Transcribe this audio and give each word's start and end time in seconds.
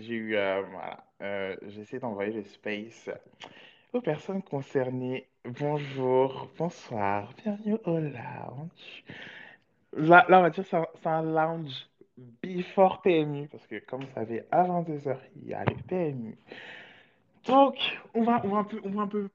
j'ai 0.00 0.14
eu, 0.14 0.36
euh, 0.36 0.62
voilà, 0.70 1.04
euh, 1.22 1.56
j'essaie 1.68 1.98
d'envoyer 1.98 2.32
le 2.32 2.44
space 2.44 3.10
aux 3.92 4.00
personnes 4.00 4.42
concernées. 4.42 5.26
Bonjour, 5.44 6.48
bonsoir, 6.58 7.32
bienvenue 7.42 7.76
au 7.84 7.98
lounge. 7.98 9.04
Là, 9.94 10.26
là 10.28 10.38
on 10.38 10.42
va 10.42 10.50
dire 10.50 10.64
c'est 10.66 10.76
un, 10.76 10.86
c'est 11.02 11.08
un 11.08 11.22
lounge 11.22 11.88
before 12.42 13.00
PMU, 13.02 13.48
parce 13.48 13.66
que 13.66 13.78
comme 13.86 14.02
vous 14.02 14.12
savez, 14.14 14.44
à 14.50 14.64
22h, 14.64 15.16
il 15.36 15.48
y 15.48 15.54
a 15.54 15.64
le 15.64 15.74
PMU. 15.86 16.36
Donc, 17.46 17.76
on 18.14 18.22
va, 18.22 18.40
on 18.44 18.48
va 18.48 18.58
un 18.58 18.64
peu, 18.64 18.80
on 18.84 18.90
va 18.90 19.02
un 19.02 19.06
peu 19.06 19.28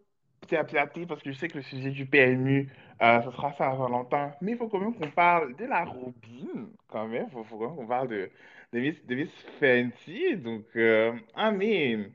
parce 1.08 1.23
que 1.23 1.31
je 1.31 1.38
sais 1.38 1.48
que 1.48 1.58
le 1.58 1.64
sujet 1.64 1.92
du 1.92 2.05
PMU, 2.05 2.70
euh, 3.02 3.22
sera 3.22 3.53
ça 3.53 3.70
à 3.70 3.75
Valentin, 3.75 4.33
mais 4.42 4.52
il 4.52 4.58
faut 4.58 4.67
quand 4.67 4.80
même 4.80 4.94
qu'on 4.94 5.09
parle 5.09 5.55
de 5.55 5.66
la 5.66 5.86
Robine, 5.86 6.67
quand 6.88 7.08
même, 7.08 7.25
il 7.27 7.31
faut, 7.31 7.44
faut 7.44 7.58
quand 7.58 7.67
même 7.67 7.75
qu'on 7.75 7.88
parle 7.88 8.08
de, 8.09 8.30
de 8.74 9.16
Miss 9.16 9.32
Fancy, 9.60 10.36
donc, 10.38 10.66
euh, 10.76 11.14
I 11.36 11.52
mean, 11.52 12.10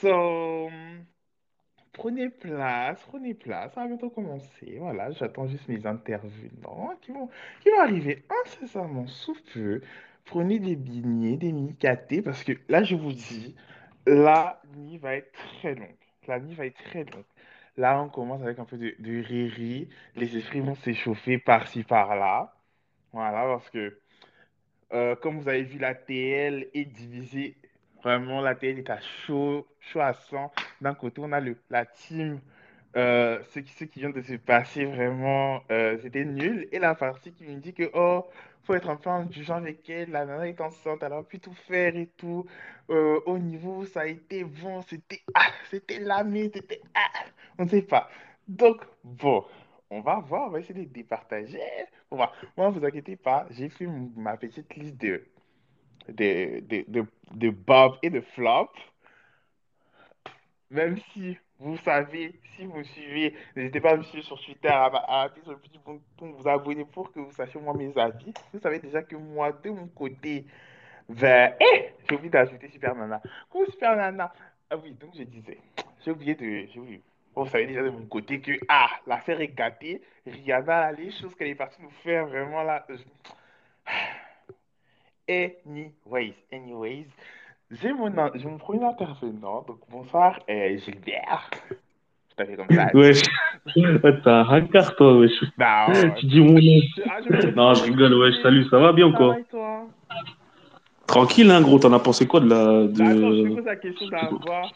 so, 0.00 0.70
prenez 1.92 2.30
place, 2.30 3.02
prenez 3.08 3.34
place, 3.34 3.72
ça 3.74 3.82
va 3.82 3.88
bientôt 3.88 4.10
commencer, 4.10 4.76
voilà, 4.78 5.10
j'attends 5.10 5.48
juste 5.48 5.68
mes 5.68 5.84
intervenants 5.86 6.94
qui 7.02 7.12
vont, 7.12 7.28
qui 7.60 7.70
vont 7.70 7.80
arriver 7.80 8.22
incessamment 8.44 9.06
sous 9.06 9.36
peu, 9.52 9.80
prenez 10.24 10.58
des 10.58 10.76
beignets, 10.76 11.36
des 11.36 11.52
mini-catés, 11.52 12.22
parce 12.22 12.44
que 12.44 12.52
là, 12.68 12.82
je 12.84 12.94
vous 12.94 13.12
dis, 13.12 13.56
la 14.06 14.60
nuit 14.76 14.98
va 14.98 15.16
être 15.16 15.32
très 15.32 15.74
longue. 15.74 15.96
La 16.28 16.38
nuit 16.40 16.54
va 16.54 16.66
être 16.66 16.82
très 16.84 17.04
longue. 17.04 17.24
Là, 17.76 18.00
on 18.02 18.08
commence 18.08 18.42
avec 18.42 18.58
un 18.58 18.64
peu 18.64 18.76
de, 18.76 18.94
de 18.98 19.22
riri. 19.22 19.88
Les 20.16 20.36
esprits 20.36 20.60
vont 20.60 20.74
s'échauffer 20.76 21.38
par-ci, 21.38 21.82
par-là. 21.84 22.54
Voilà, 23.12 23.42
parce 23.44 23.70
que, 23.70 23.99
euh, 24.92 25.14
comme 25.16 25.38
vous 25.40 25.48
avez 25.48 25.62
vu, 25.62 25.78
la 25.78 25.94
TL 25.94 26.68
est 26.74 26.84
divisée. 26.84 27.56
Vraiment, 28.02 28.40
la 28.40 28.54
TL 28.54 28.78
est 28.78 28.90
à 28.90 29.00
chaud, 29.00 29.66
chaud 29.80 30.00
à 30.00 30.14
100. 30.14 30.52
D'un 30.80 30.94
côté, 30.94 31.20
on 31.24 31.32
a 31.32 31.40
le, 31.40 31.56
la 31.70 31.86
team. 31.86 32.40
Euh, 32.96 33.40
ce 33.50 33.60
qui, 33.60 33.72
ce 33.72 33.84
qui 33.84 34.00
vient 34.00 34.10
de 34.10 34.20
se 34.22 34.34
passer, 34.34 34.84
vraiment, 34.84 35.62
euh, 35.70 35.96
c'était 36.02 36.24
nul. 36.24 36.68
Et 36.72 36.78
la 36.78 36.94
partie 36.94 37.32
qui 37.32 37.44
me 37.44 37.60
dit 37.60 37.72
que, 37.72 37.88
oh, 37.94 38.26
faut 38.64 38.74
être 38.74 38.90
un 38.90 38.96
peu 38.96 39.10
indulgent 39.10 39.56
avec 39.56 39.88
elle. 39.88 40.10
La 40.10 40.24
nana 40.24 40.48
est 40.48 40.60
enceinte, 40.60 41.02
elle 41.02 41.12
a 41.12 41.22
pu 41.22 41.38
tout 41.38 41.54
faire 41.54 41.96
et 41.96 42.08
tout. 42.16 42.46
Au 42.88 43.38
niveau, 43.38 43.84
ça 43.86 44.00
a 44.00 44.06
été 44.06 44.42
bon, 44.42 44.82
c'était 44.82 45.22
ah, 45.34 45.46
c'était 45.70 46.00
lamé, 46.00 46.50
c'était 46.52 46.80
ah, 46.94 47.08
on 47.58 47.64
ne 47.64 47.68
sait 47.68 47.82
pas. 47.82 48.10
Donc, 48.48 48.82
bon, 49.04 49.44
on 49.90 50.00
va 50.00 50.18
voir, 50.20 50.48
on 50.48 50.50
va 50.50 50.60
essayer 50.60 50.86
de 50.86 50.92
départager. 50.92 51.60
Moi, 52.10 52.70
vous 52.70 52.84
inquiétez 52.84 53.16
pas, 53.16 53.46
j'ai 53.50 53.68
fait 53.68 53.86
ma 53.86 54.36
petite 54.36 54.74
liste 54.74 54.96
de, 55.00 55.22
de, 56.08 56.60
de, 56.60 57.06
de, 57.30 57.50
Bob 57.50 57.96
et 58.02 58.10
de 58.10 58.20
Flop. 58.20 58.70
Même 60.70 60.98
si 61.12 61.38
vous 61.60 61.76
savez, 61.78 62.40
si 62.56 62.64
vous 62.64 62.78
me 62.78 62.82
suivez, 62.82 63.34
n'hésitez 63.54 63.80
pas 63.80 63.92
à 63.92 63.96
me 63.96 64.02
suivre 64.02 64.24
sur 64.24 64.40
Twitter, 64.40 64.68
à, 64.68 64.86
à 64.86 65.22
appuyer 65.22 65.44
sur 65.44 65.52
le 65.52 65.58
petit 65.58 65.78
bouton, 65.78 66.32
vous 66.32 66.48
abonner 66.48 66.84
pour 66.84 67.12
que 67.12 67.20
vous 67.20 67.32
sachiez 67.32 67.60
moi 67.60 67.74
mes 67.74 67.96
avis. 67.96 68.32
Vous 68.52 68.60
savez 68.60 68.80
déjà 68.80 69.02
que 69.02 69.14
moi, 69.14 69.52
de 69.52 69.70
mon 69.70 69.86
côté, 69.86 70.46
ben, 71.08 71.54
eh, 71.60 71.92
j'ai 72.08 72.14
oublié 72.16 72.30
d'ajouter 72.30 72.68
Super 72.68 72.94
Nana. 72.94 73.20
Coucou 73.48 73.70
Super 73.70 73.96
Nana. 73.96 74.32
Ah 74.68 74.76
oui, 74.76 74.92
donc 74.94 75.10
je 75.16 75.22
disais, 75.22 75.58
j'ai 76.04 76.10
oublié 76.10 76.34
de. 76.34 76.66
Bon, 77.34 77.44
vous 77.44 77.50
savez 77.50 77.66
déjà 77.66 77.82
de 77.82 77.90
mon 77.90 78.06
côté 78.06 78.40
que, 78.40 78.52
ah, 78.68 78.88
l'affaire 79.06 79.40
est 79.40 79.54
gâtée. 79.54 80.02
Rihanna, 80.26 80.92
les 80.92 81.10
choses 81.12 81.34
qu'elle 81.34 81.48
est 81.48 81.54
partie 81.54 81.80
nous 81.82 81.90
faire, 81.90 82.26
vraiment 82.26 82.62
là. 82.62 82.84
Anyways, 85.28 86.34
anyways, 86.52 87.06
j'ai 87.70 87.92
mon, 87.92 88.12
j'ai 88.34 88.48
mon 88.48 88.58
premier 88.58 88.84
intervenant. 88.84 89.62
Donc, 89.62 89.78
bonsoir, 89.88 90.40
euh, 90.50 90.76
Gilbert. 90.78 91.50
Je 92.30 92.34
t'appelle 92.34 92.56
comme 92.56 92.66
ça. 92.74 92.90
Wesh, 92.94 93.22
t'as 94.24 94.40
un 94.40 94.48
hacker 94.48 94.96
toi, 94.96 95.18
wesh. 95.18 95.30
Non, 95.58 96.14
Tu 96.16 96.26
dis 96.26 96.40
mon 96.40 96.54
nom. 96.54 96.80
ah, 97.08 97.20
Non, 97.54 97.74
je 97.74 97.84
rigole, 97.84 98.14
wesh. 98.14 98.42
Salut, 98.42 98.64
ça 98.70 98.78
va 98.78 98.92
bien 98.92 99.06
ou 99.06 99.12
quoi? 99.12 99.36
Tranquille, 101.10 101.50
hein, 101.50 101.60
gros. 101.60 101.78
T'en 101.78 101.92
as 101.92 101.98
pensé 101.98 102.26
quoi 102.26 102.38
de 102.40 102.48
la. 102.48 102.86
Bah, 102.86 103.04
attends, 103.08 103.32
je 103.32 103.42
De... 103.42 103.54
pose 103.54 103.64
la 103.64 103.76
question 103.76 104.06
d'abord. 104.08 104.72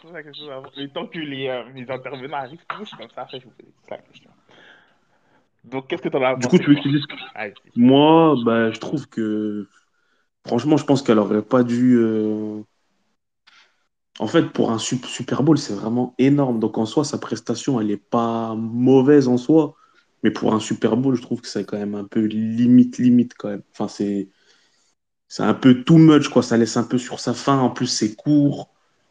Le 0.77 0.89
temps 0.89 1.07
que 1.07 1.19
les, 1.19 1.49
euh, 1.49 1.63
les 1.75 1.89
intervenants 1.89 2.39
arrivent 2.39 2.65
tous, 2.69 2.91
comme 2.95 3.09
ça, 3.15 3.23
après, 3.23 3.39
je 3.39 3.45
vous 3.45 3.53
pose 3.53 3.67
la 3.91 3.99
question. 3.99 4.31
Donc, 5.65 5.87
qu'est-ce 5.89 6.03
que 6.03 6.09
t'en 6.09 6.23
as 6.23 6.37
Du 6.37 6.47
coup, 6.49 6.59
pensé, 6.59 6.65
tu 6.65 6.71
veux 6.71 6.75
que 6.77 6.83
je 6.83 6.89
dise. 6.89 7.07
Moi, 7.77 8.35
bah, 8.45 8.71
je 8.73 8.81
trouve 8.81 9.09
que. 9.09 9.69
Franchement, 10.47 10.77
je 10.77 10.85
pense 10.85 11.03
qu'elle 11.03 11.19
aurait 11.19 11.43
pas 11.43 11.63
dû. 11.63 11.97
euh, 11.99 12.63
En 14.19 14.27
fait, 14.27 14.51
pour 14.53 14.71
un 14.71 14.79
Sup- 14.79 15.07
Super 15.07 15.43
Bowl, 15.43 15.59
c'est 15.59 15.75
vraiment 15.75 16.15
énorme. 16.19 16.61
Donc, 16.61 16.79
en 16.79 16.87
soi, 16.87 17.05
sa 17.05 17.19
prestation, 17.19 17.81
elle 17.81 17.91
est 17.91 17.97
pas 17.97 18.55
mauvaise 18.57 19.29
en 19.29 19.37
soi. 19.39 19.75
Mais 20.23 20.31
pour 20.31 20.55
un 20.55 20.61
Super 20.61 20.97
Bowl, 20.97 21.15
je 21.15 21.23
trouve 21.23 21.41
que 21.41 21.49
c'est 21.49 21.65
quand 21.65 21.79
même 21.79 21.95
un 21.95 22.05
peu 22.05 22.21
limite, 22.25 22.99
limite, 22.99 23.35
quand 23.39 23.49
même. 23.49 23.63
Enfin, 23.73 23.89
c'est. 23.89 24.29
C'est 25.35 25.43
un 25.43 25.55
peu 25.55 25.83
too 25.83 25.97
much, 25.99 26.29
quoi. 26.29 26.43
Ça 26.45 26.57
laisse 26.57 26.77
un 26.77 26.85
peu 26.85 26.97
sur 26.99 27.19
sa 27.21 27.35
fin. 27.35 27.59
En 27.59 27.71
plus, 27.71 27.87
c'est 27.89 28.15
court. 28.15 28.71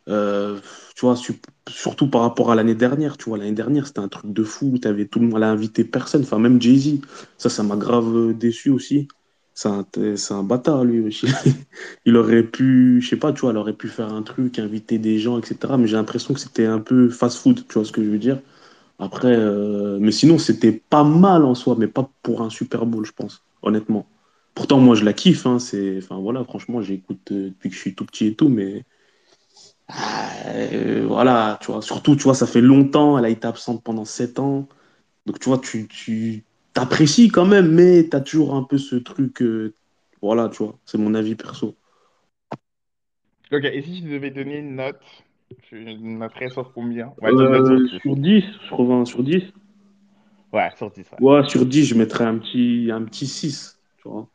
Euh, 0.09 0.57
tu 0.95 1.01
vois, 1.05 1.15
su- 1.17 1.41
surtout 1.69 2.09
par 2.09 2.21
rapport 2.21 2.49
à 2.51 2.55
l'année 2.55 2.75
dernière. 2.75 3.17
Tu 3.17 3.25
vois, 3.25 3.37
l'année 3.37 3.51
dernière, 3.51 3.87
c'était 3.87 3.99
un 3.99 4.07
truc 4.07 4.31
de 4.31 4.43
fou. 4.43 4.77
T'avais 4.79 5.05
tout 5.07 5.19
le 5.19 5.27
monde, 5.27 5.43
a 5.43 5.49
invité 5.49 5.83
personne. 5.83 6.21
Enfin, 6.23 6.39
même 6.39 6.61
Jay-Z. 6.61 7.01
Ça, 7.37 7.49
ça 7.49 7.63
m'a 7.63 7.75
grave 7.75 8.15
euh, 8.15 8.33
déçu 8.33 8.69
aussi. 8.69 9.07
C'est 9.53 9.67
un, 9.69 9.85
un 10.31 10.43
bâtard, 10.43 10.85
lui 10.85 11.01
aussi. 11.01 11.27
Il 12.05 12.15
aurait 12.17 12.43
pu, 12.43 13.01
je 13.01 13.09
sais 13.09 13.17
pas, 13.17 13.33
tu 13.33 13.41
vois, 13.41 13.51
il 13.51 13.57
aurait 13.57 13.73
pu 13.73 13.87
faire 13.87 14.11
un 14.13 14.23
truc, 14.23 14.57
inviter 14.59 14.97
des 14.97 15.19
gens, 15.19 15.39
etc. 15.39 15.77
Mais 15.77 15.87
j'ai 15.87 15.95
l'impression 15.95 16.33
que 16.33 16.39
c'était 16.39 16.65
un 16.65 16.79
peu 16.79 17.09
fast-food, 17.09 17.67
tu 17.67 17.73
vois 17.75 17.85
ce 17.85 17.91
que 17.91 18.03
je 18.03 18.09
veux 18.09 18.17
dire. 18.17 18.39
Après, 18.99 19.35
euh, 19.35 19.99
mais 20.01 20.11
sinon, 20.13 20.37
c'était 20.39 20.71
pas 20.73 21.03
mal 21.05 21.45
en 21.45 21.55
soi, 21.55 21.75
mais 21.79 21.87
pas 21.87 22.09
pour 22.23 22.41
un 22.43 22.49
Super 22.51 22.85
Bowl, 22.87 23.05
je 23.05 23.13
pense, 23.13 23.43
honnêtement. 23.63 24.12
Pourtant, 24.55 24.79
moi, 24.79 24.95
je 24.95 25.03
la 25.05 25.13
kiffe, 25.13 25.45
hein, 25.45 25.59
c'est, 25.59 25.97
enfin 25.97 26.17
voilà, 26.19 26.43
franchement, 26.43 26.81
j'écoute 26.81 27.31
euh, 27.31 27.49
depuis 27.49 27.69
que 27.69 27.75
je 27.75 27.79
suis 27.81 27.95
tout 27.95 28.05
petit 28.05 28.27
et 28.27 28.35
tout, 28.35 28.49
mais 28.49 28.83
euh, 30.47 31.05
voilà, 31.07 31.57
tu 31.61 31.71
vois, 31.71 31.81
surtout, 31.81 32.15
tu 32.15 32.23
vois, 32.23 32.35
ça 32.35 32.47
fait 32.47 32.61
longtemps, 32.61 33.17
elle 33.17 33.25
a 33.25 33.29
été 33.29 33.47
absente 33.47 33.83
pendant 33.83 34.05
sept 34.05 34.39
ans, 34.39 34.67
donc 35.25 35.39
tu 35.39 35.49
vois, 35.49 35.59
tu, 35.59 35.87
tu 35.87 36.45
t'apprécies 36.73 37.29
quand 37.29 37.45
même, 37.45 37.71
mais 37.71 38.05
t'as 38.09 38.21
toujours 38.21 38.55
un 38.55 38.63
peu 38.63 38.77
ce 38.77 38.95
truc, 38.97 39.41
euh, 39.41 39.75
voilà, 40.21 40.49
tu 40.49 40.63
vois, 40.63 40.79
c'est 40.85 40.97
mon 40.97 41.15
avis 41.15 41.35
perso. 41.35 41.75
Ok, 43.51 43.63
et 43.65 43.81
si 43.81 44.01
je 44.01 44.07
devais 44.09 44.31
donner 44.31 44.57
une 44.57 44.75
note, 44.75 44.99
je 45.71 45.77
noterais 45.77 46.49
sur 46.49 46.73
combien? 46.73 47.13
Une 47.21 47.49
note 47.49 47.67
sur 47.67 47.79
Euh, 47.79 47.87
10. 47.89 48.01
sur 48.01 48.15
10, 48.15 48.43
je 48.69 48.73
reviens 48.75 49.05
sur 49.05 49.23
10. 49.23 49.43
Ouais, 50.53 50.69
sur 50.77 50.89
10, 50.91 51.11
ouais. 51.11 51.19
Ouais, 51.19 51.47
sur 51.47 51.65
10, 51.65 51.85
je 51.85 51.95
mettrais 51.95 52.25
un 52.25 52.37
petit, 52.37 52.89
un 52.91 53.03
petit 53.03 53.25
6, 53.27 53.79
tu 53.97 54.09
vois. 54.09 54.27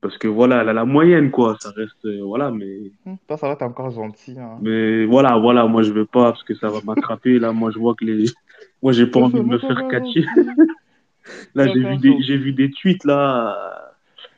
Parce 0.00 0.16
que 0.16 0.28
voilà, 0.28 0.62
elle 0.62 0.68
a 0.70 0.72
la 0.72 0.84
moyenne, 0.84 1.30
quoi. 1.30 1.56
Ça 1.60 1.70
reste, 1.76 2.04
euh, 2.06 2.22
voilà, 2.22 2.50
mais, 2.50 2.90
Hum, 3.06 3.16
Toi, 3.28 3.36
ça 3.36 3.48
va, 3.48 3.56
t'es 3.56 3.64
encore 3.64 3.90
gentil, 3.90 4.36
hein. 4.38 4.58
mais 4.62 5.04
voilà, 5.04 5.36
voilà, 5.38 5.66
moi, 5.66 5.82
je 5.82 5.92
veux 5.92 6.06
pas 6.06 6.32
parce 6.32 6.42
que 6.42 6.54
ça 6.54 6.68
va 6.68 6.80
m'attraper. 6.84 7.38
Là, 7.38 7.52
moi, 7.52 7.70
je 7.70 7.78
vois 7.78 7.94
que 7.94 8.04
les, 8.04 8.24
moi, 8.82 8.92
j'ai 8.92 9.06
pas 9.06 9.20
envie 9.20 9.40
de 9.40 9.44
me 9.44 9.58
faire 9.58 9.88
catcher. 9.88 10.24
Là, 11.54 11.66
j'ai 11.66 11.80
vu 11.80 11.96
des, 11.98 12.22
j'ai 12.22 12.36
vu 12.36 12.52
des 12.52 12.70
tweets, 12.70 13.04
là. 13.04 13.92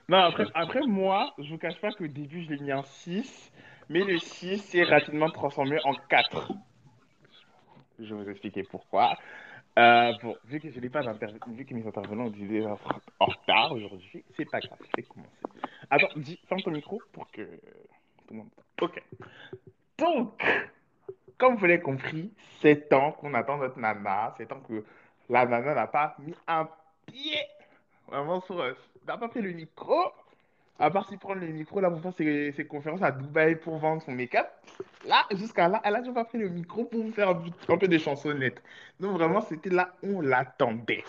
Non, 0.09 0.19
après, 0.19 0.47
après, 0.53 0.81
moi, 0.87 1.32
je 1.38 1.49
vous 1.50 1.59
cache 1.59 1.81
pas 1.81 1.93
qu'au 1.93 2.06
début, 2.06 2.43
je 2.43 2.50
l'ai 2.50 2.59
mis 2.61 2.73
en 2.73 2.82
6, 2.82 3.53
mais 3.88 4.05
le 4.05 4.19
6 4.19 4.59
s'est 4.59 4.82
rapidement 4.82 5.31
transformé 5.31 5.79
en 5.85 5.94
4. 6.11 6.53
Je 7.99 8.14
vais 8.14 8.25
vous 8.25 8.29
expliquer 8.31 8.64
pourquoi. 8.64 9.17
Euh, 9.78 10.12
bon, 10.22 10.36
vu 10.44 10.60
que 10.60 10.70
je 10.70 10.78
n'ai 10.80 10.90
pas 10.90 11.00
vu 11.00 11.64
que 11.64 11.74
mes 11.74 11.86
intervenants 11.86 12.26
en 12.26 12.78
en 13.20 13.24
retard 13.24 13.72
aujourd'hui, 13.72 14.22
c'est 14.36 14.44
pas 14.44 14.60
grave, 14.60 14.78
je 14.82 14.90
vais 14.96 15.02
commencer. 15.02 15.30
Attends, 15.88 16.08
dis, 16.16 16.38
ferme 16.46 16.60
ton 16.60 16.70
micro 16.70 17.00
pour 17.12 17.30
que 17.30 17.42
tout 17.42 18.30
le 18.30 18.36
monde. 18.36 18.50
Ok. 18.80 19.02
Donc, 19.98 20.42
comme 21.38 21.56
vous 21.56 21.64
l'avez 21.64 21.80
compris, 21.80 22.32
c'est 22.60 22.88
temps 22.88 23.12
qu'on 23.12 23.32
attend 23.34 23.56
notre 23.56 23.78
nana, 23.78 24.34
c'est 24.36 24.46
temps 24.46 24.60
que 24.60 24.84
la 25.30 25.46
nana 25.46 25.75
n'a 25.75 25.86
pas 25.86 26.16
mis 26.18 26.34
un 26.46 26.68
pied 27.06 27.40
vraiment 28.08 28.42
sur, 28.42 28.60
euh, 28.60 28.75
n'a 29.06 29.16
pas 29.16 29.28
pris 29.28 29.40
le 29.40 29.52
micro, 29.52 30.12
à 30.78 30.90
part 30.90 31.08
s'y 31.08 31.16
prendre 31.16 31.40
le 31.40 31.48
micro 31.48 31.80
là 31.80 31.90
pour 31.90 32.00
faire 32.00 32.12
ses, 32.14 32.52
ses 32.52 32.66
conférences 32.66 33.02
à 33.02 33.12
Dubaï 33.12 33.56
pour 33.56 33.76
vendre 33.76 34.02
son 34.02 34.12
make-up. 34.12 34.46
Là, 35.06 35.24
jusqu'à 35.32 35.69
là, 35.69 35.80
elle 35.84 35.94
a 35.94 35.98
toujours 35.98 36.14
pas 36.14 36.24
pris 36.24 36.38
le 36.38 36.48
micro 36.48 36.84
pour 36.84 37.08
faire 37.14 37.30
un, 37.69 37.78
peu 37.78 37.88
des 37.88 37.98
chansonnettes. 37.98 38.62
Donc 38.98 39.12
vraiment, 39.12 39.40
c'était 39.40 39.70
là, 39.70 39.94
on 40.02 40.20
l'attendait. 40.20 41.04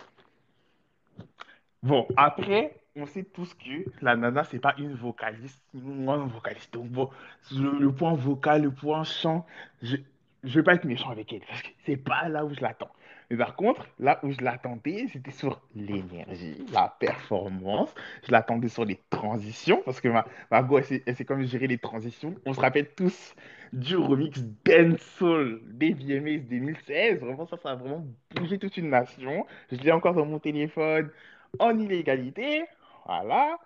Bon, 1.82 2.08
après, 2.16 2.76
on 2.96 3.06
sait 3.06 3.24
tous 3.24 3.54
que 3.56 3.90
la 4.02 4.16
nana, 4.16 4.44
c'est 4.44 4.60
pas 4.60 4.76
une 4.78 4.94
vocaliste, 4.94 5.62
une 5.74 6.06
vocaliste. 6.28 6.74
Donc 6.74 6.90
bon, 6.90 7.10
le, 7.52 7.80
le 7.80 7.92
point 7.92 8.14
vocal, 8.14 8.64
le 8.64 8.72
point 8.72 9.04
chant, 9.04 9.46
je, 9.82 9.98
je 10.44 10.60
vais 10.60 10.64
pas 10.64 10.76
être 10.76 10.86
méchant 10.86 11.10
avec 11.10 11.32
elle, 11.34 11.42
parce 11.48 11.62
que 11.62 11.70
c'est 11.86 11.98
pas 11.98 12.30
là 12.30 12.46
où 12.46 12.54
je 12.54 12.62
l'attends. 12.62 12.92
Mais 13.34 13.38
par 13.38 13.56
contre, 13.56 13.88
là 13.98 14.20
où 14.22 14.32
je 14.32 14.42
l'attendais, 14.42 15.08
c'était 15.12 15.32
sur 15.32 15.60
l'énergie, 15.74 16.64
la 16.72 16.96
performance. 17.00 17.92
Je 18.28 18.32
l'attendais 18.32 18.68
sur 18.68 18.86
les 18.86 19.00
transitions, 19.10 19.82
parce 19.86 20.00
que 20.00 20.08
ma, 20.08 20.62
go, 20.62 20.78
elle 20.78 21.16
sait, 21.16 21.26
comme 21.26 21.42
gérer 21.42 21.66
les 21.66 21.80
transitions. 21.80 22.36
On 22.46 22.54
se 22.54 22.60
rappelle 22.60 22.94
tous 22.94 23.34
du 23.72 23.98
remix 23.98 24.40
Dancehall 24.64 25.62
des 25.64 25.94
VMAs 25.94 26.48
2016. 26.48 27.22
Vraiment, 27.22 27.48
ça, 27.48 27.58
ça 27.58 27.72
a 27.72 27.76
vraiment 27.76 28.06
bougé 28.36 28.60
toute 28.60 28.78
une 28.78 28.92
nation. 28.92 29.48
Je 29.72 29.78
l'ai 29.78 29.92
encore 29.92 30.14
dans 30.14 30.28
mon 30.28 30.38
téléphone 30.38 31.10
en 31.58 31.80
illégalité. 31.80 32.66
Voilà. 33.08 33.58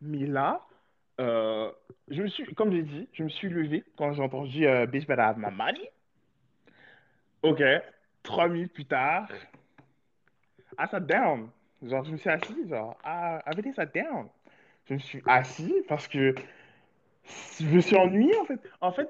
Mais 0.00 0.24
là, 0.24 0.62
euh, 1.20 1.70
je 2.08 2.22
me 2.22 2.28
suis, 2.28 2.46
comme 2.54 2.70
dit, 2.70 3.08
je 3.12 3.24
me 3.24 3.28
suis 3.28 3.50
levé 3.50 3.84
quand 3.98 4.14
j'ai 4.14 4.22
entendu 4.22 4.66
euh, 4.66 4.86
Bitch 4.86 5.06
Better 5.06 5.20
Have. 5.20 5.38
Ok. 7.42 7.62
Trois 8.24 8.48
minutes 8.48 8.72
plus 8.72 8.86
tard, 8.86 9.28
I 10.78 10.86
sat 10.90 11.06
down. 11.06 11.50
Genre, 11.82 12.04
je 12.04 12.10
me 12.12 12.16
suis 12.16 12.30
assis, 12.30 12.68
genre, 12.68 12.96
I, 13.04 13.38
I 13.46 13.72
sat 13.74 13.94
down. 13.94 14.28
Je 14.88 14.94
me 14.94 14.98
suis 14.98 15.22
assis 15.26 15.74
parce 15.86 16.08
que 16.08 16.34
je 17.60 17.66
me 17.66 17.80
suis 17.80 17.96
ennuyé, 17.96 18.36
en 18.38 18.44
fait. 18.46 18.60
En 18.80 18.92
fait, 18.92 19.08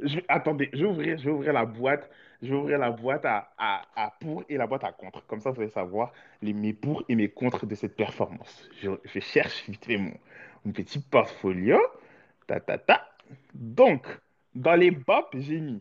je, 0.00 0.18
attendez, 0.28 0.68
je 0.72 0.84
vais 0.84 0.90
ouvrir, 0.90 1.18
je 1.18 1.24
vais 1.24 1.30
ouvrir 1.30 1.52
la 1.52 1.64
boîte. 1.64 2.10
Je 2.42 2.48
vais 2.48 2.56
ouvrir 2.56 2.78
la 2.78 2.90
boîte 2.90 3.24
à, 3.24 3.52
à, 3.56 3.84
à 3.94 4.10
pour 4.18 4.42
et 4.48 4.56
la 4.56 4.66
boîte 4.66 4.82
à 4.82 4.90
contre. 4.90 5.24
Comme 5.26 5.38
ça, 5.40 5.52
vous 5.52 5.60
allez 5.60 5.70
savoir 5.70 6.12
les, 6.42 6.52
mes 6.52 6.72
pour 6.72 7.04
et 7.08 7.14
mes 7.14 7.28
contre 7.28 7.66
de 7.66 7.76
cette 7.76 7.94
performance. 7.96 8.68
Je, 8.80 8.90
je 9.04 9.20
cherche 9.20 9.64
vite 9.68 9.84
fait 9.84 9.96
mon, 9.96 10.12
mon 10.64 10.72
petit 10.72 10.98
portfolio. 10.98 11.78
Ta, 12.48 12.58
ta, 12.58 12.78
ta. 12.78 13.08
Donc, 13.54 14.08
dans 14.56 14.74
les 14.74 14.90
bops, 14.90 15.30
j'ai 15.34 15.60
mis 15.60 15.80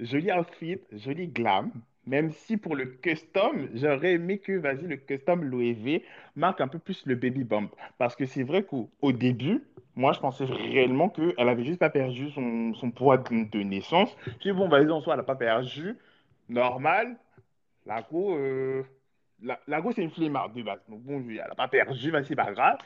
joli 0.00 0.32
outfit, 0.32 0.80
joli 0.92 1.28
glam. 1.28 1.70
Même 2.06 2.30
si 2.30 2.56
pour 2.56 2.76
le 2.76 2.86
custom, 2.86 3.68
j'aurais 3.74 4.12
aimé 4.12 4.38
que, 4.38 4.52
vas-y, 4.52 4.82
le 4.86 4.96
custom 4.96 5.42
l'OEV 5.42 6.02
marque 6.36 6.60
un 6.60 6.68
peu 6.68 6.78
plus 6.78 7.04
le 7.04 7.16
baby 7.16 7.42
bump. 7.42 7.74
Parce 7.98 8.14
que 8.14 8.26
c'est 8.26 8.44
vrai 8.44 8.62
qu'au 8.62 8.90
au 9.00 9.10
début, 9.10 9.64
moi, 9.96 10.12
je 10.12 10.20
pensais 10.20 10.44
réellement 10.44 11.08
qu'elle 11.08 11.48
avait 11.48 11.64
juste 11.64 11.80
pas 11.80 11.90
perdu 11.90 12.30
son, 12.30 12.74
son 12.74 12.92
poids 12.92 13.18
de, 13.18 13.50
de 13.50 13.62
naissance. 13.64 14.16
Puis 14.40 14.52
bon, 14.52 14.68
vas-y, 14.68 14.88
en 14.90 15.00
soi, 15.00 15.14
elle 15.14 15.20
n'a 15.20 15.24
pas 15.24 15.34
perdu. 15.36 15.96
Normal. 16.48 17.16
La 17.86 18.02
go, 18.02 18.36
euh, 18.36 18.84
la, 19.42 19.60
la 19.66 19.80
go, 19.80 19.92
c'est 19.92 20.02
une 20.02 20.10
flemmarde 20.10 20.54
de 20.54 20.62
base. 20.62 20.80
Donc 20.88 21.02
bon, 21.02 21.24
elle 21.28 21.36
n'a 21.36 21.54
pas 21.56 21.68
perdu, 21.68 22.10
vas-y, 22.10 22.26
c'est 22.26 22.36
pas 22.36 22.52
grave. 22.52 22.78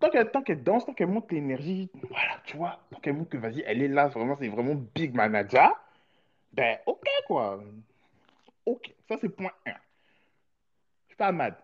Tant 0.00 0.08
qu'elle 0.10 0.30
tant 0.30 0.42
danse, 0.64 0.86
tant 0.86 0.94
qu'elle 0.94 1.08
monte 1.08 1.30
l'énergie, 1.32 1.90
voilà, 2.08 2.40
tu 2.44 2.56
vois, 2.56 2.80
tant 2.90 2.98
qu'elle 3.00 3.14
montre 3.14 3.30
que, 3.30 3.36
vas-y, 3.36 3.62
elle 3.66 3.82
est 3.82 3.88
là, 3.88 4.08
vraiment, 4.08 4.36
c'est 4.40 4.48
vraiment 4.48 4.74
big 4.94 5.14
manager. 5.14 5.70
Ben, 6.56 6.78
ok, 6.86 7.06
quoi. 7.26 7.62
Ok, 8.64 8.94
ça 9.08 9.16
c'est 9.20 9.28
point 9.28 9.52
un. 9.66 9.72
Je 9.72 11.08
suis 11.08 11.16
pas 11.16 11.30
mad. 11.30 11.54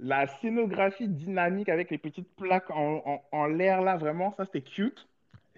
La 0.00 0.26
scénographie 0.26 1.08
dynamique 1.08 1.68
avec 1.68 1.90
les 1.90 1.98
petites 1.98 2.34
plaques 2.36 2.70
en, 2.70 3.02
en, 3.04 3.22
en 3.30 3.46
l'air 3.46 3.82
là, 3.82 3.96
vraiment, 3.96 4.32
ça 4.32 4.46
c'était 4.46 4.62
cute. 4.62 5.06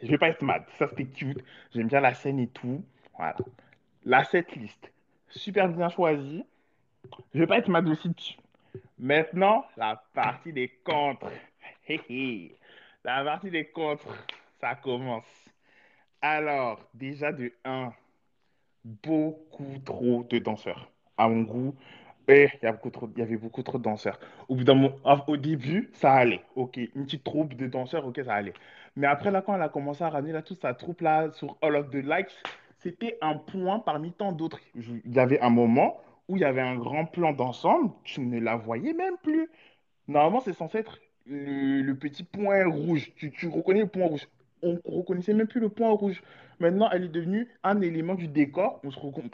Je 0.03 0.09
vais 0.09 0.19
pas 0.19 0.29
être 0.29 0.43
mad, 0.43 0.65
ça 0.79 0.89
c'était 0.89 1.07
cute. 1.07 1.45
J'aime 1.73 1.87
bien 1.89 2.01
la 2.01 2.15
scène 2.15 2.41
et 2.41 2.49
tout. 2.49 2.83
Voilà. 3.17 3.37
La 4.05 4.25
setlist, 4.25 4.91
super 5.29 5.69
bien 5.69 5.89
choisie. 5.89 6.45
Je 7.35 7.39
vais 7.39 7.47
pas 7.47 7.59
être 7.59 7.69
mad 7.69 7.87
aussi 7.89 8.09
dessus. 8.09 8.39
Maintenant, 8.99 9.65
la 9.77 10.03
partie 10.15 10.53
des 10.53 10.69
contres. 10.85 11.31
La 13.05 13.25
partie 13.25 13.51
des 13.51 13.67
contres, 13.67 14.07
ça 14.61 14.75
commence. 14.75 15.49
Alors, 16.23 16.81
déjà 16.95 17.33
de 17.33 17.53
un 17.65 17.93
beaucoup 18.85 19.79
trop 19.85 20.25
de 20.29 20.39
danseurs. 20.39 20.91
À 21.17 21.29
mon 21.29 21.43
goût, 21.43 21.75
et 22.29 22.49
il 22.63 23.19
y 23.19 23.23
avait 23.23 23.37
beaucoup 23.37 23.63
trop 23.63 23.79
de 23.79 23.83
danseurs. 23.83 24.19
Au 24.49 24.57
au 25.27 25.37
début, 25.37 25.91
ça 25.93 26.13
allait. 26.13 26.43
Ok, 26.55 26.77
une 26.77 27.05
petite 27.05 27.25
troupe 27.25 27.55
de 27.55 27.67
danseurs, 27.67 28.07
ok, 28.07 28.21
ça 28.25 28.35
allait. 28.35 28.55
Mais 28.97 29.07
après, 29.07 29.31
là, 29.31 29.43
quand 29.43 29.55
elle 29.55 29.63
a 29.63 29.69
commencé 29.69 30.05
à 30.05 30.11
ramener 30.11 30.33
là, 30.33 30.43
toute 30.43 30.61
sa 30.61 30.75
troupe 30.75 31.01
là 31.01 31.31
sur 31.33 31.57
All 31.63 31.77
of 31.77 31.91
the 31.91 31.97
Likes, 31.97 32.33
c'était 32.79 33.19
un 33.21 33.37
point 33.37 33.81
parmi 33.81 34.13
tant 34.13 34.33
d'autres. 34.33 34.61
Il 34.75 35.15
y 35.15 35.19
avait 35.19 35.41
un 35.41 35.51
moment 35.51 36.01
où 36.29 36.37
il 36.37 36.41
y 36.43 36.45
avait 36.45 36.61
un 36.61 36.77
grand 36.77 37.05
plan 37.07 37.33
d'ensemble, 37.33 37.91
tu 38.05 38.21
ne 38.21 38.39
la 38.39 38.57
voyais 38.57 38.93
même 38.93 39.17
plus. 39.23 39.49
Normalement, 40.09 40.41
c'est 40.41 40.53
censé 40.53 40.79
être 40.79 40.99
le, 41.27 41.83
le 41.83 41.95
petit 41.97 42.25
point 42.25 42.67
rouge. 42.67 43.13
Tu, 43.17 43.31
tu 43.31 43.49
reconnais 43.49 43.81
le 43.81 43.89
point 43.89 44.07
rouge. 44.07 44.29
On 44.63 44.75
ne 44.75 44.79
reconnaissait 44.85 45.35
même 45.35 45.47
plus 45.49 45.61
le 45.61 45.69
point 45.69 45.91
rouge. 45.91 46.23
Maintenant, 46.61 46.89
elle 46.93 47.05
est 47.05 47.09
devenue 47.09 47.49
un 47.65 47.81
élément 47.81 48.15
du 48.15 48.29
décor. 48.29 48.81
On 48.85 48.91
se 48.91 48.99
recon- 49.01 49.31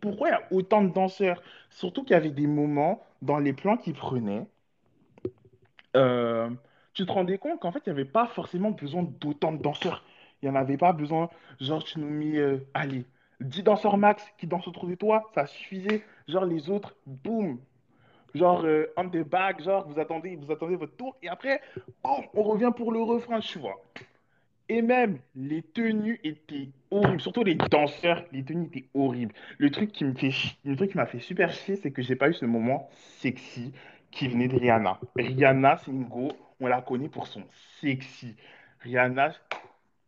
Pourquoi 0.00 0.28
il 0.28 0.32
y 0.32 0.34
a 0.34 0.42
autant 0.52 0.82
de 0.84 0.90
danseurs? 0.92 1.42
Surtout 1.70 2.02
qu'il 2.04 2.12
y 2.12 2.16
avait 2.16 2.30
des 2.30 2.46
moments 2.46 3.02
dans 3.22 3.38
les 3.38 3.52
plans 3.52 3.76
qu'ils 3.76 3.94
prenaient. 3.94 4.46
euh, 5.96 6.50
tu 6.92 7.06
te 7.06 7.12
rendais 7.12 7.38
compte 7.38 7.60
qu'en 7.60 7.72
fait, 7.72 7.82
il 7.86 7.92
n'y 7.92 8.00
avait 8.00 8.04
pas 8.10 8.26
forcément 8.26 8.70
besoin 8.70 9.02
d'autant 9.02 9.52
de 9.52 9.62
danseurs. 9.62 10.04
Il 10.42 10.48
n'y 10.50 10.56
en 10.56 10.60
avait 10.60 10.76
pas 10.76 10.92
besoin. 10.92 11.28
Genre, 11.60 11.82
tu 11.84 11.98
nous 12.00 12.08
mets, 12.10 12.36
euh, 12.38 12.66
allez, 12.74 13.04
10 13.40 13.62
danseurs 13.62 13.96
max 13.98 14.24
qui 14.38 14.46
dansent 14.46 14.68
autour 14.68 14.86
de 14.86 14.94
toi, 14.94 15.30
ça 15.34 15.46
suffisait. 15.46 16.04
Genre, 16.28 16.44
les 16.44 16.70
autres, 16.70 16.96
boum, 17.06 17.58
genre 18.34 18.64
euh, 18.66 18.86
on 18.96 19.08
the 19.10 19.18
back, 19.18 19.62
genre 19.62 19.88
vous 19.88 20.00
attendez, 20.00 20.36
vous 20.36 20.52
attendez 20.52 20.76
votre 20.76 20.96
tour 20.96 21.16
et 21.22 21.28
après, 21.28 21.62
boum, 22.04 22.24
on 22.34 22.42
revient 22.44 22.72
pour 22.76 22.92
le 22.92 23.00
refrain, 23.02 23.40
tu 23.40 23.58
vois. 23.60 23.82
Et 24.68 24.82
même 24.82 25.18
les 25.36 25.62
tenues 25.62 26.20
étaient 26.24 26.70
horribles, 26.90 27.20
surtout 27.20 27.44
les 27.44 27.54
danseurs, 27.54 28.24
les 28.32 28.44
tenues 28.44 28.66
étaient 28.66 28.88
horribles. 28.94 29.32
Le 29.58 29.70
truc 29.70 29.92
qui 29.92 30.04
me 30.04 30.14
fait, 30.14 30.32
le 30.64 30.74
truc 30.74 30.90
qui 30.90 30.96
m'a 30.96 31.06
fait 31.06 31.20
super 31.20 31.52
chier, 31.52 31.76
c'est 31.76 31.92
que 31.92 32.02
j'ai 32.02 32.16
pas 32.16 32.28
eu 32.28 32.34
ce 32.34 32.44
moment 32.44 32.88
sexy 33.20 33.72
qui 34.10 34.26
venait 34.28 34.48
de 34.48 34.56
Rihanna. 34.56 34.98
Rihanna, 35.14 35.76
c'est 35.78 35.92
une 35.92 36.04
go, 36.04 36.32
on 36.58 36.66
la 36.66 36.82
connaît 36.82 37.08
pour 37.08 37.28
son 37.28 37.44
sexy. 37.80 38.34
Rihanna, 38.80 39.32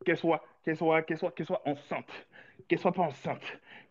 qu'elle 0.04 0.16
soit, 0.16 0.42
qu'elle 0.64 0.76
soit, 0.76 1.02
qu'elle 1.02 1.18
soit, 1.18 1.30
qu'elle 1.30 1.46
soit 1.46 1.62
enceinte, 1.64 2.26
qu'elle 2.66 2.80
soit 2.80 2.92
pas 2.92 3.02
enceinte, 3.02 3.42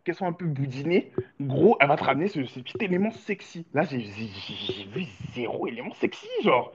qu'elle 0.04 0.16
soit 0.16 0.28
un 0.28 0.34
peu 0.34 0.46
boudinée, 0.46 1.14
gros, 1.40 1.78
elle 1.80 1.88
va 1.88 1.96
te 1.96 2.04
ramener 2.04 2.28
ce, 2.28 2.40
petit 2.40 2.78
élément 2.82 3.12
sexy. 3.12 3.66
Là, 3.74 3.84
j'ai 3.84 4.00
vu 4.00 5.06
zéro 5.34 5.68
élément 5.68 5.94
sexy, 5.94 6.28
genre. 6.44 6.74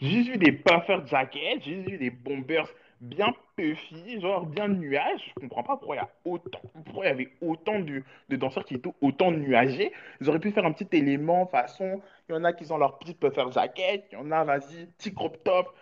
J'ai 0.00 0.22
vu 0.22 0.38
des 0.38 0.52
puffer 0.52 0.98
jackets, 1.06 1.60
j'ai 1.60 1.76
vu 1.82 1.98
des 1.98 2.10
bombers 2.10 2.68
bien 3.04 3.34
puffy, 3.56 4.20
genre 4.20 4.46
bien 4.46 4.68
nuages. 4.68 5.32
Je 5.36 5.40
comprends 5.40 5.62
pas 5.62 5.76
pourquoi 5.76 5.96
il 5.96 5.98
y 5.98 6.02
a 6.02 6.10
autant, 6.24 6.60
pourquoi 6.84 7.04
il 7.04 7.08
y 7.08 7.10
avait 7.10 7.28
autant 7.40 7.78
de, 7.78 8.02
danseurs 8.30 8.64
qui 8.64 8.74
étaient 8.74 8.92
autant 9.00 9.30
nuagés. 9.30 9.92
Ils 10.20 10.28
auraient 10.28 10.40
pu 10.40 10.50
faire 10.50 10.64
un 10.64 10.72
petit 10.72 10.88
élément 10.96 11.46
façon, 11.46 12.00
il 12.28 12.34
y 12.34 12.38
en 12.38 12.44
a 12.44 12.52
qui 12.52 12.70
ont 12.72 12.78
leur 12.78 12.98
petit 12.98 13.14
puffer 13.14 13.44
jacket, 13.52 14.06
il 14.12 14.18
y 14.18 14.20
en 14.20 14.30
a, 14.30 14.44
vas-y, 14.44 14.86
petit 14.98 15.14
crop 15.14 15.42
top, 15.44 15.74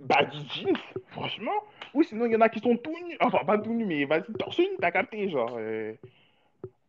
baggy 0.00 0.46
jeans, 0.48 0.76
franchement. 1.08 1.52
Oui, 1.94 2.04
sinon, 2.04 2.26
il 2.26 2.32
y 2.32 2.36
en 2.36 2.40
a 2.40 2.48
qui 2.48 2.60
sont 2.60 2.76
tout 2.76 2.96
nus. 3.06 3.16
Enfin, 3.20 3.44
pas 3.44 3.58
tout 3.58 3.72
nus, 3.72 3.86
mais 3.86 4.04
vas-y, 4.04 4.32
torse 4.38 4.58
nu, 4.58 4.66
t'as 4.80 4.90
capté, 4.90 5.28
genre. 5.28 5.54
euh, 5.58 5.94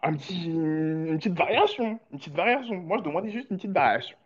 un 0.03 0.13
petit, 0.13 0.45
une 0.45 1.17
petite 1.17 1.37
variation. 1.37 1.99
Une 2.11 2.19
petite 2.19 2.35
variation. 2.35 2.75
Moi, 2.75 2.97
je 2.99 3.03
demandais 3.03 3.31
juste 3.31 3.49
une 3.49 3.57
petite 3.57 3.71
variation. 3.71 4.17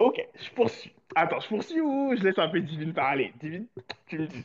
Ok, 0.00 0.26
je 0.34 0.50
poursuis. 0.50 0.92
Attends, 1.14 1.40
je 1.40 1.48
poursuis 1.48 1.80
ou 1.80 2.14
je 2.16 2.22
laisse 2.24 2.38
un 2.38 2.48
peu 2.48 2.60
Divine 2.60 2.94
parler? 2.94 3.34
Divine, 3.38 3.66
tu 4.06 4.18
me 4.18 4.26
dis. 4.26 4.44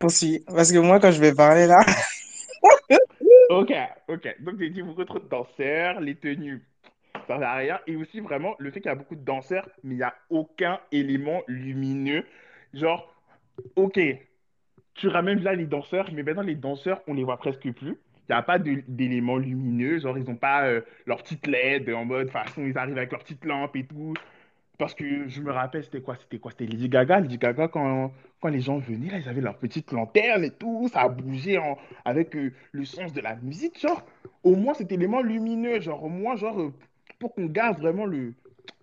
Poursuis. 0.00 0.44
Parce 0.46 0.72
que 0.72 0.78
moi, 0.78 0.98
quand 0.98 1.12
je 1.12 1.20
vais 1.20 1.32
parler 1.32 1.66
là, 1.66 1.80
Ok, 3.50 3.72
ok. 4.08 4.36
Donc, 4.40 4.58
j'ai 4.58 4.70
dit 4.70 4.82
beaucoup 4.82 5.04
trop 5.04 5.20
de 5.20 5.28
danseurs, 5.28 6.00
les 6.00 6.16
tenues, 6.16 6.60
ça 7.28 7.38
sert 7.38 7.48
à 7.48 7.54
rien. 7.54 7.80
Et 7.86 7.96
aussi, 7.96 8.20
vraiment, 8.20 8.56
le 8.58 8.70
fait 8.70 8.80
qu'il 8.80 8.90
y 8.90 8.92
a 8.92 8.96
beaucoup 8.96 9.14
de 9.14 9.24
danseurs, 9.24 9.68
mais 9.84 9.94
il 9.94 9.98
n'y 9.98 10.02
a 10.02 10.14
aucun 10.28 10.80
élément 10.92 11.42
lumineux. 11.46 12.24
Genre, 12.74 13.14
ok, 13.76 14.00
tu 14.94 15.08
ramènes 15.08 15.42
là 15.42 15.54
les 15.54 15.66
danseurs, 15.66 16.10
mais 16.12 16.24
maintenant 16.24 16.42
les 16.42 16.56
danseurs, 16.56 17.00
on 17.06 17.14
les 17.14 17.24
voit 17.24 17.38
presque 17.38 17.72
plus. 17.72 17.96
Il 18.28 18.32
n'y 18.32 18.38
a 18.38 18.42
pas 18.42 18.58
d'éléments 18.58 19.38
lumineux, 19.38 19.98
genre 19.98 20.18
ils 20.18 20.24
n'ont 20.24 20.36
pas 20.36 20.66
euh, 20.66 20.82
leur 21.06 21.22
petite 21.22 21.46
LED 21.46 21.88
en 21.90 22.04
mode 22.04 22.28
façon, 22.30 22.62
ils 22.66 22.76
arrivent 22.76 22.98
avec 22.98 23.10
leur 23.12 23.22
petite 23.22 23.44
lampe 23.44 23.74
et 23.76 23.84
tout. 23.86 24.14
Parce 24.78 24.94
que 24.94 25.26
je 25.28 25.40
me 25.40 25.50
rappelle, 25.50 25.82
c'était 25.82 26.02
quoi? 26.02 26.14
C'était 26.16 26.38
quoi? 26.38 26.50
C'était 26.52 26.66
Lady 26.66 26.88
Gaga. 26.88 27.18
Lady 27.20 27.36
Gaga, 27.38 27.66
quand, 27.68 28.12
quand 28.40 28.48
les 28.48 28.60
gens 28.60 28.78
venaient, 28.78 29.10
là, 29.10 29.18
ils 29.18 29.28
avaient 29.28 29.40
leur 29.40 29.56
petite 29.58 29.90
lanterne 29.92 30.44
et 30.44 30.50
tout, 30.52 30.88
ça 30.92 31.08
bougeait 31.08 31.58
en- 31.58 31.76
avec 32.04 32.36
euh, 32.36 32.52
le 32.70 32.84
sens 32.84 33.12
de 33.12 33.20
la 33.20 33.34
musique, 33.36 33.80
genre. 33.80 34.04
Au 34.44 34.54
moins, 34.54 34.74
cet 34.74 34.92
élément 34.92 35.20
lumineux, 35.20 35.80
genre, 35.80 36.04
au 36.04 36.08
moins, 36.08 36.36
genre, 36.36 36.60
euh, 36.60 36.72
pour 37.18 37.34
qu'on 37.34 37.46
garde 37.46 37.80
vraiment 37.80 38.06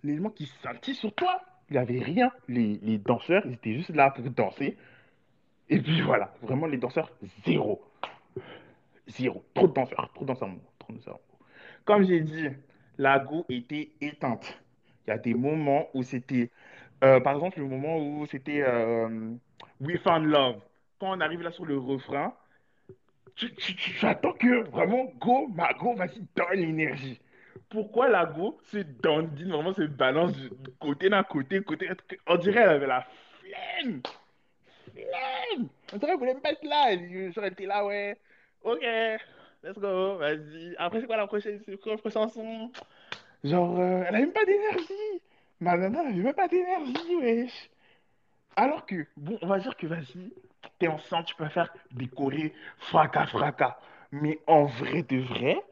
l'élément 0.02 0.28
qui 0.30 0.46
scintille 0.60 0.94
sur 0.94 1.14
toi. 1.14 1.40
Il 1.70 1.74
n'y 1.74 1.78
avait 1.78 1.98
rien. 2.00 2.30
Les, 2.48 2.78
les 2.82 2.98
danseurs, 2.98 3.42
ils 3.46 3.54
étaient 3.54 3.72
juste 3.74 3.94
là 3.94 4.10
pour 4.10 4.28
danser. 4.30 4.76
Et 5.70 5.80
puis 5.80 6.02
voilà, 6.02 6.34
vraiment 6.42 6.66
les 6.66 6.76
danseurs, 6.76 7.10
zéro. 7.46 7.80
Zéro. 9.06 9.44
Trop 9.54 9.68
de 9.68 9.72
danseurs, 9.72 10.10
trop 10.14 10.24
de 10.24 10.34
trop 10.34 10.92
de. 10.92 10.98
Comme 11.84 12.04
j'ai 12.04 12.20
dit, 12.20 12.48
la 12.98 13.18
go 13.18 13.44
était 13.48 13.90
éteinte. 14.00 14.60
Il 15.06 15.10
y 15.10 15.12
a 15.12 15.18
des 15.18 15.34
moments 15.34 15.88
où 15.94 16.02
c'était, 16.02 16.50
euh, 17.04 17.20
par 17.20 17.34
exemple, 17.34 17.60
le 17.60 17.66
moment 17.66 17.98
où 17.98 18.26
c'était 18.26 18.62
euh, 18.62 19.34
We 19.80 19.98
Found 20.02 20.26
Love. 20.26 20.60
Quand 20.98 21.16
on 21.16 21.20
arrive 21.20 21.42
là 21.42 21.52
sur 21.52 21.64
le 21.64 21.78
refrain, 21.78 22.34
tu, 23.36 23.52
attends 24.02 24.32
que 24.32 24.68
vraiment 24.70 25.12
go, 25.20 25.46
ma 25.48 25.72
go, 25.74 25.94
vas-y, 25.94 26.22
donne 26.34 26.58
l'énergie. 26.58 27.20
Pourquoi 27.68 28.08
la 28.08 28.24
go 28.24 28.58
se 28.64 28.78
dandine, 28.78 29.50
vraiment 29.50 29.74
se 29.74 29.82
balance 29.82 30.32
de 30.36 30.50
côté 30.80 31.08
d'un 31.10 31.22
côté, 31.22 31.60
côté. 31.60 31.88
On 32.26 32.36
dirait 32.36 32.62
qu'elle 32.62 32.68
avait 32.70 32.86
la 32.86 33.06
flemme. 33.40 34.00
Flemme. 34.92 35.68
On 35.92 35.96
dirait 35.96 36.10
qu'elle 36.12 36.18
voulait 36.18 36.34
même 36.34 36.42
pas 36.42 36.52
être 36.52 36.64
là. 36.64 36.92
Elle 36.92 37.52
était 37.52 37.66
là, 37.66 37.84
ouais. 37.84 38.16
Ok, 38.66 38.82
let's 39.62 39.78
go, 39.78 40.16
vas-y. 40.16 40.74
Après, 40.76 41.00
c'est 41.00 41.06
quoi 41.06 41.16
la 41.16 41.28
prochaine, 41.28 41.60
prochaine 41.78 42.10
chanson? 42.10 42.72
Genre, 43.44 43.78
euh, 43.78 44.02
elle 44.08 44.14
a 44.16 44.18
même 44.18 44.32
pas 44.32 44.44
d'énergie. 44.44 45.22
Ma 45.60 45.76
nana, 45.76 46.00
elle 46.00 46.08
avait 46.08 46.22
même 46.22 46.34
pas 46.34 46.48
d'énergie, 46.48 47.14
wesh. 47.14 47.70
Alors 48.56 48.84
que, 48.84 49.06
bon, 49.16 49.38
on 49.40 49.46
va 49.46 49.60
dire 49.60 49.76
que 49.76 49.86
vas-y, 49.86 50.32
t'es 50.80 50.88
enceinte, 50.88 51.26
tu 51.26 51.36
peux 51.36 51.46
faire 51.48 51.72
des 51.92 52.08
chorés 52.08 52.52
fracas, 52.78 53.26
fracas. 53.26 53.78
Mais 54.10 54.40
en 54.48 54.64
vrai 54.64 55.04
de 55.04 55.18
vrai, 55.18 55.62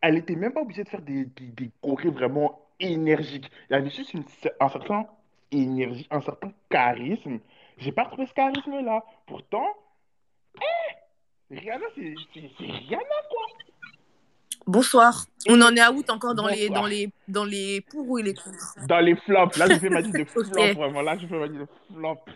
elle 0.00 0.16
était 0.16 0.36
même 0.36 0.52
pas 0.52 0.60
obligée 0.60 0.84
de 0.84 0.88
faire 0.88 1.02
des, 1.02 1.24
des, 1.24 1.46
des 1.46 1.70
chorés 1.82 2.10
vraiment 2.10 2.60
énergiques. 2.78 3.50
Y 3.68 3.74
avait 3.74 3.90
juste 3.90 4.14
une, 4.14 4.22
un 4.60 4.68
certain 4.68 5.06
énergie, 5.50 6.06
un 6.08 6.20
certain 6.20 6.52
charisme. 6.70 7.40
J'ai 7.78 7.90
pas 7.90 8.04
retrouvé 8.04 8.26
ce 8.28 8.34
charisme-là. 8.34 9.04
Pourtant, 9.26 9.66
Rihanna, 11.58 11.86
c'est 11.94 12.14
Rihanna, 12.58 13.20
quoi. 13.30 13.46
Bonsoir. 14.66 15.26
On 15.48 15.60
en 15.60 15.76
est 15.76 15.80
à 15.80 15.92
août 15.92 16.08
encore 16.08 16.34
dans 16.34 16.48
les, 16.48 16.68
dans 16.68 16.86
les, 16.86 17.10
dans 17.28 17.44
les 17.44 17.82
pour 17.82 18.08
ou 18.08 18.16
les 18.16 18.34
contre? 18.34 18.76
Dans 18.86 19.00
les 19.00 19.14
flops, 19.14 19.56
là, 19.58 19.66
je 19.68 19.78
fais 19.78 19.90
ma 19.90 20.00
liste 20.00 20.16
de 20.16 20.24
flops, 20.24 20.74
vraiment. 20.74 21.02
Là, 21.02 21.16
je 21.18 21.26
fais 21.26 21.38
ma 21.38 21.46
liste 21.46 21.60
de 21.60 21.68
flops. 21.94 22.32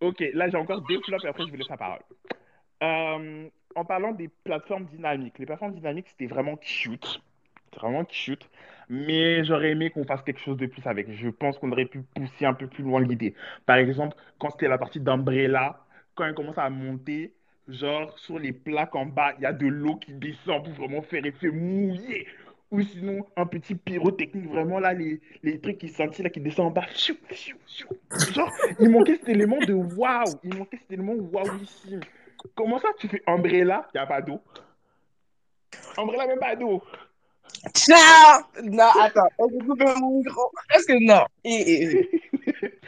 Ok, 0.00 0.22
là, 0.34 0.48
j'ai 0.48 0.56
encore 0.56 0.80
deux 0.82 1.00
flops 1.00 1.24
et 1.24 1.28
après, 1.28 1.44
je 1.46 1.50
vous 1.50 1.56
laisse 1.56 1.68
la 1.68 1.76
parole. 1.76 2.00
Euh, 2.82 3.48
en 3.74 3.84
parlant 3.84 4.12
des 4.12 4.28
plateformes 4.44 4.86
dynamiques, 4.86 5.38
les 5.38 5.46
plateformes 5.46 5.74
dynamiques, 5.74 6.08
c'était 6.10 6.32
vraiment 6.32 6.56
cute. 6.56 7.20
C'est 7.72 7.80
vraiment 7.80 8.04
cute. 8.04 8.48
Mais 8.88 9.44
j'aurais 9.44 9.70
aimé 9.70 9.90
qu'on 9.90 10.04
fasse 10.04 10.22
quelque 10.22 10.40
chose 10.40 10.56
de 10.56 10.66
plus 10.66 10.86
avec. 10.86 11.10
Je 11.10 11.28
pense 11.28 11.58
qu'on 11.58 11.72
aurait 11.72 11.86
pu 11.86 12.02
pousser 12.14 12.44
un 12.44 12.54
peu 12.54 12.66
plus 12.66 12.84
loin 12.84 13.00
l'idée. 13.00 13.34
Par 13.66 13.76
exemple, 13.76 14.16
quand 14.38 14.50
c'était 14.50 14.68
la 14.68 14.78
partie 14.78 15.00
d'Umbrella, 15.00 15.84
quand 16.14 16.24
elle 16.24 16.34
commence 16.34 16.58
à 16.58 16.68
monter, 16.68 17.32
genre 17.68 18.18
sur 18.18 18.38
les 18.38 18.52
plaques 18.52 18.94
en 18.94 19.06
bas, 19.06 19.32
il 19.38 19.42
y 19.42 19.46
a 19.46 19.52
de 19.52 19.66
l'eau 19.66 19.96
qui 19.96 20.12
descend 20.12 20.64
pour 20.64 20.72
vraiment 20.74 21.02
faire 21.02 21.24
effet 21.24 21.48
mouillé. 21.50 22.26
Ou 22.70 22.80
sinon, 22.80 23.26
un 23.36 23.44
petit 23.44 23.74
pyrotechnique, 23.74 24.48
vraiment 24.48 24.78
là, 24.80 24.94
les, 24.94 25.20
les 25.42 25.60
trucs 25.60 25.76
qui 25.76 25.90
scintillent, 25.90 26.24
là, 26.24 26.30
qui 26.30 26.40
descendent 26.40 26.68
en 26.68 26.70
bas. 26.70 26.86
Fiou, 26.88 27.14
fiou, 27.28 27.58
fiou. 27.66 27.88
Genre, 28.32 28.50
il 28.80 28.88
manquait 28.88 29.16
cet 29.16 29.28
élément 29.28 29.58
de 29.58 29.74
waouh. 29.74 30.24
Il 30.42 30.56
manquait 30.56 30.78
cet 30.78 30.90
élément 30.92 31.12
waouissime. 31.12 32.00
Comment 32.54 32.78
ça, 32.78 32.88
tu 32.98 33.08
fais 33.08 33.22
Umbrella, 33.26 33.86
il 33.92 33.98
n'y 33.98 34.02
a 34.02 34.06
pas 34.06 34.22
d'eau. 34.22 34.40
Umbrella, 35.98 36.26
même 36.26 36.38
pas 36.38 36.56
d'eau. 36.56 36.82
Ciao! 37.74 38.42
Non, 38.62 38.88
attends, 39.02 39.28
on 39.38 39.48
peut 39.50 39.64
couper 39.66 39.84
mon 40.00 40.18
micro. 40.18 40.50
Est-ce 40.74 40.86
que 40.86 41.04
non? 41.04 41.26
Et, 41.44 41.82
et- 41.82 42.10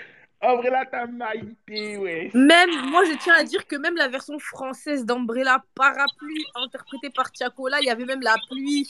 Umbrella, 0.51 0.85
t'as 0.91 1.07
maïté, 1.07 1.97
ouais. 1.97 2.31
Même, 2.35 2.71
moi, 2.91 3.03
je 3.05 3.17
tiens 3.19 3.35
à 3.39 3.45
dire 3.45 3.67
que 3.67 3.77
même 3.77 3.97
la 3.97 4.09
version 4.09 4.39
française 4.39 5.05
d'Umbrella 5.07 5.63
Parapluie, 5.75 6.45
interprétée 6.55 7.11
par 7.11 7.31
Tiakola, 7.33 7.79
il 7.81 7.87
y 7.87 7.91
avait 7.91 8.05
même 8.05 8.21
la 8.23 8.37
pluie. 8.51 8.87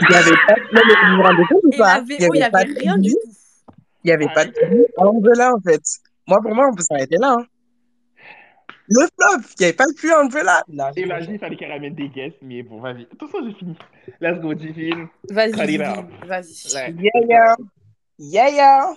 il 0.00 0.06
n'y 0.08 0.14
avait 0.14 0.30
pas 0.46 0.54
de... 0.54 0.60
Mais 0.72 0.80
vous 1.10 1.16
vous 1.16 1.22
rendez 1.22 1.42
compte 1.48 1.64
ou 1.64 1.70
pas? 1.76 2.02
il 2.08 2.28
n'y 2.32 2.40
pas 2.50 2.58
avait 2.58 2.72
de 2.74 2.78
rien 2.78 2.96
du 2.98 3.10
pluie. 3.10 3.18
tout. 3.22 3.72
Il 4.04 4.06
n'y 4.08 4.12
avait 4.12 4.28
pas 4.34 4.44
de 4.44 4.52
pluie 4.52 4.86
à 4.96 5.04
Umbrella, 5.04 5.52
en 5.54 5.60
fait. 5.60 5.82
Moi, 6.26 6.40
pour 6.42 6.54
moi, 6.54 6.68
on 6.70 6.74
peut 6.74 6.82
s'arrêter 6.82 7.16
là. 7.18 7.36
hein. 7.38 7.46
Le 8.90 9.00
flop, 9.02 9.42
il 9.58 9.60
n'y 9.60 9.64
avait 9.66 9.76
pas 9.76 9.86
de 9.86 9.94
pluie 9.94 10.10
à 10.12 10.20
Umbrella. 10.20 10.62
Vas-y, 10.68 11.00
il 11.32 11.38
fallait 11.38 11.56
qu'elle 11.56 11.72
ramène 11.72 11.94
des 11.94 12.08
guests, 12.08 12.38
mais 12.40 12.62
bon, 12.62 12.80
vas-y. 12.80 13.00
De 13.00 13.04
toute 13.04 13.30
façon, 13.30 13.44
j'ai 13.46 13.52
fini. 13.54 13.76
Let's 14.20 14.40
go, 14.40 14.54
Divine. 14.54 15.08
Vas-y, 15.30 15.76
vas-y. 16.26 16.74
Like, 16.74 16.94
Yeah, 16.98 17.20
yeah. 17.28 17.56
Yeah, 18.18 18.48
yeah. 18.50 18.94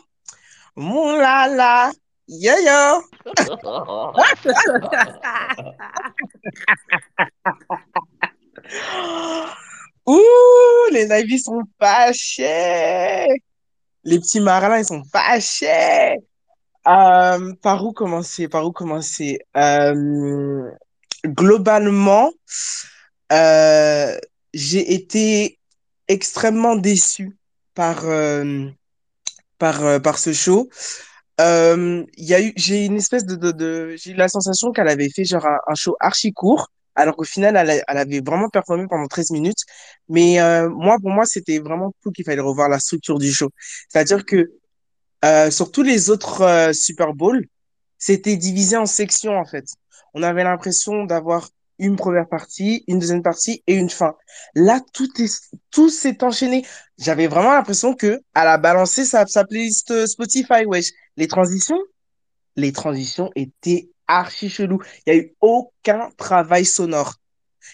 Moulala. 0.76 1.92
Yeah, 2.28 2.60
yeah. 2.60 3.00
Ouh, 10.08 10.90
les 10.92 11.06
Navy 11.08 11.40
sont 11.40 11.62
fâchés. 11.80 13.28
Les 14.04 14.20
petits 14.20 14.40
marins, 14.40 14.80
ils 14.80 14.86
sont 14.86 15.04
fâchés. 15.12 16.18
Euh, 16.88 17.54
par 17.62 17.86
où 17.86 17.92
commencer? 17.92 18.48
Par 18.48 18.66
où 18.66 18.72
commencer? 18.72 19.40
Euh, 19.56 20.72
globalement, 21.26 22.32
euh, 23.32 24.18
j'ai 24.54 24.94
été 24.94 25.60
extrêmement 26.08 26.76
déçu 26.76 27.38
par, 27.76 28.06
euh, 28.06 28.70
par, 29.62 29.86
euh, 29.86 30.00
par 30.00 30.18
ce 30.18 30.34
show. 30.34 30.70
Euh, 31.40 32.04
eu, 32.18 32.54
j'ai 32.56 32.86
une 32.86 32.98
espèce 32.98 33.26
de, 33.26 33.96
j'ai 33.96 34.12
eu 34.12 34.16
la 34.16 34.28
sensation 34.28 34.72
qu'elle 34.72 34.88
avait 34.90 35.10
fait 35.10 35.24
genre 35.24 35.46
un, 35.68 35.76
show 35.76 35.96
archi 36.00 36.34
court, 36.34 36.72
alors 36.96 37.16
qu'au 37.16 37.24
final, 37.24 37.56
elle, 37.56 37.84
elle 37.88 37.98
avait 37.98 38.22
vraiment 38.22 38.50
performé 38.50 38.88
pendant 38.90 39.08
13 39.08 39.30
minutes. 39.32 39.64
Mais 40.10 40.42
euh, 40.42 40.68
moi, 40.70 40.98
pour 41.00 41.12
moi, 41.12 41.26
c'était 41.26 41.60
vraiment 41.60 41.94
tout 42.02 42.12
qu'il 42.12 42.26
fallait 42.26 42.42
revoir 42.42 42.70
la 42.70 42.80
structure 42.80 43.20
du 43.20 43.32
show. 43.32 43.50
C'est-à-dire 43.88 44.26
que 44.26 44.52
sur 45.52 45.72
tous 45.72 45.84
les 45.84 46.10
autres 46.10 46.72
Super 46.74 47.14
Bowl, 47.14 47.46
c'était 48.00 48.38
divisé 48.38 48.76
en 48.76 48.88
sections 48.88 49.38
en 49.38 49.46
fait. 49.46 49.66
On 50.16 50.24
avait 50.24 50.44
l'impression 50.44 51.06
d'avoir 51.06 51.50
une 51.82 51.98
première 51.98 52.30
partie, 52.30 52.84
une 52.88 53.00
deuxième 53.00 53.24
partie 53.24 53.64
et 53.68 53.76
une 53.76 53.90
fin. 53.90 54.16
Là, 54.56 54.80
tout 54.94 55.10
est, 55.22 55.42
tout 55.72 55.90
s'est 55.90 56.24
enchaîné. 56.24 56.66
J'avais 56.98 57.28
vraiment 57.28 57.52
l'impression 57.54 57.96
que 57.96 58.22
elle 58.36 58.48
a 58.48 58.58
balancé 58.58 59.04
sa, 59.06 59.26
sa 59.28 59.44
playlist 59.46 59.92
euh, 59.92 60.06
Spotify. 60.08 60.64
Les 61.18 61.28
transitions, 61.28 61.80
les 62.56 62.72
transitions 62.72 63.32
étaient 63.36 63.90
archi 64.08 64.50
chelou. 64.50 64.80
Il 65.06 65.14
y 65.14 65.18
a 65.18 65.20
eu 65.20 65.36
aucun 65.42 66.10
travail 66.18 66.66
sonore. 66.66 67.16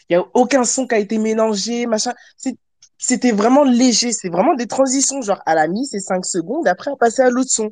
Il 0.10 0.14
y 0.14 0.16
a 0.16 0.24
aucun 0.34 0.64
son 0.64 0.88
qui 0.88 0.96
a 0.96 1.00
été 1.00 1.18
mélangé, 1.18 1.86
machin. 1.86 2.14
C'est- 2.38 2.58
C'était 3.00 3.32
vraiment 3.32 3.64
léger. 3.64 4.12
C'est 4.12 4.30
vraiment 4.30 4.56
des 4.56 4.66
transitions. 4.68 5.22
Genre, 5.22 5.40
elle 5.46 5.60
a 5.60 5.68
mis 5.68 5.86
ses 5.86 6.00
5 6.00 6.26
secondes, 6.26 6.68
après, 6.68 6.90
elle 6.92 6.98
passait 6.98 7.22
à 7.24 7.30
l'autre 7.30 7.52
son. 7.52 7.70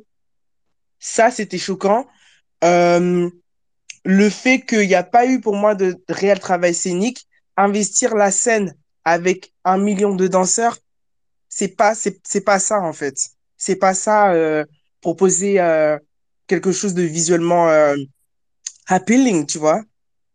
Ça, 0.98 1.30
c'était 1.30 1.58
choquant. 1.58 2.06
Euh, 2.64 3.28
le 4.06 4.30
fait 4.30 4.60
qu'il 4.60 4.86
n'y 4.86 4.94
a 4.94 5.02
pas 5.02 5.26
eu 5.26 5.40
pour 5.40 5.56
moi 5.56 5.74
de 5.74 6.00
réel 6.08 6.38
travail 6.38 6.74
scénique, 6.74 7.26
investir 7.56 8.14
la 8.14 8.30
scène 8.30 8.74
avec 9.04 9.52
un 9.64 9.78
million 9.78 10.14
de 10.14 10.28
danseurs, 10.28 10.78
c'est 11.48 11.68
pas, 11.68 11.94
c'est, 11.94 12.40
pas 12.42 12.60
ça, 12.60 12.80
en 12.80 12.92
fait. 12.92 13.16
C'est 13.56 13.76
pas 13.76 13.94
ça, 13.94 14.32
euh, 14.32 14.64
proposer, 15.00 15.58
euh, 15.60 15.98
quelque 16.46 16.70
chose 16.70 16.94
de 16.94 17.02
visuellement, 17.02 17.68
euh, 17.68 17.96
appealing, 18.86 19.44
tu 19.44 19.58
vois. 19.58 19.82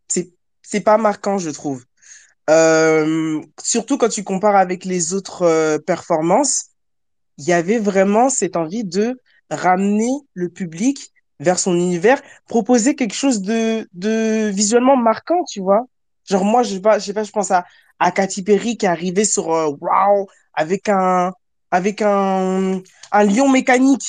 C'est, 0.09 0.31
c'est 0.61 0.81
pas 0.81 0.97
marquant, 0.97 1.37
je 1.37 1.49
trouve. 1.49 1.85
Euh, 2.49 3.41
surtout 3.63 3.97
quand 3.97 4.09
tu 4.09 4.23
compares 4.23 4.57
avec 4.57 4.83
les 4.83 5.13
autres, 5.13 5.43
euh, 5.43 5.77
performances, 5.79 6.71
il 7.37 7.45
y 7.45 7.53
avait 7.53 7.79
vraiment 7.79 8.29
cette 8.29 8.57
envie 8.57 8.83
de 8.83 9.17
ramener 9.49 10.11
le 10.33 10.49
public 10.49 11.13
vers 11.41 11.59
son 11.59 11.75
univers, 11.75 12.21
proposer 12.47 12.95
quelque 12.95 13.15
chose 13.15 13.41
de, 13.41 13.87
de 13.93 14.49
visuellement 14.49 14.95
marquant, 14.95 15.43
tu 15.51 15.59
vois. 15.61 15.85
Genre, 16.29 16.45
moi, 16.45 16.63
je 16.63 16.77
pas, 16.77 16.99
je 16.99 17.11
pas, 17.11 17.23
je 17.23 17.31
pense 17.31 17.51
à, 17.51 17.65
à 17.99 18.11
Katy 18.11 18.43
Perry 18.43 18.77
qui 18.77 18.85
est 18.85 18.89
arrivée 18.89 19.25
sur 19.25 19.51
euh, 19.53 19.75
Wow 19.81 20.29
avec 20.53 20.87
un, 20.89 21.33
avec 21.71 22.01
un, 22.01 22.81
un 23.11 23.23
lion 23.23 23.49
mécanique. 23.49 24.07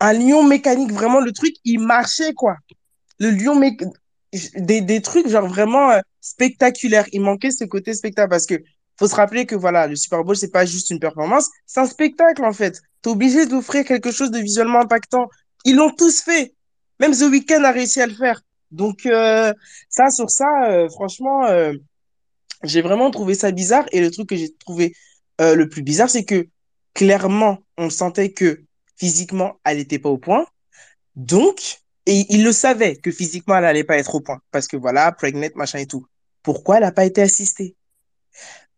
Un 0.00 0.14
lion 0.14 0.42
mécanique, 0.42 0.92
vraiment, 0.92 1.20
le 1.20 1.32
truc, 1.32 1.54
il 1.64 1.78
marchait, 1.78 2.32
quoi. 2.32 2.56
Le 3.18 3.30
lion 3.30 3.54
mécanique, 3.54 3.94
des, 4.56 4.80
des 4.80 5.02
trucs, 5.02 5.28
genre 5.28 5.46
vraiment 5.46 5.90
euh, 5.90 6.00
spectaculaires. 6.20 7.06
Il 7.12 7.20
manquait 7.20 7.50
ce 7.50 7.64
côté 7.64 7.94
spectacle 7.94 8.30
parce 8.30 8.46
que 8.46 8.54
faut 8.98 9.08
se 9.08 9.14
rappeler 9.14 9.46
que 9.46 9.54
voilà, 9.56 9.86
le 9.86 9.96
Super 9.96 10.24
Bowl, 10.24 10.36
c'est 10.36 10.50
pas 10.50 10.66
juste 10.66 10.90
une 10.90 11.00
performance, 11.00 11.48
c'est 11.66 11.80
un 11.80 11.86
spectacle 11.86 12.44
en 12.44 12.52
fait. 12.52 12.80
T'es 13.02 13.10
obligé 13.10 13.46
d'offrir 13.46 13.84
quelque 13.84 14.10
chose 14.10 14.30
de 14.30 14.38
visuellement 14.38 14.80
impactant. 14.80 15.28
Ils 15.64 15.76
l'ont 15.76 15.90
tous 15.90 16.22
fait. 16.22 16.54
Même 16.98 17.12
The 17.12 17.22
Weeknd 17.22 17.64
a 17.64 17.72
réussi 17.72 18.00
à 18.00 18.06
le 18.06 18.14
faire. 18.14 18.42
Donc 18.70 19.06
euh, 19.06 19.52
ça, 19.88 20.10
sur 20.10 20.30
ça, 20.30 20.70
euh, 20.70 20.88
franchement, 20.88 21.46
euh, 21.46 21.72
j'ai 22.62 22.82
vraiment 22.82 23.10
trouvé 23.10 23.34
ça 23.34 23.50
bizarre. 23.50 23.86
Et 23.92 24.00
le 24.00 24.10
truc 24.10 24.28
que 24.28 24.36
j'ai 24.36 24.52
trouvé 24.54 24.94
le 25.38 25.64
plus 25.70 25.80
bizarre, 25.80 26.10
c'est 26.10 26.26
que 26.26 26.48
clairement, 26.92 27.60
on 27.78 27.88
sentait 27.88 28.30
que 28.32 28.62
physiquement, 28.96 29.58
elle 29.64 29.78
n'était 29.78 29.98
pas 29.98 30.10
au 30.10 30.18
point. 30.18 30.44
Donc, 31.16 31.80
et 32.04 32.26
il 32.28 32.44
le 32.44 32.52
savait 32.52 32.96
que 32.96 33.10
physiquement, 33.10 33.56
elle 33.56 33.62
n'allait 33.62 33.84
pas 33.84 33.96
être 33.96 34.14
au 34.14 34.20
point. 34.20 34.42
Parce 34.50 34.66
que 34.66 34.76
voilà, 34.76 35.10
pregnant, 35.12 35.48
machin 35.54 35.78
et 35.78 35.86
tout. 35.86 36.04
Pourquoi 36.42 36.76
elle 36.76 36.82
n'a 36.82 36.92
pas 36.92 37.06
été 37.06 37.22
assistée? 37.22 37.74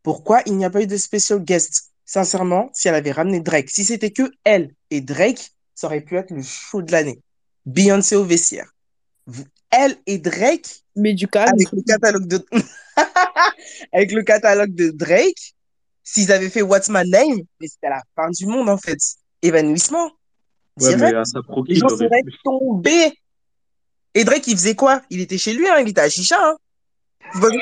Pourquoi 0.04 0.42
il 0.46 0.56
n'y 0.56 0.64
a 0.64 0.70
pas 0.70 0.82
eu 0.82 0.86
de 0.86 0.96
special 0.96 1.40
guest? 1.40 1.90
Sincèrement, 2.04 2.70
si 2.74 2.86
elle 2.86 2.94
avait 2.94 3.10
ramené 3.10 3.40
Drake, 3.40 3.70
si 3.70 3.84
c'était 3.84 4.12
que 4.12 4.30
elle 4.44 4.74
et 4.90 5.00
Drake, 5.00 5.52
ça 5.74 5.86
aurait 5.86 6.00
pu 6.00 6.16
être 6.16 6.30
le 6.30 6.42
show 6.42 6.82
de 6.82 6.92
l'année. 6.92 7.20
Beyoncé 7.66 8.16
au 8.16 8.24
vestiaire. 8.24 8.70
elle 9.70 9.96
et 10.06 10.18
Drake, 10.18 10.82
Mais 10.96 11.14
du 11.14 11.28
calme. 11.28 11.52
avec 11.54 11.70
le 11.72 11.82
catalogue 11.82 12.26
de, 12.26 12.44
avec 13.92 14.12
le 14.12 14.22
catalogue 14.22 14.74
de 14.74 14.90
Drake, 14.90 15.54
s'ils 16.02 16.32
avaient 16.32 16.50
fait 16.50 16.62
What's 16.62 16.88
My 16.88 17.08
Name, 17.08 17.40
mais 17.60 17.68
c'était 17.68 17.88
la 17.88 18.02
fin 18.16 18.28
du 18.30 18.46
monde, 18.46 18.68
en 18.68 18.76
fait. 18.78 18.98
Évanouissement. 19.42 20.10
Ouais, 20.80 20.96
mais 20.96 21.14
à 21.14 21.24
sa 21.24 21.40
Les 21.66 21.74
gens 21.76 21.88
seraient 21.88 22.22
tombés. 22.44 23.12
Et 24.14 24.24
Drake, 24.24 24.46
il 24.46 24.56
faisait 24.56 24.74
quoi? 24.74 25.02
Il 25.10 25.20
était 25.20 25.38
chez 25.38 25.52
lui, 25.54 25.66
hein, 25.68 25.76
il 25.80 25.88
était 25.88 26.00
à 26.00 26.08
Chicha, 26.08 26.36
hein. 26.40 26.56
Drake, 27.40 27.54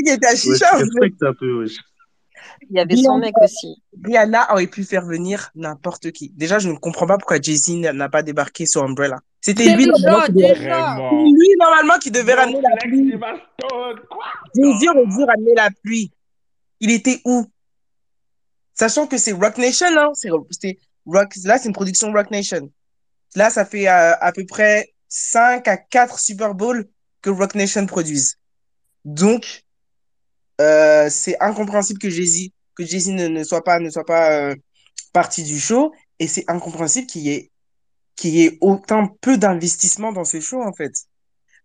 il 0.00 0.08
était 0.12 0.26
à 0.26 0.30
Ouais, 0.30 0.36
Chicha. 0.36 0.66
je 0.78 0.84
respecte 0.84 1.22
un 1.22 1.34
peu, 1.34 1.60
wesh. 1.62 1.76
Il 2.62 2.76
y 2.76 2.80
avait 2.80 2.96
son 2.96 3.18
mec 3.18 3.34
aussi. 3.42 3.82
Rihanna 4.04 4.52
aurait 4.52 4.66
pu 4.66 4.84
faire 4.84 5.04
venir 5.04 5.50
n'importe 5.54 6.10
qui. 6.12 6.30
Déjà, 6.30 6.58
je 6.58 6.68
ne 6.68 6.76
comprends 6.76 7.06
pas 7.06 7.18
pourquoi 7.18 7.40
Jay-Z 7.40 7.70
n'a 7.76 8.08
pas 8.08 8.22
débarqué 8.22 8.66
sur 8.66 8.82
Umbrella. 8.82 9.20
C'était 9.40 9.74
lui, 9.74 9.86
normalement, 9.86 10.26
lui, 10.26 11.48
normalement, 11.58 11.98
qui 11.98 12.10
devait 12.10 12.34
ramener 12.34 12.60
la 12.60 12.76
pluie. 12.76 13.12
Jay-Z 14.54 14.88
aurait 14.88 15.06
dû 15.06 15.24
ramener 15.24 15.54
la 15.54 15.70
pluie. 15.82 16.10
Il 16.80 16.90
était 16.90 17.20
où? 17.24 17.46
Sachant 18.74 19.06
que 19.06 19.18
c'est 19.18 19.32
Rock 19.32 19.58
Nation, 19.58 19.86
hein. 19.96 20.10
C'est, 20.14 20.30
Rock, 21.06 21.34
là, 21.44 21.58
c'est 21.58 21.68
une 21.68 21.74
production 21.74 22.12
Rock 22.12 22.30
Nation. 22.30 22.70
Là, 23.34 23.50
ça 23.50 23.64
fait 23.64 23.88
euh, 23.88 24.14
à 24.20 24.32
peu 24.32 24.44
près 24.46 24.94
5 25.08 25.66
à 25.68 25.76
4 25.76 26.18
Super 26.18 26.54
Bowls 26.54 26.86
que 27.22 27.30
Rock 27.30 27.54
Nation 27.54 27.86
produisent. 27.86 28.36
Donc, 29.04 29.63
euh, 30.60 31.08
c'est 31.10 31.36
incompréhensible 31.40 31.98
que 31.98 32.10
Jay-Z, 32.10 32.48
que 32.76 32.84
Jay-Z 32.84 33.08
ne, 33.10 33.28
ne 33.28 33.44
soit 33.44 33.64
pas, 33.64 33.78
ne 33.80 33.90
soit 33.90 34.04
pas 34.04 34.32
euh, 34.32 34.54
partie 35.12 35.42
du 35.42 35.58
show. 35.58 35.92
Et 36.18 36.28
c'est 36.28 36.44
incompréhensible 36.48 37.06
qu'il 37.06 37.22
y 37.22 37.30
ait, 37.30 37.50
qu'il 38.16 38.34
y 38.34 38.44
ait 38.44 38.58
autant 38.60 39.08
peu 39.20 39.36
d'investissement 39.36 40.12
dans 40.12 40.24
ce 40.24 40.40
show, 40.40 40.62
en 40.62 40.72
fait. 40.72 40.92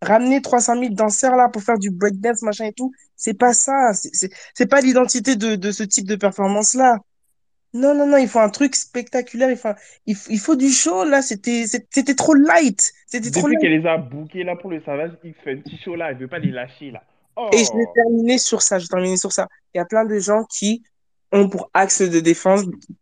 Ramener 0.02 0.42
300 0.42 0.80
000 0.80 0.94
danseurs 0.94 1.36
là 1.36 1.50
pour 1.50 1.62
faire 1.62 1.78
du 1.78 1.92
breakdance, 1.92 2.42
machin 2.42 2.66
et 2.66 2.74
tout, 2.74 2.92
c'est 3.18 3.34
pas 3.34 3.54
ça. 3.54 3.92
C'est, 3.94 4.10
c'est, 4.14 4.30
c'est 4.56 4.66
pas 4.68 4.80
l'identité 4.82 5.36
de, 5.36 5.56
de 5.56 5.72
ce 5.72 5.84
type 5.84 6.08
de 6.08 6.16
performance-là. 6.16 7.00
Non, 7.74 7.94
non, 7.94 8.08
non, 8.08 8.18
il 8.18 8.28
faut 8.28 8.40
un 8.40 8.50
truc 8.50 8.76
spectaculaire. 8.76 9.52
Il 9.52 9.58
faut, 9.58 9.68
un- 9.68 9.76
il, 10.08 10.16
faut- 10.16 10.32
il 10.32 10.40
faut 10.40 10.56
du 10.56 10.70
show, 10.70 11.04
là. 11.04 11.22
C'était, 11.22 11.66
trop 12.16 12.34
light. 12.34 12.92
C'était 13.08 13.30
trop 13.30 13.42
Depuis 13.50 13.56
light. 13.56 13.62
qu'elle 13.62 13.82
les 13.82 13.88
a 13.88 13.98
bookés 13.98 14.44
là 14.44 14.56
pour 14.56 14.72
le 14.72 14.82
Savage 14.84 15.12
X 15.24 15.38
Fenty 15.44 15.78
Show 15.84 15.96
là, 15.96 16.10
elle 16.12 16.18
veut 16.18 16.28
pas 16.28 16.40
les 16.40 16.52
lâcher 16.52 16.92
là. 16.92 17.04
Oh. 17.42 17.50
Et 17.54 17.60
je 17.64 17.72
vais 17.78 17.86
terminer 17.96 18.38
sur 18.38 18.62
ça, 18.62 18.80
je 18.80 18.84
vais 18.84 18.90
terminer 18.90 19.16
sur 19.18 19.32
ça. 19.32 19.48
Il 19.74 19.78
y 19.78 19.82
a 19.82 19.86
plein 19.86 20.04
de 20.06 20.20
gens 20.20 20.44
qui 20.46 20.84
ont 21.32 21.48
pour 21.48 21.70
axe 21.74 22.02
de 22.02 22.20
défense 22.20 22.62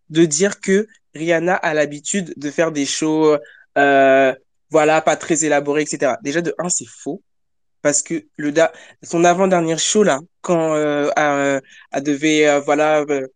de 0.09 0.25
dire 0.25 0.59
que 0.59 0.87
Rihanna 1.15 1.55
a 1.55 1.73
l'habitude 1.73 2.33
de 2.37 2.51
faire 2.51 2.71
des 2.71 2.85
shows, 2.85 3.35
euh, 3.77 4.35
voilà, 4.69 5.01
pas 5.01 5.15
très 5.15 5.43
élaborés, 5.45 5.81
etc. 5.83 6.13
Déjà, 6.23 6.41
de 6.41 6.53
un, 6.59 6.69
c'est 6.69 6.85
faux. 6.87 7.21
Parce 7.81 8.01
que 8.03 8.25
le 8.37 8.51
da 8.51 8.71
son 9.01 9.23
avant-dernier 9.23 9.77
show, 9.77 10.03
là, 10.03 10.19
quand 10.41 10.73
euh, 10.75 11.09
elle, 11.15 11.61
elle 11.93 12.03
devait, 12.03 12.47
euh, 12.47 12.59
voilà, 12.59 13.01
euh, 13.09 13.27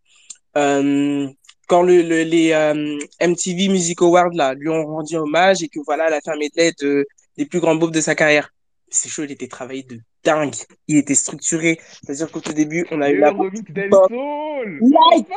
euh, 0.58 1.28
quand 1.68 1.84
le, 1.84 2.02
le- 2.02 2.24
les 2.24 2.52
euh, 2.52 2.98
MTV 3.22 3.70
Music 3.70 4.02
Awards, 4.02 4.34
là, 4.34 4.54
lui 4.54 4.70
ont 4.70 4.86
rendu 4.86 5.16
hommage 5.16 5.64
et 5.64 5.70
que, 5.70 5.80
voilà, 5.86 6.08
elle 6.08 6.14
a 6.16 6.22
fait 6.22 6.32
un 6.32 6.38
medley 6.38 6.74
de, 6.82 7.06
des 7.38 7.46
plus 7.46 7.60
grands 7.60 7.76
beaufs 7.76 7.92
de 7.92 8.02
sa 8.02 8.14
carrière. 8.16 8.52
Ces 8.92 9.10
shows, 9.10 9.24
il 9.24 9.32
était 9.32 9.48
travaillé 9.48 9.84
de 9.84 10.00
dingue. 10.24 10.54
Il 10.88 10.98
était 10.98 11.16
structuré. 11.16 11.80
C'est-à-dire 12.04 12.30
qu'au 12.30 12.42
tout 12.42 12.54
début, 12.54 12.86
on 12.92 13.02
a 13.02 13.10
eu 13.10 13.18
la 13.20 13.32
remix 13.32 13.62
hip-hop. 13.62 14.12
Like. 14.12 15.28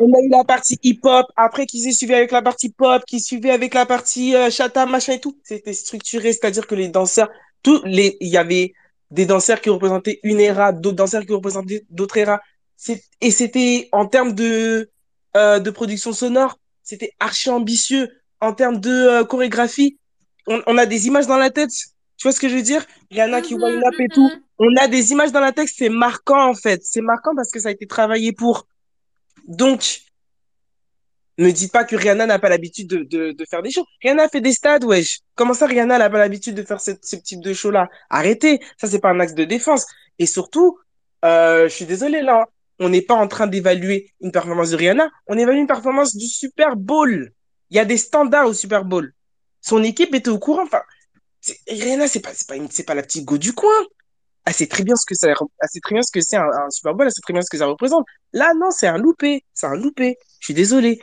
On 0.00 0.12
a 0.12 0.20
eu 0.20 0.28
la 0.28 0.44
partie 0.44 0.78
hip-hop, 0.82 1.26
après 1.36 1.66
qui 1.66 1.80
s'est 1.80 1.92
suivi 1.92 2.14
avec 2.14 2.32
la 2.32 2.42
partie 2.42 2.70
pop, 2.70 3.02
qui 3.06 3.20
suivait 3.20 3.50
avec 3.50 3.74
la 3.74 3.86
partie 3.86 4.34
euh, 4.34 4.50
chata, 4.50 4.86
machin 4.86 5.14
et 5.14 5.20
tout. 5.20 5.38
C'était 5.42 5.72
structuré, 5.72 6.32
c'est-à-dire 6.32 6.66
que 6.66 6.74
les 6.74 6.88
danseurs, 6.88 7.30
tous 7.62 7.80
les, 7.84 8.16
il 8.20 8.28
y 8.28 8.36
avait 8.36 8.74
des 9.10 9.24
danseurs 9.24 9.60
qui 9.60 9.70
représentaient 9.70 10.20
une 10.22 10.40
era, 10.40 10.72
d'autres 10.72 10.96
danseurs 10.96 11.24
qui 11.24 11.32
représentaient 11.32 11.84
d'autres 11.90 12.18
eras. 12.18 12.40
Et 13.20 13.30
c'était 13.30 13.88
en 13.92 14.06
termes 14.06 14.34
de, 14.34 14.90
euh, 15.36 15.58
de 15.60 15.70
production 15.70 16.12
sonore, 16.12 16.58
c'était 16.82 17.12
archi 17.20 17.50
ambitieux. 17.50 18.10
En 18.40 18.54
termes 18.54 18.80
de 18.80 18.90
euh, 18.90 19.24
chorégraphie, 19.24 19.98
on, 20.46 20.62
on 20.66 20.78
a 20.78 20.86
des 20.86 21.06
images 21.06 21.26
dans 21.26 21.36
la 21.36 21.50
tête. 21.50 21.70
Tu 22.20 22.28
vois 22.28 22.32
ce 22.32 22.40
que 22.40 22.50
je 22.50 22.54
veux 22.56 22.62
dire? 22.62 22.84
Rihanna 23.10 23.40
qui 23.40 23.54
Mhm, 23.54 23.62
wind 23.62 23.82
up 23.82 23.94
et 23.98 24.08
tout. 24.08 24.30
On 24.58 24.76
a 24.76 24.88
des 24.88 25.10
images 25.12 25.32
dans 25.32 25.40
la 25.40 25.52
tête, 25.52 25.68
c'est 25.74 25.88
marquant 25.88 26.50
en 26.50 26.54
fait. 26.54 26.82
C'est 26.84 27.00
marquant 27.00 27.34
parce 27.34 27.50
que 27.50 27.58
ça 27.58 27.68
a 27.70 27.72
été 27.72 27.86
travaillé 27.86 28.32
pour. 28.32 28.66
Donc, 29.48 30.02
ne 31.38 31.50
dites 31.50 31.72
pas 31.72 31.84
que 31.84 31.96
Rihanna 31.96 32.26
n'a 32.26 32.38
pas 32.38 32.50
l'habitude 32.50 32.88
de, 32.88 33.04
de, 33.04 33.32
de 33.32 33.44
faire 33.46 33.62
des 33.62 33.70
shows. 33.70 33.86
Rihanna 34.02 34.28
fait 34.28 34.42
des 34.42 34.52
stades, 34.52 34.84
wesh. 34.84 35.20
Comment 35.34 35.54
ça, 35.54 35.64
Rihanna 35.64 35.96
n'a 35.96 36.10
pas 36.10 36.18
l'habitude 36.18 36.54
de 36.54 36.62
faire 36.62 36.82
ce, 36.82 36.90
ce 37.00 37.16
type 37.16 37.40
de 37.40 37.54
show-là? 37.54 37.88
Arrêtez. 38.10 38.60
Ça, 38.76 38.86
c'est 38.86 39.00
pas 39.00 39.08
un 39.08 39.20
axe 39.20 39.32
de 39.34 39.44
défense. 39.44 39.86
Et 40.18 40.26
surtout, 40.26 40.78
euh, 41.24 41.68
je 41.70 41.74
suis 41.74 41.86
désolé, 41.86 42.20
là. 42.20 42.44
On 42.80 42.90
n'est 42.90 43.00
pas 43.00 43.14
en 43.14 43.28
train 43.28 43.46
d'évaluer 43.46 44.12
une 44.20 44.30
performance 44.30 44.70
de 44.70 44.76
Rihanna. 44.76 45.08
On 45.26 45.38
évalue 45.38 45.56
une 45.58 45.66
performance 45.66 46.14
du 46.14 46.26
Super 46.26 46.76
Bowl. 46.76 47.32
Il 47.70 47.76
y 47.78 47.80
a 47.80 47.86
des 47.86 47.96
standards 47.96 48.46
au 48.46 48.52
Super 48.52 48.84
Bowl. 48.84 49.14
Son 49.62 49.82
équipe 49.82 50.14
était 50.14 50.28
au 50.28 50.38
courant. 50.38 50.64
Enfin, 50.64 50.82
Rihanna, 51.68 52.08
c'est 52.08 52.20
pas, 52.20 52.32
c'est 52.34 52.46
pas 52.46 52.56
une, 52.56 52.70
c'est 52.70 52.84
pas 52.84 52.94
la 52.94 53.02
petite 53.02 53.24
go 53.24 53.38
du 53.38 53.52
coin. 53.52 53.72
Elle 54.46 54.54
sait 54.54 54.66
très 54.66 54.84
bien 54.84 54.96
ce 54.96 55.04
que 55.06 55.14
bien 55.94 56.02
ce 56.02 56.10
c'est 56.20 56.36
un, 56.36 56.44
un 56.44 56.70
Super 56.70 56.94
Bowl. 56.94 57.06
Elle 57.06 57.12
sait 57.12 57.20
très 57.22 57.32
bien 57.32 57.42
ce 57.42 57.50
que 57.50 57.58
ça 57.58 57.66
représente. 57.66 58.06
Là, 58.32 58.52
non, 58.54 58.70
c'est 58.70 58.86
un 58.86 58.98
loupé. 58.98 59.44
C'est 59.52 59.66
loupé. 59.76 60.16
Je 60.40 60.46
suis 60.46 60.54
désolé. 60.54 61.02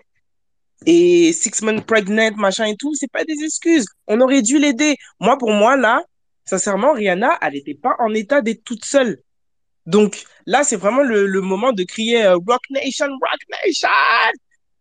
Et 0.85 1.33
Six 1.33 1.61
Months 1.61 1.85
Pregnant, 1.85 2.35
machin 2.35 2.65
et 2.65 2.75
tout, 2.75 2.93
c'est 2.93 3.11
pas 3.11 3.23
des 3.23 3.43
excuses. 3.43 3.85
On 4.07 4.21
aurait 4.21 4.41
dû 4.41 4.59
l'aider. 4.59 4.95
Moi, 5.19 5.37
pour 5.37 5.51
moi, 5.51 5.75
là, 5.75 6.03
sincèrement, 6.45 6.93
Rihanna, 6.93 7.37
elle 7.41 7.53
n'était 7.53 7.73
pas 7.75 7.95
en 7.99 8.13
état 8.13 8.41
d'être 8.41 8.63
toute 8.63 8.85
seule. 8.85 9.21
Donc, 9.85 10.23
là, 10.45 10.63
c'est 10.63 10.75
vraiment 10.75 11.01
le, 11.01 11.25
le 11.25 11.41
moment 11.41 11.71
de 11.71 11.83
crier 11.83 12.25
euh, 12.25 12.35
Rock 12.35 12.61
Nation, 12.69 13.07
Rock 13.07 13.41
Nation! 13.65 13.89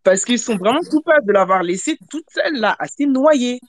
Parce 0.03 0.25
qu'ils 0.25 0.39
sont 0.39 0.57
vraiment 0.57 0.81
coupables 0.81 1.27
de 1.27 1.33
l'avoir 1.33 1.63
laissée 1.63 1.97
toute 2.11 2.27
seule, 2.31 2.57
là, 2.57 2.77
assez 2.79 3.07
noyée. 3.07 3.61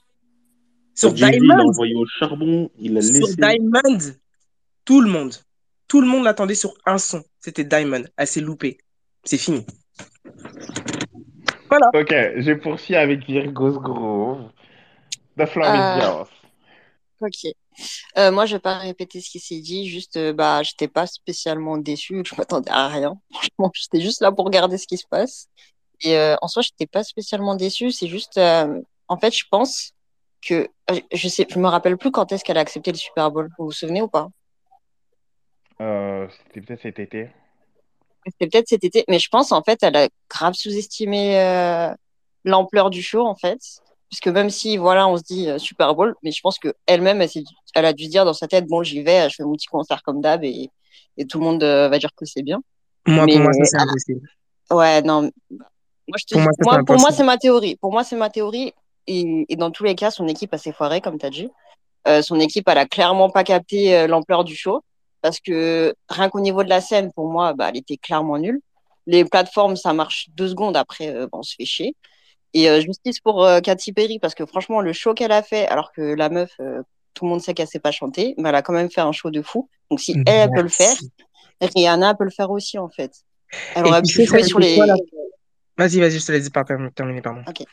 Sur 0.98 1.14
Jay-Z, 1.16 1.36
il 1.36 1.46
l'a 1.46 1.54
Diamond, 1.54 1.68
envoyé 1.68 1.94
au 1.94 2.04
charbon, 2.06 2.70
il 2.78 2.94
l'a 2.94 3.02
sur 3.02 3.12
laissé. 3.12 3.36
Diamond, 3.36 3.98
tout 4.84 5.00
le 5.00 5.08
monde, 5.08 5.34
tout 5.86 6.00
le 6.00 6.08
monde 6.08 6.24
l'attendait 6.24 6.56
sur 6.56 6.74
un 6.86 6.98
son. 6.98 7.22
C'était 7.38 7.62
Diamond. 7.64 8.02
Elle 8.16 8.26
s'est 8.26 8.40
loupée. 8.40 8.78
C'est 9.24 9.38
fini. 9.38 9.64
Voilà. 11.68 11.86
Ok, 11.94 12.10
je 12.10 12.52
poursuis 12.54 12.96
avec 12.96 13.24
Virgos 13.26 13.78
Grove. 13.80 14.50
The 15.38 15.46
floor 15.46 15.66
is 15.66 15.78
Euh, 15.78 16.02
yours. 16.02 16.28
Ok. 17.20 17.52
Euh, 18.16 18.32
moi, 18.32 18.46
je 18.46 18.56
vais 18.56 18.60
pas 18.60 18.78
répéter 18.78 19.20
ce 19.20 19.30
qui 19.30 19.38
s'est 19.38 19.60
dit. 19.60 19.86
Juste, 19.88 20.16
euh, 20.16 20.32
bah, 20.32 20.62
j'étais 20.64 20.88
pas 20.88 21.06
spécialement 21.06 21.76
déçue. 21.78 22.22
Je 22.26 22.34
m'attendais 22.36 22.70
à 22.70 22.88
rien. 22.88 23.14
Franchement, 23.32 23.70
j'étais 23.74 24.00
juste 24.00 24.20
là 24.20 24.32
pour 24.32 24.46
regarder 24.46 24.78
ce 24.78 24.86
qui 24.88 24.96
se 24.96 25.06
passe. 25.08 25.46
Et 26.00 26.16
euh, 26.16 26.34
en 26.42 26.48
soi, 26.48 26.62
j'étais 26.62 26.86
pas 26.86 27.04
spécialement 27.04 27.54
déçue. 27.54 27.92
C'est 27.92 28.08
juste, 28.08 28.38
euh, 28.38 28.80
en 29.06 29.16
fait, 29.18 29.32
je 29.36 29.44
pense 29.50 29.92
que 30.42 30.68
euh, 30.90 31.00
je 31.12 31.28
sais, 31.28 31.46
je 31.48 31.58
me 31.58 31.68
rappelle 31.68 31.96
plus 31.96 32.10
quand 32.10 32.32
est-ce 32.32 32.44
qu'elle 32.44 32.58
a 32.58 32.60
accepté 32.60 32.92
le 32.92 32.96
Super 32.96 33.30
Bowl. 33.30 33.48
Vous 33.58 33.66
vous 33.66 33.72
souvenez 33.72 34.02
ou 34.02 34.08
pas? 34.08 34.28
Euh, 35.80 36.26
c'était 36.46 36.60
peut-être 36.60 36.82
cet 36.82 36.98
été. 36.98 37.28
C'était 38.26 38.46
peut-être 38.48 38.68
cet 38.68 38.84
été, 38.84 39.04
mais 39.08 39.18
je 39.18 39.28
pense 39.28 39.52
en 39.52 39.62
fait, 39.62 39.78
elle 39.82 39.96
a 39.96 40.08
grave 40.28 40.54
sous-estimé 40.54 41.38
euh, 41.38 41.94
l'ampleur 42.44 42.90
du 42.90 43.02
show 43.02 43.24
en 43.26 43.34
fait, 43.34 43.58
parce 44.10 44.20
que 44.20 44.30
même 44.30 44.50
si 44.50 44.76
voilà, 44.76 45.08
on 45.08 45.16
se 45.16 45.22
dit 45.22 45.48
euh, 45.48 45.58
Super 45.58 45.94
Bowl, 45.94 46.14
mais 46.22 46.32
je 46.32 46.40
pense 46.40 46.58
que 46.58 46.74
elle-même, 46.86 47.22
elle, 47.74 47.84
a 47.84 47.92
dû 47.92 48.04
se 48.04 48.10
dire 48.10 48.24
dans 48.24 48.34
sa 48.34 48.48
tête, 48.48 48.66
bon, 48.66 48.82
j'y 48.82 49.02
vais, 49.02 49.30
je 49.30 49.36
fais 49.36 49.44
mon 49.44 49.52
petit 49.52 49.66
concert 49.66 50.02
comme 50.02 50.20
d'hab 50.20 50.44
et, 50.44 50.70
et 51.16 51.26
tout 51.26 51.38
le 51.38 51.44
monde 51.44 51.62
euh, 51.62 51.88
va 51.88 51.98
dire 51.98 52.10
que 52.14 52.24
c'est 52.24 52.42
bien. 52.42 52.60
Moi, 53.06 53.24
Mais 53.24 53.34
pour 53.34 53.42
moi, 53.42 53.52
c'est 53.62 53.80
impossible. 53.80 54.28
ouais, 54.72 55.02
non, 55.02 55.30
moi 55.50 56.18
je 56.18 56.24
te 56.24 56.34
Pour 56.34 56.96
dis, 56.96 57.02
moi, 57.02 57.12
c'est 57.12 57.24
ma 57.24 57.38
théorie. 57.38 57.76
Pour 57.76 57.92
moi 57.92 58.04
c'est 58.04 58.16
ma 58.16 58.30
théorie 58.30 58.72
et, 59.08 59.46
et 59.48 59.56
dans 59.56 59.70
tous 59.70 59.84
les 59.84 59.94
cas, 59.94 60.10
son 60.10 60.28
équipe 60.28 60.54
a 60.54 60.58
s'est 60.58 60.72
foirée 60.72 61.00
comme 61.00 61.18
t'as 61.18 61.30
dit. 61.30 61.50
Euh, 62.06 62.22
son 62.22 62.38
équipe, 62.38 62.68
elle 62.68 62.78
a 62.78 62.86
clairement 62.86 63.30
pas 63.30 63.42
capté 63.44 63.96
euh, 63.96 64.06
l'ampleur 64.06 64.44
du 64.44 64.54
show 64.54 64.82
parce 65.20 65.40
que 65.40 65.94
rien 66.08 66.28
qu'au 66.28 66.40
niveau 66.40 66.62
de 66.62 66.68
la 66.68 66.80
scène, 66.80 67.12
pour 67.12 67.28
moi, 67.28 67.52
bah, 67.52 67.70
elle 67.70 67.78
était 67.78 67.96
clairement 67.96 68.38
nulle. 68.38 68.60
Les 69.06 69.24
plateformes, 69.24 69.76
ça 69.76 69.92
marche 69.92 70.28
deux 70.36 70.48
secondes 70.48 70.76
après, 70.76 71.08
euh, 71.08 71.26
bah, 71.26 71.38
on 71.38 71.42
se 71.42 71.54
fait 71.56 71.64
chier. 71.64 71.96
Et 72.54 72.70
euh, 72.70 72.80
justice 72.80 73.20
pour 73.20 73.44
euh, 73.44 73.60
Katy 73.60 73.92
Perry 73.92 74.18
parce 74.18 74.34
que 74.34 74.46
franchement, 74.46 74.80
le 74.80 74.92
show 74.92 75.12
qu'elle 75.14 75.32
a 75.32 75.42
fait, 75.42 75.66
alors 75.66 75.92
que 75.92 76.00
la 76.00 76.28
meuf, 76.28 76.52
tout 77.14 77.24
le 77.24 77.30
monde 77.30 77.40
sait 77.40 77.52
qu'elle 77.52 77.66
sait 77.66 77.80
pas 77.80 77.90
chanter, 77.90 78.34
mais 78.38 78.48
elle 78.48 78.54
a 78.54 78.62
quand 78.62 78.72
même 78.72 78.90
fait 78.90 79.00
un 79.00 79.12
show 79.12 79.30
de 79.30 79.42
fou. 79.42 79.68
Donc 79.90 80.00
si 80.00 80.12
elle, 80.26 80.48
elle 80.48 80.50
peut 80.50 80.62
le 80.62 80.68
faire. 80.68 80.96
Rihanna 81.60 82.14
peut 82.14 82.24
le 82.24 82.30
faire 82.30 82.50
aussi 82.50 82.78
en 82.78 82.88
fait. 82.88 83.12
Elle 83.74 83.86
Et 83.86 83.88
aurait 83.88 84.02
tu 84.02 84.18
pu 84.18 84.24
jouer 84.24 84.44
sur 84.44 84.58
les. 84.60 84.78
Vas-y, 85.76 86.00
vas-y, 86.00 86.18
je 86.18 86.26
te 86.26 86.32
laisse 86.32 86.50
pas 86.50 86.64
term- 86.64 86.90
terminer, 86.92 87.22
pardon. 87.22 87.42
Ok. 87.48 87.64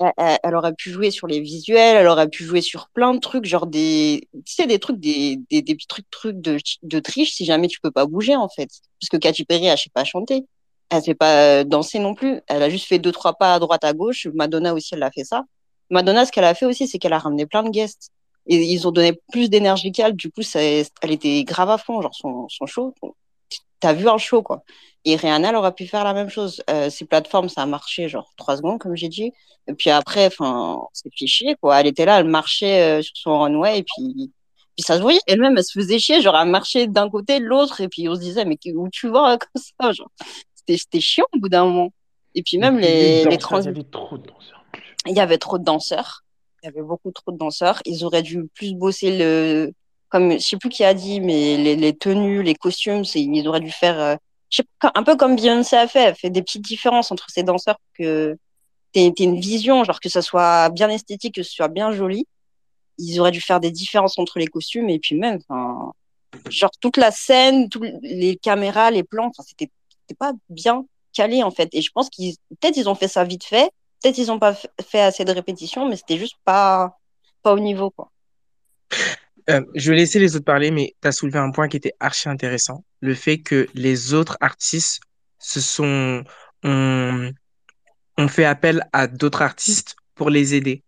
Elle, 0.00 0.38
elle- 0.42 0.54
aurait 0.54 0.74
pu 0.74 0.90
jouer 0.90 1.10
sur 1.10 1.26
les 1.26 1.40
visuels, 1.40 1.96
elle 1.96 2.06
aurait 2.08 2.28
pu 2.28 2.44
jouer 2.44 2.60
sur 2.60 2.88
plein 2.90 3.14
de 3.14 3.20
trucs, 3.20 3.44
genre 3.44 3.66
des, 3.66 4.28
tu 4.44 4.54
sais, 4.54 4.66
des 4.66 4.78
trucs, 4.78 4.98
des, 4.98 5.38
des, 5.50 5.62
des 5.62 5.74
petits 5.74 5.86
trucs, 5.86 6.10
trucs 6.10 6.40
de, 6.40 6.58
de 6.82 6.98
triche 7.00 7.32
si 7.34 7.44
jamais 7.44 7.68
tu 7.68 7.80
peux 7.80 7.90
pas 7.90 8.06
bouger, 8.06 8.36
en 8.36 8.48
fait. 8.48 8.68
Parce 9.00 9.08
que 9.10 9.16
Katy 9.16 9.44
Perry, 9.44 9.66
elle 9.66 9.78
sait 9.78 9.90
pas 9.92 10.04
chanter. 10.04 10.44
Elle 10.90 11.02
sait 11.02 11.14
pas 11.14 11.60
euh, 11.60 11.64
danser 11.64 11.98
non 11.98 12.14
plus. 12.14 12.40
Elle 12.48 12.62
a 12.62 12.68
juste 12.70 12.86
fait 12.86 12.98
deux, 12.98 13.12
trois 13.12 13.34
pas 13.34 13.54
à 13.54 13.58
droite, 13.58 13.84
à 13.84 13.92
gauche. 13.94 14.26
Madonna 14.34 14.74
aussi, 14.74 14.94
elle 14.94 15.02
a 15.02 15.10
fait 15.10 15.24
ça. 15.24 15.44
Madonna, 15.90 16.26
ce 16.26 16.32
qu'elle 16.32 16.44
a 16.44 16.54
fait 16.54 16.66
aussi, 16.66 16.86
c'est 16.88 16.98
qu'elle 16.98 17.12
a 17.12 17.18
ramené 17.18 17.46
plein 17.46 17.62
de 17.62 17.70
guests. 17.70 18.10
Et 18.46 18.56
ils 18.56 18.86
ont 18.88 18.90
donné 18.92 19.12
plus 19.32 19.48
d'énergie 19.48 19.92
qu'elle. 19.92 20.14
Du 20.14 20.30
coup, 20.30 20.42
ça, 20.42 20.60
elle 20.62 21.10
était 21.10 21.44
grave 21.44 21.70
à 21.70 21.78
fond, 21.78 22.02
genre 22.02 22.14
son, 22.14 22.46
son 22.48 22.66
show. 22.66 22.94
T'as 23.82 23.94
vu 23.94 24.08
un 24.08 24.16
show, 24.16 24.42
quoi. 24.42 24.62
Et 25.04 25.16
Rihanna, 25.16 25.48
elle 25.48 25.56
aurait 25.56 25.74
pu 25.74 25.88
faire 25.88 26.04
la 26.04 26.14
même 26.14 26.28
chose. 26.28 26.62
Euh, 26.70 26.88
ces 26.88 27.04
plateformes, 27.04 27.48
ça 27.48 27.62
a 27.62 27.66
marché 27.66 28.08
genre 28.08 28.32
trois 28.36 28.56
secondes, 28.56 28.78
comme 28.78 28.94
j'ai 28.94 29.08
dit. 29.08 29.32
Et 29.66 29.74
puis 29.74 29.90
après, 29.90 30.26
enfin, 30.26 30.82
c'est 30.92 31.12
fichier, 31.12 31.56
quoi. 31.60 31.80
Elle 31.80 31.88
était 31.88 32.04
là, 32.04 32.20
elle 32.20 32.28
marchait 32.28 33.00
euh, 33.00 33.02
sur 33.02 33.16
son 33.16 33.40
runway, 33.40 33.80
et 33.80 33.82
puis, 33.82 34.30
puis 34.76 34.84
ça 34.86 34.98
se 34.98 35.02
voyait. 35.02 35.18
Elle-même, 35.26 35.58
elle 35.58 35.64
se 35.64 35.72
faisait 35.72 35.98
chier, 35.98 36.20
genre, 36.20 36.36
elle 36.36 36.48
marchait 36.48 36.86
d'un 36.86 37.10
côté, 37.10 37.40
de 37.40 37.44
l'autre, 37.44 37.80
et 37.80 37.88
puis 37.88 38.08
on 38.08 38.14
se 38.14 38.20
disait, 38.20 38.44
mais 38.44 38.56
où 38.72 38.88
tu 38.88 39.08
vois 39.08 39.36
comme 39.38 39.62
ça, 39.80 39.90
genre. 39.90 40.10
C'était 40.68 41.00
chiant 41.00 41.26
au 41.34 41.40
bout 41.40 41.48
d'un 41.48 41.64
moment. 41.64 41.92
Et 42.36 42.44
puis 42.44 42.58
même 42.58 42.78
les, 42.78 43.24
les 43.24 43.36
trans... 43.36 43.60
Il 43.62 43.66
y 43.66 43.68
avait 43.68 43.82
trop 43.82 44.16
de 44.16 44.28
danseurs. 44.28 44.64
Il 45.06 45.16
y 45.16 45.20
avait 45.20 45.38
trop 45.38 45.58
de 45.58 45.64
danseurs. 45.64 46.22
Il 46.62 46.66
y 46.66 46.68
avait 46.68 46.82
beaucoup 46.82 47.10
trop 47.10 47.32
de 47.32 47.36
danseurs. 47.36 47.82
Ils 47.84 48.04
auraient 48.04 48.22
dû 48.22 48.46
plus 48.54 48.74
bosser 48.74 49.18
le, 49.18 49.72
comme 50.12 50.32
je 50.32 50.38
sais 50.40 50.58
plus 50.58 50.68
qui 50.68 50.84
a 50.84 50.92
dit, 50.92 51.20
mais 51.20 51.56
les, 51.56 51.96
tenues, 51.96 52.42
les 52.42 52.54
costumes, 52.54 53.02
ils 53.14 53.48
auraient 53.48 53.60
dû 53.60 53.70
faire 53.72 53.98
euh, 53.98 54.16
un 54.94 55.02
peu 55.04 55.16
comme 55.16 55.36
Beyoncé 55.36 55.74
a 55.74 55.88
fait, 55.88 56.02
elle 56.02 56.14
fait 56.14 56.28
des 56.28 56.42
petites 56.42 56.62
différences 56.62 57.10
entre 57.10 57.30
ces 57.30 57.42
danseurs 57.42 57.78
que 57.98 58.36
t'es 58.92 59.06
une 59.06 59.40
vision, 59.40 59.84
genre 59.84 60.00
que 60.00 60.10
ça 60.10 60.20
soit 60.20 60.68
bien 60.68 60.90
esthétique, 60.90 61.36
que 61.36 61.42
ce 61.42 61.50
soit 61.50 61.68
bien 61.68 61.92
joli. 61.92 62.26
Ils 62.98 63.20
auraient 63.20 63.30
dû 63.30 63.40
faire 63.40 63.58
des 63.58 63.70
différences 63.70 64.18
entre 64.18 64.38
les 64.38 64.48
costumes 64.48 64.90
et 64.90 64.98
puis 64.98 65.14
même, 65.14 65.38
genre 66.50 66.70
toute 66.78 66.98
la 66.98 67.10
scène, 67.10 67.70
les 68.02 68.36
caméras, 68.36 68.90
les 68.90 69.04
plans, 69.04 69.32
c'était 69.46 69.70
pas 70.18 70.34
bien 70.50 70.84
calé 71.14 71.42
en 71.42 71.50
fait. 71.50 71.70
Et 71.72 71.80
je 71.80 71.90
pense 71.90 72.10
qu'ils, 72.10 72.36
peut-être 72.60 72.76
ils 72.76 72.90
ont 72.90 72.94
fait 72.94 73.08
ça 73.08 73.24
vite 73.24 73.44
fait, 73.44 73.72
peut-être 74.02 74.18
ils 74.18 74.30
ont 74.30 74.38
pas 74.38 74.54
fait 74.86 75.00
assez 75.00 75.24
de 75.24 75.32
répétitions, 75.32 75.88
mais 75.88 75.96
c'était 75.96 76.18
juste 76.18 76.36
pas, 76.44 76.98
pas 77.42 77.54
au 77.54 77.58
niveau 77.58 77.88
quoi. 77.88 78.10
Euh, 79.50 79.62
je 79.74 79.90
vais 79.90 79.96
laisser 79.96 80.18
les 80.18 80.36
autres 80.36 80.44
parler, 80.44 80.70
mais 80.70 80.94
tu 81.00 81.08
as 81.08 81.12
soulevé 81.12 81.38
un 81.38 81.50
point 81.50 81.68
qui 81.68 81.76
était 81.76 81.94
archi 82.00 82.28
intéressant. 82.28 82.84
Le 83.00 83.14
fait 83.14 83.38
que 83.38 83.66
les 83.74 84.14
autres 84.14 84.36
artistes 84.40 85.00
se 85.38 85.60
sont, 85.60 86.22
ont, 86.62 87.32
ont 88.18 88.28
fait 88.28 88.44
appel 88.44 88.86
à 88.92 89.06
d'autres 89.06 89.42
artistes 89.42 89.96
pour 90.14 90.30
les 90.30 90.54
aider. 90.54 90.84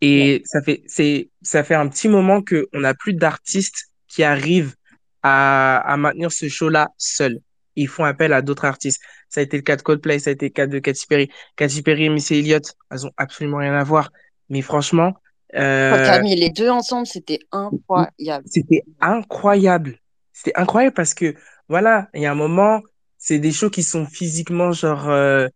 Et 0.00 0.42
ça 0.44 0.60
fait, 0.60 0.82
c'est, 0.86 1.30
ça 1.40 1.64
fait 1.64 1.74
un 1.74 1.88
petit 1.88 2.08
moment 2.08 2.42
que 2.42 2.68
on 2.74 2.80
n'a 2.80 2.94
plus 2.94 3.14
d'artistes 3.14 3.86
qui 4.06 4.22
arrivent 4.22 4.74
à, 5.22 5.78
à 5.78 5.96
maintenir 5.96 6.30
ce 6.30 6.48
show-là 6.48 6.88
seuls. 6.98 7.40
Ils 7.76 7.88
font 7.88 8.04
appel 8.04 8.32
à 8.32 8.42
d'autres 8.42 8.66
artistes. 8.66 9.00
Ça 9.28 9.40
a 9.40 9.42
été 9.42 9.56
le 9.56 9.62
cas 9.62 9.76
de 9.76 9.82
Coldplay, 9.82 10.18
ça 10.18 10.30
a 10.30 10.32
été 10.34 10.46
le 10.46 10.52
cas 10.52 10.66
de 10.66 10.78
Katy 10.78 11.06
Perry. 11.06 11.30
Katy 11.56 11.82
Perry 11.82 12.04
et 12.04 12.08
Missy 12.08 12.36
Elliott, 12.36 12.74
elles 12.90 13.06
ont 13.06 13.12
absolument 13.16 13.56
rien 13.56 13.74
à 13.74 13.82
voir. 13.82 14.12
Mais 14.50 14.60
franchement, 14.60 15.14
Quand 15.54 16.02
tu 16.02 16.10
as 16.10 16.20
mis 16.20 16.34
les 16.34 16.50
deux 16.50 16.68
ensemble, 16.68 17.06
c'était 17.06 17.40
incroyable. 17.52 18.44
C'était 18.46 18.84
incroyable. 19.00 19.98
C'était 20.32 20.56
incroyable 20.56 20.94
parce 20.94 21.14
que, 21.14 21.34
voilà, 21.68 22.08
il 22.14 22.22
y 22.22 22.26
a 22.26 22.32
un 22.32 22.34
moment, 22.34 22.82
c'est 23.18 23.38
des 23.38 23.52
shows 23.52 23.70
qui 23.70 23.82
sont 23.82 24.04
physiquement, 24.04 24.72
genre, 24.72 25.08
euh, 25.08 25.46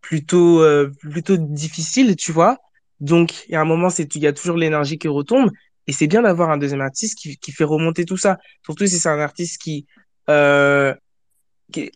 plutôt, 0.00 0.60
euh, 0.60 0.90
plutôt 1.00 1.36
difficiles, 1.36 2.16
tu 2.16 2.32
vois. 2.32 2.58
Donc, 3.00 3.46
il 3.48 3.52
y 3.52 3.54
a 3.54 3.60
un 3.60 3.64
moment, 3.64 3.90
c'est, 3.90 4.14
il 4.14 4.22
y 4.22 4.26
a 4.26 4.32
toujours 4.32 4.56
l'énergie 4.56 4.98
qui 4.98 5.08
retombe. 5.08 5.50
Et 5.86 5.92
c'est 5.92 6.06
bien 6.06 6.22
d'avoir 6.22 6.50
un 6.50 6.56
deuxième 6.56 6.80
artiste 6.80 7.18
qui, 7.18 7.36
qui 7.36 7.52
fait 7.52 7.64
remonter 7.64 8.04
tout 8.04 8.16
ça. 8.16 8.38
Surtout 8.64 8.86
si 8.86 8.98
c'est 8.98 9.08
un 9.08 9.20
artiste 9.20 9.60
qui, 9.60 9.86
euh, 10.30 10.94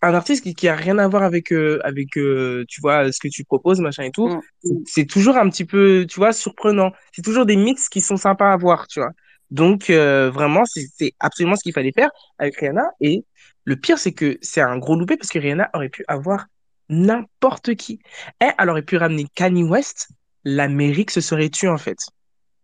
un 0.01 0.13
artiste 0.13 0.43
qui, 0.43 0.55
qui 0.55 0.67
a 0.67 0.75
rien 0.75 0.97
à 0.97 1.07
voir 1.07 1.23
avec 1.23 1.51
euh, 1.51 1.79
avec 1.83 2.17
euh, 2.17 2.65
tu 2.67 2.81
vois 2.81 3.11
ce 3.11 3.19
que 3.19 3.27
tu 3.27 3.43
proposes 3.43 3.79
machin 3.79 4.03
et 4.03 4.11
tout 4.11 4.27
mm. 4.63 4.71
c'est 4.85 5.05
toujours 5.05 5.37
un 5.37 5.49
petit 5.49 5.65
peu 5.65 6.05
tu 6.09 6.19
vois 6.19 6.33
surprenant. 6.33 6.91
C'est 7.13 7.21
toujours 7.21 7.45
des 7.45 7.55
mix 7.55 7.89
qui 7.89 8.01
sont 8.01 8.17
sympas 8.17 8.51
à 8.51 8.57
voir 8.57 8.87
tu 8.87 8.99
vois. 8.99 9.11
Donc 9.51 9.89
euh, 9.89 10.29
vraiment 10.29 10.63
c'est 10.65 11.13
absolument 11.19 11.55
ce 11.55 11.63
qu'il 11.63 11.73
fallait 11.73 11.91
faire 11.91 12.09
avec 12.37 12.57
Rihanna. 12.57 12.89
Et 13.01 13.25
le 13.63 13.75
pire 13.75 13.97
c'est 13.97 14.13
que 14.13 14.37
c'est 14.41 14.61
un 14.61 14.77
gros 14.77 14.95
loupé 14.95 15.17
parce 15.17 15.29
que 15.29 15.39
Rihanna 15.39 15.69
aurait 15.73 15.89
pu 15.89 16.03
avoir 16.07 16.45
n'importe 16.89 17.75
qui. 17.75 17.99
Et 18.41 18.47
elle 18.57 18.69
aurait 18.69 18.83
pu 18.83 18.97
ramener 18.97 19.25
Kanye 19.35 19.63
West. 19.63 20.09
l'Amérique 20.43 21.11
se 21.11 21.21
serait 21.21 21.49
tue 21.49 21.69
en 21.69 21.77
fait. 21.77 21.97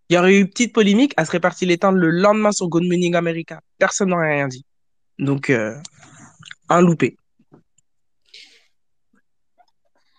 Il 0.09 0.15
y 0.15 0.19
aurait 0.19 0.35
eu 0.35 0.41
une 0.41 0.49
petite 0.49 0.73
polémique. 0.73 1.13
Elle 1.17 1.25
serait 1.25 1.39
partie 1.39 1.65
l'éteindre 1.65 1.97
le 1.97 2.09
lendemain 2.09 2.51
sur 2.51 2.67
Good 2.67 2.83
Morning 2.83 3.15
America. 3.15 3.61
Personne 3.79 4.09
n'aurait 4.09 4.33
rien 4.35 4.47
dit. 4.47 4.65
Donc 5.17 5.51
un 6.69 6.82
loupé. 6.82 7.17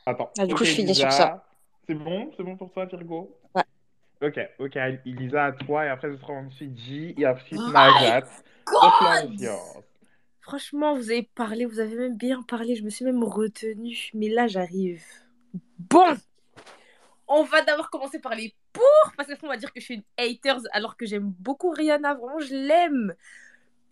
Attends. 0.05 0.31
Ah, 0.39 0.47
du 0.47 0.55
coup, 0.55 0.65
je 0.65 0.71
finis 0.71 0.95
sur 0.95 1.11
ça. 1.11 1.45
C'est 1.87 1.95
bon? 1.95 2.31
C'est 2.37 2.43
bon 2.43 2.57
pour 2.57 2.73
toi, 2.73 2.85
Virgo? 2.87 3.39
Ouais. 3.55 3.63
Ok, 4.23 4.39
ok, 4.59 4.77
Elisa 5.05 5.47
à 5.47 5.53
toi, 5.53 5.85
et 5.85 5.89
après 5.89 6.11
ce 6.11 6.17
sera 6.17 6.33
ensuite 6.33 6.77
J, 6.79 7.15
et 7.19 7.27
ensuite 7.27 7.61
oh 7.61 7.71
Najat. 7.71 8.27
Franchement, 10.41 10.95
vous 10.95 11.11
avez 11.11 11.25
parlé, 11.35 11.67
vous 11.67 11.81
avez 11.81 11.97
même 11.97 12.17
bien 12.17 12.43
parlé, 12.43 12.77
je 12.77 12.83
me 12.83 12.89
suis 12.89 13.05
même 13.05 13.23
retenue, 13.23 14.11
mais 14.15 14.29
là 14.29 14.47
j'arrive. 14.47 15.05
Bon, 15.79 16.17
on 17.29 17.43
va 17.43 17.63
d'abord 17.63 17.91
commencer 17.91 18.21
par 18.21 18.35
les 18.35 18.55
pour, 18.73 19.13
parce 19.17 19.35
qu'on 19.35 19.49
va 19.49 19.57
dire 19.57 19.73
que 19.73 19.81
je 19.81 19.85
suis 19.85 19.95
une 19.97 20.05
haters 20.17 20.61
alors 20.73 20.97
que 20.97 21.05
j'aime 21.05 21.35
beaucoup 21.41 21.71
Rihanna, 21.71 22.15
vraiment 22.15 22.41
je 22.41 22.55
l'aime. 22.55 23.15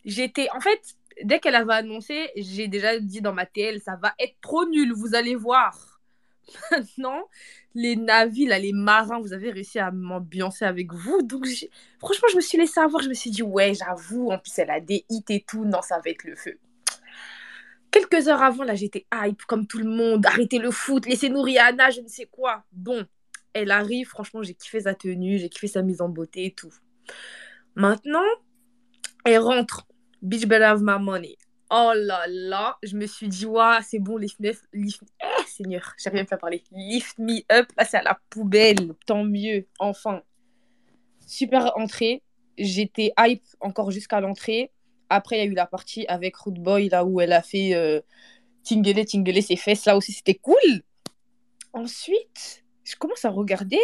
J'étais, 0.05 0.49
en 0.51 0.61
fait, 0.61 0.97
dès 1.23 1.41
qu'elle 1.41 1.55
avait 1.55 1.75
annoncé, 1.75 2.31
j'ai 2.37 2.69
déjà 2.69 2.99
dit 2.99 3.21
dans 3.21 3.33
ma 3.33 3.47
TL, 3.47 3.81
ça 3.81 3.97
va 3.97 4.15
être 4.19 4.37
trop 4.41 4.67
nul, 4.67 4.93
vous 4.93 5.15
allez 5.15 5.35
voir. 5.35 6.01
Maintenant, 6.71 7.29
les 7.75 7.97
navires, 7.97 8.59
les 8.59 8.73
marins, 8.73 9.21
vous 9.21 9.33
avez 9.33 9.51
réussi 9.51 9.79
à 9.79 9.91
m'ambiancer 9.91 10.65
avec 10.65 10.93
vous. 10.93 11.23
Donc, 11.23 11.47
franchement, 11.99 12.29
je 12.31 12.37
me 12.37 12.41
suis 12.41 12.59
laissé 12.59 12.81
avoir. 12.81 13.03
Je 13.03 13.09
me 13.09 13.15
suis 13.15 13.31
dit, 13.31 13.43
ouais, 13.43 13.75
j'avoue, 13.75 14.31
en 14.31 14.39
plus, 14.39 14.59
elle 14.59 14.71
a 14.71 14.81
des 14.81 15.05
hits 15.09 15.25
et 15.31 15.43
tout. 15.43 15.65
Non, 15.65 15.83
ça 15.83 15.97
va 15.97 16.11
être 16.11 16.25
le 16.25 16.37
feu. 16.37 16.59
Quelques 17.91 18.29
heures 18.29 18.43
avant, 18.43 18.65
là, 18.65 18.75
j'étais 18.75 19.07
hype 19.15 19.45
comme 19.45 19.67
tout 19.67 19.79
le 19.79 19.89
monde. 19.89 20.27
Arrêtez 20.27 20.59
le 20.59 20.71
foot, 20.71 21.07
laissez-nous 21.07 21.43
Rihanna, 21.43 21.91
je 21.91 22.01
ne 22.01 22.09
sais 22.09 22.27
quoi. 22.27 22.65
Bon, 22.73 23.07
elle 23.53 23.71
arrive. 23.71 24.09
Franchement, 24.09 24.43
j'ai 24.43 24.55
kiffé 24.55 24.81
sa 24.81 24.95
tenue, 24.95 25.39
j'ai 25.39 25.49
kiffé 25.49 25.69
sa 25.69 25.83
mise 25.83 26.01
en 26.01 26.09
beauté 26.09 26.47
et 26.47 26.53
tout. 26.53 26.73
Maintenant, 27.77 28.25
elle 29.25 29.39
rentre 29.39 29.87
Bitch 30.25 30.47
better 30.47 30.65
have 30.65 30.81
my 30.83 30.99
money. 30.99 31.37
Oh 31.71 31.93
là 31.95 32.25
là, 32.29 32.79
je 32.83 32.97
me 32.97 33.07
suis 33.07 33.29
dit, 33.29 33.47
ouais, 33.47 33.79
c'est 33.87 33.99
bon, 33.99 34.17
lift 34.17 34.39
me, 34.41 34.53
lift, 34.73 35.03
eh, 35.23 35.47
Seigneur, 35.47 35.95
j'arrive 35.99 36.21
même 36.21 36.27
pas 36.27 36.37
à 36.37 36.39
parler. 36.39 36.63
Lift 36.73 37.19
me 37.19 37.41
up, 37.53 37.67
là 37.77 37.85
c'est 37.85 37.99
à 37.99 38.03
la 38.03 38.19
poubelle, 38.31 38.95
tant 39.07 39.25
mieux, 39.25 39.67
enfin. 39.79 40.23
Super 41.27 41.77
entrée, 41.77 42.23
j'étais 42.57 43.13
hype 43.19 43.45
encore 43.61 43.91
jusqu'à 43.91 44.21
l'entrée. 44.21 44.71
Après, 45.11 45.37
il 45.37 45.39
y 45.41 45.43
a 45.43 45.47
eu 45.47 45.55
la 45.55 45.67
partie 45.67 46.07
avec 46.07 46.37
Root 46.37 46.53
Boy, 46.53 46.89
là 46.89 47.05
où 47.05 47.21
elle 47.21 47.33
a 47.33 47.43
fait 47.43 47.75
euh, 47.75 48.01
tingler, 48.63 49.05
tingler 49.05 49.43
ses 49.43 49.57
fesses, 49.57 49.85
là 49.85 49.97
aussi 49.97 50.13
c'était 50.13 50.35
cool. 50.35 50.83
Ensuite, 51.73 52.65
je 52.85 52.97
commence 52.97 53.25
à 53.25 53.31
regarder. 53.31 53.81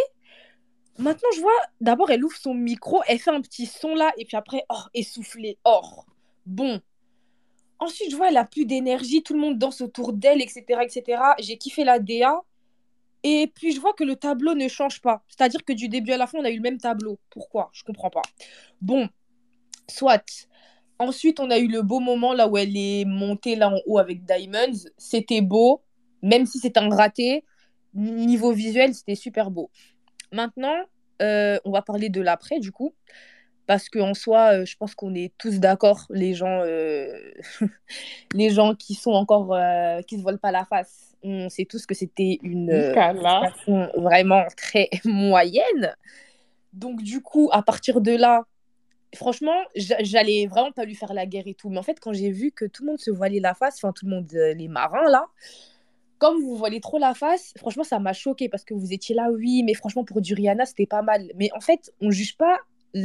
Maintenant, 0.98 1.29
je 1.35 1.40
vois, 1.40 1.59
d'abord, 1.81 2.11
elle 2.11 2.24
ouvre 2.24 2.37
son 2.37 2.55
micro, 2.55 3.03
elle 3.09 3.18
fait 3.18 3.31
un 3.31 3.40
petit 3.40 3.66
son 3.66 3.94
là, 3.94 4.12
et 4.16 4.26
puis 4.26 4.37
après, 4.37 4.64
oh, 4.68 4.83
essoufflé, 4.94 5.59
or. 5.64 6.07
Bon. 6.46 6.81
Ensuite, 7.79 8.11
je 8.11 8.16
vois, 8.16 8.29
elle 8.29 8.37
a 8.37 8.44
plus 8.44 8.66
d'énergie, 8.66 9.22
tout 9.22 9.33
le 9.33 9.40
monde 9.40 9.59
danse 9.59 9.81
autour 9.81 10.12
d'elle, 10.12 10.42
etc., 10.42 10.64
etc. 10.83 11.22
J'ai 11.38 11.57
kiffé 11.57 11.85
la 11.85 11.98
DA. 11.98 12.42
Et 13.22 13.50
puis, 13.55 13.72
je 13.72 13.81
vois 13.81 13.92
que 13.94 14.05
le 14.05 14.16
tableau 14.16 14.55
ne 14.55 14.68
change 14.68 15.00
pas. 15.00 15.22
C'est-à-dire 15.29 15.64
que 15.64 15.72
du 15.72 15.88
début 15.88 16.12
à 16.12 16.16
la 16.16 16.26
fin, 16.26 16.38
on 16.38 16.44
a 16.44 16.50
eu 16.50 16.57
le 16.57 16.62
même 16.62 16.79
tableau. 16.79 17.18
Pourquoi? 17.31 17.70
Je 17.72 17.83
comprends 17.85 18.11
pas. 18.11 18.22
Bon, 18.81 19.09
soit. 19.88 20.48
Ensuite, 20.98 21.40
on 21.40 21.50
a 21.50 21.59
eu 21.59 21.68
le 21.68 21.83
beau 21.83 22.00
moment 22.00 22.35
là 22.35 22.48
où 22.48 22.59
elle 22.59 22.76
est 22.76 23.05
montée 23.07 23.57
là 23.57 23.70
en 23.70 23.81
haut 23.87 23.98
avec 23.98 24.24
Diamonds. 24.24 24.88
C'était 24.98 25.40
beau, 25.40 25.83
même 26.22 26.46
si 26.46 26.59
c'était 26.59 26.81
un 26.81 26.94
raté. 26.94 27.44
Niveau 27.94 28.53
visuel, 28.53 28.94
c'était 28.94 29.14
super 29.14 29.50
beau. 29.50 29.70
Maintenant, 30.33 30.76
euh, 31.22 31.59
on 31.64 31.70
va 31.70 31.83
parler 31.83 32.09
de 32.09 32.20
l'après, 32.20 32.61
du 32.61 32.72
coup 32.72 32.94
parce 33.71 33.89
qu'en 33.89 34.15
soi, 34.15 34.55
euh, 34.55 34.65
je 34.65 34.77
pense 34.77 34.97
qu'on 34.97 35.15
est 35.15 35.33
tous 35.39 35.61
d'accord, 35.61 36.05
les 36.11 36.35
gens, 36.35 36.63
euh, 36.65 37.07
les 38.35 38.51
gens 38.51 38.75
qui 38.75 38.95
sont 38.95 39.13
encore, 39.13 39.55
euh, 39.55 40.03
qui 40.03 40.19
se 40.19 40.25
volent 40.25 40.39
pas 40.39 40.51
la 40.51 40.65
face, 40.65 41.15
on 41.23 41.49
sait 41.49 41.67
tous 41.67 41.87
que 41.87 41.95
c'était 41.95 42.41
une 42.43 42.93
façon 42.93 43.89
vraiment 43.95 44.43
très 44.57 44.91
moyenne. 45.05 45.95
Donc 46.73 47.01
du 47.01 47.23
coup, 47.23 47.49
à 47.53 47.63
partir 47.63 48.01
de 48.01 48.11
là, 48.11 48.43
franchement, 49.15 49.63
j'allais 49.77 50.49
vraiment 50.49 50.73
pas 50.73 50.85
lui 50.85 50.97
faire 50.97 51.15
la 51.15 51.25
guerre 51.25 51.47
et 51.47 51.55
tout. 51.55 51.69
Mais 51.69 51.79
en 51.79 51.85
fait, 51.85 52.01
quand 52.01 52.13
j'ai 52.13 52.33
vu 52.33 52.51
que 52.51 52.65
tout 52.65 52.83
le 52.83 52.89
monde 52.91 52.99
se 52.99 53.13
voilait 53.13 53.39
la 53.39 53.55
face, 53.55 53.77
enfin 53.77 53.93
tout 53.93 54.05
le 54.05 54.11
monde, 54.11 54.33
les 54.33 54.67
marins 54.67 55.09
là, 55.09 55.27
comme 56.19 56.43
vous 56.43 56.57
voilez 56.57 56.81
trop 56.81 56.99
la 56.99 57.15
face, 57.15 57.55
franchement, 57.57 57.85
ça 57.85 58.01
m'a 58.01 58.15
choqué 58.15 58.49
parce 58.49 58.65
que 58.65 58.75
vous 58.75 58.93
étiez 58.93 59.15
là, 59.15 59.31
oui, 59.31 59.63
mais 59.63 59.75
franchement, 59.75 60.03
pour 60.03 60.21
du 60.21 60.35
Rihanna, 60.35 60.67
c'était 60.67 60.87
pas 60.87 61.03
mal. 61.03 61.31
Mais 61.37 61.51
en 61.55 61.61
fait, 61.61 61.93
on 62.01 62.11
juge 62.11 62.37
pas 62.37 62.59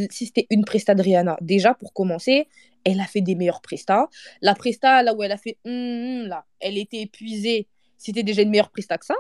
si 0.10 0.26
c'était 0.28 0.48
une 0.50 0.66
presta 0.66 0.96
de 0.96 1.04
déjà 1.44 1.74
pour 1.74 1.94
commencer, 1.94 2.48
elle 2.84 3.00
a 3.00 3.06
fait 3.06 3.22
des 3.22 3.36
meilleures 3.36 3.62
prestats. 3.62 4.08
La 4.42 4.56
presta 4.56 5.04
là 5.04 5.14
où 5.14 5.24
elle 5.24 5.32
a 5.32 5.38
fait 5.38 5.58
hum, 5.66 5.72
hum, 5.72 6.28
là, 6.28 6.46
elle 6.60 6.78
était 6.78 7.02
épuisée, 7.02 7.68
c'était 7.98 8.24
déjà 8.24 8.42
une 8.42 8.50
meilleure 8.50 8.72
presta 8.72 8.98
que 8.98 9.06
ça. 9.06 9.16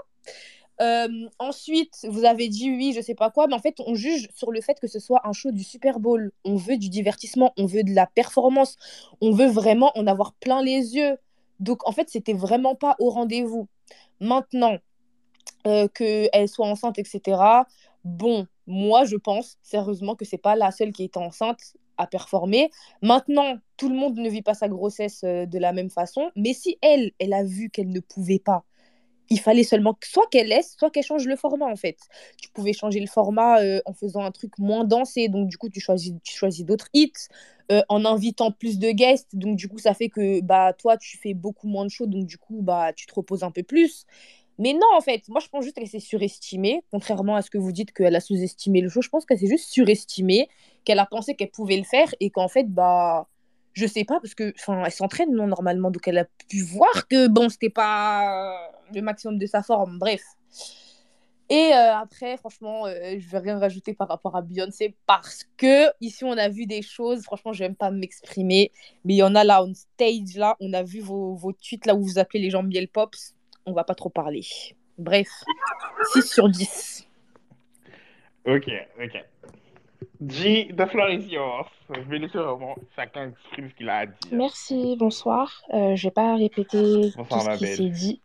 Euh, 0.81 1.29
ensuite, 1.39 2.05
vous 2.09 2.25
avez 2.25 2.49
dit 2.49 2.69
oui, 2.69 2.93
je 2.95 3.01
sais 3.01 3.15
pas 3.15 3.31
quoi, 3.31 3.47
mais 3.47 3.53
en 3.53 3.59
fait, 3.59 3.75
on 3.85 3.95
juge 3.95 4.27
sur 4.35 4.51
le 4.51 4.61
fait 4.61 4.79
que 4.79 4.87
ce 4.87 4.99
soit 4.99 5.21
un 5.23 5.33
show 5.33 5.51
du 5.51 5.63
Super 5.63 5.99
Bowl. 5.99 6.31
On 6.43 6.55
veut 6.55 6.77
du 6.77 6.89
divertissement, 6.89 7.53
on 7.57 7.65
veut 7.65 7.83
de 7.83 7.93
la 7.93 8.07
performance, 8.07 8.75
on 9.21 9.31
veut 9.31 9.47
vraiment 9.47 9.91
en 9.95 10.07
avoir 10.07 10.33
plein 10.33 10.61
les 10.61 10.95
yeux. 10.95 11.17
Donc, 11.59 11.87
en 11.87 11.91
fait, 11.93 12.09
c'était 12.09 12.33
vraiment 12.33 12.75
pas 12.75 12.95
au 12.99 13.09
rendez-vous. 13.09 13.67
Maintenant, 14.19 14.77
euh, 15.67 15.87
qu'elle 15.87 16.49
soit 16.49 16.67
enceinte, 16.67 16.99
etc. 16.99 17.39
Bon, 18.03 18.47
moi, 18.67 19.05
je 19.05 19.15
pense 19.15 19.57
sérieusement 19.61 20.15
que 20.15 20.25
c'est 20.25 20.37
pas 20.37 20.55
la 20.55 20.71
seule 20.71 20.91
qui 20.91 21.03
est 21.03 21.17
enceinte 21.17 21.75
à 21.97 22.07
performer. 22.07 22.69
Maintenant, 23.01 23.57
tout 23.77 23.89
le 23.89 23.95
monde 23.95 24.17
ne 24.17 24.29
vit 24.29 24.41
pas 24.41 24.53
sa 24.53 24.67
grossesse 24.67 25.21
euh, 25.23 25.45
de 25.45 25.59
la 25.59 25.73
même 25.73 25.89
façon, 25.89 26.31
mais 26.35 26.53
si 26.53 26.77
elle, 26.81 27.11
elle 27.19 27.33
a 27.33 27.43
vu 27.43 27.69
qu'elle 27.69 27.89
ne 27.89 27.99
pouvait 27.99 28.39
pas, 28.39 28.65
il 29.29 29.39
fallait 29.39 29.63
seulement 29.63 29.97
soit 30.03 30.27
qu'elle 30.29 30.47
laisse, 30.47 30.75
soit 30.77 30.89
qu'elle 30.91 31.03
change 31.03 31.25
le 31.25 31.35
format 31.35 31.65
en 31.65 31.75
fait. 31.75 31.97
Tu 32.41 32.49
pouvais 32.49 32.73
changer 32.73 32.99
le 32.99 33.07
format 33.07 33.61
euh, 33.61 33.81
en 33.85 33.93
faisant 33.93 34.21
un 34.21 34.31
truc 34.31 34.57
moins 34.59 34.83
dansé, 34.83 35.29
donc 35.29 35.47
du 35.47 35.57
coup 35.57 35.69
tu 35.69 35.79
choisis, 35.79 36.13
tu 36.23 36.35
choisis 36.35 36.65
d'autres 36.65 36.89
hits, 36.93 37.11
euh, 37.71 37.81
en 37.89 38.05
invitant 38.05 38.51
plus 38.51 38.77
de 38.77 38.91
guests, 38.91 39.35
donc 39.35 39.55
du 39.57 39.67
coup 39.67 39.79
ça 39.79 39.93
fait 39.93 40.09
que 40.09 40.41
bah 40.41 40.73
toi 40.73 40.97
tu 40.97 41.17
fais 41.17 41.33
beaucoup 41.33 41.67
moins 41.67 41.85
de 41.85 41.89
shows, 41.89 42.05
donc 42.07 42.25
du 42.25 42.37
coup 42.37 42.61
bah 42.61 42.93
tu 42.93 43.07
te 43.07 43.13
reposes 43.15 43.43
un 43.43 43.51
peu 43.51 43.63
plus. 43.63 44.05
Mais 44.57 44.73
non, 44.73 44.87
en 44.95 45.01
fait, 45.01 45.27
moi 45.27 45.41
je 45.41 45.47
pense 45.49 45.63
juste 45.63 45.75
qu'elle 45.75 45.87
s'est 45.87 45.99
surestimée, 45.99 46.83
contrairement 46.91 47.35
à 47.35 47.41
ce 47.41 47.49
que 47.49 47.57
vous 47.57 47.71
dites 47.71 47.91
qu'elle 47.91 48.15
a 48.15 48.21
sous-estimé 48.21 48.81
le 48.81 48.89
show. 48.89 49.01
Je 49.01 49.09
pense 49.09 49.25
qu'elle 49.25 49.39
s'est 49.39 49.47
juste 49.47 49.69
surestimée, 49.69 50.47
qu'elle 50.85 50.99
a 50.99 51.05
pensé 51.05 51.35
qu'elle 51.35 51.51
pouvait 51.51 51.77
le 51.77 51.83
faire 51.83 52.13
et 52.19 52.29
qu'en 52.29 52.47
fait, 52.47 52.65
bah, 52.71 53.27
je 53.73 53.85
sais 53.85 54.05
pas, 54.05 54.19
parce 54.21 54.33
que, 54.33 54.53
enfin, 54.57 54.83
elle 54.85 54.91
s'entraîne 54.91 55.33
non, 55.33 55.47
normalement, 55.47 55.91
donc 55.91 56.07
elle 56.07 56.19
a 56.19 56.25
pu 56.49 56.61
voir 56.61 57.07
que, 57.09 57.27
bon, 57.27 57.49
c'était 57.49 57.69
pas 57.69 58.71
le 58.93 59.01
maximum 59.01 59.37
de 59.37 59.45
sa 59.45 59.61
forme, 59.61 59.99
bref. 59.99 60.21
Et 61.49 61.73
euh, 61.73 61.95
après, 61.95 62.37
franchement, 62.37 62.87
euh, 62.87 63.17
je 63.19 63.29
vais 63.29 63.37
rien 63.37 63.59
rajouter 63.59 63.93
par 63.93 64.07
rapport 64.07 64.35
à 64.35 64.41
Beyoncé 64.41 64.95
parce 65.05 65.43
que 65.57 65.91
ici 66.01 66.23
on 66.23 66.31
a 66.31 66.49
vu 66.49 66.65
des 66.65 66.81
choses. 66.81 67.21
Franchement, 67.21 67.53
je 67.53 67.63
n'aime 67.63 67.75
pas 67.75 67.91
m'exprimer, 67.91 68.71
mais 69.03 69.13
il 69.13 69.17
y 69.17 69.23
en 69.23 69.35
a 69.35 69.43
là 69.43 69.63
on 69.63 69.71
stage 69.75 70.37
là. 70.37 70.55
On 70.59 70.73
a 70.73 70.81
vu 70.81 71.01
vos, 71.01 71.35
vos 71.35 71.51
tweets 71.51 71.85
là 71.85 71.93
où 71.93 72.01
vous 72.01 72.17
appelez 72.17 72.39
les 72.39 72.49
gens 72.49 72.63
miel 72.63 72.87
pops 72.87 73.34
on 73.65 73.73
va 73.73 73.83
pas 73.83 73.95
trop 73.95 74.09
parler. 74.09 74.45
Bref, 74.97 75.27
6 76.13 76.21
sur 76.23 76.49
10. 76.49 77.07
Ok, 78.45 78.69
ok. 79.03 79.25
G, 80.27 80.71
the 80.77 80.85
floor 80.87 81.09
is 81.09 81.25
yours. 81.27 81.67
Je 81.89 81.99
vais 82.01 82.19
laisser 82.19 82.37
vraiment 82.37 82.75
chacun 82.95 83.29
exprimer 83.29 83.69
ce 83.69 83.75
qu'il 83.75 83.89
a 83.89 83.97
à 83.99 84.05
dire. 84.05 84.17
Merci, 84.31 84.95
bonsoir. 84.97 85.61
Euh, 85.73 85.95
je 85.95 86.07
vais 86.07 86.11
pas 86.11 86.35
répéter 86.35 87.11
Bonsoir, 87.17 87.43
tout 87.43 87.51
ce 87.53 87.57
qui 87.65 87.75
s'est 87.75 87.89
dit, 87.89 88.21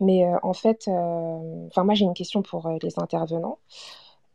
mais 0.00 0.24
euh, 0.24 0.36
en 0.42 0.52
fait, 0.54 0.86
euh, 0.88 1.66
enfin 1.66 1.84
moi 1.84 1.94
j'ai 1.94 2.04
une 2.04 2.14
question 2.14 2.42
pour 2.42 2.66
euh, 2.66 2.76
les 2.82 2.98
intervenants. 2.98 3.58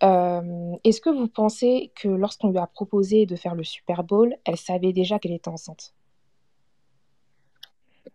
Euh, 0.04 0.76
Est-ce 0.84 1.00
que 1.00 1.10
vous 1.10 1.28
pensez 1.28 1.92
que 1.96 2.10
lorsqu'on 2.10 2.50
lui 2.50 2.58
a 2.58 2.68
proposé 2.68 3.26
de 3.26 3.36
faire 3.36 3.56
le 3.56 3.64
Super 3.64 4.04
Bowl, 4.04 4.36
elle 4.46 4.58
savait 4.58 4.92
déjà 4.94 5.18
qu'elle 5.20 5.32
était 5.32 5.50
enceinte? 5.50 5.94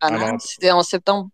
Ah 0.00 0.10
non, 0.10 0.16
Alors- 0.24 0.40
c'était 0.40 0.70
en 0.70 0.82
septembre. 0.82 1.30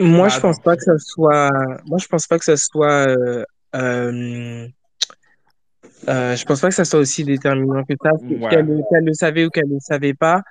Moi, 0.00 0.28
Bah, 0.28 0.34
je 0.34 0.40
pense 0.40 0.60
pas 0.60 0.76
que 0.76 0.82
ça 0.82 0.98
soit. 0.98 1.50
Moi, 1.86 1.98
je 1.98 2.06
pense 2.06 2.26
pas 2.26 2.38
que 2.38 2.44
ça 2.44 2.56
soit. 2.56 3.08
Euh, 3.08 3.44
euh, 3.76 4.68
euh, 6.08 6.36
je 6.36 6.44
pense 6.44 6.60
pas 6.60 6.68
que 6.68 6.74
ça 6.74 6.84
soit 6.84 6.98
aussi 6.98 7.24
déterminant 7.24 7.84
que 7.84 7.94
ça, 8.02 8.10
Ouais. 8.20 8.50
qu'elle 8.50 8.66
qu'elle 8.90 9.04
le 9.04 9.14
savait 9.14 9.44
ou 9.46 9.50
qu'elle 9.50 9.68
ne 9.68 9.74
le 9.74 9.80
savait 9.80 10.14
pas? 10.14 10.42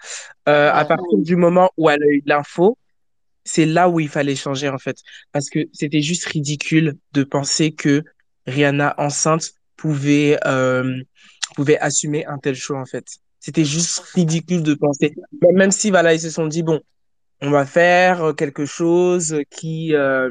À 0.45 0.81
Ouais. 0.81 0.87
partir 0.87 1.17
du 1.19 1.35
moment 1.35 1.71
où 1.77 1.89
elle 1.89 2.01
a 2.03 2.07
eu 2.07 2.23
l'info, 2.25 2.77
c'est 3.43 3.65
là 3.65 3.89
où 3.89 3.99
il 3.99 4.09
fallait 4.09 4.35
changer 4.35 4.69
en 4.69 4.77
fait, 4.77 4.97
parce 5.31 5.49
que 5.49 5.59
c'était 5.73 6.01
juste 6.01 6.25
ridicule 6.25 6.95
de 7.11 7.23
penser 7.23 7.73
que 7.73 8.03
Rihanna 8.47 8.95
enceinte 8.97 9.51
pouvait 9.75 10.39
pouvait 11.55 11.77
assumer 11.79 12.25
un 12.25 12.37
tel 12.39 12.55
show 12.55 12.75
en 12.75 12.85
fait. 12.85 13.05
C'était 13.39 13.65
juste 13.65 13.99
ridicule 14.15 14.63
de 14.63 14.73
penser. 14.73 15.13
Même 15.53 15.71
si 15.71 15.91
voilà, 15.91 16.13
ils 16.13 16.19
se 16.21 16.29
sont 16.29 16.47
dit 16.47 16.63
bon, 16.63 16.81
on 17.43 17.51
va 17.51 17.65
faire 17.65 18.23
euh, 18.23 18.33
quelque 18.33 18.65
chose 18.65 19.41
qui 19.51 19.93
euh, 19.95 20.29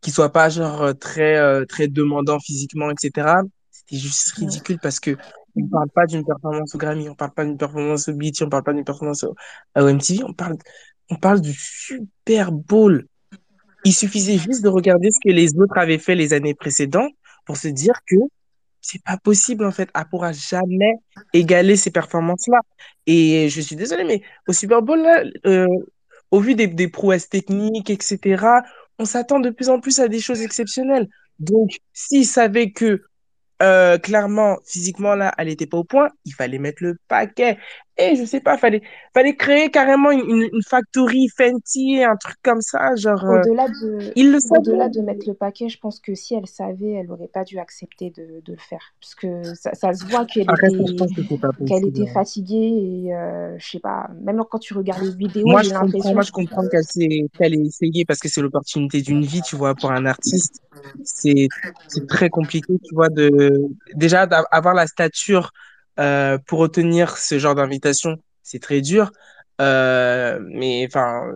qui 0.00 0.10
soit 0.12 0.32
pas 0.32 0.48
genre 0.48 0.82
euh, 0.82 0.92
très 0.94 1.36
euh, 1.36 1.64
très 1.66 1.88
demandant 1.88 2.38
physiquement, 2.38 2.90
etc. 2.90 3.42
C'était 3.70 3.96
juste 3.96 4.30
ridicule 4.32 4.78
parce 4.80 5.00
que 5.00 5.16
on 5.56 5.66
parle 5.66 5.90
pas 5.90 6.06
d'une 6.06 6.24
performance 6.24 6.74
au 6.74 6.78
Grammy, 6.78 7.08
on 7.08 7.16
parle 7.16 7.32
pas 7.32 7.44
d'une 7.44 7.58
performance 7.58 8.08
au 8.08 8.12
BET, 8.14 8.32
on 8.42 8.48
parle 8.48 8.62
pas 8.62 8.72
d'une 8.72 8.84
performance 8.84 9.24
au, 9.24 9.34
au 9.76 9.88
MTV, 9.88 10.22
on 10.24 10.32
parle 10.32 10.56
on 11.10 11.16
parle 11.16 11.40
du 11.40 11.52
Super 11.54 12.52
Bowl. 12.52 13.06
Il 13.84 13.94
suffisait 13.94 14.38
juste 14.38 14.62
de 14.62 14.68
regarder 14.68 15.10
ce 15.10 15.18
que 15.24 15.32
les 15.32 15.56
autres 15.56 15.78
avaient 15.78 15.98
fait 15.98 16.14
les 16.14 16.32
années 16.34 16.54
précédentes 16.54 17.12
pour 17.46 17.56
se 17.56 17.68
dire 17.68 17.94
que 18.06 18.16
c'est 18.80 19.02
pas 19.02 19.16
possible 19.16 19.64
en 19.64 19.72
fait, 19.72 19.90
elle 19.94 20.04
pourra 20.10 20.32
jamais 20.32 20.94
égaler 21.32 21.76
ces 21.76 21.90
performances-là. 21.90 22.60
Et 23.06 23.48
je 23.48 23.60
suis 23.60 23.76
désolé, 23.76 24.04
mais 24.04 24.22
au 24.46 24.52
Super 24.52 24.82
Bowl 24.82 25.00
là, 25.00 25.24
euh, 25.46 25.66
au 26.30 26.40
vu 26.40 26.54
des, 26.54 26.88
prouesses 26.88 27.28
techniques, 27.28 27.90
etc., 27.90 28.62
on 28.98 29.04
s'attend 29.04 29.40
de 29.40 29.50
plus 29.50 29.68
en 29.68 29.80
plus 29.80 30.00
à 30.00 30.08
des 30.08 30.20
choses 30.20 30.42
exceptionnelles. 30.42 31.08
Donc, 31.38 31.78
s'ils 31.92 32.26
savaient 32.26 32.72
que 32.72 33.02
euh, 33.60 33.98
clairement, 33.98 34.58
physiquement, 34.64 35.14
là, 35.14 35.34
elle 35.36 35.48
n'était 35.48 35.66
pas 35.66 35.78
au 35.78 35.84
point, 35.84 36.10
il 36.24 36.32
fallait 36.32 36.58
mettre 36.58 36.82
le 36.82 36.96
paquet. 37.08 37.58
Et 38.00 38.14
je 38.14 38.24
sais 38.24 38.40
pas, 38.40 38.56
fallait, 38.56 38.80
fallait 39.12 39.34
créer 39.34 39.70
carrément 39.70 40.12
une, 40.12 40.20
une, 40.20 40.48
une 40.52 40.62
factory 40.62 41.28
Fenty, 41.36 42.04
un 42.04 42.14
truc 42.16 42.36
comme 42.44 42.60
ça, 42.60 42.94
genre, 42.94 43.24
euh, 43.24 43.40
Au-delà 43.40 43.66
de, 43.68 44.12
ils 44.14 44.30
le 44.30 44.38
au-delà 44.56 44.88
de 44.88 45.00
mettre 45.00 45.26
le 45.26 45.34
paquet, 45.34 45.68
je 45.68 45.78
pense 45.80 45.98
que 45.98 46.14
si 46.14 46.34
elle 46.34 46.46
savait, 46.46 46.92
elle 46.92 47.10
aurait 47.10 47.26
pas 47.26 47.42
dû 47.42 47.58
accepter 47.58 48.10
de, 48.10 48.40
de 48.44 48.52
le 48.52 48.58
faire. 48.58 48.94
Parce 49.00 49.14
que 49.16 49.42
ça, 49.54 49.74
ça 49.74 49.92
se 49.92 50.04
voit 50.06 50.26
qu'elle 50.26 50.42
était, 50.42 51.66
qu'elle 51.66 51.86
était 51.86 52.06
fatiguée 52.06 53.06
et 53.06 53.14
euh, 53.14 53.58
je 53.58 53.68
sais 53.68 53.80
pas, 53.80 54.08
même 54.22 54.40
quand 54.48 54.58
tu 54.60 54.74
regardes 54.74 55.02
les 55.02 55.14
vidéos, 55.14 55.46
Moi, 55.48 55.62
j'ai 55.62 55.70
je 55.70 55.74
comprends, 55.74 55.86
l'impression. 55.86 56.14
moi, 56.14 56.22
je 56.22 56.30
comprends 56.32 56.68
qu'elle 56.68 56.84
s'est, 56.84 57.26
qu'elle 57.36 57.54
ait 57.54 57.66
essayé 57.66 58.04
parce 58.04 58.20
que 58.20 58.28
c'est 58.28 58.40
l'opportunité 58.42 59.00
d'une 59.02 59.24
vie, 59.24 59.42
tu 59.42 59.56
vois, 59.56 59.74
pour 59.74 59.90
un 59.90 60.06
artiste. 60.06 60.60
C'est, 61.02 61.48
c'est 61.88 62.06
très 62.06 62.30
compliqué, 62.30 62.74
tu 62.84 62.94
vois, 62.94 63.08
de, 63.08 63.52
déjà, 63.94 64.26
d'avoir 64.26 64.74
la 64.74 64.86
stature, 64.86 65.50
euh, 65.98 66.38
pour 66.46 66.60
obtenir 66.60 67.16
ce 67.16 67.38
genre 67.38 67.54
d'invitation, 67.54 68.16
c'est 68.42 68.60
très 68.60 68.80
dur. 68.80 69.10
Euh, 69.60 70.38
mais, 70.42 70.86
enfin, 70.86 71.32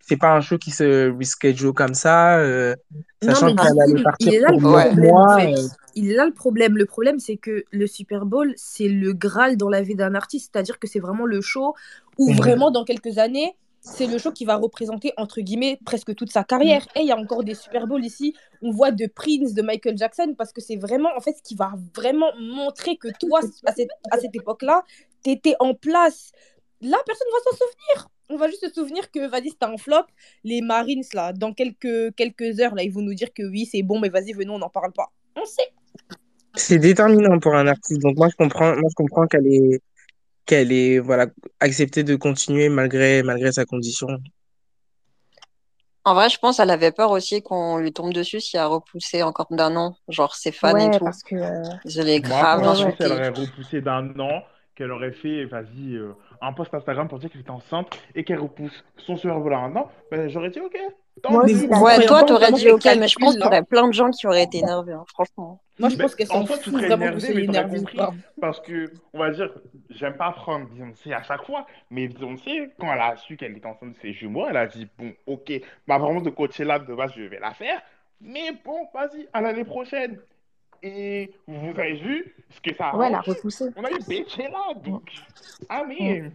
c'est 0.00 0.18
pas 0.18 0.34
un 0.34 0.40
show 0.40 0.58
qui 0.58 0.70
se 0.70 1.10
reschedule 1.10 1.72
comme 1.72 1.94
ça, 1.94 2.38
euh, 2.38 2.74
Non, 3.22 3.34
sachant 3.34 3.54
mais 3.54 3.60
allait 3.60 3.94
coup, 3.94 4.02
partir 4.02 4.28
il 4.28 4.34
est 4.34 4.40
là 4.40 4.48
le 4.50 4.58
pour 4.58 4.72
problème, 4.72 4.98
en 4.98 5.12
mois. 5.12 5.40
fait. 5.40 5.54
Il 5.94 6.10
est 6.10 6.14
là 6.14 6.26
le 6.26 6.32
problème. 6.32 6.76
Le 6.76 6.86
problème, 6.86 7.18
c'est 7.18 7.36
que 7.36 7.64
le 7.70 7.86
Super 7.86 8.26
Bowl, 8.26 8.52
c'est 8.56 8.88
le 8.88 9.12
Graal 9.12 9.56
dans 9.56 9.68
la 9.68 9.80
vie 9.80 9.94
d'un 9.94 10.14
artiste. 10.14 10.50
C'est-à-dire 10.52 10.78
que 10.78 10.86
c'est 10.86 10.98
vraiment 10.98 11.24
le 11.24 11.40
show 11.40 11.74
où 12.18 12.32
vraiment, 12.34 12.70
dans 12.70 12.84
quelques 12.84 13.18
années, 13.18 13.54
c'est 13.84 14.06
le 14.06 14.16
show 14.16 14.32
qui 14.32 14.46
va 14.46 14.56
représenter, 14.56 15.12
entre 15.18 15.42
guillemets, 15.42 15.78
presque 15.84 16.14
toute 16.14 16.32
sa 16.32 16.42
carrière. 16.42 16.86
Et 16.96 17.00
il 17.00 17.06
y 17.06 17.12
a 17.12 17.18
encore 17.18 17.44
des 17.44 17.54
Super 17.54 17.86
Bowls 17.86 18.04
ici. 18.04 18.34
On 18.62 18.70
voit 18.70 18.90
de 18.90 19.06
Prince, 19.06 19.52
de 19.52 19.60
Michael 19.60 19.98
Jackson, 19.98 20.34
parce 20.36 20.52
que 20.52 20.62
c'est 20.62 20.76
vraiment, 20.76 21.10
en 21.14 21.20
fait, 21.20 21.36
ce 21.36 21.42
qui 21.42 21.54
va 21.54 21.74
vraiment 21.94 22.34
montrer 22.40 22.96
que 22.96 23.08
toi, 23.20 23.40
à 23.66 23.72
cette, 23.72 23.90
à 24.10 24.18
cette 24.18 24.34
époque-là, 24.34 24.82
t'étais 25.22 25.54
en 25.60 25.74
place. 25.74 26.32
Là, 26.80 26.96
personne 27.04 27.28
ne 27.28 27.32
va 27.32 27.50
s'en 27.50 27.56
souvenir. 27.56 28.08
On 28.30 28.36
va 28.36 28.48
juste 28.48 28.66
se 28.66 28.72
souvenir 28.72 29.10
que, 29.10 29.28
vas-y, 29.28 29.50
c'était 29.50 29.66
un 29.66 29.76
flop. 29.76 30.06
Les 30.44 30.62
Marines, 30.62 31.04
là, 31.12 31.34
dans 31.34 31.52
quelques, 31.52 32.14
quelques 32.16 32.60
heures, 32.60 32.74
là, 32.74 32.82
ils 32.82 32.92
vont 32.92 33.02
nous 33.02 33.14
dire 33.14 33.34
que 33.34 33.42
oui, 33.42 33.66
c'est 33.70 33.82
bon, 33.82 34.00
mais 34.00 34.08
vas-y, 34.08 34.32
venons, 34.32 34.54
on 34.54 34.58
n'en 34.58 34.70
parle 34.70 34.92
pas. 34.92 35.12
On 35.36 35.44
sait. 35.44 35.72
C'est 36.54 36.78
déterminant 36.78 37.38
pour 37.38 37.54
un 37.54 37.66
artiste. 37.66 38.00
Donc 38.00 38.16
moi 38.16 38.28
je 38.28 38.36
comprends, 38.36 38.76
moi 38.76 38.88
je 38.88 38.94
comprends 38.94 39.26
qu'elle 39.26 39.46
est 39.46 39.80
qu'elle 40.46 40.72
est 40.72 40.98
voilà 41.00 41.26
accepté 41.60 42.04
de 42.04 42.16
continuer 42.16 42.68
malgré 42.68 43.22
malgré 43.22 43.52
sa 43.52 43.64
condition. 43.64 44.08
En 46.06 46.14
vrai, 46.14 46.28
je 46.28 46.38
pense 46.38 46.58
qu'elle 46.58 46.70
avait 46.70 46.92
peur 46.92 47.10
aussi 47.10 47.42
qu'on 47.42 47.78
lui 47.78 47.92
tombe 47.92 48.12
dessus 48.12 48.40
s'il 48.40 48.58
a 48.60 48.66
repoussé 48.66 49.22
encore 49.22 49.46
d'un 49.50 49.74
an, 49.76 49.96
genre 50.08 50.34
ses 50.34 50.52
fans 50.52 50.76
et 50.76 50.90
tout. 50.90 51.04
parce 51.04 51.22
que 51.22 51.34
euh, 51.36 51.62
Je 51.86 52.02
l'ai 52.02 52.20
Moi, 52.22 52.38
grave 52.38 52.62
franchement, 52.62 52.72
Ouais, 52.72 52.84
ouais. 52.84 52.94
si 52.96 53.02
elle 53.02 53.12
insulté. 53.12 53.12
aurait 53.12 53.28
repoussé 53.30 53.80
d'un 53.80 54.18
an, 54.20 54.42
qu'elle 54.74 54.90
aurait 54.92 55.12
fait, 55.12 55.44
vas-y, 55.46 55.94
euh, 55.96 56.14
un 56.40 56.52
post 56.52 56.74
Instagram 56.74 57.08
pour 57.08 57.18
dire 57.18 57.30
qu'elle 57.30 57.40
était 57.42 57.50
enceinte 57.50 57.88
et 58.14 58.24
qu'elle 58.24 58.40
repousse 58.40 58.84
son 58.96 59.16
Super 59.16 59.38
Bowl 59.40 59.54
à 59.54 59.58
un 59.58 59.74
an, 59.76 59.90
ben, 60.10 60.28
j'aurais 60.28 60.50
dit 60.50 60.60
ok, 60.60 60.76
Moi 61.30 61.46
la- 61.46 61.80
Ouais, 61.80 62.06
toi, 62.06 62.24
t'aurais 62.24 62.52
dit 62.52 62.68
ok, 62.70 62.84
mais 62.84 63.08
je 63.08 63.18
pense 63.18 63.32
qu'il 63.32 63.36
y 63.36 63.40
là 63.40 63.46
aurait 63.46 63.62
plein 63.62 63.88
de 63.88 63.92
gens 63.92 64.10
qui 64.10 64.26
auraient 64.26 64.44
été 64.44 64.58
énervés, 64.58 64.92
hein, 64.92 65.04
franchement. 65.08 65.60
Moi, 65.78 65.88
je 65.88 65.96
Mais 65.96 66.04
pense 66.04 66.14
qu'elle 66.14 66.26
s'en 66.28 66.42
en 66.42 66.46
soi, 66.46 66.56
tu 66.58 66.70
fout 66.70 66.78
serais 66.78 66.88
que 66.88 66.94
énervé, 66.94 67.34
mais 67.34 67.44
énervé 67.44 67.78
compris. 67.78 67.98
Parce 68.40 68.60
que, 68.60 68.92
on 69.12 69.18
va 69.18 69.30
dire, 69.30 69.50
j'aime 69.90 70.16
pas 70.16 70.30
prendre 70.30 70.68
Beyoncé 70.68 71.12
à 71.12 71.22
chaque 71.22 71.44
fois, 71.44 71.66
mais 71.90 72.06
Beyoncé, 72.08 72.70
quand 72.78 72.92
elle 72.92 73.00
a 73.00 73.16
su 73.16 73.36
qu'elle 73.36 73.56
était 73.56 73.66
enceinte 73.66 73.94
de 73.94 73.98
ses 74.00 74.12
jumeaux, 74.12 74.46
elle 74.48 74.56
a 74.56 74.66
dit, 74.66 74.86
bon, 74.98 75.12
ok, 75.26 75.50
ma 75.86 75.96
performance 75.96 76.22
de 76.22 76.30
Coachella, 76.30 76.78
de 76.78 76.94
base, 76.94 77.12
je 77.16 77.22
vais 77.22 77.40
la 77.40 77.54
faire, 77.54 77.80
mais 78.20 78.52
bon, 78.64 78.86
vas-y, 78.94 79.28
à 79.32 79.40
l'année 79.40 79.64
prochaine. 79.64 80.18
Et 80.82 81.32
vous 81.48 81.70
avez 81.78 81.94
vu 81.94 82.34
ce 82.50 82.60
que 82.60 82.76
ça 82.76 82.90
a 82.90 82.96
ouais, 82.96 83.08
elle 83.08 83.14
a 83.14 83.20
repoussé. 83.20 83.64
On 83.74 83.84
a 83.84 83.90
eu 83.90 83.98
Coachella, 83.98 84.74
donc, 84.84 85.10
ah 85.68 85.82
mais... 85.88 86.30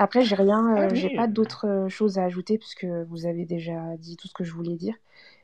Après, 0.00 0.24
j'ai 0.24 0.34
rien, 0.36 0.66
Ah 0.74 0.88
euh, 0.90 0.94
j'ai 0.94 1.10
oui. 1.10 1.14
pas 1.16 1.28
d'autres 1.28 1.66
euh, 1.68 1.88
choses 1.90 2.18
à 2.18 2.24
ajouter 2.24 2.58
puisque 2.58 2.86
vous 2.86 3.26
avez 3.26 3.44
déjà 3.46 3.96
dit 3.98 4.16
tout 4.16 4.28
ce 4.28 4.34
que 4.34 4.44
je 4.44 4.52
voulais 4.54 4.76
dire. 4.76 4.94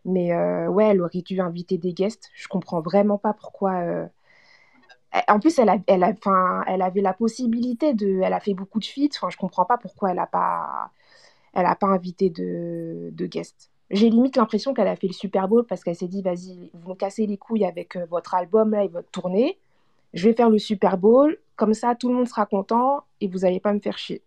Mais 0.06 0.32
euh, 0.32 0.68
ouais, 0.68 0.86
elle 0.86 1.02
aurait 1.02 1.22
dû 1.22 1.40
inviter 1.40 1.78
des 1.78 1.92
guests. 1.94 2.30
Je 2.34 2.48
comprends 2.48 2.80
vraiment 2.82 3.18
pas 3.18 3.34
pourquoi. 3.34 3.74
euh, 3.82 4.06
En 5.28 5.40
plus, 5.40 5.58
elle 5.58 5.68
a, 5.68 5.78
elle 5.86 6.04
a, 6.04 6.10
enfin, 6.10 6.62
elle 6.66 6.82
avait 6.82 7.00
la 7.00 7.14
possibilité 7.14 7.94
de, 7.94 8.20
elle 8.22 8.32
a 8.32 8.40
fait 8.40 8.54
beaucoup 8.54 8.78
de 8.80 8.84
feats. 8.84 9.08
Enfin, 9.16 9.30
je 9.30 9.36
comprends 9.36 9.64
pas 9.64 9.78
pourquoi 9.78 10.10
elle 10.12 10.18
a 10.18 10.26
pas, 10.26 10.90
elle 11.54 11.66
a 11.66 11.76
pas 11.76 11.88
invité 11.88 12.30
de, 12.30 13.10
de 13.12 13.26
guests. 13.26 13.70
J'ai 13.90 14.10
limite 14.10 14.36
l'impression 14.36 14.74
qu'elle 14.74 14.88
a 14.88 14.96
fait 14.96 15.08
le 15.08 15.14
Super 15.14 15.48
Bowl 15.48 15.66
parce 15.66 15.84
qu'elle 15.84 15.96
s'est 15.96 16.08
dit, 16.08 16.22
vas-y, 16.22 16.70
vous 16.74 16.90
me 16.90 16.96
cassez 16.96 17.26
les 17.26 17.38
couilles 17.38 17.66
avec 17.66 17.96
votre 18.10 18.34
album 18.34 18.72
là 18.72 18.84
et 18.84 18.88
votre 18.88 19.10
tournée. 19.10 19.58
Je 20.14 20.28
vais 20.28 20.34
faire 20.36 20.50
le 20.50 20.58
Super 20.58 20.98
Bowl, 20.98 21.38
comme 21.56 21.74
ça 21.74 21.94
tout 21.96 22.08
le 22.10 22.14
monde 22.16 22.28
sera 22.28 22.46
content 22.46 23.04
et 23.22 23.28
vous 23.28 23.44
allez 23.46 23.60
pas 23.60 23.74
me 23.74 23.80
faire 23.80 23.98
chier. 23.98 24.22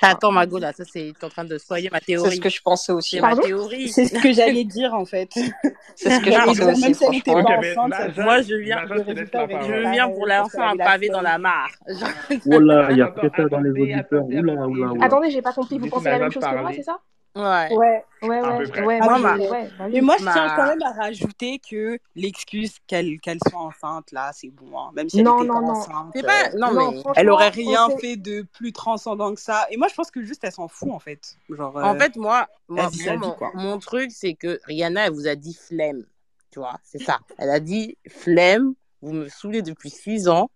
Attends, 0.00 0.30
Margot, 0.30 0.58
là, 0.58 0.72
ça, 0.72 0.84
c'est, 0.84 1.12
t'es 1.18 1.24
en 1.24 1.28
train 1.28 1.44
de 1.44 1.58
soigner 1.58 1.88
ma 1.90 1.98
C'est 1.98 2.16
ce 2.16 2.22
théorie. 2.22 2.40
que 2.40 2.48
je 2.48 2.60
pensais 2.62 2.92
aussi. 2.92 3.20
Ma 3.20 3.36
théorie. 3.36 3.88
C'est 3.88 4.04
ce 4.06 4.20
que 4.22 4.32
j'allais 4.32 4.64
dire 4.64 4.94
en 4.94 5.04
fait. 5.04 5.28
C'est 5.96 6.10
ce 6.10 6.20
que 6.20 6.26
je 6.26 6.30
J'allais 6.30 6.44
pensais 6.44 6.60
dire, 6.60 6.68
aussi, 6.72 6.82
même 6.82 6.94
si 6.94 7.04
elle 7.04 7.22
pas 7.22 7.32
enceinte, 7.40 8.14
ça- 8.14 8.22
Moi, 8.22 8.42
je 8.42 8.54
viens, 8.54 8.78
je 8.86 9.12
viens 9.12 9.26
pareil 9.26 10.00
pour 10.14 10.26
lancer 10.26 10.58
un 10.58 10.76
pavé 10.76 11.08
dans 11.08 11.20
la 11.22 11.38
mare. 11.38 11.70
Oh 12.50 12.60
là, 12.60 12.88
il 12.92 12.98
y 12.98 13.02
a 13.02 13.08
pétard 13.08 13.48
dans 13.48 13.60
les 13.60 13.70
auditeurs. 13.70 13.98
attendez, 14.22 14.38
Oula, 14.38 14.52
attendez, 14.52 14.72
oula, 14.78 14.86
je 14.88 14.92
oula. 14.92 15.04
Attendez, 15.04 15.30
j'ai 15.30 15.42
pas 15.42 15.52
compris. 15.52 15.78
Vous 15.78 15.88
pensez 15.88 16.08
la 16.10 16.18
même 16.20 16.30
chose 16.32 16.44
que 16.44 16.60
moi, 16.60 16.70
c'est 16.74 16.82
ça? 16.82 16.98
Ouais. 17.38 17.72
Ouais. 17.72 18.04
Ouais, 18.20 18.40
ouais, 18.42 18.58
peu 18.58 18.66
près. 18.66 18.84
ouais, 18.84 18.98
Ah 19.00 19.04
moi, 19.18 19.36
je, 19.36 19.48
ouais, 19.48 19.70
bah 19.78 19.84
mais 19.92 20.00
moi, 20.00 20.16
je 20.18 20.24
tiens 20.24 20.52
quand 20.56 20.66
même 20.66 20.82
à 20.82 20.90
rajouter 20.92 21.60
que 21.60 21.96
l'excuse 22.16 22.78
qu'elle 22.88 23.20
qu'elle 23.20 23.38
soit 23.48 23.60
enceinte, 23.60 24.10
là, 24.10 24.32
c'est 24.34 24.48
bon. 24.50 24.76
hein. 24.76 24.90
Même 24.94 25.08
si 25.08 25.20
elle 25.20 25.24
Non, 25.24 25.36
n'était 25.38 25.46
pas 25.46 25.60
non, 25.60 25.66
non. 25.68 25.70
enceinte, 25.74 26.10
C'est 26.16 26.26
pas... 26.26 26.46
euh, 26.48 26.58
Non, 26.58 26.72
Non, 26.74 26.90
mais... 26.90 27.02
elle 27.14 27.30
aurait 27.30 27.50
rien 27.50 27.88
fait 28.00 28.16
de 28.16 28.42
plus 28.42 28.72
transcendant 28.72 29.32
que 29.32 29.40
ça. 29.40 29.66
Et 29.70 29.76
moi, 29.76 29.86
je 29.86 29.94
pense 29.94 30.10
que 30.10 30.20
juste, 30.24 30.42
elle 30.42 30.50
s'en 30.50 30.66
fout, 30.66 30.90
en 30.90 30.98
fait. 30.98 31.36
Genre, 31.48 31.76
En 31.76 31.94
euh, 31.94 31.98
fait, 31.98 32.16
moi, 32.16 32.48
vie, 32.68 33.16
mon, 33.16 33.30
quoi. 33.32 33.52
mon 33.54 33.78
truc, 33.78 34.10
c'est 34.12 34.34
que 34.34 34.58
Rihanna, 34.64 35.06
elle 35.06 35.12
vous 35.12 35.28
a 35.28 35.36
dit 35.36 35.54
flemme. 35.54 36.04
Tu 36.50 36.58
vois, 36.58 36.80
c'est 36.82 36.98
ça. 37.00 37.20
Elle 37.38 37.50
a 37.50 37.60
dit 37.60 37.96
flemme, 38.08 38.74
vous 39.00 39.12
me 39.12 39.28
saoulez 39.28 39.62
depuis 39.62 39.90
six 39.90 40.26
ans. 40.26 40.50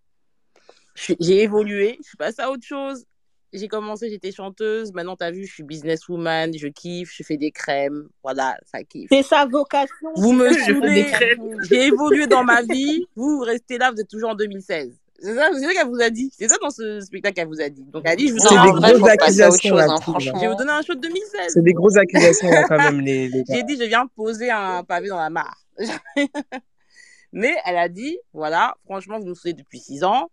J'ai 0.95 1.42
évolué, 1.42 1.97
je 2.03 2.09
suis 2.09 2.16
passée 2.16 2.42
à 2.42 2.51
autre 2.51 2.66
chose. 2.66 3.07
J'ai 3.53 3.69
commencé, 3.69 4.09
j'étais 4.09 4.33
chanteuse. 4.33 4.93
Maintenant, 4.93 5.15
t'as 5.15 5.31
vu, 5.31 5.45
je 5.45 5.53
suis 5.53 5.62
businesswoman, 5.62 6.57
je 6.57 6.69
kiffe, 6.69 7.12
je 7.15 7.23
fais 7.23 7.37
des 7.37 7.51
crèmes. 7.51 8.09
Voilà, 8.23 8.57
ça 8.65 8.83
kiffe. 8.83 9.09
C'est 9.12 9.23
sa 9.23 9.45
vocation, 9.45 10.09
Vous 10.17 10.33
me 10.33 10.51
saoulez, 10.53 11.05
crèmes. 11.05 11.59
j'ai 11.69 11.87
évolué 11.87 12.27
dans 12.27 12.45
ma 12.45 12.62
vie. 12.62 13.07
Vous, 13.15 13.37
vous 13.37 13.45
restez 13.45 13.77
là, 13.77 13.91
vous 13.93 14.01
êtes 14.01 14.09
toujours 14.09 14.31
en 14.31 14.35
2016. 14.35 14.99
C'est 15.23 15.35
ça, 15.35 15.51
c'est 15.53 15.61
ça 15.61 15.73
qu'elle 15.73 15.87
vous 15.87 16.01
a 16.01 16.11
dit. 16.11 16.33
C'est 16.37 16.49
ça 16.49 16.57
dans 16.61 16.71
ce 16.71 17.01
spectacle 17.01 17.35
qu'elle 17.35 17.47
vous 17.47 17.61
a 17.61 17.69
dit. 17.69 17.85
Donc, 17.85 18.03
elle 18.07 18.12
a 18.12 18.17
dit, 18.17 18.29
je 18.29 18.33
vous 18.33 18.38
donne 18.41 18.59
un 18.59 18.73
vrai, 18.73 18.93
show. 18.93 18.99
grosses 18.99 19.11
accusations 19.11 19.71
chose, 19.71 19.79
là, 19.79 19.97
hein. 20.07 20.19
Je 20.19 20.41
vais 20.41 20.49
vous 20.49 20.57
donner 20.57 20.73
un 20.73 20.83
show 20.83 20.95
de 20.95 21.01
2016. 21.01 21.53
C'est 21.53 21.62
des 21.62 21.73
grosses 21.75 21.97
accusations 21.97 22.51
là, 22.51 22.65
quand 22.67 22.79
même, 22.79 23.01
les, 23.01 23.29
les. 23.29 23.45
J'ai 23.49 23.62
dit, 23.62 23.77
je 23.77 23.85
viens 23.85 24.07
poser 24.17 24.51
un 24.51 24.83
pavé 24.83 25.09
dans 25.09 25.19
la 25.19 25.31
mare. 25.31 25.57
Mais 27.33 27.55
elle 27.65 27.77
a 27.77 27.88
dit, 27.88 28.19
voilà, 28.33 28.75
franchement, 28.85 29.21
vous 29.21 29.27
me 29.27 29.35
saoulez 29.35 29.55
depuis 29.55 29.79
six 29.79 30.03
ans. 30.03 30.31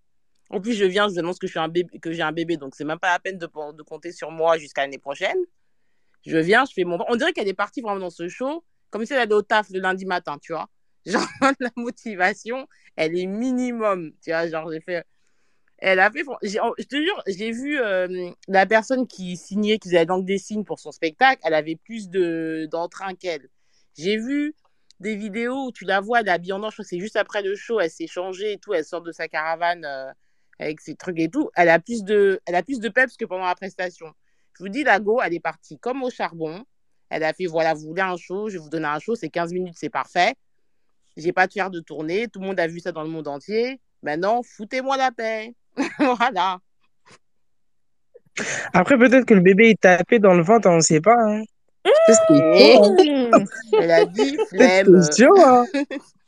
En 0.50 0.60
plus, 0.60 0.74
je 0.74 0.86
viens, 0.86 1.08
je 1.08 1.14
vous 1.14 1.20
annonce 1.20 1.38
que 1.38 1.48
je 1.48 1.52
suis 1.52 1.60
un 1.60 1.68
bébé, 1.68 2.00
que 2.00 2.12
j'ai 2.12 2.24
un 2.24 2.32
bébé, 2.32 2.58
donc 2.58 2.74
c'est 2.76 2.84
même 2.84 3.00
pas 3.00 3.12
la 3.14 3.20
peine 3.20 3.38
de, 3.38 3.46
compter 3.84 4.12
sur 4.12 4.32
moi 4.32 4.58
jusqu'à 4.58 4.82
l'année 4.82 4.98
prochaine. 4.98 5.38
Je 6.26 6.38
viens, 6.38 6.66
je 6.66 6.74
fais 6.74 6.84
mon. 6.84 6.98
On 7.08 7.16
dirait 7.16 7.34
qu'elle 7.34 7.48
est 7.48 7.54
partie 7.54 7.82
vraiment 7.82 8.00
dans 8.00 8.10
ce 8.10 8.28
show, 8.28 8.64
comme 8.90 9.06
si 9.06 9.14
elle 9.14 9.20
allait 9.20 9.34
au 9.34 9.42
taf 9.42 9.70
le 9.70 9.80
lundi 9.80 10.06
matin, 10.06 10.38
tu 10.42 10.54
vois. 10.54 10.70
Genre, 11.06 11.26
la 11.60 11.70
motivation, 11.78 12.68
elle 12.96 13.18
est 13.18 13.26
minimum, 13.26 14.12
tu 14.24 14.32
vois. 14.32 14.48
Genre, 14.48 14.72
j'ai 14.72 14.82
fait. 14.82 15.06
Elle 15.78 16.00
a 16.00 16.12
fait. 16.12 16.24
Je 16.42 16.84
te 16.84 16.96
jure, 16.96 17.24
j'ai 17.28 17.52
vu 17.52 17.80
euh, 17.80 18.32
la 18.48 18.66
personne 18.66 19.08
qui 19.08 19.38
signait, 19.38 19.78
qui 19.78 19.90
faisait 19.90 20.00
la 20.00 20.06
langue 20.06 20.26
des 20.26 20.38
signes 20.40 20.66
pour 20.66 20.80
son 20.80 20.92
spectacle, 20.92 21.42
elle 21.46 21.54
avait 21.54 21.78
plus 21.78 22.10
de 22.10 22.68
d'entrain 22.72 23.14
qu'elle. 23.16 23.50
J'ai 23.98 24.18
vu 24.18 24.56
des 25.00 25.16
vidéos 25.16 25.68
où 25.68 25.72
tu 25.72 25.86
la 25.86 26.02
vois, 26.02 26.20
elle 26.20 26.28
est 26.28 26.32
habillée 26.32 26.54
en 26.54 26.64
or, 26.64 26.74
c'est 26.74 27.00
juste 27.00 27.16
après 27.16 27.42
le 27.42 27.56
show, 27.56 27.80
elle 27.80 27.90
s'est 27.90 28.08
changée 28.08 28.54
et 28.54 28.58
tout, 28.58 28.74
elle 28.74 28.84
sort 28.84 29.02
de 29.02 29.12
sa 29.12 29.28
caravane 29.30 29.86
euh, 29.86 30.12
avec 30.60 30.82
ses 30.82 30.96
trucs 30.96 31.20
et 31.20 31.30
tout. 31.30 31.50
Elle 31.56 31.70
a 31.70 31.80
plus 31.80 32.04
de, 32.04 32.40
elle 32.46 32.56
a 32.56 32.64
plus 32.64 32.80
de 32.80 32.90
peps 32.90 33.16
que 33.18 33.26
pendant 33.26 33.46
la 33.46 33.56
prestation. 33.56 34.08
Je 34.58 34.64
vous 34.64 34.70
dis, 34.70 34.84
la 34.84 35.00
go, 35.00 35.22
elle 35.24 35.34
est 35.34 35.40
partie 35.40 35.80
comme 35.80 36.04
au 36.04 36.10
charbon. 36.10 36.64
Elle 37.10 37.24
a 37.24 37.34
fait, 37.34 37.46
voilà, 37.46 37.74
vous 37.74 37.88
voulez 37.88 38.02
un 38.02 38.18
show, 38.18 38.50
je 38.50 38.58
vais 38.58 38.64
vous 38.64 38.70
donner 38.70 38.86
un 38.88 39.00
show, 39.00 39.16
c'est 39.16 39.30
15 39.30 39.54
minutes, 39.54 39.76
c'est 39.78 39.90
parfait. 39.90 40.36
J'ai 41.18 41.34
pas 41.34 41.48
de 41.48 41.54
faire 41.54 41.72
de 41.72 41.80
tournée, 41.80 42.28
tout 42.28 42.40
le 42.40 42.48
monde 42.48 42.60
a 42.60 42.68
vu 42.68 42.80
ça 42.80 42.92
dans 42.92 43.02
le 43.04 43.10
monde 43.10 43.28
entier. 43.28 43.80
Maintenant, 44.04 44.42
foutez-moi 44.44 44.96
la 44.96 45.12
paix. 45.12 45.56
voilà. 46.00 46.60
Après, 48.74 48.98
peut-être 48.98 49.26
que 49.26 49.34
le 49.34 49.42
bébé 49.42 49.72
est 49.72 49.82
tapé 49.82 50.20
dans 50.20 50.34
le 50.34 50.44
ventre, 50.44 50.70
on 50.70 50.76
ne 50.76 50.82
sait 50.82 51.02
pas. 51.02 51.16
Hein. 51.18 51.44
Et 52.54 52.76
chaud, 52.76 53.30
hein. 53.34 53.44
Elle 53.80 53.92
a 53.92 54.06
dit, 54.06 54.38
flemme. 54.50 55.02
hein. 55.38 55.66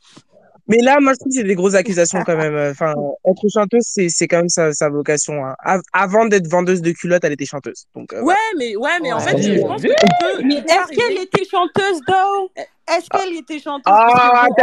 Mais 0.68 0.78
là, 0.78 0.98
moi, 1.00 1.12
je 1.12 1.18
trouve 1.18 1.32
que 1.32 1.38
c'est 1.38 1.44
des 1.44 1.54
grosses 1.56 1.74
accusations 1.74 2.22
quand 2.24 2.36
même. 2.36 2.56
Enfin, 2.70 2.94
être 3.26 3.48
chanteuse, 3.52 3.82
c'est, 3.84 4.08
c'est 4.08 4.28
quand 4.28 4.38
même 4.38 4.48
sa, 4.48 4.72
sa 4.72 4.88
vocation. 4.88 5.44
hein. 5.44 5.54
Av- 5.64 5.82
avant 5.92 6.26
d'être 6.26 6.46
vendeuse 6.48 6.80
de 6.82 6.92
culottes, 6.92 7.24
elle 7.24 7.32
était 7.32 7.46
chanteuse. 7.46 7.86
Donc, 7.94 8.12
euh, 8.12 8.18
Ouais, 8.18 8.22
voilà. 8.22 8.38
mais, 8.58 8.76
ouais, 8.76 9.00
mais 9.02 9.12
en 9.12 9.18
Ouais. 9.18 9.24
fait, 9.24 9.42
je 9.42 9.60
pense 9.60 9.82
que 9.82 9.88
tu 9.88 10.06
peux, 10.20 10.42
Mais 10.44 10.54
est-ce 10.58 10.88
qu'elle 10.88 11.18
était 11.22 11.44
chanteuse, 11.44 12.00
though? 12.06 12.50
Est-ce 12.88 13.08
qu'elle 13.10 13.34
était 13.36 13.58
chanteuse? 13.60 13.82
Ah, 13.86 14.46
que 14.56 14.62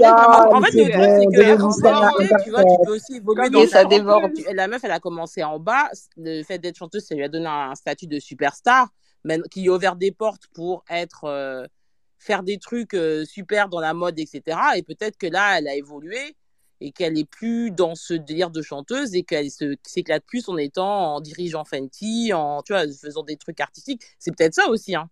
bon, 0.00 0.36
en 0.36 0.48
vraiment 0.50 0.62
fait, 0.62 0.72
c'est 0.72 0.84
le 0.84 0.90
truc, 0.92 1.10
c'est 1.18 1.26
que 1.36 1.62
en 1.62 1.70
tu 2.44 2.50
vois, 2.50 2.64
tu 2.64 2.76
peux 2.84 2.92
aussi 2.94 3.16
évoluer 3.16 3.50
dans 3.50 3.66
ça 3.66 3.84
tu- 4.34 4.42
La 4.54 4.68
meuf, 4.68 4.84
elle 4.84 4.90
a 4.90 5.00
commencé 5.00 5.42
en 5.42 5.58
bas. 5.58 5.88
Le 6.16 6.42
fait 6.42 6.58
d'être 6.58 6.76
chanteuse, 6.76 7.04
ça 7.06 7.14
lui 7.14 7.24
a 7.24 7.28
donné 7.28 7.46
un 7.46 7.74
statut 7.74 8.06
de 8.06 8.18
superstar, 8.18 8.88
mais 9.24 9.38
qui 9.50 9.68
ouvert 9.68 9.96
des 9.96 10.12
portes 10.12 10.44
pour 10.54 10.84
être, 10.90 11.24
euh, 11.24 11.66
faire 12.20 12.42
des 12.44 12.58
trucs 12.58 12.94
euh, 12.94 13.24
super 13.24 13.68
dans 13.68 13.80
la 13.80 13.94
mode, 13.94 14.18
etc. 14.18 14.56
Et 14.76 14.82
peut-être 14.82 15.16
que 15.16 15.26
là, 15.26 15.58
elle 15.58 15.66
a 15.66 15.74
évolué 15.74 16.36
et 16.80 16.92
qu'elle 16.92 17.18
est 17.18 17.28
plus 17.28 17.70
dans 17.70 17.94
ce 17.94 18.14
délire 18.14 18.50
de 18.50 18.62
chanteuse 18.62 19.14
et 19.14 19.22
qu'elle 19.22 19.50
se 19.50 19.76
s'éclate 19.82 20.24
plus 20.24 20.48
en 20.48 20.56
étant 20.56 21.16
en 21.16 21.20
dirigeant 21.20 21.64
Fenty, 21.64 22.32
en 22.32 22.62
tu 22.62 22.72
vois, 22.72 22.82
faisant 22.82 23.22
des 23.22 23.36
trucs 23.36 23.60
artistiques. 23.60 24.02
C'est 24.18 24.34
peut-être 24.34 24.54
ça 24.54 24.68
aussi, 24.68 24.94
hein. 24.94 25.08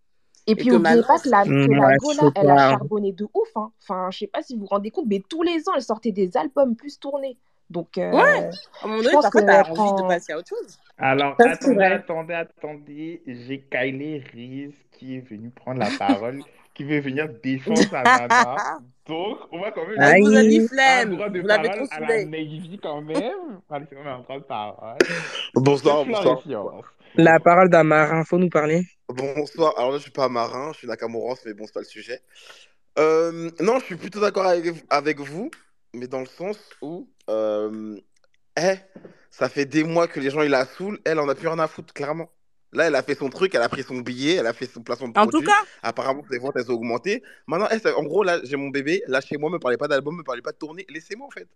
Et 0.47 0.53
Et 0.53 0.55
puis, 0.55 0.73
oubliez 0.73 0.97
maintenant, 0.97 1.07
pas 1.07 1.19
que 1.19 1.29
la, 1.29 1.45
que 1.45 1.51
la 1.51 1.87
ouais, 1.89 1.97
go, 1.99 2.13
je 2.13 2.17
là, 2.17 2.23
sais 2.23 2.33
elle 2.37 2.51
a 2.51 2.71
charbonné 2.71 3.13
de 3.13 3.25
ouf. 3.35 3.49
Hein. 3.55 3.71
Enfin, 3.83 4.09
je 4.11 4.19
sais 4.21 4.27
pas 4.27 4.43
si 4.43 4.55
vous 4.55 4.61
vous 4.61 4.67
rendez 4.67 4.91
compte, 4.91 5.05
mais 5.07 5.23
tous 5.29 5.43
les 5.43 5.69
ans, 5.69 5.73
elle 5.77 5.83
sortait 5.83 6.13
des 6.13 6.39
albums 6.39 6.75
plus 6.75 6.99
tournés. 6.99 7.37
Donc, 7.69 7.89
ouais, 7.97 8.05
euh, 8.05 8.15
à 8.15 8.85
un 8.85 8.89
moment 8.89 8.99
je 8.99 9.03
donné, 9.05 9.13
pense 9.13 9.23
parfois, 9.25 9.43
t'as 9.43 9.71
envie 9.71 10.03
de 10.03 10.09
passer 10.09 10.33
à 10.33 10.39
autre 10.39 10.49
chose. 10.49 10.79
Alors, 10.97 11.37
attendez, 11.39 11.85
attendez, 11.85 12.35
attendez. 12.35 13.23
J'ai 13.27 13.61
Kylie 13.71 14.21
Reese 14.21 14.75
qui 14.91 15.17
est 15.17 15.21
venue 15.21 15.51
prendre 15.51 15.81
la 15.81 15.91
parole, 15.99 16.41
qui 16.79 16.85
veut 16.85 17.01
venir 17.01 17.29
défendre 17.43 17.83
sa 17.91 18.03
nana. 18.05 18.79
Donc, 19.09 19.39
on 19.51 19.61
va 19.61 19.73
quand 19.73 19.85
même 19.85 19.97
Elle 19.99 20.23
vous 20.23 20.37
a 20.37 20.43
dit 20.43 20.59
Aïe. 20.59 20.61
un 20.61 20.69
flemme, 20.69 21.11
droit 21.17 21.29
de 21.29 21.41
vous 21.41 21.47
l'avez 21.47 21.71
trop 21.71 21.87
parole 21.89 22.05
à 22.05 22.17
la. 22.19 22.25
Navy 22.25 22.79
quand 22.81 23.01
même. 23.01 23.61
Allez, 23.69 23.87
c'est 23.91 23.99
un 23.99 24.19
droit 24.21 24.39
de 24.39 24.45
parole. 24.45 24.99
Bonsoir, 25.55 26.05
bonsoir. 26.05 26.95
La 27.17 27.41
parole 27.41 27.69
d'un 27.69 27.83
marin, 27.83 28.23
faut 28.23 28.39
nous 28.39 28.51
parler. 28.51 28.83
Bonsoir. 29.09 29.75
Alors 29.77 29.91
là, 29.91 29.97
je 29.97 30.03
suis 30.03 30.13
pas 30.13 30.29
marin, 30.29 30.71
je 30.73 30.79
suis 30.79 30.87
Nakamura, 30.87 31.35
mais 31.45 31.55
bon, 31.55 31.65
c'est 31.67 31.75
pas 31.75 31.81
le 31.81 31.87
sujet. 31.87 32.21
Euh, 32.99 33.51
non, 33.61 33.81
je 33.81 33.87
suis 33.87 33.97
plutôt 33.97 34.21
d'accord 34.21 34.47
avec, 34.47 34.73
avec 34.89 35.19
vous, 35.19 35.51
mais 35.95 36.07
dans 36.07 36.21
le 36.21 36.27
sens 36.27 36.59
où, 36.81 37.09
euh, 37.29 37.97
eh, 38.57 38.77
ça 39.33 39.49
fait 39.49 39.65
des 39.65 39.83
mois 39.83 40.07
que 40.07 40.21
les 40.21 40.31
gens 40.31 40.43
ils 40.43 40.51
la 40.51 40.65
saoulent, 40.65 41.01
elle 41.05 41.19
en 41.19 41.29
a 41.29 41.35
plus 41.35 41.49
rien 41.49 41.59
à 41.59 41.67
foutre, 41.67 41.93
clairement. 41.93 42.31
Là, 42.73 42.87
elle 42.87 42.95
a 42.95 43.03
fait 43.03 43.15
son 43.15 43.31
truc, 43.31 43.55
elle 43.55 43.63
a 43.63 43.69
pris 43.69 43.83
son 43.83 43.97
billet, 43.99 44.35
elle 44.35 44.47
a 44.47 44.53
fait 44.53 44.67
son 44.67 44.83
placement 44.83 45.09
de 45.09 45.19
En 45.19 45.25
tout 45.25 45.31
produit. 45.31 45.49
cas, 45.49 45.63
Apparemment, 45.83 46.23
ses 46.31 46.39
ventes, 46.39 46.55
elles 46.57 46.71
ont 46.71 46.75
augmenté. 46.75 47.23
Maintenant, 47.47 47.67
elle, 47.71 47.81
en 47.95 48.03
gros, 48.03 48.23
là, 48.23 48.41
j'ai 48.45 48.57
mon 48.57 48.69
bébé, 48.69 49.03
là, 49.07 49.21
chez 49.21 49.39
moi, 49.39 49.51
me 49.51 49.59
parlez 49.59 49.79
pas 49.79 49.89
d'album, 49.89 50.17
me 50.17 50.23
parlez 50.23 50.43
pas 50.43 50.53
de 50.53 50.59
tournée, 50.59 50.85
laissez-moi, 50.91 51.27
en 51.27 51.31
fait. 51.31 51.49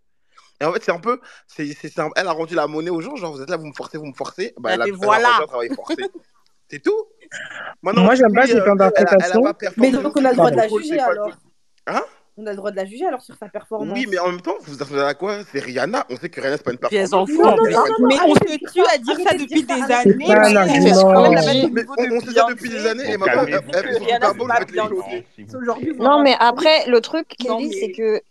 Et 0.59 0.65
en 0.65 0.73
fait, 0.73 0.83
c'est 0.83 0.91
un 0.91 0.99
peu, 0.99 1.19
c'est, 1.47 1.75
elle 2.15 2.27
a 2.27 2.31
rendu 2.31 2.55
la 2.55 2.67
monnaie 2.67 2.89
aux 2.89 3.01
gens, 3.01 3.15
genre, 3.15 3.33
vous 3.33 3.41
êtes 3.41 3.49
là, 3.49 3.57
vous 3.57 3.67
me 3.67 3.73
forcez, 3.73 3.97
vous 3.97 4.05
me 4.05 4.13
forcez, 4.13 4.53
bah, 4.57 4.71
elle 4.73 4.81
a, 4.81 4.85
fait 4.85 4.89
elle 4.91 4.95
a 4.95 5.05
voilà. 5.05 5.37
un 5.41 5.45
travail 5.45 5.69
forcé. 5.75 5.95
C'est 6.69 6.79
tout. 6.81 7.05
Maintenant, 7.83 8.03
Moi, 8.03 8.15
j'aime 8.15 8.33
pas 8.33 8.47
ces 8.47 8.55
euh, 8.55 8.75
pas 8.75 8.91
Mais 9.77 9.91
donc, 9.91 10.17
on 10.17 10.25
a 10.25 10.31
le 10.31 10.35
droit 10.35 10.49
de 10.49 10.55
la 10.55 10.67
juger 10.67 10.99
alors. 10.99 11.29
Hein? 11.85 12.03
On 12.35 12.47
a 12.47 12.49
le 12.49 12.55
droit 12.57 12.71
de 12.71 12.75
la 12.75 12.85
juger 12.85 13.05
alors 13.05 13.21
sur 13.21 13.35
sa 13.35 13.47
performance. 13.47 13.95
Oui, 13.95 14.07
mais 14.09 14.17
en 14.17 14.29
même 14.29 14.41
temps, 14.41 14.55
vous 14.61 14.73
vous 14.73 14.81
attendez 14.81 15.01
à 15.01 15.13
quoi 15.13 15.37
C'est 15.51 15.59
Rihanna. 15.59 16.03
On 16.09 16.17
sait 16.17 16.29
que 16.29 16.41
Rihanna, 16.41 16.57
c'est 16.57 16.63
pas 16.63 16.71
une 16.71 16.77
Puis 16.79 16.97
elle 16.97 17.07
s'en 17.07 17.25
performeuse. 17.25 17.35
fout 17.35 17.45
Non, 17.45 17.51
en 17.51 17.57
non, 17.57 17.63
Rihanna, 17.63 17.83
plus. 17.83 17.93
c'est 17.93 18.01
pas 18.01 18.09
non, 18.09 18.09
une 18.09 18.17
non, 18.17 18.25
mais 18.25 18.31
on 18.31 18.35
se 18.35 18.73
tue 18.73 18.85
à 18.91 18.97
dire 18.97 19.15
ça 19.17 19.21
Arrêtez 19.29 19.37
de 19.37 19.43
depuis 19.43 19.61
ça, 19.67 19.75
des 19.75 19.93
années. 19.93 20.15
mais 20.17 20.25
dit. 21.53 21.71
Mais 21.71 21.85
on, 22.11 22.19
sait 22.21 22.31
ça 22.33 22.45
depuis 22.49 22.69
des 22.69 22.87
années, 22.87 23.11
et 23.11 23.17
maintenant, 23.17 23.45
elle, 23.45 23.53
fait 23.53 23.93
son 23.93 23.99
Super 23.99 24.33
Bowl, 24.33 24.51
les 25.81 25.93
Non, 25.93 26.23
mais 26.23 26.35
après, 26.39 26.87
le 26.87 27.01
truc, 27.01 27.27
Kelly, 27.27 27.71
c'est 27.71 27.87
mais 27.87 27.93
que 27.93 28.21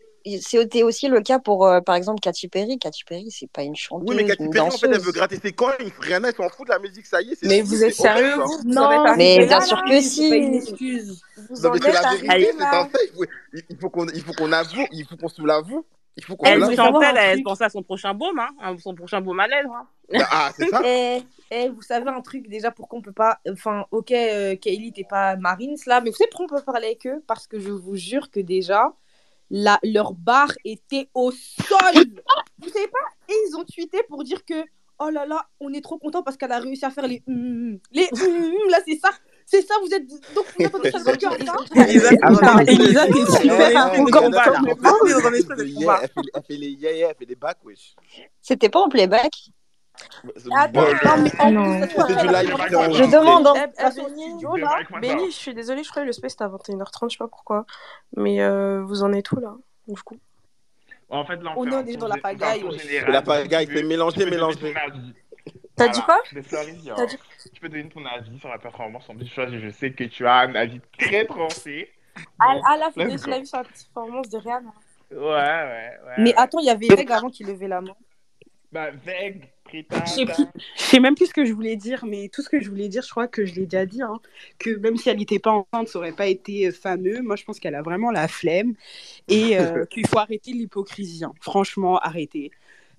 c'était 0.41 0.83
aussi 0.83 1.09
le 1.09 1.21
cas 1.21 1.39
pour, 1.39 1.67
euh, 1.67 1.81
par 1.81 1.95
exemple, 1.95 2.21
Katy 2.21 2.49
Perry. 2.49 2.79
Katy 2.79 3.05
Perry, 3.05 3.31
c'est 3.31 3.51
pas 3.51 3.63
une 3.63 3.75
Oui, 3.91 4.15
mais 4.17 4.25
chanteuse, 4.25 4.27
Katy 4.37 4.49
Perry, 4.49 4.69
en 4.69 4.71
fait, 4.71 4.87
elle 4.87 4.93
veut 4.93 4.99
danseuse. 4.99 5.13
gratter 5.13 5.39
ses 5.41 5.53
coins. 5.53 5.75
Rihanna, 6.01 6.29
elle 6.29 6.35
s'en 6.35 6.49
fout 6.49 6.67
de 6.67 6.73
la 6.73 6.79
musique, 6.79 7.07
ça 7.07 7.21
y 7.23 7.33
est, 7.33 7.43
mais 7.43 7.63
vous 7.63 7.83
êtes 7.85 7.95
sérieux, 7.95 8.35
vous? 8.37 8.61
Non, 8.65 8.89
Mais 9.17 9.47
bien 9.47 9.61
sûr 9.61 9.83
que 9.83 10.01
C'est 10.01 10.29
pas 10.29 10.37
une 10.37 10.55
si. 10.55 10.57
excuse. 10.57 11.21
vous 11.37 11.63
Non, 11.63 11.71
mais 11.73 11.81
c'est 11.81 11.93
la 11.93 12.03
vérité, 12.03 12.51
c'est 12.59 12.65
un 12.65 12.85
fait. 12.87 13.11
Il 13.71 13.77
faut, 13.79 13.91
qu'on 13.91 14.07
il 14.09 14.23
faut 14.23 14.33
qu'on 14.33 14.53
avoue, 14.53 14.87
il 14.93 15.05
faut 15.07 15.17
qu'on 15.17 15.29
se 15.29 15.43
l'avoue. 15.43 15.85
Il 16.17 16.25
faut 16.25 16.37
qu'on 16.37 16.45
Elle 16.47 16.63
un 16.63 17.15
elle 17.17 17.43
pensait 17.43 17.65
à 17.65 17.71
son 17.71 17.83
prochain 17.83 18.13
baume, 18.13 18.39
hein, 18.39 18.51
à 18.61 18.77
son 18.79 18.95
prochain 18.95 19.21
baume 19.23 19.41
à 19.41 19.47
lèvres. 19.47 19.73
hein. 19.73 19.89
Bah, 20.13 20.27
Ah, 20.31 20.51
c'est 20.55 20.69
ça 20.69 20.83
Eh, 20.87 21.23
eh, 21.51 21.69
vous 21.71 21.81
savez 21.81 22.09
un 22.11 22.21
truc 22.21 22.49
déjà 22.49 22.71
pourquoi 22.71 22.99
on 22.99 23.03
peut 23.03 23.13
pas. 23.13 23.39
Enfin, 23.51 23.87
ok, 23.91 24.13
euh, 24.13 24.55
Kaylee, 24.57 24.93
t'es 24.93 25.05
pas 25.05 25.37
Marines 25.37 25.77
là, 25.87 26.01
mais 26.03 26.11
vous 26.11 26.17
savez 26.17 26.29
pourquoi 26.31 26.47
on 26.53 26.59
peut 26.59 26.65
parler 26.65 26.87
avec 26.89 27.07
eux 27.07 27.23
Parce 27.27 27.47
que 27.47 27.59
je 27.59 27.71
vous 27.71 27.97
jure 27.97 28.31
que 28.31 28.41
déjà, 28.41 28.93
la, 29.53 29.79
leur 29.85 30.15
barre 30.15 30.53
était 30.65 31.09
au 31.15 31.31
sol. 31.31 32.05
vous 32.59 32.69
savez 32.71 32.89
pas 32.89 33.07
Et 33.29 33.35
ils 33.49 33.57
ont 33.57 33.65
tweeté 33.65 33.99
pour 34.09 34.25
dire 34.25 34.45
que 34.45 34.55
oh 34.99 35.11
là 35.11 35.27
là, 35.27 35.47
on 35.61 35.73
est 35.73 35.83
trop 35.83 35.99
content 35.99 36.23
parce 36.23 36.37
qu'elle 36.37 36.53
a 36.53 36.59
réussi 36.59 36.85
à 36.85 36.91
faire 36.91 37.07
les 37.07 37.23
hum, 37.29 37.35
hum. 37.37 37.79
les 37.93 38.09
hum, 38.13 38.45
hum, 38.45 38.71
là, 38.71 38.79
c'est 38.87 38.99
ça. 38.99 39.11
C'est 39.45 39.63
ça, 39.63 39.75
vous 39.83 39.93
êtes. 39.93 40.07
Donc, 40.35 40.47
vous 40.59 40.65
attendez 40.65 40.91
ça 40.91 40.99
de 41.01 41.17
cœur, 41.17 41.33
ça 41.75 41.85
Elisa, 41.85 42.11
Attends, 42.23 42.65
t'es- 42.65 42.73
Elisa, 42.73 43.07
t'es 43.07 43.11
Elisa, 43.11 43.39
super 43.41 43.67
Elisa, 43.67 43.87
esprit 43.93 43.99
de 43.99 44.01
Elisa, 44.01 44.21
combat, 44.21 44.47
là. 44.47 44.61
Elisa, 45.05 45.31
T'es 45.31 45.37
Elle 45.37 45.57
fait 45.57 45.65
les 45.65 45.73
yeah, 45.73 45.99
elle 46.03 46.09
fait- 46.09 46.31
elle 46.35 46.43
fait 46.43 46.57
les 46.57 46.69
yeah, 46.71 46.93
yeah, 46.93 47.09
elle 47.11 47.17
fait 47.17 47.25
les 47.27 47.35
bacs, 47.35 47.59
wesh. 47.65 47.95
C'était 48.41 48.69
pas 48.69 48.81
en 48.81 48.89
playback 48.89 49.33
Attends, 50.57 50.73
Bon, 50.73 50.87
non, 51.05 51.23
mais 51.23 51.41
en 51.41 51.51
Non. 51.51 51.81
Je 51.83 53.11
demande, 53.11 53.47
hein. 53.47 53.67
À 53.79 53.91
son 53.91 54.05
Benny, 54.05 54.31
studio 54.31 54.57
là. 54.57 54.79
Benny, 55.01 55.27
je 55.31 55.37
suis 55.37 55.55
désolée, 55.55 55.83
je 55.85 55.91
crois 55.91 56.03
que 56.03 56.07
le 56.07 56.13
space 56.13 56.33
est 56.35 56.43
à 56.43 56.49
21h30, 56.49 57.11
je 57.11 57.15
sais 57.15 57.19
pas 57.19 57.29
pourquoi. 57.29 57.67
Mais 58.17 58.41
euh, 58.43 58.83
vous 58.83 59.03
en 59.03 59.13
êtes 59.13 59.31
où 59.33 59.41
là 59.41 59.55
Du 59.89 60.01
coup? 60.03 60.19
En 61.09 61.25
fait, 61.27 61.37
là, 61.37 61.53
on 61.57 61.67
On 61.69 61.81
est 61.81 61.85
déjà 61.85 61.99
dans 61.99 62.09
la 62.09 62.17
pagaille, 62.17 62.65
la 63.07 63.23
pagaille, 63.23 63.67
c'est 63.67 63.83
donner 63.83 63.97
ton 63.97 64.77
avis. 64.77 65.15
T'as 65.77 65.89
dit 65.89 66.01
Voilà, 66.07 66.23
quoi? 66.97 67.07
Tu 67.55 67.61
peux 67.61 67.69
donner 67.69 67.89
ton 67.89 68.05
avis 68.07 68.39
sur 68.39 68.49
la 68.49 68.59
performance 68.59 69.09
en 69.09 69.15
choix. 69.27 69.47
Je 69.49 69.71
sais 69.71 69.93
que 69.93 70.05
tu 70.05 70.27
as 70.27 70.37
un 70.41 70.55
avis 70.55 70.81
très 70.99 71.25
tranché. 71.27 71.91
À, 72.39 72.55
Donc, 72.55 72.63
à 72.67 72.77
la 72.77 72.87
let's 72.89 73.21
de 73.23 73.25
go. 73.25 73.31
la 73.31 73.39
vie 73.41 73.47
sur 73.47 73.59
la 73.59 73.65
performance 73.65 74.29
de 74.29 74.39
Rihanna. 74.39 74.71
Ouais, 75.11 75.19
ouais, 75.19 75.99
ouais. 76.07 76.15
Mais 76.19 76.35
attends, 76.37 76.59
il 76.61 76.67
y 76.67 76.71
avait 76.71 76.87
Veg 76.89 77.11
avant 77.11 77.31
qui 77.31 77.45
levait 77.45 77.69
la 77.69 77.81
main. 77.81 77.95
Bah, 78.73 78.91
Prita, 79.65 80.03
Je 80.07 80.83
sais 80.83 80.99
même 81.01 81.15
plus 81.15 81.27
ce 81.27 81.35
que 81.35 81.45
je 81.45 81.53
voulais 81.53 81.77
dire, 81.77 82.05
mais 82.07 82.29
tout 82.29 82.43
ce 82.43 82.49
que 82.49 82.61
je 82.61 82.69
voulais 82.71 82.89
dire, 82.89 83.03
je 83.03 83.11
crois 83.11 83.29
que 83.29 83.45
je 83.45 83.55
l'ai 83.55 83.67
déjà 83.67 83.85
dit, 83.87 84.03
hein, 84.03 84.19
que 84.59 84.71
même 84.79 84.97
si 84.97 85.09
elle 85.11 85.19
n'était 85.19 85.39
pas 85.39 85.51
enceinte, 85.53 85.89
ça 85.89 85.99
aurait 85.99 86.13
pas 86.13 86.27
été 86.27 86.67
euh, 86.69 86.73
fameux. 86.73 87.21
Moi, 87.23 87.37
je 87.37 87.45
pense 87.45 87.61
qu'elle 87.61 87.75
a 87.75 87.83
vraiment 87.83 88.11
la 88.11 88.29
flemme 88.29 88.75
et 89.29 89.59
euh, 89.59 89.85
qu'il 89.91 90.07
faut 90.07 90.19
arrêter 90.19 90.53
l'hypocrisie. 90.53 91.25
hein. 91.25 91.33
Franchement, 91.41 91.99
arrêtez. 91.99 92.51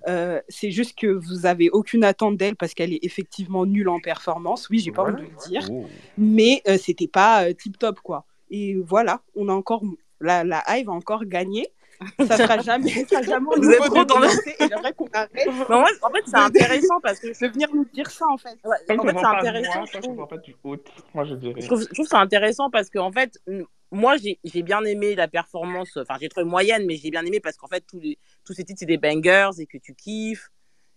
Euh, 0.07 0.41
c'est 0.49 0.69
juste 0.71 0.97
que 0.97 1.07
vous 1.07 1.45
avez 1.45 1.69
aucune 1.69 2.03
attente 2.03 2.37
d'elle 2.37 2.55
parce 2.55 2.73
qu'elle 2.73 2.93
est 2.93 3.03
effectivement 3.03 3.65
nulle 3.65 3.89
en 3.89 3.99
performance. 3.99 4.69
Oui, 4.69 4.79
j'ai 4.79 4.91
pas 4.91 5.03
envie 5.03 5.13
de 5.15 5.21
le 5.21 5.47
dire, 5.47 5.67
Oh. 5.71 5.85
mais 6.17 6.61
euh, 6.67 6.77
c'était 6.77 7.07
pas 7.07 7.51
tip 7.53 7.79
top 7.79 7.99
quoi. 8.01 8.25
Et 8.51 8.75
voilà, 8.75 9.21
on 9.35 9.47
a 9.49 9.53
encore 9.53 9.83
la, 10.19 10.43
la 10.43 10.61
Hive 10.67 10.89
a 10.89 10.93
encore 10.93 11.25
gagné. 11.25 11.67
Ça 12.27 12.37
sera 12.37 12.59
jamais, 12.59 12.89
ça 12.89 13.05
sera 13.07 13.21
jamais 13.21 13.47
Vous 13.57 13.69
êtes 13.71 13.79
trop 13.79 14.05
dans 14.05 14.19
le- 14.19 14.27
j'aimerais 14.59 14.93
qu'on 14.93 15.07
arrête 15.13 15.31
Mais 15.33 15.45
en 15.69 15.85
fait, 16.11 16.23
c'est 16.25 16.35
intéressant 16.37 16.99
parce 17.01 17.19
que 17.19 17.27
de 17.27 17.51
venir 17.51 17.67
nous 17.73 17.85
dire 17.93 18.09
ça 18.09 18.25
en 18.27 18.37
fait. 18.37 18.57
Ouais, 18.63 18.77
en 18.97 19.03
fait, 19.03 19.09
c'est 19.19 19.25
intéressant. 19.25 19.79
moi, 19.79 19.85
je 19.93 19.99
qu'on 19.99 20.13
vend 20.15 20.27
pas 20.27 20.37
du 20.37 20.55
haut, 20.63 20.77
moi 21.13 21.25
je 21.25 21.35
dirais. 21.35 21.61
Je 21.61 21.67
trouve, 21.67 21.81
je 21.81 21.93
trouve 21.93 22.07
ça 22.07 22.19
intéressant 22.19 22.69
parce 22.69 22.89
que 22.89 22.99
en 22.99 23.11
fait, 23.11 23.37
moi 23.91 24.15
j'ai 24.17 24.63
bien 24.63 24.83
aimé 24.83 25.15
la 25.15 25.27
performance. 25.27 25.97
Enfin, 25.97 26.15
j'ai 26.19 26.29
trouvé 26.29 26.45
moyenne, 26.45 26.85
mais 26.85 26.95
j'ai 26.97 27.11
bien 27.11 27.23
aimé 27.25 27.39
parce 27.39 27.57
qu'en 27.57 27.67
fait 27.67 27.83
tous 27.87 27.99
les 27.99 28.17
tous 28.45 28.53
ces 28.53 28.63
titres 28.63 28.79
c'est 28.79 28.85
des 28.85 28.97
bangers 28.97 29.51
et 29.59 29.65
que 29.65 29.77
tu 29.77 29.93
kiffes 29.93 30.49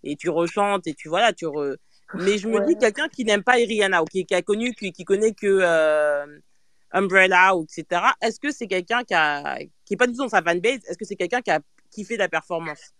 et 0.03 0.17
tu 0.17 0.29
rechantes 0.31 0.87
et 0.87 0.95
tu 0.95 1.09
voilà 1.09 1.33
tu 1.33 1.47
re... 1.47 1.77
Mais 2.15 2.39
je 2.39 2.49
me 2.49 2.65
dis 2.67 2.77
quelqu'un 2.79 3.09
qui 3.09 3.25
n'aime 3.25 3.43
pas 3.43 3.53
Rihanna 3.55 4.01
ou 4.03 4.05
qui, 4.05 4.25
qui 4.25 4.35
a 4.35 4.41
connu 4.43 4.73
qui, 4.75 4.93
qui 4.93 5.05
connaît 5.05 5.33
que 5.33 5.47
euh, 5.47 6.25
Umbrella 6.97 7.57
ou 7.57 7.65
etc. 7.65 8.03
Est-ce 8.23 8.41
que 8.41 8.51
c'est 8.51 8.67
quelqu'un 8.67 9.03
qui 9.05 9.15
a 9.15 9.59
qui 9.85 9.95
est 9.95 9.97
pas 9.97 10.07
du 10.07 10.13
tout 10.15 10.19
dans 10.25 10.29
sa 10.29 10.43
fanbase 10.43 10.81
Est-ce 10.89 10.99
que 10.99 11.05
c'est 11.05 11.17
quelqu'un 11.17 11.43
qui 11.43 11.51
a 11.51 11.61
kiffé 11.91 12.17
la 12.17 12.29
performance? 12.29 12.93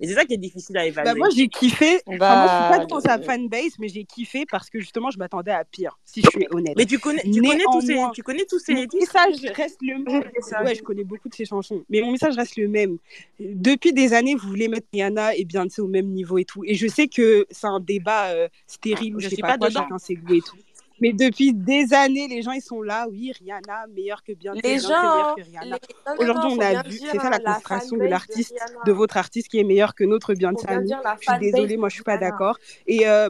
Et 0.00 0.08
c'est 0.08 0.14
ça 0.14 0.24
qui 0.24 0.34
est 0.34 0.38
difficile 0.38 0.76
à 0.76 0.84
évaluer. 0.86 1.12
Bah, 1.12 1.16
moi 1.16 1.28
j'ai 1.34 1.46
kiffé. 1.46 2.00
Enfin, 2.06 2.18
moi 2.18 2.18
je 2.18 2.18
suis 2.18 2.18
Bah, 2.18 2.78
pas 2.78 2.86
dans 2.86 3.00
sa 3.00 3.18
fanbase, 3.22 3.78
mais 3.78 3.86
j'ai 3.88 4.02
kiffé 4.04 4.44
parce 4.44 4.68
que 4.68 4.80
justement 4.80 5.10
je 5.12 5.18
m'attendais 5.18 5.52
à 5.52 5.64
pire, 5.64 5.96
si 6.04 6.20
je 6.20 6.28
suis 6.30 6.46
honnête. 6.50 6.74
Mais 6.76 6.84
tu 6.84 6.98
connais 6.98 7.22
tu 7.22 7.40
connais 7.40 7.62
tous 7.64 7.80
ces 7.80 8.00
tu 8.12 8.22
connais 8.24 8.44
tous 8.44 8.60
Mon 8.68 8.76
ces 8.76 8.88
titres 8.88 8.96
message 8.98 9.52
reste 9.54 9.78
le 9.82 9.98
même. 10.02 10.24
Ouais, 10.64 10.74
je 10.74 10.82
connais 10.82 11.04
beaucoup 11.04 11.28
de 11.28 11.34
ses 11.34 11.44
chansons, 11.44 11.84
mais 11.88 12.00
mon 12.00 12.10
message 12.10 12.34
reste 12.34 12.56
le 12.56 12.66
même. 12.66 12.98
Depuis 13.38 13.92
des 13.92 14.14
années, 14.14 14.34
vous 14.34 14.48
voulez 14.48 14.66
mettre 14.66 14.88
Rihanna 14.92 15.36
et 15.36 15.44
Beyoncé 15.44 15.80
au 15.80 15.86
même 15.86 16.08
niveau 16.08 16.38
et 16.38 16.44
tout. 16.44 16.64
Et 16.64 16.74
je 16.74 16.88
sais 16.88 17.06
que 17.06 17.46
c'est 17.52 17.68
un 17.68 17.78
débat 17.80 18.30
euh, 18.32 18.48
stérile 18.66 19.14
Je 19.18 19.28
je 19.28 19.36
sais 19.36 19.42
pas, 19.42 19.52
pas 19.52 19.58
quoi, 19.58 19.68
dedans. 19.68 19.82
chacun 19.82 19.98
ses 19.98 20.16
goûts 20.16 20.34
et 20.34 20.40
tout. 20.40 20.56
Mais 21.00 21.12
depuis 21.12 21.52
des 21.52 21.92
années, 21.92 22.28
les 22.28 22.42
gens 22.42 22.52
ils 22.52 22.62
sont 22.62 22.82
là, 22.82 23.06
oui, 23.10 23.32
Rihanna 23.38 23.86
meilleure 23.94 24.22
que 24.22 24.32
Beyoncé, 24.32 24.60
Les 24.62 24.78
gens, 24.78 25.34
que. 25.36 25.42
Rihanna. 25.42 25.78
Aujourd'hui, 26.18 26.56
on 26.56 26.60
a 26.60 26.82
vu, 26.82 26.98
c'est 26.98 27.18
ça 27.18 27.30
la 27.30 27.38
la 27.38 27.40
concentration 27.40 27.96
de 27.96 28.04
l'artiste, 28.04 28.54
de 28.86 28.92
votre 28.92 29.16
artiste 29.16 29.48
qui 29.48 29.58
est 29.58 29.64
meilleur 29.64 29.94
que 29.94 30.04
notre 30.04 30.34
Beyoncé 30.34 30.66
Je 30.68 31.30
suis 31.30 31.38
désolée, 31.40 31.76
moi 31.76 31.88
je 31.88 31.94
suis 31.94 32.04
pas 32.04 32.18
d'accord. 32.18 32.58
Et 32.86 33.08
euh, 33.08 33.28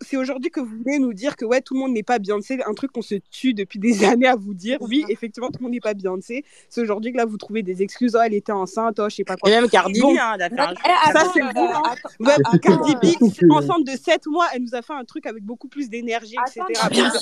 c'est 0.00 0.16
aujourd'hui 0.16 0.50
que 0.50 0.60
vous 0.60 0.76
voulez 0.84 0.98
nous 0.98 1.12
dire 1.12 1.36
que 1.36 1.44
ouais, 1.44 1.60
tout 1.60 1.74
le 1.74 1.80
monde 1.80 1.92
n'est 1.92 2.02
pas 2.02 2.18
Beyoncé, 2.18 2.58
un 2.66 2.74
truc 2.74 2.92
qu'on 2.92 3.02
se 3.02 3.16
tue 3.30 3.54
depuis 3.54 3.78
des 3.78 4.04
années 4.04 4.26
à 4.26 4.36
vous 4.36 4.54
dire. 4.54 4.78
Oui, 4.80 5.04
effectivement, 5.08 5.48
tout 5.48 5.58
le 5.60 5.64
monde 5.64 5.72
n'est 5.72 5.80
pas 5.80 5.94
Beyoncé. 5.94 6.44
C'est 6.68 6.80
aujourd'hui 6.80 7.12
que 7.12 7.16
là, 7.16 7.24
vous 7.24 7.36
trouvez 7.36 7.62
des 7.62 7.82
excuses. 7.82 8.16
Oh, 8.16 8.20
elle 8.24 8.34
était 8.34 8.52
enceinte, 8.52 8.98
oh, 8.98 9.08
je 9.08 9.16
sais 9.16 9.24
pas 9.24 9.36
quoi. 9.36 9.50
Et 9.50 9.54
même 9.54 9.68
Cardi 9.68 10.00
Bon, 10.00 10.14
B, 10.14 10.18
hein, 10.20 10.36
Eh, 10.38 11.12
ça 11.12 11.30
c'est 11.32 11.42
euh, 11.42 11.52
bon. 11.54 11.66
attends, 11.66 12.08
Ouais, 12.20 12.32
attends, 12.32 12.58
Cardi 12.58 12.94
B, 12.96 13.50
enceinte 13.50 13.84
de 13.84 13.92
7 13.92 14.26
mois, 14.26 14.46
elle 14.54 14.62
nous 14.62 14.74
a 14.74 14.82
fait 14.82 14.92
un 14.92 15.04
truc 15.04 15.26
avec 15.26 15.42
beaucoup 15.42 15.68
plus 15.68 15.88
d'énergie, 15.88 16.36
etc. 16.46 16.62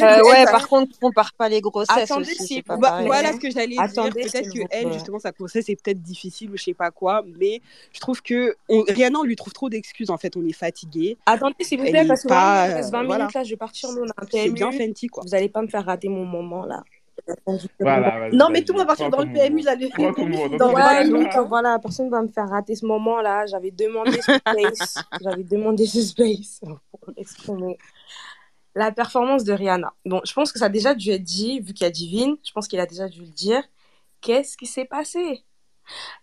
Euh, 0.03 0.23
ouais, 0.25 0.45
par 0.45 0.69
contre, 0.69 0.99
compare 0.99 1.33
pas 1.35 1.49
les 1.49 1.61
grossesses 1.61 2.11
attendez, 2.11 2.31
aussi, 2.39 2.63
pas 2.63 2.77
Bah, 2.77 3.03
voilà 3.05 3.33
ce 3.33 3.39
que 3.39 3.51
j'allais 3.51 3.77
dire. 3.77 4.13
Peut-être 4.13 4.53
que 4.53 4.61
elle, 4.71 4.93
justement, 4.93 5.19
sa 5.19 5.33
grossesse 5.33 5.69
est 5.69 5.81
peut-être 5.81 6.03
difficile 6.03 6.51
ou 6.51 6.57
je 6.57 6.65
sais 6.65 6.75
pas 6.75 6.91
quoi, 6.91 7.25
mais 7.39 7.61
je 7.93 8.01
trouve 8.01 8.23
que 8.23 8.57
on... 8.69 8.83
Rihanna, 8.83 9.19
on 9.19 9.23
lui 9.23 9.37
trouve 9.37 9.53
trop 9.53 9.69
d'excuses. 9.69 10.11
En 10.11 10.19
fait, 10.19 10.37
on 10.37 10.45
est 10.45 10.53
fatigué. 10.53 11.17
Attendez, 11.27 11.55
s'il 11.61 11.79
vous 11.79 11.87
plaît, 11.91 12.07
parce 12.07 12.23
que 12.23 12.29
euh, 12.71 12.83
20 12.91 13.05
voilà. 13.05 13.25
minutes 13.25 13.35
là, 13.35 13.45
je 13.45 13.51
vais 13.51 13.57
partir, 13.57 13.91
nous 13.93 14.03
on 14.03 14.09
a 14.09 14.15
un 14.17 14.27
C'est 14.31 14.51
bien 14.51 14.71
PMU. 14.71 14.79
Fenty, 14.89 15.07
quoi. 15.09 15.23
Vous 15.27 15.35
allez 15.35 15.49
pas 15.49 15.63
me 15.63 15.69
faire 15.69 15.85
rater 15.85 16.09
mon 16.09 16.25
moment 16.25 16.65
là. 16.67 16.83
Voilà, 17.81 18.29
Non, 18.33 18.49
mais 18.51 18.63
tout 18.65 18.73
le 18.73 18.79
monde 18.79 18.87
va 18.89 18.97
partir 18.97 19.09
dans 19.11 19.23
le 19.23 19.33
PMU, 19.33 19.63
là. 19.63 19.77
Le 19.77 19.89
PMU, 19.89 20.59
dans 20.59 20.73
Ouais, 20.75 21.09
donc 21.09 21.33
là. 21.33 21.43
voilà, 21.43 21.79
personne 21.79 22.11
va 22.11 22.21
me 22.23 22.29
faire 22.29 22.49
rater 22.49 22.75
ce 22.75 22.85
moment 22.85 23.21
là. 23.21 23.47
J'avais 23.47 23.71
demandé 23.71 24.13
ce 24.21 24.33
space. 24.49 24.97
J'avais 25.23 25.45
demandé 25.45 25.87
ce 25.87 26.03
space 26.03 26.61
pour 26.91 27.01
exprimer 27.17 27.79
la 28.75 28.91
performance 28.91 29.45
de 29.45 29.53
Rihanna. 29.53 29.93
Bon, 30.05 30.21
je 30.25 30.33
pense 30.33 30.53
que 30.53 30.59
ça 30.59 30.67
a 30.67 30.69
déjà 30.69 30.95
dû 30.95 31.11
être 31.11 31.23
dit, 31.23 31.61
vu 31.61 31.73
qu'il 31.73 31.85
y 31.85 31.89
a 31.89 31.91
Divine, 31.91 32.37
je 32.45 32.51
pense 32.53 32.67
qu'il 32.67 32.81
a 32.81 32.87
déjà 32.87 33.09
dû 33.09 33.21
le 33.21 33.29
dire. 33.29 33.63
Qu'est-ce 34.21 34.57
qui 34.57 34.67
s'est 34.67 34.85
passé? 34.87 35.45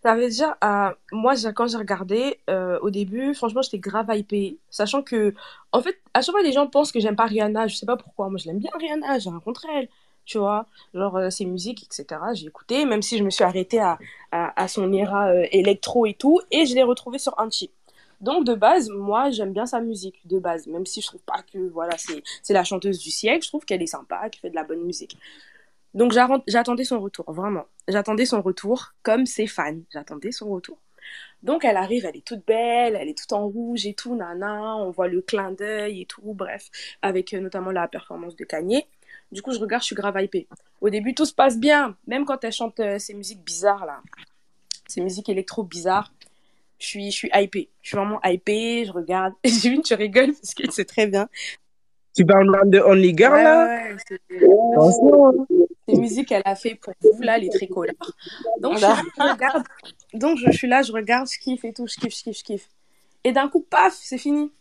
Ça 0.02 0.14
veut 0.14 0.28
dire, 0.28 0.54
euh, 0.64 0.90
moi, 1.12 1.34
quand 1.54 1.68
j'ai 1.68 1.76
regardé, 1.76 2.40
euh, 2.50 2.78
au 2.80 2.90
début, 2.90 3.34
franchement, 3.34 3.62
j'étais 3.62 3.78
grave 3.78 4.06
hypée. 4.14 4.58
Sachant 4.70 5.02
que, 5.02 5.34
en 5.72 5.82
fait, 5.82 5.98
à 6.14 6.22
chaque 6.22 6.32
fois, 6.32 6.42
les 6.42 6.52
gens 6.52 6.66
pensent 6.66 6.92
que 6.92 7.00
j'aime 7.00 7.16
pas 7.16 7.26
Rihanna. 7.26 7.66
Je 7.68 7.76
sais 7.76 7.86
pas 7.86 7.96
pourquoi. 7.96 8.28
Moi, 8.28 8.38
je 8.38 8.46
l'aime 8.46 8.58
bien, 8.58 8.70
Rihanna. 8.78 9.18
J'ai 9.18 9.30
rencontré 9.30 9.68
elle. 9.74 9.88
Tu 10.24 10.38
vois, 10.38 10.66
genre 10.94 11.16
euh, 11.16 11.30
ses 11.30 11.44
musiques, 11.44 11.82
etc. 11.82 12.20
J'ai 12.34 12.46
écouté, 12.46 12.84
même 12.84 13.02
si 13.02 13.18
je 13.18 13.24
me 13.24 13.30
suis 13.30 13.42
arrêtée 13.44 13.80
à, 13.80 13.98
à, 14.30 14.68
son 14.68 14.92
era 14.92 15.30
euh, 15.30 15.46
électro 15.50 16.06
et 16.06 16.14
tout. 16.14 16.40
Et 16.52 16.64
je 16.66 16.74
l'ai 16.74 16.82
retrouvée 16.84 17.18
sur 17.18 17.38
un 17.40 17.50
chip. 17.50 17.72
Donc, 18.20 18.44
de 18.46 18.54
base, 18.54 18.88
moi, 18.88 19.30
j'aime 19.30 19.52
bien 19.52 19.66
sa 19.66 19.80
musique, 19.80 20.20
de 20.26 20.38
base. 20.38 20.68
Même 20.68 20.86
si 20.86 21.00
je 21.00 21.08
trouve 21.08 21.22
pas 21.22 21.42
que, 21.52 21.58
voilà, 21.70 21.98
c'est 21.98 22.22
c'est 22.42 22.54
la 22.54 22.62
chanteuse 22.62 22.98
du 23.00 23.10
siècle. 23.10 23.42
Je 23.44 23.48
trouve 23.48 23.64
qu'elle 23.64 23.82
est 23.82 23.86
sympa, 23.86 24.28
qu'elle 24.30 24.40
fait 24.40 24.50
de 24.50 24.54
la 24.54 24.64
bonne 24.64 24.82
musique. 24.84 25.18
Donc 25.94 26.12
j'attendais 26.12 26.84
son 26.84 27.00
retour, 27.00 27.30
vraiment. 27.32 27.64
J'attendais 27.88 28.26
son 28.26 28.40
retour 28.40 28.94
comme 29.02 29.26
ses 29.26 29.46
fans. 29.46 29.80
J'attendais 29.90 30.32
son 30.32 30.50
retour. 30.50 30.78
Donc 31.42 31.64
elle 31.64 31.76
arrive, 31.76 32.06
elle 32.06 32.16
est 32.16 32.24
toute 32.24 32.46
belle, 32.46 32.96
elle 32.98 33.08
est 33.08 33.18
toute 33.18 33.32
en 33.32 33.48
rouge 33.48 33.86
et 33.86 33.94
tout, 33.94 34.14
nana. 34.14 34.76
On 34.76 34.90
voit 34.90 35.08
le 35.08 35.20
clin 35.20 35.52
d'œil 35.52 36.02
et 36.02 36.06
tout, 36.06 36.34
bref, 36.34 36.70
avec 37.02 37.34
euh, 37.34 37.40
notamment 37.40 37.72
la 37.72 37.88
performance 37.88 38.36
de 38.36 38.44
Kanye. 38.44 38.86
Du 39.32 39.42
coup, 39.42 39.52
je 39.52 39.58
regarde, 39.58 39.82
je 39.82 39.86
suis 39.86 39.96
grave 39.96 40.20
hypée. 40.20 40.46
Au 40.80 40.90
début, 40.90 41.14
tout 41.14 41.24
se 41.24 41.34
passe 41.34 41.58
bien, 41.58 41.96
même 42.06 42.24
quand 42.24 42.42
elle 42.44 42.52
chante 42.52 42.78
euh, 42.80 42.98
ces 42.98 43.14
musiques 43.14 43.42
bizarres 43.42 43.86
là, 43.86 44.00
ces 44.86 45.00
musiques 45.00 45.28
électro 45.28 45.64
bizarres. 45.64 46.12
Je 46.78 46.88
suis, 46.88 47.30
hypée. 47.32 47.70
Je 47.80 47.90
suis 47.90 47.96
vraiment 47.96 48.20
hypée. 48.24 48.84
Je 48.84 48.90
regarde. 48.90 49.34
Vu, 49.44 49.80
tu 49.82 49.94
rigoles 49.94 50.32
parce 50.32 50.52
que 50.52 50.68
c'est 50.70 50.84
très 50.84 51.06
bien. 51.06 51.28
Tu 52.14 52.26
parles 52.26 52.50
de 52.68 52.78
Only 52.80 53.16
Girl, 53.16 53.32
Ouais, 53.32 53.42
là? 53.42 53.94
ouais, 53.94 53.96
ces 55.88 55.96
musiques 55.96 56.28
qu'elle 56.28 56.42
a 56.44 56.54
fait 56.54 56.74
pour 56.74 56.92
vous, 57.02 57.22
là, 57.22 57.38
les 57.38 57.48
tricolores. 57.48 57.94
Donc, 58.60 58.74
je, 58.78 58.78
suis 58.78 58.86
là, 58.86 59.02
je 59.16 59.32
regarde. 59.32 59.64
Donc, 60.14 60.38
je, 60.38 60.46
je 60.50 60.56
suis 60.56 60.68
là, 60.68 60.82
je 60.82 60.92
regarde, 60.92 61.28
je 61.30 61.38
kiffe 61.38 61.64
et 61.64 61.72
tout, 61.72 61.86
je 61.86 61.96
kiffe, 61.96 62.16
je 62.16 62.22
kiffe, 62.22 62.38
je 62.38 62.44
kiffe. 62.44 62.68
Et 63.24 63.32
d'un 63.32 63.48
coup, 63.48 63.60
paf, 63.60 63.94
c'est 63.94 64.18
fini. 64.18 64.52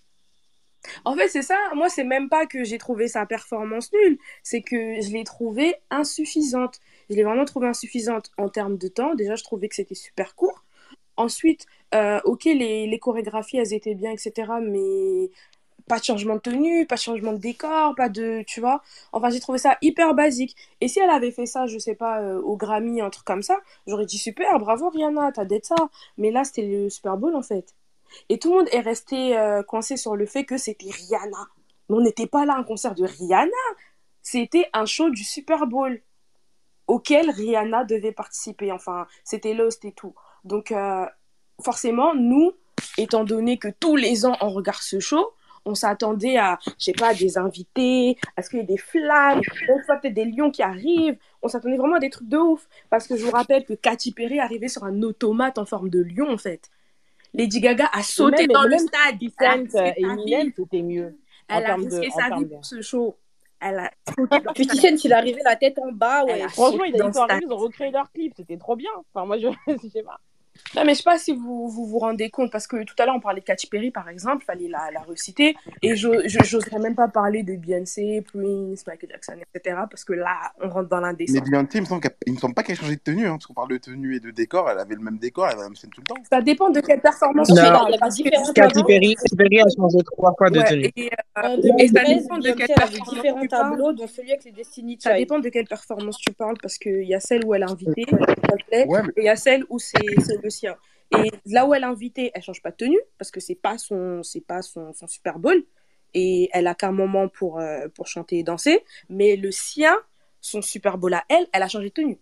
En 1.05 1.15
fait, 1.15 1.27
c'est 1.27 1.41
ça. 1.43 1.57
Moi, 1.75 1.89
c'est 1.89 2.03
même 2.03 2.29
pas 2.29 2.45
que 2.45 2.63
j'ai 2.63 2.77
trouvé 2.77 3.07
sa 3.07 3.25
performance 3.25 3.91
nulle, 3.93 4.17
c'est 4.43 4.61
que 4.61 4.99
je 5.01 5.11
l'ai 5.11 5.23
trouvée 5.23 5.75
insuffisante. 5.89 6.79
Je 7.09 7.15
l'ai 7.15 7.23
vraiment 7.23 7.45
trouvée 7.45 7.67
insuffisante 7.67 8.31
en 8.37 8.49
termes 8.49 8.77
de 8.77 8.87
temps. 8.87 9.13
Déjà, 9.15 9.35
je 9.35 9.43
trouvais 9.43 9.67
que 9.67 9.75
c'était 9.75 9.95
super 9.95 10.35
court. 10.35 10.63
Ensuite, 11.17 11.65
euh, 11.93 12.19
ok, 12.23 12.45
les, 12.45 12.87
les 12.87 12.99
chorégraphies, 12.99 13.57
elles 13.57 13.73
étaient 13.73 13.93
bien, 13.95 14.11
etc. 14.11 14.53
Mais 14.61 15.29
pas 15.91 15.99
de 15.99 16.05
changement 16.05 16.35
de 16.35 16.39
tenue, 16.39 16.85
pas 16.87 16.95
de 16.95 17.01
changement 17.01 17.33
de 17.33 17.37
décor, 17.37 17.95
pas 17.95 18.07
de, 18.07 18.45
tu 18.47 18.61
vois. 18.61 18.81
Enfin, 19.11 19.29
j'ai 19.29 19.41
trouvé 19.41 19.57
ça 19.57 19.77
hyper 19.81 20.13
basique. 20.13 20.55
Et 20.79 20.87
si 20.87 21.01
elle 21.01 21.09
avait 21.09 21.31
fait 21.31 21.45
ça, 21.45 21.65
je 21.67 21.77
sais 21.77 21.95
pas, 21.95 22.21
euh, 22.21 22.39
au 22.39 22.55
Grammy, 22.55 23.01
un 23.01 23.09
truc 23.09 23.25
comme 23.25 23.43
ça, 23.43 23.59
j'aurais 23.87 24.05
dit 24.05 24.17
super, 24.17 24.57
bravo 24.57 24.87
Rihanna, 24.89 25.33
t'as 25.33 25.43
d'être 25.43 25.65
ça. 25.65 25.75
Mais 26.17 26.31
là, 26.31 26.45
c'était 26.45 26.61
le 26.61 26.89
Super 26.89 27.17
Bowl 27.17 27.35
en 27.35 27.41
fait. 27.41 27.75
Et 28.29 28.39
tout 28.39 28.53
le 28.53 28.59
monde 28.59 28.69
est 28.71 28.79
resté 28.79 29.37
euh, 29.37 29.63
coincé 29.63 29.97
sur 29.97 30.15
le 30.15 30.25
fait 30.25 30.45
que 30.45 30.55
c'était 30.55 30.89
Rihanna. 30.89 31.49
Mais 31.89 31.97
on 31.97 32.01
n'était 32.01 32.27
pas 32.27 32.45
là 32.45 32.53
à 32.53 32.59
un 32.59 32.63
concert 32.63 32.95
de 32.95 33.03
Rihanna, 33.03 33.51
c'était 34.21 34.69
un 34.71 34.85
show 34.85 35.09
du 35.09 35.25
Super 35.25 35.67
Bowl 35.67 36.01
auquel 36.87 37.29
Rihanna 37.31 37.83
devait 37.83 38.13
participer. 38.13 38.71
Enfin, 38.71 39.07
c'était 39.25 39.53
Lost 39.53 39.83
et 39.83 39.91
tout. 39.91 40.15
Donc, 40.45 40.71
euh, 40.71 41.05
forcément, 41.61 42.15
nous, 42.15 42.53
étant 42.97 43.25
donné 43.25 43.57
que 43.57 43.67
tous 43.67 43.97
les 43.97 44.25
ans 44.25 44.37
on 44.39 44.51
regarde 44.51 44.81
ce 44.81 45.01
show, 45.01 45.33
on 45.65 45.75
s'attendait 45.75 46.37
à, 46.37 46.59
je 46.79 46.85
sais 46.85 46.93
pas, 46.93 47.13
des 47.13 47.37
invités, 47.37 48.17
à 48.35 48.41
ce 48.41 48.49
qu'il 48.49 48.59
y 48.59 48.61
ait 48.61 48.65
des 48.65 48.77
flammes, 48.77 49.41
on 49.69 49.83
soit 49.83 49.97
peut-être 49.97 50.13
des 50.13 50.25
lions 50.25 50.51
qui 50.51 50.63
arrivent. 50.63 51.17
On 51.41 51.47
s'attendait 51.47 51.77
vraiment 51.77 51.95
à 51.95 51.99
des 51.99 52.09
trucs 52.09 52.27
de 52.27 52.37
ouf. 52.37 52.67
Parce 52.89 53.07
que 53.07 53.15
je 53.15 53.23
vous 53.23 53.31
rappelle 53.31 53.65
que 53.65 53.73
Katy 53.73 54.11
Perry 54.11 54.39
arrivait 54.39 54.67
sur 54.67 54.83
un 54.83 55.01
automate 55.01 55.57
en 55.57 55.65
forme 55.65 55.89
de 55.89 56.01
lion, 56.01 56.29
en 56.31 56.37
fait. 56.37 56.69
Lady 57.33 57.61
Gaga 57.61 57.89
a 57.93 58.03
sauté 58.03 58.47
même, 58.47 58.53
dans 58.53 58.63
le 58.63 58.77
stade. 58.77 59.17
Elle 59.21 59.47
a 59.47 59.55
50 59.55 59.71
Cent, 59.71 59.83
risqué 59.83 60.01
sa 60.01 60.13
Eminem, 60.13 60.47
vie. 60.47 60.53
c'était 60.55 60.81
mieux. 60.81 61.17
Elle 61.47 61.65
a 61.65 61.77
de. 61.77 61.83
risqué 61.83 62.09
sa 62.09 62.35
vie 62.35 62.45
pour 62.45 62.65
ce 62.65 62.81
show. 62.81 63.15
Elle 63.59 63.79
a 63.79 63.91
sauté 64.17 64.39
dans 64.39 64.51
le 64.51 64.63
50 64.63 64.65
stade. 64.65 64.97
Cent, 64.97 65.05
il 65.05 65.11
est 65.11 65.15
arrivé 65.15 65.41
la 65.45 65.55
tête 65.55 65.79
en 65.79 65.91
bas, 65.91 66.25
ouais. 66.25 66.47
Franchement, 66.49 66.83
ils, 66.83 67.01
ont 67.01 67.57
recréé 67.57 67.91
leur 67.91 68.11
clip, 68.11 68.33
c'était 68.35 68.57
trop 68.57 68.75
bien. 68.75 68.91
Enfin, 69.13 69.25
moi, 69.25 69.37
je, 69.37 69.47
je 69.81 69.87
sais 69.87 70.03
pas. 70.03 70.19
Non, 70.75 70.83
mais 70.85 70.93
je 70.93 70.99
sais 70.99 71.03
pas 71.03 71.17
si 71.17 71.33
vous 71.33 71.67
vous, 71.67 71.85
vous 71.85 71.99
rendez 71.99 72.29
compte, 72.29 72.51
parce 72.51 72.67
que 72.67 72.83
tout 72.83 72.95
à 72.99 73.05
l'heure, 73.05 73.15
on 73.15 73.19
parlait 73.19 73.41
de 73.41 73.45
Katy 73.45 73.67
Perry, 73.67 73.91
par 73.91 74.07
exemple, 74.09 74.43
fallait 74.45 74.67
la, 74.67 74.89
la 74.93 75.01
reciter, 75.01 75.55
et 75.81 75.95
je 75.95 76.09
j'oserais 76.25 76.79
même 76.79 76.95
pas 76.95 77.07
parler 77.07 77.43
de 77.43 77.55
Beyoncé, 77.55 78.21
Prince, 78.31 78.85
Michael 78.87 79.09
Jackson, 79.11 79.33
etc., 79.53 79.77
parce 79.89 80.03
que 80.03 80.13
là, 80.13 80.35
on 80.61 80.69
rentre 80.69 80.89
dans 80.89 80.97
Mais 81.01 81.07
l'indécence. 81.07 81.49
Beyoncé, 81.49 81.69
il 81.75 81.81
me 81.81 81.85
semble 81.85 82.01
qu'elle- 82.01 82.15
il 82.27 82.33
me 82.33 82.37
semble 82.37 82.53
pas 82.53 82.63
qu'elle 82.63 82.75
ait 82.75 82.79
changé 82.79 82.95
de 82.95 83.01
tenue, 83.01 83.25
hein, 83.27 83.31
parce 83.33 83.47
qu'on 83.47 83.53
parle 83.53 83.69
de 83.69 83.77
tenue 83.77 84.15
et 84.15 84.19
de 84.19 84.31
décor, 84.31 84.69
elle 84.69 84.79
avait 84.79 84.95
le 84.95 85.01
même 85.01 85.17
décor, 85.17 85.45
elle 85.47 85.53
avait 85.53 85.61
la 85.63 85.67
même 85.69 85.75
scène 85.75 85.89
tout 85.89 86.01
le 86.01 86.07
temps. 86.07 86.21
Ça 86.29 86.41
dépend 86.41 86.69
de 86.69 86.79
quelle 86.79 87.01
performance 87.01 87.49
Non, 87.49 87.55
mais 87.55 87.61
il 87.61 87.99
que 87.99 88.07
différentes 88.11 88.53
Katy 88.53 88.83
Perry, 88.83 89.15
Katy 89.15 89.35
Perry 89.35 89.59
a 89.61 89.65
changé 89.75 89.97
trois 90.15 90.33
fois 90.37 90.49
de 90.49 90.59
ouais, 90.59 90.69
tenue. 90.69 90.91
et, 90.95 91.11
En 91.35 91.49
euh, 91.49 91.57
et 91.79 91.87
ça 91.87 92.03
2013, 92.03 92.21
dépend 92.23 92.37
de 92.37 92.43
quelle 92.51 92.61
elle 92.61 92.67
performance 92.75 93.09
différents 93.13 93.41
tu 93.41 93.47
parles. 93.47 93.69
tableaux, 93.71 93.93
dont 93.93 94.07
celui 94.07 94.31
avec 94.31 94.43
les 94.45 94.51
Destiny 94.51 94.97
Ça 94.99 95.09
Child. 95.11 95.21
dépend 95.21 95.39
de 95.39 95.49
quelle 95.49 95.67
performance 95.67 96.17
tu 96.17 96.33
parles, 96.33 96.55
parce 96.61 96.77
qu'il 96.77 97.03
y 97.03 97.13
a 97.15 97.19
celle 97.19 97.45
où 97.45 97.53
elle 97.55 97.63
est 97.63 97.71
invitée, 97.71 98.05
Coldplay, 98.05 98.85
Ouais, 98.87 99.01
mais 99.03 99.09
et 99.17 99.21
il 99.21 99.25
y 99.25 99.29
a 99.29 99.35
celle 99.35 99.63
où 99.69 99.79
c'est 99.79 99.99
le 100.41 100.49
sien. 100.49 100.75
Et 101.11 101.31
là 101.45 101.65
où 101.65 101.73
elle 101.73 101.83
est 101.83 101.87
invitée, 101.87 102.31
elle 102.33 102.41
change 102.41 102.61
pas 102.61 102.71
de 102.71 102.77
tenue, 102.77 102.99
parce 103.17 103.31
que 103.31 103.39
c'est 103.39 103.55
pas 103.55 103.77
son, 103.77 104.23
c'est 104.23 104.41
pas 104.45 104.61
son, 104.61 104.93
son 104.93 105.07
Super 105.07 105.39
Bowl, 105.39 105.63
et 106.13 106.49
elle 106.53 106.67
a 106.67 106.75
qu'un 106.75 106.91
moment 106.91 107.27
pour, 107.27 107.59
euh, 107.59 107.87
pour 107.89 108.07
chanter 108.07 108.39
et 108.39 108.43
danser, 108.43 108.83
mais 109.09 109.35
le 109.35 109.51
sien, 109.51 109.95
son 110.39 110.61
Super 110.61 110.97
Bowl 110.97 111.13
à 111.13 111.23
elle, 111.29 111.47
elle 111.53 111.63
a 111.63 111.67
changé 111.67 111.89
de 111.89 111.93
tenue. 111.93 112.19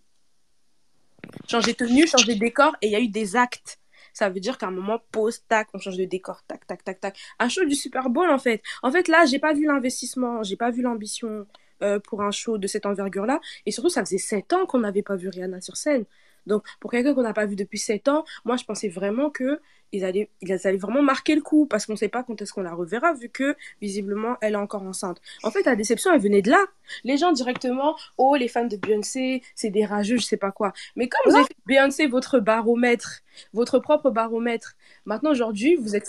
Changé 1.48 1.74
de 1.74 1.78
tenue, 1.78 2.08
changé 2.08 2.34
de 2.34 2.40
décor, 2.40 2.76
et 2.82 2.88
il 2.88 2.92
y 2.92 2.96
a 2.96 3.00
eu 3.00 3.10
des 3.10 3.36
actes. 3.36 3.80
Ça 4.14 4.30
veut 4.30 4.40
dire 4.40 4.58
qu'à 4.58 4.68
un 4.68 4.72
moment, 4.72 5.00
pause, 5.12 5.44
tac, 5.48 5.68
on 5.74 5.80
change 5.80 5.98
de 5.98 6.06
décor, 6.06 6.44
tac, 6.48 6.66
tac, 6.66 6.84
tac, 6.84 7.00
tac. 7.00 7.18
Un 7.38 7.48
show 7.48 7.64
du 7.66 7.76
Super 7.76 8.10
Bowl, 8.10 8.30
en 8.30 8.40
fait. 8.40 8.62
En 8.82 8.92
fait, 8.92 9.08
là, 9.08 9.26
j'ai 9.26 9.40
pas 9.40 9.54
vu 9.54 9.66
l'investissement, 9.66 10.44
j'ai 10.44 10.58
pas 10.58 10.72
vu 10.72 10.82
l'ambition 10.82 11.46
euh, 11.82 12.00
pour 12.00 12.22
un 12.22 12.32
show 12.32 12.58
de 12.58 12.68
cette 12.68 12.86
envergure-là. 12.86 13.40
Et 13.66 13.72
surtout, 13.72 13.90
ça 13.90 14.04
faisait 14.04 14.18
7 14.18 14.54
ans 14.54 14.66
qu'on 14.66 14.80
n'avait 14.80 15.04
pas 15.04 15.16
vu 15.16 15.30
Rihanna 15.30 15.62
sur 15.62 15.78
scène. 15.78 16.06
Donc, 16.50 16.66
pour 16.82 16.92
quelqu'un 16.92 17.14
qu'on 17.14 17.24
n'a 17.24 17.34
pas 17.34 17.46
vu 17.46 17.56
depuis 17.56 17.80
7 17.80 18.10
ans, 18.10 18.26
moi, 18.44 18.58
je 18.58 18.66
pensais 18.66 18.90
vraiment 18.90 19.30
que 19.30 19.62
ils 19.92 20.06
allaient, 20.06 20.30
ils 20.42 20.52
allaient 20.68 20.78
vraiment 20.78 21.02
marquer 21.02 21.34
le 21.34 21.42
coup 21.42 21.66
parce 21.66 21.86
qu'on 21.86 21.94
ne 21.94 21.98
sait 21.98 22.10
pas 22.10 22.24
quand 22.24 22.40
est-ce 22.42 22.54
qu'on 22.54 22.62
la 22.62 22.74
reverra 22.74 23.14
vu 23.14 23.30
que, 23.30 23.56
visiblement, 23.82 24.38
elle 24.42 24.54
est 24.54 24.58
encore 24.58 24.84
enceinte. 24.84 25.20
En 25.44 25.52
fait, 25.52 25.64
la 25.64 25.76
déception, 25.76 26.14
elle 26.14 26.22
venait 26.22 26.42
de 26.42 26.52
là. 26.52 26.64
Les 27.04 27.18
gens 27.18 27.32
directement, 27.32 27.96
oh, 28.18 28.36
les 28.36 28.48
fans 28.48 28.66
de 28.66 28.78
Beyoncé, 28.78 29.42
c'est 29.56 29.70
des 29.70 29.86
rageux, 29.86 30.18
je 30.18 30.26
sais 30.26 30.38
pas 30.38 30.52
quoi. 30.52 30.74
Mais 30.96 31.08
comme 31.08 31.22
vous 31.26 31.36
avez 31.36 31.46
fait 31.46 31.58
Beyoncé 31.66 32.08
votre 32.08 32.40
baromètre, 32.40 33.22
votre 33.54 33.80
propre 33.80 34.10
baromètre, 34.10 34.76
maintenant, 35.06 35.32
aujourd'hui, 35.32 35.76
vous 35.76 35.96
êtes 35.96 36.06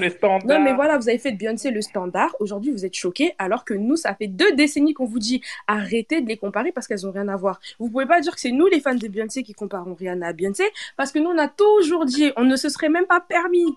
le 0.00 0.10
Non, 0.46 0.60
mais 0.60 0.74
voilà, 0.74 0.98
vous 0.98 1.08
avez 1.08 1.18
fait 1.18 1.32
de 1.32 1.38
Beyoncé 1.38 1.70
le 1.70 1.82
standard. 1.82 2.34
Aujourd'hui, 2.40 2.72
vous 2.72 2.84
êtes 2.84 2.94
choqués, 2.94 3.34
alors 3.38 3.64
que 3.64 3.74
nous, 3.74 3.96
ça 3.96 4.14
fait 4.14 4.26
deux 4.26 4.52
décennies 4.54 4.94
qu'on 4.94 5.06
vous 5.06 5.18
dit 5.18 5.42
arrêtez 5.66 6.20
de 6.20 6.28
les 6.28 6.36
comparer 6.36 6.72
parce 6.72 6.86
qu'elles 6.86 7.06
ont 7.06 7.12
rien 7.12 7.28
à 7.28 7.36
voir. 7.36 7.60
Vous 7.78 7.90
pouvez 7.90 8.06
pas 8.06 8.20
dire 8.20 8.34
que 8.34 8.40
c'est 8.40 8.52
nous, 8.52 8.66
les 8.66 8.80
fans 8.80 8.94
de 8.94 9.08
Beyoncé, 9.08 9.42
qui 9.42 9.52
comparons 9.52 9.94
Rihanna 9.94 10.28
à 10.28 10.32
Beyoncé, 10.32 10.64
parce 10.96 11.12
que 11.12 11.18
nous, 11.18 11.30
on 11.30 11.38
a 11.38 11.48
toujours 11.48 12.04
dit, 12.04 12.32
on 12.36 12.44
ne 12.44 12.56
se 12.56 12.68
serait 12.68 12.88
même 12.88 13.06
pas 13.06 13.20
permis. 13.20 13.76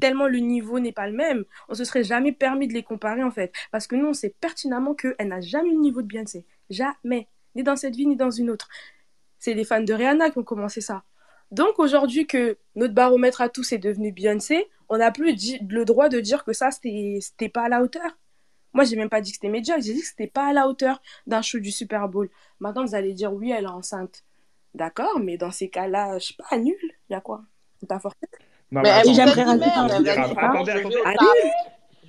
Tellement 0.00 0.28
le 0.28 0.38
niveau 0.38 0.80
n'est 0.80 0.92
pas 0.92 1.06
le 1.06 1.12
même, 1.12 1.44
on 1.68 1.74
se 1.74 1.84
serait 1.84 2.04
jamais 2.04 2.32
permis 2.32 2.68
de 2.68 2.72
les 2.72 2.82
comparer 2.82 3.22
en 3.22 3.30
fait. 3.30 3.52
Parce 3.70 3.86
que 3.86 3.96
nous, 3.96 4.06
on 4.06 4.14
sait 4.14 4.34
pertinemment 4.40 4.94
qu'elle 4.94 5.28
n'a 5.28 5.40
jamais 5.40 5.68
eu 5.68 5.74
le 5.74 5.80
niveau 5.80 6.00
de 6.00 6.06
Beyoncé. 6.06 6.44
Jamais. 6.70 7.28
Ni 7.54 7.62
dans 7.62 7.76
cette 7.76 7.96
vie, 7.96 8.06
ni 8.06 8.16
dans 8.16 8.30
une 8.30 8.50
autre. 8.50 8.68
C'est 9.38 9.54
les 9.54 9.64
fans 9.64 9.82
de 9.82 9.92
Rihanna 9.92 10.30
qui 10.30 10.38
ont 10.38 10.44
commencé 10.44 10.80
ça. 10.80 11.02
Donc 11.50 11.78
aujourd'hui 11.78 12.26
que 12.26 12.58
notre 12.76 12.94
baromètre 12.94 13.40
à 13.40 13.48
tous 13.48 13.72
est 13.72 13.78
devenu 13.78 14.12
Beyoncé, 14.12 14.68
on 14.88 14.98
n'a 14.98 15.10
plus 15.10 15.36
le 15.68 15.84
droit 15.84 16.08
de 16.08 16.20
dire 16.20 16.44
que 16.44 16.52
ça, 16.52 16.70
c'était 16.70 17.48
pas 17.48 17.64
à 17.64 17.68
la 17.68 17.82
hauteur. 17.82 18.18
Moi, 18.72 18.84
j'ai 18.84 18.96
même 18.96 19.08
pas 19.08 19.20
dit 19.20 19.32
que 19.32 19.36
c'était 19.36 19.48
médiocre, 19.48 19.82
j'ai 19.82 19.94
dit 19.94 20.00
que 20.00 20.06
c'était 20.06 20.28
pas 20.28 20.48
à 20.48 20.52
la 20.52 20.68
hauteur 20.68 21.00
d'un 21.26 21.42
show 21.42 21.58
du 21.58 21.72
Super 21.72 22.08
Bowl. 22.08 22.30
Maintenant, 22.60 22.84
vous 22.84 22.94
allez 22.94 23.14
dire 23.14 23.32
oui, 23.32 23.50
elle 23.50 23.64
est 23.64 23.68
enceinte. 23.68 24.24
D'accord, 24.74 25.18
mais 25.18 25.36
dans 25.36 25.50
ces 25.50 25.68
cas-là, 25.68 26.18
je 26.18 26.28
sais 26.28 26.34
pas, 26.38 26.56
nul. 26.56 26.76
Il 27.08 27.12
y 27.12 27.16
a 27.16 27.20
quoi? 27.20 27.42
T'as 27.88 27.98
forcé? 27.98 28.18
Non, 28.70 28.82
Mais 28.82 29.02
j'aimerais 29.12 29.42
rajouter 29.42 29.70
un 29.70 29.88
truc. 29.88 30.08
attendez, 30.08 30.70
attendez. 31.04 31.50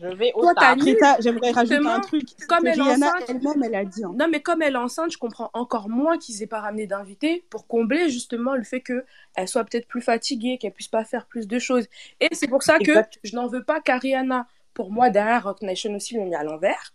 Je 0.01 0.07
vais 0.07 0.31
au 0.33 0.41
Toi. 0.41 0.75
Greta, 0.75 1.17
j'aimerais 1.19 1.51
rajouter 1.51 1.77
un 1.87 1.99
truc. 1.99 2.23
comme 2.47 2.59
Que 2.63 2.67
elle 2.67 2.79
est 2.79 2.81
Rihanna 2.81 3.07
enceinte, 3.07 3.29
elle-même, 3.29 3.63
elle 3.63 3.75
a 3.75 3.85
dit. 3.85 4.03
hein. 4.03 4.13
Non, 4.17 4.27
mais 4.29 4.41
comme 4.41 4.61
elle 4.61 4.73
est 4.73 4.77
enceinte, 4.77 5.11
je 5.11 5.17
comprends 5.17 5.49
encore 5.53 5.89
moins 5.89 6.17
qu'ils 6.17 6.41
aient 6.41 6.47
pas 6.47 6.61
ramené 6.61 6.87
d'invités 6.87 7.43
pour 7.49 7.67
combler 7.67 8.09
justement 8.09 8.55
le 8.55 8.63
fait 8.63 8.81
qu'elle 8.81 9.47
soit 9.47 9.63
peut-être 9.63 9.87
plus 9.87 10.01
fatiguée, 10.01 10.57
qu'elle 10.57 10.71
puisse 10.73 10.87
pas 10.87 11.03
faire 11.05 11.25
plus 11.27 11.47
de 11.47 11.59
choses. 11.59 11.87
Et 12.19 12.29
c'est 12.31 12.47
pour 12.47 12.63
ça 12.63 12.77
que 12.79 12.89
Exact. 12.91 13.19
je 13.23 13.35
n'en 13.35 13.47
veux 13.47 13.63
pas 13.63 13.79
qu'à 13.81 13.97
Rihanna. 13.97 14.47
Pour 14.73 14.91
moi, 14.91 15.09
derrière 15.09 15.43
Rock 15.43 15.61
Nation 15.61 15.93
aussi, 15.95 16.15
ils 16.15 16.17
l'ont 16.17 16.25
mis 16.27 16.35
à 16.35 16.43
l'envers. 16.43 16.93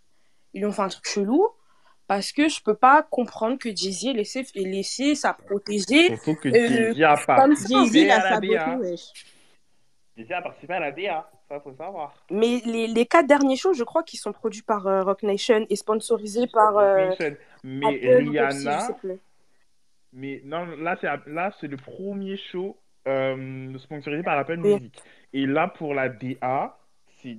Ils 0.55 0.61
lui 0.61 0.67
ont 0.67 0.73
fait 0.73 0.83
un 0.83 0.89
truc 0.89 1.07
chelou. 1.07 1.47
Parce 2.09 2.31
que 2.33 2.49
je 2.49 2.63
peux 2.63 2.75
pas 2.77 3.03
comprendre 3.03 3.59
que 3.59 3.69
Jay-Z 3.69 4.07
ait 4.07 4.13
laissé, 4.13 4.47
ait 4.55 4.61
laissé 4.63 5.17
sa 5.17 5.33
protégée 5.33 6.07
Surtout 6.07 6.37
que 6.37 6.49
euh, 6.49 6.95
Jay-Z 6.95 7.03
a 7.03 7.17
comme 7.37 7.57
ça. 7.57 7.69
Jay-Z 7.69 7.73
participé 7.73 8.05
l'a 8.07 8.15
à 8.15 8.19
la 8.23 8.29
saboté, 8.35 8.55
DA. 8.55 8.77
wesh. 8.79 9.01
Jay-Z 10.17 10.31
a 10.33 10.43
participé 10.43 10.75
à 10.75 10.81
la 10.81 10.93
DA. 10.93 11.31
Ça, 11.49 11.61
faut 11.61 11.73
savoir. 11.75 12.15
Mais 12.31 12.61
les, 12.65 12.89
les 12.89 13.07
quatre 13.07 13.27
derniers 13.27 13.57
shows, 13.57 13.73
je 13.73 13.85
crois 13.85 14.03
qu'ils 14.03 14.19
sont 14.19 14.33
produits 14.33 14.63
par 14.63 14.87
euh, 14.87 15.03
Rock 15.03 15.23
Nation 15.23 15.65
et 15.71 15.77
sponsorisés 15.77 16.49
par 16.49 16.77
euh. 16.77 17.11
Mais 17.63 17.87
Apple 17.87 18.01
Pepsi, 18.01 18.29
Rihanna, 18.29 18.89
mais 20.13 20.41
non, 20.45 20.65
là, 20.65 20.97
c'est 21.01 21.09
là, 21.27 21.53
c'est 21.61 21.69
le 21.69 21.77
premier 21.77 22.37
show 22.37 22.77
euh, 23.07 23.79
sponsorisé 23.79 24.23
par 24.23 24.39
Apple 24.39 24.59
Oui. 24.63 24.75
Music. 24.75 25.03
Et 25.33 25.47
là, 25.47 25.69
pour 25.69 25.95
la 25.95 26.09
DA, 26.09 26.79
c'est 27.23 27.37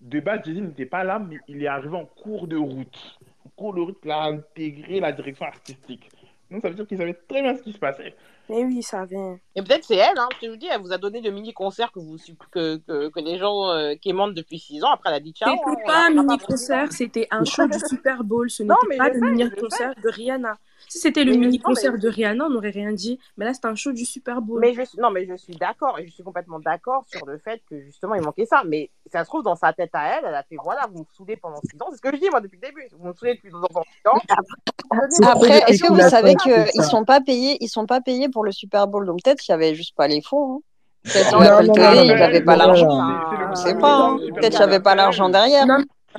de 0.00 0.20
base, 0.20 0.40
Jay-Z 0.44 0.60
n'était 0.60 0.86
pas 0.86 1.04
là, 1.04 1.18
mais 1.18 1.38
il 1.48 1.62
est 1.62 1.66
arrivé 1.66 1.96
en 1.96 2.06
cours 2.06 2.46
de 2.46 2.56
route. 2.56 3.18
En 3.44 3.48
cours 3.50 3.74
de 3.74 3.80
route, 3.80 3.98
il 4.04 4.10
a 4.10 4.22
intégré 4.22 5.00
la 5.00 5.12
direction 5.12 5.46
artistique. 5.46 6.08
Donc, 6.50 6.62
ça 6.62 6.68
veut 6.68 6.74
dire 6.74 6.86
qu'ils 6.86 6.98
savaient 6.98 7.18
très 7.28 7.42
bien 7.42 7.56
ce 7.56 7.62
qui 7.62 7.72
se 7.72 7.78
passait. 7.78 8.14
Mais 8.48 8.64
oui, 8.64 8.82
ça 8.82 9.04
vient. 9.04 9.38
Et 9.54 9.62
peut-être 9.62 9.84
c'est 9.84 9.96
elle, 9.96 10.18
hein, 10.18 10.28
je 10.40 10.46
le 10.48 10.56
dis, 10.56 10.66
elle 10.66 10.80
vous 10.80 10.92
a 10.92 10.98
donné 10.98 11.20
le 11.20 11.30
mini-concert 11.30 11.90
que, 11.90 11.98
vous, 11.98 12.16
que, 12.52 12.76
que, 12.76 13.08
que 13.08 13.20
les 13.20 13.38
gens 13.38 13.70
euh, 13.70 13.94
quémandent 14.00 14.34
depuis 14.34 14.58
6 14.58 14.84
ans. 14.84 14.90
Après, 14.92 15.10
elle 15.10 15.16
a 15.16 15.20
dit 15.20 15.32
ciao. 15.32 15.50
C'était 15.50 15.82
pas 15.84 16.06
un 16.06 16.10
mini-concert, 16.10 16.92
c'était 16.92 17.26
un 17.30 17.44
show 17.44 17.66
du 17.66 17.78
Super 17.78 18.22
Bowl. 18.22 18.48
Ce 18.50 18.62
n'était 18.64 18.96
pas 18.96 19.08
le 19.08 19.20
mini-concert 19.20 19.94
de 20.02 20.08
Rihanna. 20.08 20.58
Si 20.88 20.98
c'était 20.98 21.24
le 21.24 21.32
je- 21.32 21.38
mini-concert 21.38 21.92
mais- 21.92 21.98
de 21.98 22.08
Rihanna, 22.08 22.46
on 22.46 22.50
n'aurait 22.50 22.70
rien 22.70 22.92
dit. 22.92 23.18
Mais 23.36 23.44
là, 23.44 23.52
c'est 23.54 23.64
un 23.66 23.74
show 23.74 23.92
du 23.92 24.04
Super 24.04 24.40
Bowl. 24.40 24.60
Mais 24.60 24.72
je 24.74 24.82
suis, 24.82 24.98
non, 24.98 25.10
mais 25.10 25.26
je 25.26 25.34
suis 25.36 25.54
d'accord, 25.56 25.98
et 25.98 26.06
je 26.06 26.12
suis 26.12 26.22
complètement 26.22 26.58
d'accord 26.60 27.04
sur 27.12 27.26
le 27.26 27.38
fait 27.38 27.60
que 27.68 27.80
justement 27.80 28.14
il 28.14 28.22
manquait 28.22 28.46
ça. 28.46 28.62
Mais 28.66 28.90
ça 29.12 29.24
se 29.24 29.28
trouve 29.28 29.42
dans 29.42 29.56
sa 29.56 29.72
tête 29.72 29.90
à 29.94 30.18
elle, 30.18 30.24
elle 30.26 30.34
a 30.34 30.42
fait 30.42 30.56
voilà, 30.62 30.86
vous 30.92 31.00
me 31.00 31.04
saoulez 31.16 31.36
pendant 31.36 31.60
6 31.60 31.76
ans. 31.82 31.86
C'est 31.90 31.96
ce 31.96 32.02
que 32.02 32.10
je 32.14 32.20
dis 32.20 32.30
moi 32.30 32.40
depuis 32.40 32.58
le 32.62 32.68
début. 32.68 32.86
Vous 32.98 33.08
me 33.08 33.12
saoulez 33.14 33.34
depuis 33.34 33.50
pendant 33.50 33.66
6 33.68 34.08
ans. 34.08 34.20
Après, 35.26 35.62
est-ce 35.68 35.82
que 35.82 35.92
vous 35.92 36.08
savez 36.08 36.34
qu'ils 36.36 36.66
ça? 36.68 36.82
sont 36.82 37.04
pas 37.04 37.20
payés, 37.20 37.56
ils 37.60 37.68
sont 37.68 37.86
pas 37.86 38.00
payés 38.00 38.28
pour 38.28 38.44
le 38.44 38.52
Super 38.52 38.86
Bowl, 38.86 39.06
donc 39.06 39.22
peut-être 39.22 39.40
qu'il 39.40 39.52
y 39.52 39.54
avait 39.54 39.74
juste 39.74 39.94
pas 39.96 40.06
les 40.08 40.22
fonds. 40.22 40.56
hein. 40.56 40.60
Peut-être 41.04 41.32
non, 41.32 41.38
n'avait 42.16 42.42
pas 42.42 42.56
l'argent. 42.56 42.88
On 42.88 43.36
premier 43.36 43.56
sait 43.56 43.78
pas, 43.78 43.96
hein. 43.96 44.18
Peut-être 44.18 44.50
qu'il 44.50 44.58
n'y 44.58 44.62
avait 44.64 44.80
pas 44.80 44.94
l'argent 44.96 45.28
derrière. 45.28 45.64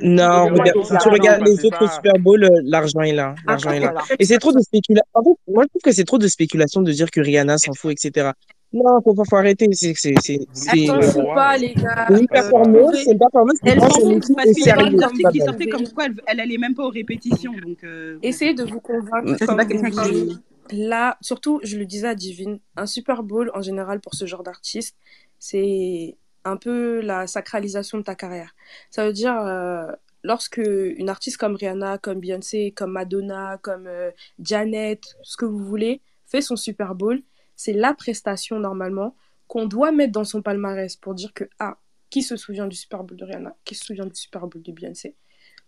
Non, 0.01 0.47
regarde, 0.47 0.83
si 0.85 0.97
tu 1.01 1.09
regardes 1.09 1.45
les 1.47 1.65
autres 1.65 1.93
Super 1.93 2.13
Bowl, 2.19 2.43
euh, 2.43 2.49
l'argent 2.63 3.01
est 3.01 3.13
là. 3.13 3.35
L'argent 3.47 3.71
est 3.71 3.79
là. 3.79 3.93
Et 4.19 4.25
c'est 4.25 4.37
trop 4.37 4.51
de 4.51 4.59
spéculation. 4.59 5.05
En 5.13 5.23
fait, 5.23 5.29
moi, 5.51 5.63
je 5.63 5.69
trouve 5.69 5.81
que 5.83 5.91
c'est 5.91 6.03
trop 6.05 6.17
de 6.17 6.27
spéculation 6.27 6.81
de 6.81 6.91
dire 6.91 7.09
que 7.11 7.21
Rihanna 7.21 7.57
s'en 7.57 7.73
fout, 7.73 7.91
etc. 7.91 8.31
Non, 8.73 8.99
faut 9.03 9.13
pas, 9.13 9.23
faut 9.29 9.37
arrêter. 9.37 9.67
C'est, 9.71 9.93
c'est, 9.95 10.13
c'est, 10.21 10.39
c'est, 10.51 10.89
euh, 10.89 11.23
pas, 11.33 11.57
les 11.57 11.73
gars. 11.73 12.05
c'est 12.09 12.19
une 12.19 12.27
performance, 12.27 12.77
trouvez- 12.81 13.03
c'est 13.05 13.11
une 13.13 13.17
performance 13.19 13.59
qui 13.63 13.69
Elle 13.69 13.79
s'en 13.79 13.89
fout 13.89 14.35
parce 14.35 14.51
qu'il 14.51 14.65
y 14.65 14.69
avait 14.69 14.89
des 14.89 15.03
articles 15.03 15.31
qui 15.31 15.39
sortaient 15.39 15.67
comme 15.69 15.87
quoi 15.89 16.05
elle, 16.05 16.15
elle 16.27 16.39
allait 16.41 16.57
même 16.57 16.75
pas 16.75 16.83
aux 16.83 16.89
répétitions. 16.89 17.53
Donc, 17.65 17.83
euh, 17.85 18.17
Essayez 18.21 18.53
de 18.53 18.63
vous 18.65 18.81
convaincre 18.81 19.29
ça, 19.39 19.45
c'est 19.47 19.55
pas 19.55 19.65
quelqu'un 19.65 19.89
qui. 19.89 20.37
Là, 20.73 21.17
surtout, 21.21 21.61
je 21.63 21.77
le 21.77 21.85
disais 21.85 22.09
à 22.09 22.15
Divine, 22.15 22.59
un 22.75 22.85
Super 22.85 23.23
Bowl, 23.23 23.49
en 23.55 23.61
général, 23.61 24.01
pour 24.01 24.15
ce 24.15 24.25
genre 24.25 24.43
d'artiste, 24.43 24.97
c'est 25.39 26.17
un 26.47 26.57
peu 26.57 27.01
la 27.01 27.27
sacralisation 27.27 27.97
de 27.97 28.03
ta 28.03 28.15
carrière. 28.15 28.55
Ça 28.89 29.05
veut 29.05 29.13
dire, 29.13 29.37
euh, 29.37 29.91
lorsque 30.23 30.57
une 30.57 31.09
artiste 31.09 31.37
comme 31.37 31.55
Rihanna, 31.55 31.97
comme 31.97 32.19
Beyoncé, 32.19 32.71
comme 32.71 32.91
Madonna, 32.91 33.57
comme 33.61 33.87
euh, 33.87 34.11
Janet, 34.39 35.01
ce 35.23 35.37
que 35.37 35.45
vous 35.45 35.63
voulez, 35.63 36.01
fait 36.25 36.41
son 36.41 36.55
Super 36.55 36.95
Bowl, 36.95 37.21
c'est 37.55 37.73
la 37.73 37.93
prestation 37.93 38.59
normalement 38.59 39.15
qu'on 39.47 39.65
doit 39.65 39.91
mettre 39.91 40.11
dans 40.11 40.25
son 40.25 40.41
palmarès 40.41 40.95
pour 40.95 41.15
dire 41.15 41.33
que, 41.33 41.45
ah, 41.59 41.77
qui 42.09 42.21
se 42.21 42.35
souvient 42.35 42.67
du 42.67 42.75
Super 42.75 43.03
Bowl 43.03 43.17
de 43.17 43.25
Rihanna 43.25 43.55
Qui 43.65 43.75
se 43.75 43.85
souvient 43.85 44.05
du 44.05 44.15
Super 44.15 44.47
Bowl 44.47 44.61
de 44.61 44.71
Beyoncé 44.71 45.15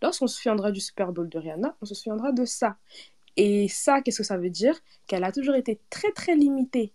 Lorsqu'on 0.01 0.27
se 0.27 0.37
souviendra 0.37 0.71
du 0.71 0.79
Super 0.79 1.11
Bowl 1.11 1.27
de 1.27 1.37
Rihanna, 1.37 1.75
on 1.81 1.85
se 1.85 1.93
souviendra 1.93 2.31
de 2.31 2.45
ça. 2.45 2.77
Et 3.35 3.67
ça, 3.67 4.01
qu'est-ce 4.01 4.19
que 4.19 4.23
ça 4.23 4.37
veut 4.37 4.49
dire? 4.49 4.79
Qu'elle 5.07 5.23
a 5.23 5.31
toujours 5.31 5.55
été 5.55 5.81
très 5.89 6.11
très 6.11 6.35
limitée. 6.35 6.93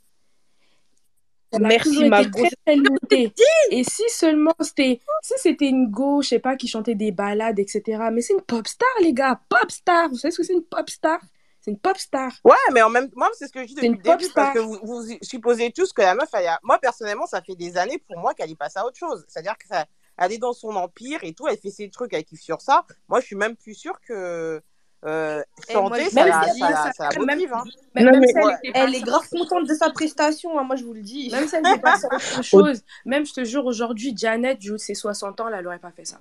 Elle 1.57 1.65
a 1.65 1.69
Merci, 1.69 2.09
ma 2.09 2.23
été 2.23 2.31
très. 2.31 3.33
Et 3.71 3.85
si 3.85 4.03
seulement 4.09 4.55
c'était, 4.61 5.01
si 5.23 5.35
c'était 5.37 5.69
une 5.69 5.91
go, 5.91 6.23
je 6.23 6.29
sais 6.29 6.39
pas, 6.39 6.57
qui 6.57 6.69
chantait 6.69 6.95
des 6.95 7.13
ballades, 7.13 7.59
etc. 7.59 7.83
Mais 8.13 8.21
c'est 8.21 8.35
une 8.35 8.43
pop 8.43 8.67
star, 8.67 8.89
les 9.01 9.13
gars, 9.13 9.41
pop 9.49 9.71
star. 9.71 10.09
Vous 10.09 10.17
savez 10.17 10.33
ce 10.33 10.39
que 10.39 10.45
c'est 10.45 10.53
une 10.53 10.65
pop 10.65 10.89
star? 10.91 11.21
C'est 11.61 11.71
une 11.71 11.79
pop 11.79 11.97
star. 11.97 12.31
Ouais, 12.45 12.55
mais 12.73 12.83
en 12.83 12.91
même 12.91 13.07
temps, 13.09 13.17
moi, 13.17 13.31
c'est 13.39 13.47
ce 13.47 13.53
que 13.53 13.63
je 13.63 13.69
dis 13.69 13.75
C'est 13.75 13.89
depuis 13.89 13.89
une 13.89 13.97
le 13.97 14.03
pop 14.03 14.19
début, 14.19 14.31
star. 14.31 14.53
parce 14.53 14.55
que 14.57 14.61
vous, 14.61 14.79
vous 14.83 15.03
supposez 15.23 15.73
tous 15.73 15.93
que 15.95 16.03
la 16.03 16.15
meuf, 16.15 16.29
elle 16.35 16.47
a... 16.47 16.59
moi, 16.63 16.79
personnellement, 16.79 17.27
ça 17.27 17.41
fait 17.41 17.55
des 17.57 17.79
années 17.79 17.99
pour 17.99 18.19
moi 18.19 18.35
qu'elle 18.35 18.51
est 18.51 18.57
passée 18.57 18.79
à 18.79 18.87
autre 18.87 18.99
chose. 18.99 19.25
C'est-à-dire 19.29 19.57
que 19.57 19.67
ça... 19.67 19.87
elle 20.19 20.33
est 20.33 20.39
dans 20.39 20.53
son 20.53 20.77
empire 20.77 21.21
et 21.23 21.33
tout, 21.33 21.49
elle 21.49 21.57
fait 21.57 21.71
ses 21.71 21.89
trucs, 21.89 22.13
elle 22.13 22.25
kiffe 22.25 22.43
sur 22.43 22.61
ça. 22.61 22.85
Moi, 23.09 23.21
je 23.21 23.27
suis 23.27 23.37
même 23.37 23.57
plus 23.57 23.75
sûre 23.75 23.99
que 24.07 24.63
euh, 25.07 25.43
Eh, 25.69 25.73
moi, 25.75 25.83
chanter, 25.83 26.05
je 26.05 26.11
ça 26.11 26.23
vous 26.23 26.29
la, 26.29 26.53
dis, 26.53 26.59
ça, 26.61 26.71
la, 26.71 26.77
ça- 26.77 26.93
ça 26.93 27.09
la 27.11 27.19
même- 27.25 27.37
motive. 27.37 27.53
Hein. 27.55 27.65
Même, 27.95 28.05
Non, 28.07 28.11
même 28.13 28.21
mais- 28.21 28.27
si 28.29 28.35
elle, 28.75 28.91
Ouais. 28.91 28.97
est 28.97 29.01
grave 29.03 29.29
contente 29.31 29.69
de 29.69 29.75
sa 29.75 29.91
prestation, 29.91 30.59
hein, 30.59 30.63
moi 30.65 30.77
je 30.77 30.85
vous 30.85 30.95
le 30.95 31.03
dis. 31.03 31.29
Même 31.31 31.47
si 31.47 31.57
elle 31.57 31.63
n'était 31.63 31.79
pas 31.81 31.99
sur 31.99 32.09
autre 32.13 32.43
chose, 32.43 32.83
même 33.05 33.27
je 33.27 33.33
te 33.35 33.45
jure, 33.45 33.67
aujourd'hui, 33.67 34.15
Janet, 34.17 34.59
du 34.59 34.71
haut 34.71 34.75
de 34.75 34.79
ses 34.79 34.95
60 34.95 35.41
ans, 35.41 35.49
là, 35.49 35.59
elle 35.61 35.67
aurait 35.67 35.79
pas 35.79 35.91
fait 35.93 36.05
ça. 36.07 36.19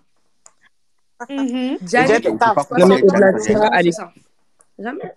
Mhm. 1.29 1.77
Janet, 1.85 1.89
Janet, 1.89 2.25
elle 2.25 2.37
t'as- 2.37 2.49
a 2.49 2.55
Non, 2.79 2.87
mais 2.87 2.99
60 2.99 3.11
ans, 3.11 3.15
au-delà 3.15 3.31
de 3.31 3.37
elle 3.37 3.43
ça, 3.43 3.59
aurait 3.59 3.69
pas 3.69 3.75
elle 3.77 3.83
fait 3.83 3.89
est- 3.89 3.91
ça. 3.93 4.13
Jamais. 4.79 5.13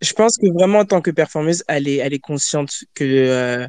je 0.00 0.12
pense 0.12 0.36
que 0.36 0.46
vraiment 0.52 0.78
en 0.80 0.84
tant 0.84 1.00
que 1.00 1.10
performeuse, 1.10 1.64
elle 1.66 1.88
est, 1.88 1.96
elle 1.96 2.14
est 2.14 2.18
consciente 2.20 2.70
que 2.94 3.04
euh, 3.04 3.66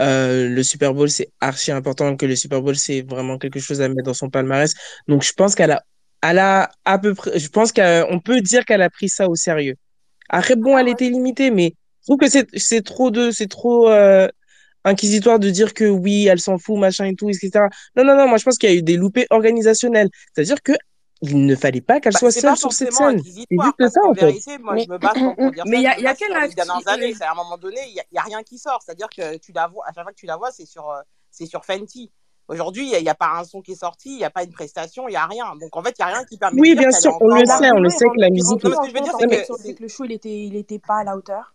euh, 0.00 0.48
le 0.48 0.62
Super 0.62 0.94
Bowl, 0.94 1.10
c'est 1.10 1.30
archi 1.40 1.72
important, 1.72 2.16
que 2.16 2.24
le 2.24 2.36
Super 2.36 2.62
Bowl, 2.62 2.76
c'est 2.76 3.02
vraiment 3.02 3.36
quelque 3.36 3.58
chose 3.60 3.80
à 3.82 3.88
mettre 3.88 4.04
dans 4.04 4.14
son 4.14 4.30
palmarès. 4.30 4.72
Donc, 5.08 5.22
je 5.24 5.32
pense 5.32 5.54
qu'elle 5.56 5.72
a, 5.72 5.82
elle 6.22 6.38
a 6.38 6.70
à 6.84 6.98
peu 6.98 7.14
près, 7.14 7.38
je 7.38 7.48
pense 7.48 7.72
qu'on 7.72 8.20
peut 8.24 8.40
dire 8.40 8.64
qu'elle 8.64 8.82
a 8.82 8.90
pris 8.90 9.08
ça 9.08 9.28
au 9.28 9.34
sérieux. 9.34 9.76
Après, 10.28 10.56
bon, 10.56 10.76
elle 10.76 10.88
était 10.88 11.08
limitée, 11.08 11.50
mais 11.50 11.74
je 12.02 12.06
trouve 12.06 12.18
que 12.18 12.28
c'est, 12.28 12.82
trop 12.82 13.10
de, 13.10 13.30
c'est 13.30 13.46
trop 13.48 13.88
euh, 13.90 14.28
inquisitoire 14.84 15.38
de 15.38 15.50
dire 15.50 15.74
que 15.74 15.84
oui, 15.84 16.26
elle 16.26 16.40
s'en 16.40 16.58
fout, 16.58 16.78
machin 16.78 17.06
et 17.06 17.14
tout, 17.14 17.28
etc. 17.28 17.50
Non, 17.96 18.04
non, 18.04 18.16
non, 18.16 18.28
moi, 18.28 18.38
je 18.38 18.44
pense 18.44 18.58
qu'il 18.58 18.70
y 18.70 18.72
a 18.72 18.76
eu 18.76 18.82
des 18.82 18.96
loupés 18.96 19.26
organisationnels. 19.30 20.08
C'est-à-dire 20.34 20.62
que 20.62 20.72
il 21.20 21.44
ne 21.46 21.56
fallait 21.56 21.80
pas 21.80 21.98
qu'elle 21.98 22.12
Bah, 22.12 22.20
soit 22.20 22.30
seule 22.30 22.42
pas 22.50 22.56
sur 22.56 22.72
cette 22.72 22.92
forcément 22.92 23.10
scène. 23.10 23.22
C'est 23.24 23.56
juste 23.64 23.88
ça, 23.94 24.00
en 24.04 24.14
fait. 24.14 24.26
vérité, 24.26 24.58
moi, 24.58 24.74
Mais- 24.74 24.84
je 24.84 24.88
me 24.90 24.98
dire 24.98 25.64
il 25.66 25.82
y 25.82 25.86
a- 25.86 25.98
y 25.98 26.06
a 26.06 26.14
quel 26.14 26.30
dernières 26.54 26.88
années. 26.88 27.14
C'est 27.14 27.24
à 27.24 27.32
un 27.32 27.34
moment 27.34 27.58
donné, 27.58 27.80
il 27.88 27.94
y, 27.94 28.00
a- 28.18 28.20
a 28.20 28.24
rien 28.24 28.42
qui 28.44 28.56
sort. 28.58 28.80
C'est-à-dire 28.84 29.08
que 29.08 29.36
tu 29.38 29.52
la 29.52 29.66
vois, 29.66 29.84
à 29.88 29.92
chaque 29.92 30.04
fois 30.04 30.12
que 30.12 30.18
tu 30.18 30.26
la 30.26 30.36
vois, 30.36 30.52
c'est 30.52 30.66
sur, 30.66 30.88
euh, 30.90 31.00
c'est 31.30 31.46
sur 31.46 31.64
Fenty. 31.64 32.12
Aujourd'hui, 32.48 32.90
il 32.90 33.02
n'y 33.02 33.08
a, 33.10 33.14
pas 33.14 33.38
un 33.38 33.44
son 33.44 33.60
qui 33.60 33.72
est 33.72 33.80
sorti, 33.80 34.10
il 34.10 34.16
n'y 34.16 34.24
a 34.24 34.30
pas 34.30 34.42
une 34.42 34.52
prestation, 34.52 35.06
il 35.06 35.10
n'y 35.10 35.16
a 35.16 35.26
rien. 35.26 35.54
Donc, 35.56 35.76
en 35.76 35.82
fait, 35.82 35.94
il 35.98 36.02
n'y 36.02 36.10
a 36.10 36.14
rien 36.14 36.24
qui 36.24 36.38
permet 36.38 36.60
Oui, 36.60 36.74
bien 36.74 36.90
sûr, 36.90 37.16
on 37.20 37.28
le 37.28 37.44
sait, 37.44 37.70
on 37.72 37.80
le 37.80 37.90
sait 37.90 38.06
que 38.06 38.18
la 38.18 38.30
musique. 38.30 38.64
Non, 38.64 38.70
ce 38.72 38.80
que 38.80 38.88
je 38.88 38.94
veux 38.94 39.00
dire, 39.00 39.12
c'est 39.58 39.74
que 39.74 39.82
le 39.82 39.88
show, 39.88 40.04
il 40.04 40.12
était, 40.12 40.44
il 40.44 40.56
était 40.56 40.78
pas 40.78 40.98
à 40.98 41.04
la 41.04 41.16
hauteur. 41.16 41.54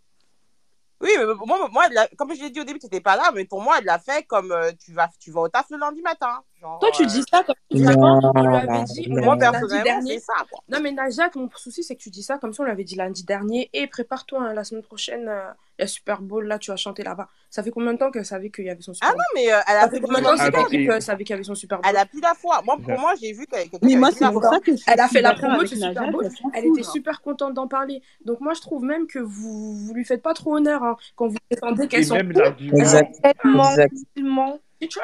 Oui, 1.01 1.09
mais 1.17 1.25
moi, 1.45 1.67
moi 1.69 1.83
elle 1.87 1.93
l'a- 1.93 2.07
comme 2.15 2.33
je 2.33 2.41
l'ai 2.41 2.49
dit 2.49 2.61
au 2.61 2.63
début, 2.63 2.79
tu 2.79 2.85
n'étais 2.85 3.01
pas 3.01 3.17
là, 3.17 3.31
mais 3.33 3.43
pour 3.43 3.61
moi, 3.61 3.75
elle 3.79 3.85
l'a 3.85 3.99
fait 3.99 4.23
comme 4.23 4.53
euh, 4.53 4.71
tu, 4.79 4.93
vas, 4.93 5.09
tu 5.19 5.31
vas 5.31 5.41
au 5.41 5.49
taf 5.49 5.69
le 5.69 5.77
lundi 5.77 6.01
matin. 6.01 6.43
Genre, 6.63 6.79
Toi, 6.79 6.89
tu 6.93 7.03
euh, 7.03 7.05
dis 7.07 7.23
ça 7.29 7.43
comme 7.43 7.55
si 7.69 7.83
on 7.97 8.41
lui 8.41 8.55
avait 8.57 8.83
dit, 8.83 9.07
on 9.11 9.21
Moi, 9.21 9.37
personnellement, 9.37 10.01
c'est 10.07 10.19
ça. 10.19 10.33
Quoi. 10.49 10.61
Non, 10.69 10.79
mais 10.81 10.91
Najat, 10.93 11.29
mon 11.35 11.49
souci, 11.55 11.83
c'est 11.83 11.95
que 11.95 12.01
tu 12.01 12.09
dis 12.09 12.23
ça 12.23 12.37
comme 12.37 12.53
si 12.53 12.61
on 12.61 12.63
lui 12.63 12.71
avait 12.71 12.85
dit 12.85 12.95
lundi 12.95 13.25
dernier. 13.25 13.69
Et 13.73 13.85
prépare-toi, 13.87 14.41
hein, 14.41 14.53
la 14.53 14.63
semaine 14.63 14.81
prochaine, 14.83 15.27
euh, 15.27 15.49
il 15.77 15.81
y 15.81 15.83
a 15.83 15.87
Super 15.87 16.21
Bowl, 16.21 16.45
là, 16.47 16.57
tu 16.59 16.71
vas 16.71 16.77
chanter 16.77 17.03
là-bas. 17.03 17.27
Ça 17.49 17.63
fait 17.63 17.71
combien 17.71 17.91
de 17.93 17.97
temps 17.97 18.11
qu'elle 18.11 18.25
savait 18.25 18.49
qu'il 18.49 18.63
y 18.65 18.69
avait 18.69 18.81
son 18.81 18.93
Super 18.93 19.09
Ah 19.09 19.11
Bowl? 19.11 19.19
non, 19.19 19.25
mais 19.41 19.51
euh, 19.51 19.57
elle 19.67 19.75
a 19.77 19.81
Ça 19.81 19.89
fait 19.89 19.99
combien 19.99 20.19
de 20.19 20.23
temps 20.23 20.31
ans 20.31 20.35
que 20.37 20.41
Attends, 20.41 20.45
cette 20.45 20.53
d'écart. 20.53 20.73
équipe 20.73 20.89
et- 20.89 20.93
euh, 20.93 20.99
savait 21.01 21.23
qu'il 21.25 21.33
y 21.33 21.35
avait 21.35 21.43
son 21.43 21.55
Super 21.55 21.79
Bowl? 21.81 21.89
Elle 21.89 21.97
a 21.97 22.05
plus 22.05 22.21
la 22.21 22.33
foi. 22.33 22.61
Moi, 22.63 22.77
pour 22.77 22.97
moi, 22.99 23.13
j'ai 23.19 23.33
vu 23.33 23.45
qu'elle 23.45 23.67
Mais 23.81 23.95
moi, 23.95 24.11
c'est 24.11 24.21
la 24.21 24.31
pour 24.31 24.43
ça 24.43 24.59
que 24.61 24.71
Elle 24.87 24.99
a 25.01 25.07
fait 25.09 25.21
la 25.21 25.33
promo 25.33 25.65
ce 25.65 25.75
Super 25.75 26.11
Bowl, 26.11 26.29
elle 26.53 26.65
était 26.65 26.81
là. 26.81 26.87
super 26.87 27.21
contente 27.21 27.53
d'en 27.55 27.67
parler. 27.67 28.01
Donc 28.23 28.39
moi 28.39 28.53
je 28.53 28.61
trouve 28.61 28.83
même 28.83 29.07
que 29.07 29.19
vous, 29.19 29.75
vous 29.75 29.93
lui 29.93 30.05
faites 30.05 30.21
pas 30.21 30.33
trop 30.33 30.55
honneur 30.55 30.81
hein, 30.83 30.95
quand 31.15 31.27
vous 31.27 31.37
prétendez 31.49 31.87
qu'elle 31.87 32.01
Et 32.01 32.03
s'en 32.03 32.15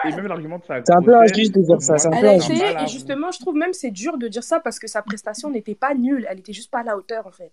et 0.06 0.16
même 0.16 0.28
l'argument 0.28 0.60
de 0.60 0.66
sa 0.66 0.82
C'est 0.84 0.94
un 0.94 1.02
peu 1.02 1.16
injuste 1.16 1.56
de 1.56 1.62
dire 1.62 1.82
ça, 1.82 1.96
Elle 2.14 2.26
a 2.26 2.36
essayé 2.36 2.66
et 2.84 2.88
justement 2.88 3.32
je 3.32 3.40
trouve 3.40 3.56
même 3.56 3.74
c'est 3.74 3.92
dur 3.92 4.18
de 4.18 4.28
dire 4.28 4.44
ça 4.44 4.60
parce 4.60 4.80
que 4.80 4.88
sa 4.88 5.02
prestation 5.02 5.50
n'était 5.50 5.76
pas 5.76 5.94
nulle, 5.94 6.26
elle 6.30 6.40
était 6.40 6.54
juste 6.54 6.72
pas 6.72 6.80
à 6.80 6.84
la 6.84 6.98
hauteur 6.98 7.28
en 7.28 7.32
fait. 7.32 7.52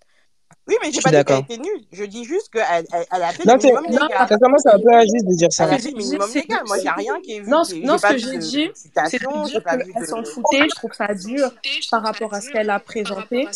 Oui, 0.69 0.75
mais 0.83 0.89
Je 0.89 0.95
j'ai 0.95 1.01
suis 1.01 1.03
pas 1.03 1.11
dit 1.11 1.15
qu'elle 1.17 1.25
d'accord. 1.25 1.45
était 1.49 1.59
nulle. 1.59 1.85
Je 1.93 2.05
dis 2.05 2.25
juste 2.25 2.49
qu'elle 2.53 2.65
elle, 2.73 2.87
elle 3.13 3.23
a 3.23 3.29
fait 3.33 3.45
Non, 3.45 3.55
le 3.55 3.61
c'est, 3.61 3.71
Non, 3.73 3.81
sincèrement, 4.29 4.59
c'est 4.59 4.71
un 4.71 4.79
peu 4.81 4.93
injuste 4.95 5.25
de 5.27 5.37
dire 5.37 5.47
Elle 5.47 5.53
ça. 5.53 5.65
a 5.65 5.67
ce 5.67 5.77
que 5.77 5.77
fait 5.77 5.83
j'ai 5.83 5.91
le 5.95 5.99
dit 6.01 6.05
minimum 6.09 6.29
c'est 6.33 6.43
que 6.43 6.49
légal. 6.49 6.63
Moi, 6.67 6.77
j'ai 6.77 6.83
c'est- 6.83 6.91
rien 6.91 7.21
qui 7.23 7.33
est 7.37 7.41
vu. 7.41 7.49
non, 7.49 7.65
ce 7.65 7.75
que 8.09 8.19
j'ai 8.19 8.39
dit 8.39 8.71
c'est 8.75 8.93
qu'elle 8.93 10.07
s'en 10.07 10.25
foutait, 10.25 10.63
je 10.69 10.75
trouve 10.75 10.93
ça 10.93 11.15
dur 11.15 11.53
par 11.91 12.03
rapport 12.03 12.35
à 12.35 12.41
ce 12.41 12.51
qu'elle 12.51 12.71
a 12.71 12.81
présenté. 12.81 13.47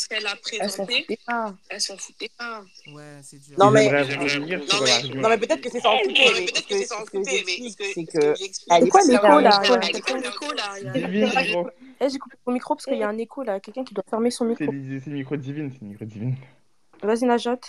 Elle 0.60 0.70
s'en 0.70 1.96
foutait 1.96 2.30
pas. 2.38 2.62
Ouais, 2.94 3.02
c'est 3.22 3.40
dur. 3.42 3.56
Non, 3.58 3.70
mais. 3.72 3.90
Non, 3.90 5.36
peut-être 5.36 5.60
que 5.60 5.70
c'est 5.70 5.80
s'en. 5.80 5.96
Mais 6.06 6.14
ce 6.14 6.62
que, 6.62 6.74
ce 6.84 7.10
que 7.10 7.24
j'explique, 7.24 7.82
c'est 7.94 8.04
que. 8.04 8.26
Elle 8.26 8.36
C'est 8.36 8.86
est 8.86 8.88
quoi 8.88 9.00
l'écho 9.04 9.40
là? 9.40 9.60
Quelqu'un- 9.80 10.20
Divine, 10.94 11.30
gros. 11.52 11.68
Eh, 12.00 12.08
j'ai 12.08 12.18
coupé 12.18 12.36
mon 12.46 12.52
micro 12.54 12.74
parce 12.74 12.86
qu'il 12.86 12.96
y 12.98 13.02
a 13.02 13.08
un 13.08 13.18
écho 13.18 13.42
là, 13.42 13.60
quelqu'un 13.60 13.84
qui 13.84 13.92
doit 13.94 14.04
fermer 14.08 14.30
son 14.30 14.44
C'est 14.56 14.66
micro. 14.66 15.00
c'est 15.04 15.10
le 15.10 15.16
micro 15.16 15.36
divine, 15.36 15.70
c'est 15.72 15.82
le 15.82 15.88
micro 15.88 16.04
divine. 16.06 16.34
Vas-y 17.02 17.24
Najat. 17.24 17.60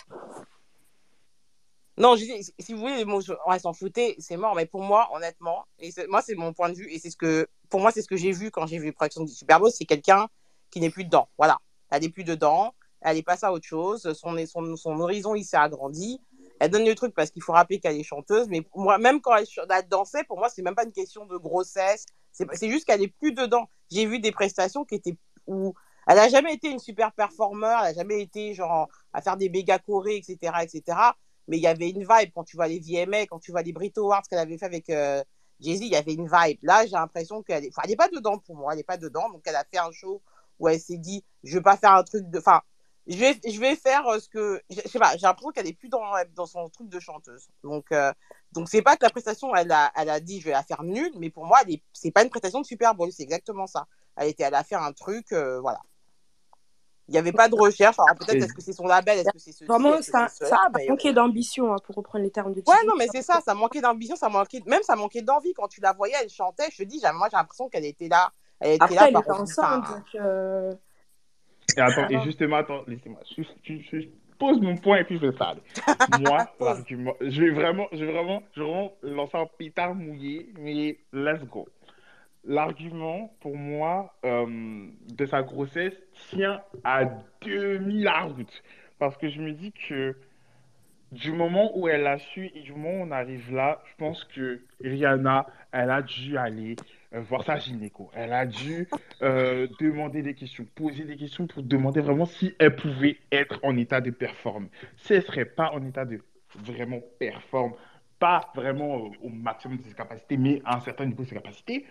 Non, 1.98 2.16
je 2.16 2.24
dis, 2.24 2.52
si 2.58 2.72
vous 2.72 2.80
voulez, 2.80 3.04
mots, 3.04 3.20
je- 3.20 3.32
on 3.46 3.58
s'en 3.58 3.72
foutait, 3.72 4.16
c'est 4.18 4.36
mort. 4.36 4.54
Mais 4.54 4.66
pour 4.66 4.82
moi, 4.82 5.08
honnêtement, 5.12 5.66
et 5.78 5.90
moi, 6.08 6.22
c'est 6.22 6.34
mon 6.34 6.52
point 6.52 6.70
de 6.70 6.74
vue, 6.74 6.90
et 6.90 6.98
c'est 6.98 7.10
ce 7.10 7.16
que, 7.16 7.46
pour 7.68 7.80
moi, 7.80 7.90
c'est 7.90 8.02
ce 8.02 8.08
que 8.08 8.16
j'ai 8.16 8.32
vu 8.32 8.50
quand 8.50 8.66
j'ai 8.66 8.78
vu 8.78 8.86
les 8.86 8.92
productions 8.92 9.24
du 9.24 9.32
Super 9.32 9.60
Bowl, 9.60 9.70
c'est 9.70 9.84
quelqu'un 9.84 10.28
qui 10.70 10.80
n'est 10.80 10.90
plus 10.90 11.04
dedans. 11.04 11.28
Voilà. 11.36 11.58
Elle 11.90 12.02
n'est 12.02 12.08
plus 12.08 12.24
dedans, 12.24 12.74
elle 13.02 13.18
est 13.18 13.22
passée 13.22 13.44
à 13.44 13.52
autre 13.52 13.66
chose, 13.66 14.10
son, 14.14 14.36
son, 14.46 14.76
son 14.76 15.00
horizon, 15.00 15.34
il 15.34 15.44
s'est 15.44 15.58
agrandi. 15.58 16.20
Elle 16.60 16.70
donne 16.70 16.86
le 16.86 16.94
truc 16.94 17.14
parce 17.14 17.30
qu'il 17.30 17.42
faut 17.42 17.52
rappeler 17.52 17.78
qu'elle 17.78 17.96
est 17.96 18.02
chanteuse, 18.04 18.48
mais 18.48 18.62
moi, 18.74 18.96
même 18.96 19.20
quand 19.20 19.36
elle, 19.36 19.46
elle 19.70 19.88
dansait, 19.88 20.24
pour 20.24 20.38
moi, 20.38 20.48
c'est 20.48 20.62
même 20.62 20.74
pas 20.74 20.84
une 20.84 20.92
question 20.92 21.26
de 21.26 21.36
grossesse, 21.36 22.06
c'est 22.32 22.46
c'est 22.54 22.70
juste 22.70 22.86
qu'elle 22.86 23.02
est 23.02 23.08
plus 23.20 23.32
dedans. 23.32 23.68
J'ai 23.90 24.06
vu 24.06 24.18
des 24.18 24.32
prestations 24.32 24.84
qui 24.84 24.94
étaient 24.94 25.16
où 25.46 25.74
elle 26.06 26.18
a 26.18 26.28
jamais 26.28 26.54
été 26.54 26.70
une 26.70 26.78
super 26.78 27.12
performeur, 27.12 27.80
elle 27.82 27.90
a 27.90 27.94
jamais 27.94 28.20
été 28.20 28.54
genre 28.54 28.88
à 29.12 29.20
faire 29.22 29.36
des 29.36 29.48
méga 29.48 29.78
chorés, 29.78 30.16
etc., 30.16 30.52
etc 30.62 31.12
mais 31.48 31.58
il 31.58 31.62
y 31.62 31.66
avait 31.66 31.90
une 31.90 32.00
vibe 32.00 32.30
quand 32.34 32.44
tu 32.44 32.56
vois 32.56 32.68
les 32.68 32.80
VMA, 32.80 33.26
quand 33.26 33.38
tu 33.38 33.50
vois 33.50 33.62
les 33.62 33.72
Brit 33.72 33.92
Awards 33.96 34.22
qu'elle 34.22 34.38
avait 34.38 34.58
fait 34.58 34.66
avec 34.66 34.90
euh, 34.90 35.22
Jay-Z, 35.60 35.80
il 35.82 35.92
y 35.92 35.96
avait 35.96 36.14
une 36.14 36.28
vibe. 36.28 36.58
Là, 36.62 36.86
j'ai 36.86 36.92
l'impression 36.92 37.42
qu'elle 37.42 37.64
n'est 37.64 37.96
pas 37.96 38.08
dedans 38.08 38.38
pour 38.38 38.56
moi, 38.56 38.72
elle 38.72 38.78
n'est 38.78 38.84
pas 38.84 38.96
dedans. 38.96 39.28
Donc, 39.30 39.42
elle 39.46 39.56
a 39.56 39.64
fait 39.64 39.78
un 39.78 39.90
show 39.92 40.22
où 40.58 40.68
elle 40.68 40.80
s'est 40.80 40.98
dit, 40.98 41.24
je 41.42 41.58
vais 41.58 41.62
pas 41.62 41.76
faire 41.76 41.92
un 41.92 42.04
truc 42.04 42.28
de... 42.30 42.38
Enfin, 42.38 42.60
je 43.08 43.16
vais, 43.16 43.38
je 43.44 43.58
vais 43.58 43.74
faire 43.74 44.06
euh, 44.06 44.18
ce 44.20 44.28
que... 44.28 44.62
Je 44.70 44.88
sais 44.88 44.98
pas, 44.98 45.16
j'ai 45.16 45.26
l'impression 45.26 45.50
qu'elle 45.50 45.66
est 45.66 45.72
plus 45.72 45.88
dans, 45.88 46.04
dans 46.34 46.46
son 46.46 46.68
truc 46.68 46.88
de 46.88 47.00
chanteuse. 47.00 47.48
Donc, 47.64 47.90
euh, 47.92 48.12
donc 48.52 48.68
c'est 48.68 48.82
pas 48.82 48.96
que 48.96 49.04
la 49.04 49.10
prestation, 49.10 49.54
elle 49.54 49.72
a, 49.72 49.90
elle 49.96 50.10
a 50.10 50.20
dit, 50.20 50.40
je 50.40 50.46
vais 50.46 50.52
la 50.52 50.62
faire 50.62 50.82
nulle, 50.84 51.12
mais 51.18 51.30
pour 51.30 51.44
moi, 51.44 51.60
c'est 51.92 52.12
pas 52.12 52.22
une 52.22 52.30
prestation 52.30 52.60
de 52.60 52.66
Super 52.66 52.94
Bowl, 52.94 53.10
c'est 53.10 53.24
exactement 53.24 53.66
ça. 53.66 53.86
Elle, 54.16 54.28
était, 54.28 54.44
elle 54.44 54.54
a 54.54 54.62
fait 54.62 54.76
un 54.76 54.92
truc, 54.92 55.32
euh, 55.32 55.60
voilà. 55.60 55.80
Il 57.08 57.12
n'y 57.12 57.18
avait 57.18 57.32
pas 57.32 57.48
de 57.48 57.54
recherche. 57.54 57.98
Alors 57.98 58.14
peut-être 58.16 58.42
est-ce 58.42 58.52
que 58.54 58.60
c'est 58.62 58.72
son 58.72 58.86
label, 58.86 59.18
est-ce 59.18 59.30
que 59.30 59.38
c'est 59.38 59.52
ceci, 59.52 59.64
Vraiment, 59.64 60.00
ça, 60.02 60.28
ça 60.28 60.46
cela, 60.46 60.56
a 60.66 60.70
mais 60.76 60.86
manqué 60.88 61.12
d'ambition, 61.12 61.72
hein, 61.72 61.76
pour 61.84 61.96
reprendre 61.96 62.24
les 62.24 62.30
termes 62.30 62.52
de 62.54 62.60
Ouais, 62.66 62.74
non, 62.86 62.94
mais 62.96 63.08
c'est 63.12 63.22
ça, 63.22 63.40
ça 63.40 63.54
manquait 63.54 63.80
d'ambition, 63.80 64.16
ça 64.16 64.28
manquait, 64.28 64.62
même 64.66 64.82
ça 64.82 64.96
manquait 64.96 65.22
d'envie. 65.22 65.52
Quand 65.52 65.68
tu 65.68 65.80
la 65.80 65.92
voyais, 65.92 66.14
elle 66.22 66.28
chantait, 66.30 66.68
je 66.70 66.78
te 66.78 66.82
dis, 66.84 67.02
moi 67.14 67.28
j'ai 67.30 67.36
l'impression 67.36 67.68
qu'elle 67.68 67.84
était 67.84 68.08
là, 68.08 68.32
elle 68.60 68.72
était 68.74 68.84
Après, 68.84 68.94
là 68.94 69.04
elle 69.08 69.12
par 69.12 69.22
était 69.22 69.30
enceinte, 69.32 69.84
enfin, 69.84 69.96
donc... 69.96 70.14
euh, 70.14 70.72
Et 71.76 71.80
attends, 71.80 72.08
et 72.08 72.20
justement, 72.20 72.56
attends, 72.56 72.82
laissez-moi. 72.86 73.20
Je, 73.36 73.42
je- 73.64 73.82
je 74.00 74.08
pose 74.38 74.60
mon 74.60 74.76
point 74.76 74.98
et 74.98 75.04
puis 75.04 75.18
je 75.18 75.26
vais 75.26 75.32
parler. 75.36 75.60
Moi, 76.20 76.46
l'argument, 76.60 77.14
je 77.20 77.40
vais 77.42 77.50
vraiment, 77.50 77.86
je 77.92 78.04
vais 78.04 78.12
vraiment, 78.12 78.42
je 78.54 78.60
vais 78.62 78.66
vraiment 78.66 78.92
lancer 79.02 79.36
un 79.36 79.46
pétard 79.58 79.94
mouillé, 79.94 80.52
mais 80.58 80.98
let's 81.12 81.42
go. 81.44 81.68
L'argument, 82.44 83.32
pour 83.40 83.56
moi, 83.56 84.14
euh, 84.24 84.86
de 85.14 85.26
sa 85.26 85.42
grossesse 85.42 85.94
tient 86.30 86.60
à 86.82 87.04
demi 87.40 88.02
la 88.02 88.22
route. 88.22 88.62
Parce 88.98 89.16
que 89.16 89.28
je 89.28 89.40
me 89.40 89.52
dis 89.52 89.72
que 89.72 90.16
du 91.12 91.30
moment 91.30 91.70
où 91.78 91.88
elle 91.88 92.06
a 92.06 92.18
su 92.18 92.50
et 92.54 92.60
du 92.60 92.72
moment 92.72 93.00
où 93.00 93.08
on 93.08 93.10
arrive 93.10 93.54
là, 93.54 93.82
je 93.90 93.94
pense 93.96 94.24
que 94.24 94.62
Rihanna, 94.80 95.46
elle 95.70 95.90
a 95.90 96.02
dû 96.02 96.36
aller 96.38 96.76
euh, 97.14 97.20
voir 97.20 97.44
sa 97.44 97.58
gynéco. 97.58 98.10
Elle 98.14 98.32
a 98.32 98.46
dû 98.46 98.88
euh, 99.20 99.68
demander 99.78 100.22
des 100.22 100.34
questions, 100.34 100.66
poser 100.74 101.04
des 101.04 101.16
questions 101.16 101.46
pour 101.46 101.62
demander 101.62 102.00
vraiment 102.00 102.24
si 102.24 102.54
elle 102.58 102.74
pouvait 102.74 103.18
être 103.30 103.60
en 103.62 103.76
état 103.76 104.00
de 104.00 104.10
performer. 104.10 104.68
Si 104.96 105.12
elle 105.12 105.22
serait 105.22 105.44
pas 105.44 105.70
en 105.72 105.84
état 105.86 106.04
de 106.06 106.20
vraiment 106.56 107.00
performer, 107.18 107.74
pas 108.18 108.50
vraiment 108.54 108.96
au, 108.96 109.12
au 109.22 109.28
maximum 109.28 109.78
de 109.78 109.82
ses 109.82 109.94
capacités, 109.94 110.36
mais 110.36 110.62
à 110.64 110.76
un 110.76 110.80
certain 110.80 111.04
niveau 111.04 111.24
de 111.24 111.28
ses 111.28 111.34
capacités, 111.34 111.84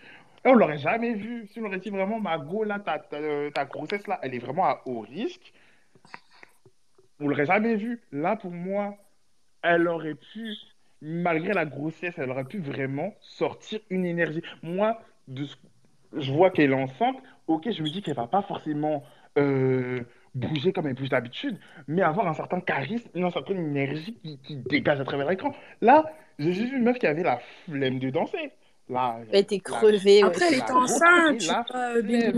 Et 0.44 0.48
on 0.48 0.54
l'aurait 0.54 0.78
jamais 0.78 1.14
vu. 1.14 1.46
Si 1.48 1.60
on 1.60 1.64
aurait 1.64 1.78
dit 1.78 1.90
vraiment, 1.90 2.20
Mago, 2.20 2.64
là, 2.64 2.78
ta, 2.80 3.64
grossesse, 3.64 4.02
elle 4.22 4.34
est 4.34 4.38
vraiment 4.38 4.64
à 4.64 4.82
haut 4.86 5.00
risque. 5.00 5.52
On 7.20 7.28
l'aurait 7.28 7.46
jamais 7.46 7.76
vu. 7.76 8.00
Là, 8.10 8.36
pour 8.36 8.50
moi, 8.50 8.96
elle 9.62 9.86
aurait 9.86 10.16
pu, 10.16 10.56
malgré 11.00 11.52
la 11.52 11.64
grossesse, 11.64 12.14
elle 12.18 12.30
aurait 12.30 12.44
pu 12.44 12.58
vraiment 12.58 13.14
sortir 13.20 13.80
une 13.90 14.04
énergie. 14.04 14.42
Moi, 14.62 15.00
je 15.28 16.32
vois 16.32 16.50
qu'elle 16.50 16.72
est 16.72 16.74
enceinte. 16.74 17.16
Ok, 17.46 17.70
je 17.70 17.82
me 17.82 17.88
dis 17.88 18.02
qu'elle 18.02 18.16
va 18.16 18.26
pas 18.26 18.42
forcément 18.42 19.04
euh, 19.38 20.00
bouger 20.34 20.72
comme 20.72 20.86
elle 20.86 20.94
bouge 20.94 21.08
d'habitude, 21.08 21.58
mais 21.86 22.02
avoir 22.02 22.26
un 22.26 22.34
certain 22.34 22.60
charisme, 22.60 23.08
une 23.14 23.30
certaine 23.30 23.58
énergie 23.58 24.18
qui, 24.42 24.56
dégage 24.56 25.00
à 25.00 25.04
travers 25.04 25.28
l'écran. 25.28 25.54
Là, 25.80 26.04
j'ai 26.38 26.52
juste 26.52 26.70
vu 26.70 26.78
une 26.78 26.84
meuf 26.84 26.98
qui 26.98 27.06
avait 27.06 27.22
la 27.22 27.38
flemme 27.64 27.98
de 27.98 28.10
danser. 28.10 28.52
Là, 28.92 29.16
Elle 29.32 29.40
était 29.40 29.56
la, 29.56 29.60
crevée, 29.62 30.22
ouais. 30.22 30.28
Après, 30.28 30.52
elle 30.52 30.58
go 30.58 30.74
enceinte, 30.74 31.42
euh. 31.74 32.02
Les 32.02 32.32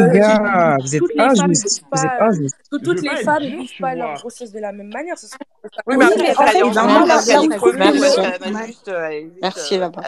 Euh, 0.00 0.12
gars, 0.12 0.76
vous 0.80 0.96
êtes 0.96 1.00
toutes 1.00 1.12
les 1.14 1.18
femmes 1.18 1.36
ne 1.36 1.42
injustes. 1.42 1.78
vivent 1.78 1.86
Vous 1.92 2.04
êtes 2.04 2.20
euh, 2.20 2.24
injustes. 2.24 2.56
toutes 2.70 3.02
les 3.02 3.16
femmes 3.22 3.42
ne 3.44 3.56
vivent 3.58 3.78
pas 3.78 3.94
leur 3.94 4.14
grossesse 4.14 4.52
de 4.52 4.58
la 4.58 4.72
même 4.72 4.92
manière. 4.92 5.14
Oui, 5.86 5.96
mais 5.96 5.98
mais 5.98 6.24
est 6.24 6.34
euh, 8.88 9.10
est 9.10 9.30
Merci 9.42 9.76
euh, 9.76 9.80
là-bas. 9.80 10.02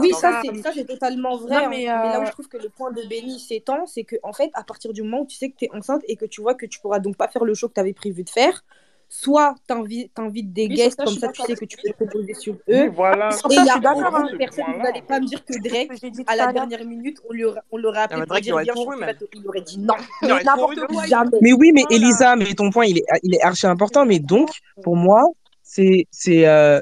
Oui, 0.00 0.12
ça 0.12 0.40
c'est 0.42 0.62
ça 0.62 0.70
c'est 0.72 0.86
totalement 0.86 1.36
vrai. 1.36 1.56
Hein. 1.56 1.66
mais, 1.68 1.76
Mais 1.76 1.86
là 1.86 2.20
où 2.20 2.22
euh, 2.22 2.26
je 2.26 2.32
trouve 2.32 2.48
que 2.48 2.56
le 2.56 2.68
point 2.68 2.90
de 2.92 3.02
Benny 3.02 3.38
s'étend, 3.38 3.86
c'est 3.86 4.04
que 4.04 4.16
en 4.22 4.32
fait, 4.32 4.50
à 4.54 4.64
partir 4.64 4.92
du 4.92 5.02
moment 5.02 5.22
où 5.22 5.26
tu 5.26 5.36
sais 5.36 5.50
que 5.50 5.56
tu 5.56 5.64
es 5.66 5.70
enceinte 5.74 6.02
et 6.08 6.16
que 6.16 6.24
tu 6.24 6.40
vois 6.40 6.54
que 6.54 6.66
tu 6.66 6.80
pourras 6.80 7.00
donc 7.00 7.16
pas 7.16 7.28
faire 7.28 7.44
le 7.44 7.54
show 7.54 7.68
que 7.68 7.74
tu 7.74 7.80
avais 7.80 7.92
prévu 7.92 8.22
de 8.22 8.30
faire, 8.30 8.64
soit 9.08 9.54
t'invites 9.66 10.12
t'invites 10.14 10.52
des 10.52 10.68
oui, 10.68 10.76
guests 10.76 10.96
ça, 10.96 11.04
comme 11.04 11.16
ça, 11.16 11.28
tu 11.28 11.42
sais 11.42 11.54
que 11.56 11.64
tu 11.64 11.76
peux 11.76 11.90
te 11.90 12.04
reposer 12.04 12.34
sur 12.34 12.56
Oui, 12.68 12.86
eux. 12.86 12.90
voilà. 12.90 13.30
Sur 13.30 13.50
Et 13.50 13.54
il 13.54 13.60
je 13.60 13.64
y 13.64 13.68
suis 13.68 13.70
a 13.70 13.78
d'accord. 13.80 13.98
aucune 13.98 14.16
hein. 14.16 14.28
ce 14.30 14.36
personne, 14.36 14.64
vous 14.74 14.82
n'allez 14.82 15.02
pas 15.02 15.20
me 15.20 15.26
dire 15.26 15.44
que 15.44 15.54
Drake, 15.58 15.88
que 15.90 15.96
j'ai 15.96 16.10
dit 16.10 16.24
à 16.26 16.36
la 16.36 16.52
dernière 16.52 16.84
minute, 16.84 17.18
on 17.28 17.32
l'aurait 17.32 18.06
on 18.10 18.20
Ah, 18.20 18.22
appelé 18.22 18.26
Drake, 18.26 18.44
il 18.44 18.44
dire 18.44 18.54
aurait 18.54 18.64
il 18.64 19.64
dit 19.64 19.78
non. 19.78 19.94
Il 20.22 20.32
aurait 20.32 20.44
n'importe 20.44 20.78
quoi. 20.86 21.04
Mais 21.40 21.52
oui, 21.52 21.72
mais 21.72 21.84
Voilà. 21.88 21.96
Elisa, 21.96 22.36
mais 22.36 22.54
ton 22.54 22.70
point, 22.70 22.86
il 22.86 22.98
est, 22.98 23.04
il 23.22 23.34
est 23.34 23.42
archi 23.42 23.66
important. 23.66 24.06
Mais 24.06 24.18
donc, 24.18 24.50
pour 24.82 24.96
moi, 24.96 25.22
c'est, 25.62 26.06
c'est, 26.10 26.46
euh, 26.46 26.80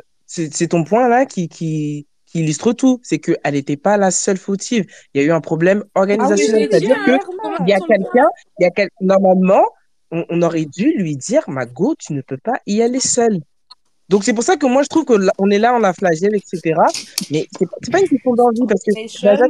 ton 0.70 0.84
point 0.84 1.08
là 1.08 1.26
qui, 1.26 1.48
qui, 1.48 2.06
qui 2.26 2.40
illustre 2.40 2.72
tout. 2.72 3.00
C'est 3.02 3.18
qu'elle 3.18 3.54
n'était 3.54 3.76
pas 3.76 3.96
la 3.96 4.10
seule 4.10 4.36
fautive. 4.38 4.86
Il 5.14 5.20
y 5.20 5.24
a 5.24 5.26
eu 5.26 5.32
un 5.32 5.40
problème 5.40 5.84
Ah 5.94 6.00
oui, 6.02 6.12
organisationnel. 6.12 6.68
C'est-à-dire 6.70 6.96
que 7.04 7.18
clairement. 7.18 7.56
il 7.60 7.68
y 7.68 7.72
a 7.72 7.80
quelqu'un, 7.80 8.26
il 8.58 8.64
y 8.64 8.66
a 8.66 8.70
quel... 8.70 8.88
normalement, 9.00 9.64
on, 10.14 10.24
on 10.30 10.42
aurait 10.42 10.64
dû 10.64 10.92
lui 10.96 11.16
dire, 11.16 11.42
Mago, 11.48 11.94
tu 11.98 12.12
ne 12.12 12.22
peux 12.22 12.38
pas 12.38 12.60
y 12.66 12.80
aller 12.82 13.00
seule. 13.00 13.40
Donc 14.08 14.22
c'est 14.24 14.34
pour 14.34 14.44
ça 14.44 14.56
que 14.56 14.66
moi 14.66 14.82
je 14.82 14.88
trouve 14.88 15.04
qu'on 15.06 15.50
est 15.50 15.58
là, 15.58 15.74
on 15.74 15.78
la 15.78 15.94
flagelle, 15.94 16.34
etc. 16.34 16.74
Mais 17.30 17.46
c'est 17.58 17.66
pas 17.66 17.76
pas 17.90 18.00
une 18.00 18.08
question 18.08 18.34
d'envie 18.34 18.66
parce 18.68 18.82
que 18.84 18.92
Jaja 19.08 19.44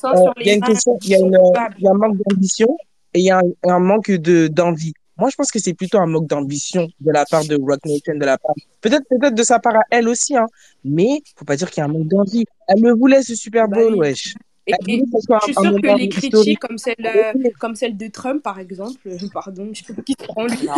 sang 0.00 0.10
euh, 0.14 0.30
il 0.40 0.46
y 0.46 0.50
a 0.50 0.54
une 0.54 0.62
question, 0.62 0.98
il 1.02 1.10
y 1.10 1.14
a 1.14 1.18
ils 1.18 1.20
sont 1.20 1.28
une, 1.28 1.36
coupables. 1.38 1.74
il 1.78 1.84
y 1.84 1.86
a 1.86 1.90
un 1.90 1.94
manque 1.94 2.16
d'ambition 2.26 2.76
et 3.14 3.20
il 3.20 3.24
y 3.24 3.30
a 3.30 3.38
un, 3.38 3.70
un 3.70 3.78
manque 3.78 4.10
de 4.10 4.48
d'envie. 4.48 4.94
Moi 5.16 5.30
je 5.30 5.36
pense 5.36 5.52
que 5.52 5.60
c'est 5.60 5.74
plutôt 5.74 5.98
un 5.98 6.06
manque 6.06 6.26
d'ambition 6.26 6.88
de 7.00 7.12
la 7.12 7.24
part 7.24 7.44
de 7.44 7.56
Rock 7.56 7.84
Nation, 7.84 8.16
de 8.16 8.24
la 8.24 8.36
part 8.36 8.54
peut-être 8.80 9.04
peut-être 9.08 9.34
de 9.34 9.42
sa 9.44 9.60
part 9.60 9.76
à 9.76 9.82
elle 9.90 10.08
aussi, 10.08 10.36
hein. 10.36 10.46
Mais 10.84 11.20
faut 11.36 11.44
pas 11.44 11.56
dire 11.56 11.70
qu'il 11.70 11.80
y 11.80 11.82
a 11.82 11.84
un 11.84 11.92
manque 11.92 12.08
d'envie. 12.08 12.46
Elle 12.66 12.82
le 12.82 12.94
voulait 12.94 13.22
ce 13.22 13.36
Super 13.36 13.68
Bah 13.68 13.76
Bowl, 13.76 13.94
wesh. 13.94 14.34
Et, 14.68 14.74
et 14.86 15.04
ce 15.10 15.18
je 15.28 15.44
suis 15.44 15.54
sûre 15.54 15.80
que 15.80 15.98
les 15.98 16.08
critiques 16.08 16.58
comme 16.60 16.78
celle, 16.78 16.94
euh, 17.04 17.32
comme 17.58 17.74
celle 17.74 17.96
de 17.96 18.06
Trump, 18.08 18.42
par 18.42 18.58
exemple, 18.60 18.98
euh, 19.06 19.16
pardon, 19.32 19.70
je 19.72 19.82
sais 19.82 19.94
pas 19.94 20.02
qui 20.02 20.12
se 20.12 20.24
prend 20.26 20.46
lui, 20.46 20.68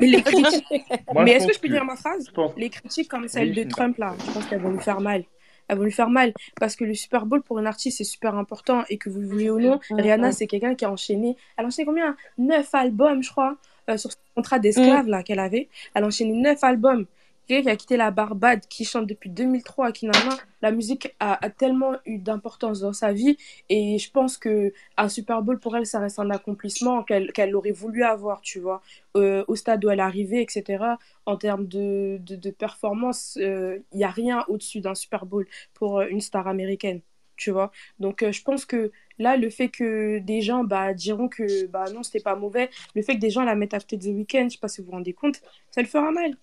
mais 0.00 0.06
les 0.06 0.22
critiques. 0.22 0.64
Moi, 1.12 1.24
Mais 1.24 1.32
est-ce 1.32 1.46
que 1.46 1.52
je 1.54 1.60
peux 1.60 1.68
que. 1.68 1.72
dire 1.72 1.84
ma 1.84 1.96
phrase. 1.96 2.26
Les 2.56 2.70
critiques 2.70 3.08
comme 3.08 3.28
celle 3.28 3.50
Oui, 3.50 3.64
de. 3.64 3.68
Trump, 3.68 3.98
là, 3.98 4.14
je 4.26 4.32
pense 4.32 4.46
qu'elles 4.46 4.60
vont 4.60 4.70
lui 4.70 4.80
faire 4.80 5.00
mal. 5.00 5.24
Elles 5.68 5.78
vont 5.78 5.84
lui 5.84 5.92
faire 5.92 6.10
mal 6.10 6.32
parce 6.60 6.76
que 6.76 6.84
le 6.84 6.94
Super 6.94 7.24
Bowl 7.26 7.42
pour 7.42 7.58
une 7.58 7.66
artiste 7.66 7.98
c'est 7.98 8.04
super 8.04 8.34
important 8.36 8.84
et 8.90 8.98
que 8.98 9.08
vous 9.08 9.20
le 9.20 9.26
voulez 9.26 9.50
ou 9.50 9.58
non, 9.60 9.80
Rihanna 9.90 10.30
c'est 10.32 10.46
quelqu'un 10.46 10.74
qui 10.74 10.84
a 10.84 10.90
enchaîné. 10.90 11.36
Elle 11.56 11.64
a 11.64 11.68
enchaîné 11.68 11.86
combien? 11.86 12.16
Neuf 12.36 12.74
albums, 12.74 13.22
je 13.22 13.30
crois, 13.30 13.56
euh, 13.88 13.96
sur 13.96 14.10
son 14.12 14.18
contrat 14.36 14.58
d'esclave 14.58 15.08
là 15.08 15.22
qu'elle 15.22 15.38
avait. 15.38 15.68
Elle 15.94 16.04
a 16.04 16.06
enchaîné 16.06 16.32
neuf 16.32 16.62
albums. 16.62 17.06
Qui 17.46 17.68
a 17.68 17.76
quitté 17.76 17.98
la 17.98 18.10
Barbade, 18.10 18.66
qui 18.68 18.86
chante 18.86 19.06
depuis 19.06 19.28
2003 19.28 19.88
à 19.88 19.92
Kinama, 19.92 20.36
la 20.62 20.70
musique 20.70 21.14
a, 21.20 21.38
tellement 21.50 21.92
eu 22.06 22.16
d'importance 22.18 22.80
dans 22.80 22.94
sa 22.94 23.12
vie 23.12 23.36
et 23.68 23.98
je 23.98 24.10
pense 24.10 24.38
que 24.38 24.72
un 24.96 25.10
Super 25.10 25.42
Bowl 25.42 25.60
pour 25.60 25.76
elle 25.76 25.84
ça 25.84 25.98
reste 25.98 26.18
un 26.18 26.30
accomplissement 26.30 27.02
qu'elle 27.02 27.32
qu'elle 27.32 27.54
aurait 27.54 27.70
voulu 27.72 28.02
avoir, 28.02 28.40
tu 28.40 28.60
vois, 28.60 28.80
euh, 29.18 29.44
au 29.46 29.56
stade 29.56 29.84
où 29.84 29.90
elle 29.90 29.98
est 29.98 30.02
arrivée, 30.02 30.40
etc. 30.40 30.84
En 31.26 31.36
termes 31.36 31.66
de, 31.66 32.18
de, 32.20 32.50
performance, 32.50 33.36
il 33.36 33.82
n'y 33.92 34.04
a 34.04 34.10
rien 34.10 34.44
au-dessus 34.48 34.80
d'un 34.80 34.94
Super 34.94 35.26
Bowl 35.26 35.46
pour 35.74 35.98
euh, 35.98 36.06
une 36.08 36.22
star 36.22 36.48
américaine, 36.48 37.02
tu 37.36 37.50
vois. 37.50 37.72
Donc 37.98 38.22
euh, 38.22 38.32
je 38.32 38.42
pense 38.42 38.64
que 38.64 38.90
là, 39.18 39.36
le 39.36 39.50
fait 39.50 39.68
que 39.68 40.18
des 40.18 40.40
gens 40.40 40.64
bah, 40.64 40.94
diront 40.94 41.28
que 41.28 41.66
bah, 41.66 41.84
non, 41.92 42.02
c'était 42.02 42.20
pas 42.20 42.36
mauvais, 42.36 42.70
le 42.94 43.02
fait 43.02 43.16
que 43.16 43.20
des 43.20 43.30
gens 43.30 43.44
la 43.44 43.54
mettent 43.54 43.74
After 43.74 43.98
the 43.98 44.06
Weeknd, 44.06 44.48
je 44.48 44.54
sais 44.54 44.58
pas 44.58 44.68
si 44.68 44.80
vous 44.80 44.86
vous 44.86 44.92
rendez 44.92 45.12
compte, 45.12 45.42
ça 45.70 45.82
le 45.82 45.88
fera 45.88 46.10
mal. 46.10 46.36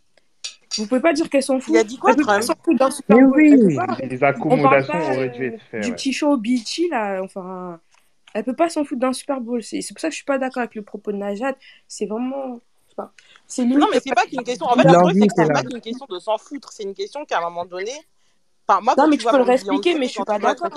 Vous 0.78 0.88
pouvez 0.88 1.01
pas 1.01 1.13
dire 1.13 1.30
qu'elle 1.30 1.43
s'en 1.43 1.59
fout. 1.59 1.74
Il 1.74 1.78
a 1.78 1.84
dit 1.84 1.97
quoi, 1.97 2.11
Elle 2.11 2.17
peut 2.17 2.26
pas 2.26 2.39
Trump 2.39 2.80
d'un 2.80 2.91
Super 2.91 3.17
Mais 3.17 3.24
oui. 3.24 3.78
Les 4.03 4.24
accommodations 4.24 4.93
pas 4.93 5.13
auraient 5.13 5.30
dû 5.30 5.45
être 5.47 5.61
faites, 5.69 5.84
du 5.84 5.89
ouais. 5.89 5.95
petit 5.95 6.13
show 6.13 6.38
beachy 6.38 6.89
là. 6.89 7.22
Enfin, 7.24 7.80
elle 8.34 8.43
peut 8.43 8.55
pas 8.55 8.69
s'en 8.69 8.86
foutre 8.86 9.01
d'un 9.01 9.13
Super 9.13 9.41
Bowl. 9.41 9.63
C'est 9.63 9.82
pour 9.89 9.99
ça 9.99 10.07
que 10.07 10.11
je 10.11 10.17
suis 10.17 10.26
pas 10.26 10.38
d'accord 10.38 10.61
avec 10.61 10.76
le 10.76 10.82
propos 10.82 11.11
de 11.11 11.17
Najat. 11.17 11.55
C'est 11.88 12.05
vraiment. 12.05 12.61
C'est. 13.47 13.65
Non, 13.65 13.88
mais 13.91 13.99
c'est 13.99 14.13
pas 14.13 14.26
qu'une 14.26 14.43
question. 14.43 14.67
En 14.67 14.76
fait, 14.76 14.84
le 14.84 14.93
truc, 14.93 15.32
c'est 15.36 15.47
que 15.47 15.53
pas 15.53 15.63
qu'une 15.63 15.82
question 15.82 16.05
de 16.09 16.19
s'en 16.19 16.38
foutre. 16.38 16.72
C'est 16.72 16.84
une 16.84 16.93
question 16.93 17.26
qu'à 17.26 17.39
un 17.39 17.41
moment 17.41 17.65
donné. 17.65 17.91
Enfin, 18.67 18.80
moi, 18.82 18.93
Non, 18.97 19.07
mais 19.07 19.17
tu 19.17 19.26
peux 19.28 19.38
le 19.38 19.43
réexpliquer, 19.43 19.95
mais 19.95 20.05
je 20.05 20.11
suis 20.11 20.24
pas 20.24 20.39
d'accord. 20.39 20.69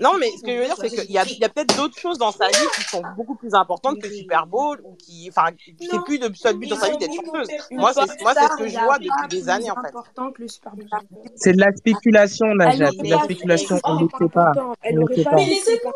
Non, 0.00 0.12
mais 0.18 0.30
ce 0.30 0.42
que 0.42 0.52
je 0.52 0.58
veux 0.58 0.64
dire, 0.64 0.76
c'est 0.78 0.88
qu'il 0.88 1.10
y 1.10 1.18
a, 1.18 1.24
il 1.24 1.38
y 1.38 1.44
a 1.44 1.48
peut-être 1.48 1.76
d'autres 1.76 1.98
choses 1.98 2.18
dans 2.18 2.30
sa 2.30 2.46
vie 2.48 2.66
qui 2.76 2.82
sont 2.82 3.02
beaucoup 3.16 3.34
plus 3.34 3.54
importantes 3.54 4.00
que 4.00 4.08
Super 4.08 4.46
Bowl 4.46 4.80
ou 4.84 4.94
qui, 4.94 5.28
enfin, 5.28 5.50
c'est 5.80 6.02
plus 6.04 6.18
le 6.18 6.32
seul 6.34 6.56
but 6.56 6.68
dans 6.68 6.76
sa 6.76 6.90
vie 6.90 6.98
d'être 6.98 7.14
chanteuse. 7.14 7.48
une 7.70 7.78
Moi, 7.78 7.92
c'est, 7.92 8.22
moi, 8.22 8.34
c'est 8.34 8.48
ce 8.48 8.56
que 8.56 8.68
je 8.68 8.78
vois 8.78 8.98
depuis 8.98 9.28
des 9.28 9.48
années, 9.48 9.70
en 9.70 9.74
fait. 9.74 9.88
important 9.88 10.30
que 10.32 10.42
le 10.42 10.48
Super 10.48 10.74
Bowl. 10.74 10.86
C'est 11.34 11.52
de 11.52 11.60
la 11.60 11.72
spéculation, 11.74 12.54
Najat. 12.54 12.90
C'est 12.92 13.02
de 13.02 13.10
la 13.10 13.22
spéculation. 13.22 13.80
On 13.84 14.00
ne 14.00 14.08
sait 14.08 14.28
pas. 14.28 14.52
On 14.56 14.92
ne 14.92 15.14
sait 15.14 15.78
pas 15.82 15.92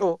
Oh. 0.00 0.20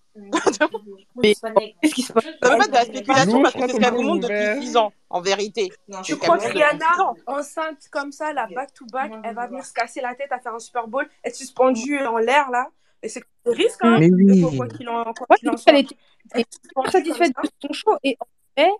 Mais 1.16 1.34
qu'est-ce 1.82 1.94
qui 1.94 2.02
se 2.02 2.12
passe? 2.12 2.24
Ça 2.42 2.50
veut 2.50 2.58
pas 2.58 2.66
de 2.68 2.72
la 2.72 2.84
spéculation 2.84 3.36
Lou, 3.38 3.42
parce 3.42 3.54
je 3.54 3.58
que 3.58 3.64
crois 3.64 3.68
c'est 3.68 3.74
ce 3.74 3.80
qu'elle 3.80 3.94
vous 3.94 4.02
montre 4.02 4.28
depuis 4.28 4.66
6 4.66 4.76
ans, 4.76 4.92
en 5.08 5.20
vérité. 5.20 5.72
Tu 6.04 6.16
crois 6.16 6.38
que 6.38 6.42
montre 6.42 6.54
depuis 6.54 6.58
6 6.58 6.64
Rihanna, 6.64 7.14
enceinte 7.26 7.88
comme 7.90 8.12
ça, 8.12 8.32
la 8.32 8.46
back-to-back, 8.46 9.12
elle 9.24 9.34
va 9.34 9.46
venir 9.46 9.64
se 9.64 9.72
casser 9.72 10.00
la 10.00 10.14
tête 10.14 10.32
à 10.32 10.38
faire 10.38 10.54
un 10.54 10.58
Super 10.58 10.86
Bowl, 10.88 11.08
être 11.24 11.34
suspendue 11.36 11.98
en 11.98 12.18
l'air 12.18 12.50
là 12.50 12.68
Et 13.02 13.08
c'est 13.08 13.22
le 13.44 13.52
risque, 13.52 13.80
hein, 13.82 13.96
Mais 13.98 14.10
oui. 14.10 14.56
quoi 14.56 14.68
qu'il 14.68 14.88
en, 14.88 15.12
quoi 15.12 15.36
qu'il 15.36 15.50
en 15.50 15.56
soit. 15.56 15.72
elle 15.72 15.80
était 15.80 16.50
satisfaite 16.90 17.32
de 17.42 17.50
son 17.66 17.72
show 17.72 17.96
et 18.02 18.16
en 18.20 18.26
fait, 18.56 18.70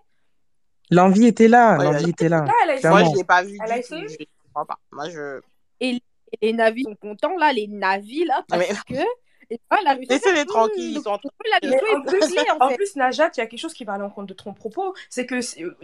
L'envie 0.91 1.27
était 1.27 1.47
là. 1.47 1.77
Ouais, 1.77 1.85
L'envie 1.85 2.09
était 2.09 2.27
là. 2.27 2.43
Là, 2.43 2.53
elle 2.63 2.69
a 2.71 2.75
essayé. 2.75 2.89
Moi, 2.89 3.03
je 3.05 3.17
l'ai 3.17 3.23
pas 3.23 3.43
vu 3.43 3.57
Elle 3.63 3.71
a 3.71 3.77
essayé. 3.77 4.07
Je 4.09 4.25
pas. 4.53 4.77
Moi, 4.91 5.09
je. 5.09 5.39
et 5.79 5.93
les, 5.93 6.03
et 6.41 6.47
les 6.47 6.53
navis 6.53 6.83
sont 6.83 6.95
contents 6.95 7.37
là, 7.37 7.53
les 7.53 7.67
navis 7.67 8.25
là, 8.25 8.43
parce 8.47 8.61
Mais 8.61 8.95
que 8.95 9.01
et 9.51 9.59
toi, 9.69 9.79
elle 9.81 9.87
a 9.87 9.93
réussi 9.93 10.13
à 10.13 10.19
faire 10.19 10.33
laissez-les 10.33 10.45
tranquilles, 10.45 10.91
ils 10.91 10.93
le 10.95 11.01
sont 11.01 11.09
en 11.11 11.17
train 11.17 11.29
plus, 12.05 12.95
en 12.95 12.99
Najat, 12.99 13.31
il 13.35 13.39
y 13.39 13.41
a 13.41 13.47
quelque 13.47 13.59
chose 13.59 13.73
qui 13.73 13.83
va 13.85 13.93
à 13.93 13.97
l'encontre 13.97 14.27
de 14.27 14.33
ton 14.33 14.53
propos. 14.53 14.93
C'est 15.09 15.25
que 15.25 15.35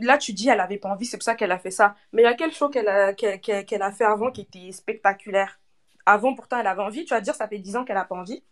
là, 0.02 0.18
tu 0.18 0.34
dis 0.34 0.50
elle 0.50 0.60
avait 0.60 0.78
pas 0.78 0.90
envie, 0.90 1.06
c'est 1.06 1.18
pour 1.18 1.24
ça 1.24 1.36
qu'elle 1.36 1.52
a 1.52 1.60
fait 1.60 1.72
ça. 1.72 1.96
Mais 2.14 2.22
il 2.24 2.26
y 2.26 2.28
a 2.28 2.34
quel 2.34 2.54
show 2.54 2.70
qu'elle 2.70 2.88
a, 2.88 3.14
qu'elle, 3.14 3.40
qu'elle- 3.42 3.66
qu'elle 3.66 3.82
a 3.82 3.92
fait 3.92 4.06
avant 4.06 4.32
qui 4.32 4.42
était 4.42 4.72
spectaculaire? 4.72 5.60
Avant, 6.06 6.34
pourtant, 6.36 6.60
elle 6.60 6.68
avait 6.68 6.82
envie. 6.84 7.04
Tu 7.06 7.14
vas 7.14 7.22
dire, 7.22 7.36
ça 7.36 7.48
fait 7.48 7.60
10 7.60 7.76
ans 7.76 7.84
qu'elle 7.86 7.98
a 7.98 8.06
pas 8.06 8.16
envie. 8.16 8.44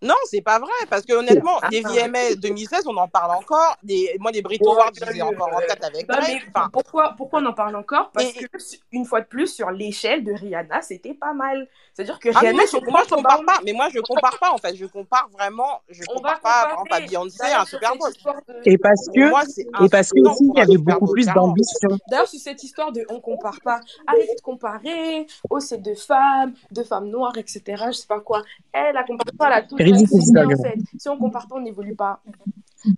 Non, 0.00 0.14
c'est 0.26 0.40
pas 0.40 0.58
vrai, 0.58 0.70
parce 0.88 1.02
que 1.02 1.12
honnêtement, 1.12 1.58
des 1.70 1.80
VMA 1.80 2.36
2016, 2.36 2.84
on 2.86 2.96
en 2.96 3.08
parle 3.08 3.32
encore. 3.36 3.76
Des... 3.82 4.16
Moi, 4.20 4.30
les 4.30 4.42
Brit 4.42 4.60
Awards, 4.64 4.92
je 4.94 5.04
les 5.10 5.18
ai 5.18 5.22
encore 5.22 5.48
en 5.52 5.60
tête 5.60 5.82
avec 5.82 6.08
Non, 6.08 6.16
mais 6.20 6.26
Drake. 6.26 6.42
Enfin, 6.54 6.68
pourquoi, 6.72 7.14
pourquoi 7.16 7.40
on 7.40 7.46
en 7.46 7.52
parle 7.52 7.74
encore? 7.76 8.10
Parce 8.12 8.26
Et- 8.26 8.46
que, 8.46 8.58
une 8.92 9.04
fois 9.04 9.20
de 9.20 9.26
plus, 9.26 9.48
sur 9.48 9.70
l'échelle 9.70 10.22
de 10.24 10.32
Rihanna, 10.32 10.82
c'était 10.82 11.14
pas 11.14 11.32
mal. 11.32 11.66
C'est-à-dire 11.94 12.18
que 12.20 12.28
ah, 12.28 12.32
mais 12.42 12.50
Rihanna, 12.50 12.56
moi, 12.56 12.64
je, 12.72 12.90
moi, 12.90 13.02
je 13.04 13.14
compare 13.14 13.44
pas. 13.44 13.58
Mais 13.64 13.72
moi, 13.72 13.88
je 13.92 13.98
compare 14.00 14.38
pas, 14.38 14.52
en 14.52 14.58
fait. 14.58 14.76
Je 14.76 14.86
compare 14.86 15.28
vraiment. 15.32 15.80
Je 15.88 16.02
On 16.08 16.20
va 16.20 16.34
compare 16.36 16.40
pas, 16.40 16.48
par 16.50 16.64
exemple, 16.64 16.72
à 16.72 16.76
comparer. 16.76 17.06
Beyoncé, 17.08 17.46
à 17.46 17.62
un 17.62 17.64
Super 17.64 17.96
Bowl. 17.96 18.10
de... 18.12 18.54
Et 18.70 18.78
parce 18.78 19.06
que, 19.12 19.28
moi, 19.28 19.42
et 19.84 19.88
parce 19.88 20.10
que 20.10 20.20
aussi, 20.20 20.44
il 20.54 20.58
y 20.58 20.60
avait 20.60 20.76
beaucoup 20.76 21.12
plus 21.12 21.26
d'ambition. 21.26 21.88
D'ailleurs, 22.08 22.28
sur 22.28 22.38
cette 22.38 22.62
histoire 22.62 22.92
de 22.92 23.04
on 23.08 23.20
compare 23.20 23.60
pas, 23.64 23.80
arrêtez 24.06 24.34
de 24.36 24.40
comparer, 24.42 25.26
oh 25.50 25.58
c'est 25.60 25.78
deux 25.78 25.94
femmes, 25.94 26.52
deux 26.70 26.84
femmes 26.84 27.08
noires, 27.08 27.36
etc. 27.36 27.62
Je 27.88 27.92
sais 27.92 28.06
pas 28.06 28.20
quoi. 28.20 28.42
Elle, 28.72 28.94
la 28.94 29.02
comparaison, 29.02 29.36
elle 29.40 29.52
a 29.52 29.62
toujours 29.62 29.78
Ridicule, 29.78 29.87
en 30.44 30.62
fait. 30.62 30.78
Si 30.98 31.08
on 31.08 31.18
compare 31.18 31.46
pas, 31.48 31.56
on 31.56 31.60
n'évolue 31.60 31.96
pas. 31.96 32.20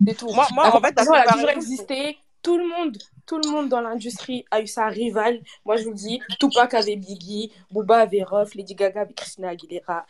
C'est 0.07 0.15
tout. 0.17 0.31
Moi, 0.33 0.47
moi, 0.53 0.75
en 0.75 0.81
fait, 0.81 0.95
la 0.97 1.21
a 1.21 1.33
toujours 1.33 1.51
existé. 1.51 2.19
Tout 2.43 2.57
le 2.57 2.67
monde, 2.67 2.97
tout 3.27 3.39
le 3.39 3.51
monde 3.51 3.69
dans 3.69 3.83
l'industrie 3.83 4.47
a 4.51 4.63
eu 4.63 4.67
sa 4.67 4.87
rivale. 4.87 5.41
Moi, 5.67 5.77
je 5.77 5.85
vous 5.85 5.91
le 5.91 5.95
dis, 5.97 6.21
Tupac 6.39 6.73
avait 6.73 6.97
Biggie, 6.97 7.53
Booba 7.71 7.99
avait 7.99 8.23
Ruff, 8.23 8.55
Lady 8.55 8.75
Gaga 8.75 9.03
avec 9.03 9.15
Christina 9.15 9.51
Aguilera, 9.51 10.07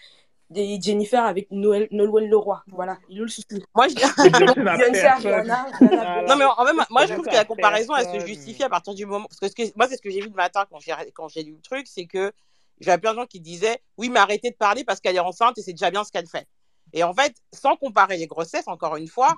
et 0.55 0.81
Jennifer 0.81 1.25
avec 1.25 1.49
Noël, 1.51 1.89
Nolwenn 1.91 2.29
Leroy. 2.31 2.63
Voilà, 2.69 2.99
il 3.09 3.19
est 3.19 3.21
où 3.21 3.25
le 3.25 3.31
souci 3.31 3.47
moi, 3.75 3.89
je... 3.89 3.95
Ah. 5.81 6.23
Non, 6.29 6.37
mais 6.37 6.45
en 6.45 6.65
fait, 6.65 6.73
moi, 6.91 7.07
je 7.07 7.15
trouve 7.15 7.27
que 7.27 7.31
la 7.35 7.45
comparaison, 7.45 7.95
elle 7.97 8.21
se 8.21 8.27
justifie 8.27 8.63
à 8.63 8.69
partir 8.69 8.95
du 8.95 9.07
moment. 9.07 9.27
Parce 9.27 9.41
que 9.41 9.49
ce 9.49 9.55
que- 9.71 9.77
moi, 9.77 9.87
c'est 9.89 9.97
ce 9.97 10.03
que 10.03 10.11
j'ai 10.11 10.21
vu 10.21 10.29
le 10.29 10.35
matin 10.35 10.65
quand 10.71 10.79
j'ai 10.79 10.93
quand 11.15 11.29
j'ai 11.29 11.43
lu 11.43 11.53
le 11.53 11.61
truc, 11.63 11.87
c'est 11.89 12.07
que 12.07 12.33
j'avais 12.81 12.99
plein 12.99 13.13
de 13.13 13.19
gens 13.19 13.27
qui 13.27 13.41
disaient 13.41 13.81
oui, 13.99 14.09
mais 14.09 14.21
arrêtez 14.21 14.51
de 14.51 14.57
parler 14.57 14.85
parce 14.85 15.01
qu'elle 15.01 15.17
est 15.17 15.21
enceinte 15.21 15.59
et 15.59 15.63
c'est 15.63 15.73
déjà 15.73 15.91
bien 15.91 16.05
ce 16.05 16.13
qu'elle 16.13 16.27
fait. 16.29 16.47
Et 16.93 17.05
en 17.05 17.15
fait, 17.15 17.35
sans 17.53 17.77
comparer 17.77 18.17
les 18.17 18.27
grossesses, 18.27 18.67
encore 18.69 18.97
une 18.97 19.09
fois, 19.09 19.37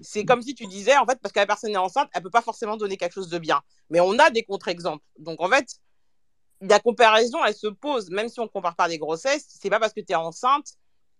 c'est 0.00 0.24
comme 0.24 0.42
si 0.42 0.54
tu 0.54 0.66
disais, 0.66 0.96
en 0.96 1.06
fait, 1.06 1.18
parce 1.20 1.32
que 1.32 1.40
la 1.40 1.46
personne 1.46 1.70
est 1.72 1.76
enceinte, 1.76 2.08
elle 2.14 2.22
peut 2.22 2.30
pas 2.30 2.42
forcément 2.42 2.76
donner 2.76 2.96
quelque 2.96 3.14
chose 3.14 3.28
de 3.28 3.38
bien. 3.38 3.60
Mais 3.90 4.00
on 4.00 4.18
a 4.18 4.30
des 4.30 4.44
contre-exemples. 4.44 5.04
Donc, 5.18 5.40
en 5.40 5.48
fait, 5.48 5.66
la 6.60 6.78
comparaison, 6.80 7.44
elle 7.44 7.54
se 7.54 7.66
pose, 7.66 8.10
même 8.10 8.28
si 8.28 8.40
on 8.40 8.48
compare 8.48 8.76
pas 8.76 8.88
les 8.88 8.98
grossesses, 8.98 9.46
c'est 9.48 9.70
pas 9.70 9.80
parce 9.80 9.92
que 9.92 10.00
tu 10.00 10.12
es 10.12 10.14
enceinte 10.14 10.74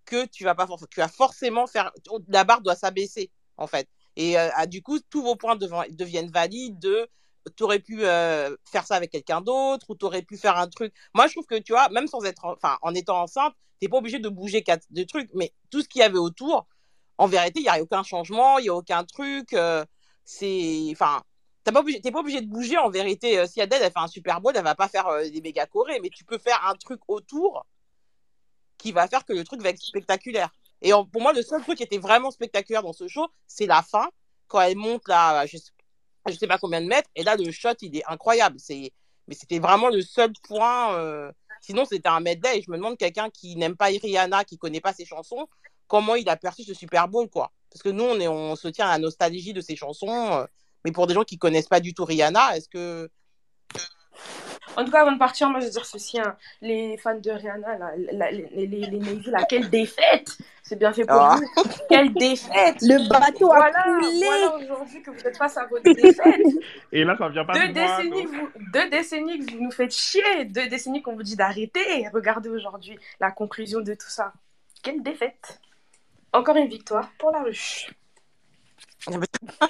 que 0.04 0.26
tu 0.26 0.44
vas 0.44 0.54
pas 0.54 0.66
for- 0.66 0.88
tu 0.88 1.00
vas 1.00 1.08
forcément 1.08 1.66
faire 1.66 1.92
la 2.28 2.44
barre 2.44 2.60
doit 2.60 2.74
s'abaisser 2.74 3.30
en 3.56 3.68
fait 3.68 3.88
et 4.16 4.36
euh, 4.38 4.48
ah, 4.54 4.66
du 4.66 4.82
coup 4.82 4.98
tous 4.98 5.22
vos 5.22 5.36
points 5.36 5.56
deviennent 5.56 6.30
valides 6.30 6.78
de 6.80 7.08
tu 7.56 7.62
aurais 7.64 7.78
pu 7.80 8.04
euh, 8.04 8.56
faire 8.64 8.86
ça 8.86 8.96
avec 8.96 9.10
quelqu'un 9.10 9.40
d'autre 9.40 9.86
ou 9.90 9.96
tu 9.96 10.04
aurais 10.04 10.22
pu 10.22 10.36
faire 10.36 10.56
un 10.58 10.68
truc 10.68 10.94
moi 11.14 11.26
je 11.26 11.32
trouve 11.32 11.46
que 11.46 11.58
tu 11.58 11.72
vois 11.72 11.88
même 11.90 12.06
sans 12.06 12.24
être 12.24 12.44
en- 12.44 12.52
enfin 12.52 12.78
en 12.82 12.94
étant 12.94 13.22
enceinte 13.22 13.54
t'es 13.80 13.88
pas 13.88 13.96
obligé 13.98 14.18
de 14.18 14.28
bouger 14.28 14.62
quatre 14.62 14.86
de 14.90 15.02
trucs 15.04 15.30
mais 15.34 15.52
tout 15.70 15.82
ce 15.82 15.88
qu'il 15.88 16.00
y 16.00 16.04
avait 16.04 16.18
autour 16.18 16.66
en 17.18 17.26
vérité 17.26 17.60
il 17.60 17.66
y 17.66 17.68
a 17.68 17.80
aucun 17.82 18.02
changement 18.02 18.58
il 18.58 18.66
y 18.66 18.68
a 18.68 18.74
aucun 18.74 19.04
truc 19.04 19.52
euh, 19.54 19.84
c'est 20.24 20.88
enfin 20.92 21.22
pas, 21.70 21.80
obligé, 21.80 22.00
pas 22.00 22.20
obligé 22.20 22.40
de 22.40 22.46
bouger 22.48 22.78
en 22.78 22.90
vérité. 22.90 23.38
Euh, 23.38 23.46
si 23.46 23.60
Adèle 23.60 23.82
elle 23.82 23.92
fait 23.92 23.98
un 23.98 24.08
super 24.08 24.40
bowl, 24.40 24.52
elle 24.56 24.64
va 24.64 24.74
pas 24.74 24.88
faire 24.88 25.06
euh, 25.08 25.28
des 25.28 25.40
méga 25.40 25.66
chorés, 25.66 26.00
mais 26.00 26.10
tu 26.10 26.24
peux 26.24 26.38
faire 26.38 26.60
un 26.66 26.74
truc 26.74 27.00
autour 27.08 27.64
qui 28.78 28.92
va 28.92 29.06
faire 29.06 29.24
que 29.24 29.32
le 29.32 29.44
truc 29.44 29.62
va 29.62 29.68
être 29.70 29.80
spectaculaire. 29.80 30.50
Et 30.80 30.90
pour 30.90 31.22
moi, 31.22 31.32
le 31.32 31.42
seul 31.42 31.62
truc 31.62 31.76
qui 31.78 31.84
était 31.84 31.98
vraiment 31.98 32.30
spectaculaire 32.32 32.82
dans 32.82 32.92
ce 32.92 33.06
show, 33.06 33.28
c'est 33.46 33.66
la 33.66 33.82
fin, 33.82 34.10
quand 34.48 34.60
elle 34.60 34.76
monte 34.76 35.06
là, 35.06 35.46
je 35.46 35.56
sais, 35.56 35.70
je 36.30 36.36
sais 36.36 36.46
pas 36.46 36.58
combien 36.58 36.80
de 36.80 36.86
mètres, 36.86 37.08
et 37.16 37.22
là, 37.22 37.36
le 37.36 37.50
shot, 37.50 37.74
il 37.80 37.96
est 37.96 38.04
incroyable. 38.06 38.56
C'est, 38.58 38.92
mais 39.28 39.34
c'était 39.34 39.58
vraiment 39.58 39.88
le 39.88 40.02
seul 40.02 40.32
point. 40.46 40.94
euh, 40.94 41.32
Sinon, 41.62 41.84
c'était 41.84 42.08
un 42.08 42.20
medley, 42.20 42.58
et 42.58 42.62
je 42.62 42.70
me 42.70 42.76
demande 42.76 42.98
quelqu'un 42.98 43.30
qui 43.30 43.54
n'aime 43.54 43.76
pas 43.76 43.86
Rihanna, 43.86 44.44
qui 44.44 44.58
connaît 44.58 44.80
pas 44.80 44.92
ses 44.92 45.04
chansons, 45.04 45.46
comment 45.86 46.16
il 46.16 46.28
a 46.28 46.36
perçu 46.36 46.64
ce 46.64 46.74
Super 46.74 47.06
Bowl, 47.06 47.28
quoi. 47.28 47.52
Parce 47.70 47.82
que 47.82 47.88
nous, 47.88 48.02
on, 48.04 48.56
se 48.56 48.66
tient 48.68 48.88
à 48.88 48.92
la 48.92 48.98
nostalgie 48.98 49.52
de 49.52 49.60
ses 49.60 49.76
chansons, 49.76 50.32
euh, 50.32 50.44
mais 50.84 50.90
pour 50.90 51.06
des 51.06 51.14
gens 51.14 51.22
qui 51.22 51.38
connaissent 51.38 51.68
pas 51.68 51.78
du 51.78 51.94
tout 51.94 52.04
Rihanna, 52.04 52.56
est-ce 52.56 52.68
que 52.68 53.08
En 54.76 54.84
tout 54.84 54.90
cas, 54.90 55.02
avant 55.02 55.12
de 55.12 55.18
partir, 55.18 55.48
moi, 55.50 55.60
je 55.60 55.66
veux 55.66 55.70
dire 55.70 55.84
ceci, 55.84 56.18
hein, 56.20 56.36
les 56.62 56.96
fans 56.96 57.18
de 57.18 57.30
Rihanna, 57.30 57.76
la- 58.12 58.30
les, 58.30 58.48
les, 58.52 58.66
les, 58.66 58.86
les 58.86 58.98
Navy, 58.98 59.30
là, 59.30 59.44
quelle 59.48 59.68
défaite 59.68 60.36
C'est 60.62 60.78
bien 60.78 60.92
fait 60.92 61.04
pour 61.04 61.16
Ah. 61.20 61.36
vous. 61.36 61.62
Quelle 61.90 62.12
défaite 62.14 62.76
Le 62.80 63.06
bateau 63.08 63.52
a 63.52 63.56
Voilà, 63.56 63.82
coulé. 63.82 64.24
voilà 64.24 64.54
aujourd'hui 64.56 65.02
que 65.02 65.10
vous 65.10 65.20
êtes 65.26 65.36
face 65.36 65.56
à 65.58 65.66
votre 65.66 65.82
défaite. 65.92 66.40
Et 66.92 67.04
là, 67.04 67.16
ça 67.18 67.28
vient 67.28 67.44
pas 67.44 67.52
Deux 67.52 67.68
de 67.68 67.72
décennies, 67.74 68.24
vous, 68.26 68.48
deux 68.72 68.88
décennies 68.88 69.38
que 69.44 69.52
vous 69.52 69.62
nous 69.64 69.70
faites 69.72 69.92
chier. 69.94 70.44
Deux 70.46 70.68
décennies 70.68 71.02
qu'on 71.02 71.14
vous 71.16 71.22
dit 71.22 71.36
d'arrêter. 71.36 72.08
Regardez 72.12 72.48
aujourd'hui 72.48 72.98
la 73.20 73.30
conclusion 73.30 73.80
de 73.80 73.92
tout 73.94 74.08
ça. 74.08 74.32
Quelle 74.82 75.02
défaite 75.02 75.60
Encore 76.32 76.56
une 76.56 76.68
victoire 76.68 77.10
pour 77.18 77.30
la 77.32 77.42
ruche. 77.42 77.90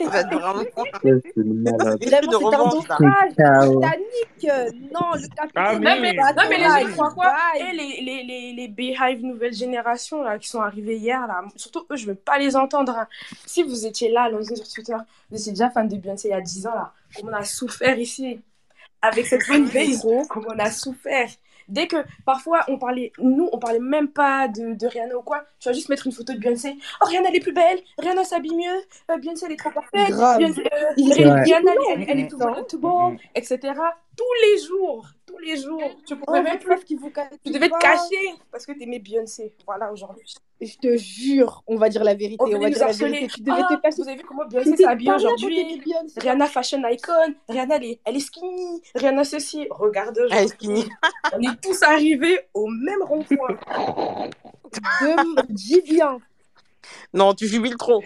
Il 0.00 0.10
va 0.10 0.20
être 0.20 0.30
vraiment 0.32 0.64
C'est 2.00 2.54
un 2.54 2.64
naufrage. 2.66 3.32
Titanic. 3.58 4.44
euh, 4.50 4.70
Non, 4.92 5.14
le 5.14 5.28
Ah 5.54 5.74
capitaine. 5.74 5.78
oui. 5.78 5.84
Non 5.84 5.94
mais, 6.00 6.14
non, 6.36 6.42
mais 6.50 6.58
les 6.58 6.86
croient 6.86 7.12
quoi. 7.12 7.34
Et 7.60 7.72
les, 7.72 8.00
les, 8.02 8.22
les, 8.24 8.52
les 8.52 8.68
Beehive 8.68 9.22
nouvelle 9.24 9.52
génération 9.54 10.22
là, 10.22 10.38
qui 10.38 10.48
sont 10.48 10.60
arrivés 10.60 10.96
hier, 10.96 11.26
là, 11.26 11.42
surtout 11.56 11.86
eux, 11.90 11.96
je 11.96 12.06
veux 12.06 12.14
pas 12.14 12.38
les 12.38 12.56
entendre. 12.56 12.92
hein. 12.96 13.08
Si 13.46 13.62
vous 13.62 13.86
étiez 13.86 14.10
là, 14.10 14.24
allons-y 14.24 14.56
sur 14.56 14.68
Twitter, 14.68 14.96
vous 15.30 15.38
étiez 15.38 15.52
déjà 15.52 15.70
fan 15.70 15.88
de 15.88 15.96
Beyoncé 15.96 16.28
il 16.28 16.30
y 16.32 16.34
a 16.34 16.40
10 16.40 16.66
ans, 16.66 16.74
là, 16.74 16.92
comme 17.14 17.28
on 17.30 17.32
a 17.32 17.44
souffert 17.44 17.98
ici, 17.98 18.40
avec 19.02 19.26
cette 19.26 19.44
fanbase, 19.44 20.08
comme 20.28 20.46
on 20.48 20.58
a 20.58 20.70
souffert. 20.70 21.28
Dès 21.72 21.86
que 21.86 21.96
parfois 22.26 22.60
on 22.68 22.78
parlait, 22.78 23.12
nous 23.18 23.48
on 23.50 23.58
parlait 23.58 23.80
même 23.80 24.08
pas 24.08 24.46
de, 24.46 24.74
de 24.74 24.86
Rihanna 24.86 25.16
ou 25.16 25.22
quoi, 25.22 25.42
tu 25.58 25.70
vas 25.70 25.72
juste 25.72 25.88
mettre 25.88 26.06
une 26.06 26.12
photo 26.12 26.34
de 26.34 26.38
Beyoncé. 26.38 26.76
Oh 27.00 27.06
Rihanna 27.06 27.30
elle 27.30 27.36
est 27.36 27.40
plus 27.40 27.54
belle, 27.54 27.78
Rihanna 27.98 28.24
s'habille 28.24 28.54
mieux, 28.54 28.78
euh, 29.10 29.16
Beyoncé 29.16 29.46
elle 29.46 29.52
est 29.52 29.56
trop 29.56 29.70
parfaite, 29.70 30.10
Grave. 30.10 30.38
Beyoncé, 30.38 30.60
euh. 30.60 31.42
Rihanna 31.42 31.72
elle, 32.06 32.20
est 32.20 32.28
tout 32.28 32.38
tout 32.68 32.78
Mm, 32.82 33.14
mm. 33.14 33.18
etc. 33.34 33.58
Tous 34.16 34.24
les 34.42 34.58
jours, 34.66 35.06
tous 35.32 35.38
les 35.38 35.56
jours. 35.56 35.80
Tu 36.06 36.14
Oh, 36.14 36.16
pouvais 36.24 36.42
même 36.42 36.52
votre 36.52 36.64
plus, 36.64 36.70
meuf 36.70 36.84
qui 36.84 36.94
vous 36.96 37.10
cache 37.10 37.28
tu 37.44 37.50
devais 37.52 37.68
te 37.68 37.78
cacher 37.78 38.34
parce 38.50 38.66
que 38.66 38.72
t'aimais 38.72 38.98
Beyoncé. 38.98 39.52
Voilà 39.66 39.92
aujourd'hui. 39.92 40.34
Je 40.60 40.76
te 40.76 40.96
jure, 40.96 41.64
on 41.66 41.76
va 41.76 41.88
dire 41.88 42.04
la 42.04 42.14
vérité. 42.14 42.36
On 42.40 42.46
va 42.46 42.68
dire 42.70 42.78
la 42.78 42.86
harceler. 42.86 43.10
vérité. 43.10 43.32
Tu 43.34 43.40
devais 43.42 43.62
Ah, 43.68 43.74
te 43.76 43.80
cacher. 43.82 43.96
vous 44.02 44.08
avez 44.08 44.16
vu 44.18 44.24
comment 44.24 44.44
Beyoncé 44.46 44.76
s'habille 44.76 45.10
aujourd'hui. 45.10 45.80
Rihanna 46.16 46.46
fashion 46.46 46.82
icon, 46.88 47.34
Rihanna 47.48 47.76
elle 47.76 47.84
est, 47.84 48.00
elle 48.04 48.16
est 48.16 48.20
skinny, 48.20 48.82
Rihanna 48.94 49.24
ceci. 49.24 49.66
Regarde 49.70 50.18
elle 50.30 50.44
est 50.44 50.48
skinny 50.48 50.84
On 51.32 51.40
est 51.40 51.60
tous 51.62 51.82
arrivés 51.82 52.38
au 52.54 52.66
même 52.68 53.02
rond-point. 53.02 53.56
Dis 55.48 55.80
bien. 55.82 56.18
non 57.14 57.34
tu 57.34 57.46
jubiles 57.46 57.76
trop 57.76 58.02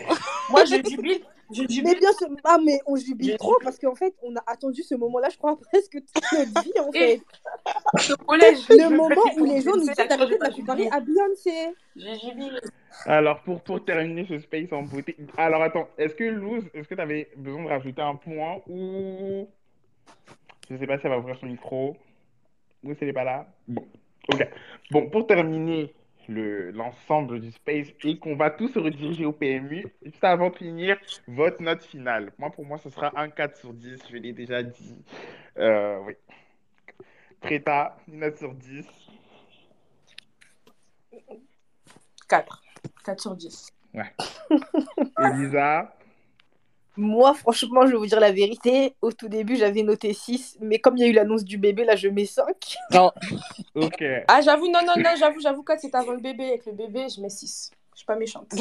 Moi 0.50 0.64
je 0.64 0.76
jubile, 0.88 1.20
je 1.52 1.82
Mais 1.82 1.94
bien 1.94 2.12
sûr, 2.12 2.28
ah, 2.44 2.58
mais 2.64 2.80
on 2.86 2.96
jubile 2.96 3.32
Je 3.32 3.36
trop 3.36 3.56
parce 3.62 3.78
qu'en 3.78 3.94
fait, 3.94 4.14
on 4.22 4.34
a 4.36 4.42
attendu 4.46 4.82
ce 4.82 4.94
moment-là, 4.94 5.28
je 5.30 5.38
crois, 5.38 5.56
presque 5.72 5.92
toute 5.92 6.32
notre 6.32 6.62
vie, 6.62 6.80
en 6.80 6.92
fait. 6.92 7.20
collège, 8.26 8.68
Le 8.68 8.96
moment 8.96 9.22
où 9.38 9.44
les 9.44 9.60
gens 9.62 9.72
nous 9.76 9.80
disent 9.80 9.90
de 9.90 10.36
pas 10.38 10.48
la 10.48 10.50
jubile. 10.50 10.88
à 10.92 11.00
Beyoncé. 11.00 11.74
Je 11.94 12.26
jubile. 12.26 12.60
Alors, 13.04 13.42
pour, 13.42 13.60
pour 13.62 13.84
terminer 13.84 14.26
ce 14.28 14.38
space 14.38 14.72
en 14.72 14.82
beauté. 14.82 15.16
Alors, 15.36 15.62
attends, 15.62 15.88
est-ce 15.98 16.14
que 16.14 16.24
Luz, 16.24 16.64
est-ce 16.74 16.88
que 16.88 16.94
tu 16.94 17.00
avais 17.00 17.28
besoin 17.36 17.64
de 17.64 17.68
rajouter 17.68 18.02
un 18.02 18.16
point 18.16 18.60
ou. 18.68 19.48
Je 20.68 20.76
sais 20.76 20.86
pas 20.86 20.98
si 20.98 21.06
elle 21.06 21.12
va 21.12 21.18
ouvrir 21.18 21.36
son 21.38 21.46
micro 21.46 21.96
ou 22.82 22.92
si 22.92 22.98
elle 23.00 23.08
n'est 23.08 23.12
pas 23.12 23.24
là? 23.24 23.46
Bon, 23.68 23.86
ok. 24.32 24.48
Bon, 24.90 25.08
pour 25.10 25.26
terminer 25.26 25.94
le, 26.28 26.70
l'ensemble 26.70 27.40
du 27.40 27.50
space 27.50 27.88
et 28.04 28.18
qu'on 28.18 28.36
va 28.36 28.50
tous 28.50 28.68
se 28.68 28.78
rediriger 28.78 29.24
au 29.24 29.32
PMU, 29.32 29.86
juste 30.02 30.24
avant 30.24 30.50
de 30.50 30.56
finir, 30.56 30.96
votre 31.26 31.62
note 31.62 31.82
finale. 31.82 32.32
Moi, 32.38 32.50
pour 32.50 32.64
moi, 32.64 32.78
ce 32.78 32.90
sera 32.90 33.12
un 33.18 33.28
4 33.28 33.56
sur 33.56 33.72
10, 33.72 34.02
je 34.10 34.16
l'ai 34.16 34.32
déjà 34.32 34.62
dit. 34.62 34.96
Euh, 35.58 35.98
oui. 36.04 36.14
Preta, 37.40 37.96
une 38.08 38.20
note 38.20 38.36
sur 38.38 38.54
10. 38.54 38.86
4. 42.28 42.62
4 43.04 43.20
sur 43.20 43.36
10. 43.36 43.72
Ouais. 43.94 44.14
Elisa, 45.18 45.95
Moi, 46.96 47.34
franchement, 47.34 47.86
je 47.86 47.92
vais 47.92 47.96
vous 47.98 48.06
dire 48.06 48.20
la 48.20 48.32
vérité. 48.32 48.94
Au 49.02 49.12
tout 49.12 49.28
début, 49.28 49.56
j'avais 49.56 49.82
noté 49.82 50.12
6, 50.12 50.58
mais 50.60 50.78
comme 50.78 50.96
il 50.96 51.00
y 51.00 51.04
a 51.04 51.08
eu 51.08 51.12
l'annonce 51.12 51.44
du 51.44 51.58
bébé, 51.58 51.84
là, 51.84 51.94
je 51.96 52.08
mets 52.08 52.24
5. 52.24 52.46
non 52.92 53.12
ok. 53.74 54.02
Ah, 54.28 54.40
j'avoue, 54.40 54.66
non, 54.70 54.80
non, 54.86 54.94
non, 54.96 55.10
j'avoue, 55.18 55.40
j'avoue, 55.40 55.62
4 55.62 55.80
c'est 55.80 55.94
avant 55.94 56.12
le 56.12 56.20
bébé. 56.20 56.44
Avec 56.48 56.66
le 56.66 56.72
bébé, 56.72 57.06
je 57.14 57.20
mets 57.20 57.28
6. 57.30 57.70
Je 57.92 57.98
suis 57.98 58.06
pas 58.06 58.16
méchante. 58.16 58.52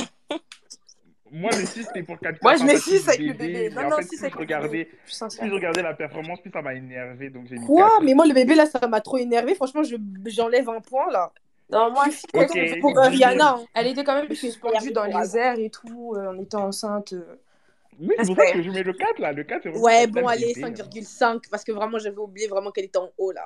Moi, 1.31 1.49
le 1.57 1.65
6, 1.65 1.83
c'était 1.86 2.03
pour 2.03 2.19
capter 2.19 2.39
Moi, 2.43 2.53
la 2.53 2.57
je 2.57 2.63
mets 2.63 2.77
sympathie 2.77 2.99
6 2.99 3.09
avec 3.09 3.21
le 3.21 3.33
bébé. 3.33 3.69
Non, 3.71 3.89
non, 3.89 3.97
fait, 3.97 4.03
6 4.03 4.07
plus 4.09 4.23
avec 4.23 4.33
je 4.33 4.39
le 4.39 4.45
bébé. 4.45 4.55
regardais, 4.55 4.83
Je 4.83 4.89
suis 4.89 4.97
plus 5.03 5.11
sincère. 5.11 5.47
je 5.47 5.53
regardais 5.53 5.81
la 5.81 5.93
performance, 5.93 6.39
plus 6.41 6.51
ça 6.51 6.61
m'a 6.61 6.73
énervé, 6.75 7.29
donc 7.29 7.47
j'ai 7.47 7.57
mis 7.57 7.65
Quoi? 7.65 7.89
4. 7.89 8.03
Mais 8.03 8.13
moi, 8.13 8.25
le 8.27 8.33
bébé, 8.33 8.55
là, 8.55 8.65
ça 8.67 8.86
m'a 8.88 9.01
trop 9.01 9.17
énervé. 9.17 9.55
Franchement, 9.55 9.83
je... 9.83 9.95
j'enlève 10.25 10.69
un 10.69 10.81
point, 10.81 11.11
là. 11.11 11.31
Non, 11.71 11.91
moi, 11.91 12.05
Je 12.05 12.11
suis 12.11 12.27
elle 12.33 12.47
contente 12.47 12.57
était, 12.57 12.79
pour 12.79 12.97
euh, 12.99 13.07
Rihanna. 13.07 13.55
hein. 13.57 13.65
elle 13.73 13.88
était 13.88 14.03
quand 14.03 14.13
même 14.15 14.27
Je 14.29 14.36
suis 14.36 14.51
suspendue 14.51 14.91
dans 14.91 15.05
les 15.05 15.36
airs 15.36 15.57
et 15.57 15.71
tout, 15.71 16.13
euh, 16.15 16.29
en 16.29 16.38
étant 16.39 16.65
enceinte. 16.65 17.13
Euh. 18.01 18.05
Oui, 18.07 18.15
c'est 18.19 18.25
pour 18.35 18.43
ça 18.43 18.51
que 18.51 18.61
je 18.63 18.69
mets 18.69 18.83
le 18.83 18.93
4 18.93 19.19
là. 19.19 19.31
Le 19.31 19.43
4, 19.43 19.61
c'est 19.63 19.69
vraiment 19.69 19.83
Ouais, 19.83 20.07
bon, 20.07 20.27
allez, 20.27 20.53
le 20.55 20.61
bébé. 20.69 21.01
5,5, 21.01 21.41
parce 21.49 21.63
que 21.63 21.71
vraiment, 21.71 21.97
j'avais 21.99 22.17
oublié 22.17 22.47
vraiment 22.47 22.71
qu'elle 22.71 22.85
était 22.85 22.97
en 22.99 23.09
haut, 23.17 23.31
là. 23.31 23.41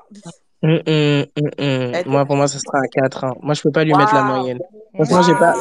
Hum, 0.62 0.72
hum, 0.72 1.26
hum, 1.38 1.46
hum. 1.58 1.94
Elle 1.96 2.08
Moi, 2.08 2.26
pour 2.26 2.36
moi, 2.36 2.48
ce 2.48 2.60
sera 2.60 2.80
un 2.80 2.88
4. 2.92 3.24
hein. 3.24 3.34
Moi, 3.42 3.54
je 3.54 3.62
peux 3.62 3.72
pas 3.72 3.84
lui 3.84 3.94
mettre 3.94 4.14
la 4.14 4.24
moyenne. 4.24 4.60
Franchement, 4.96 5.22
j'ai 5.22 5.34
pas, 5.36 5.54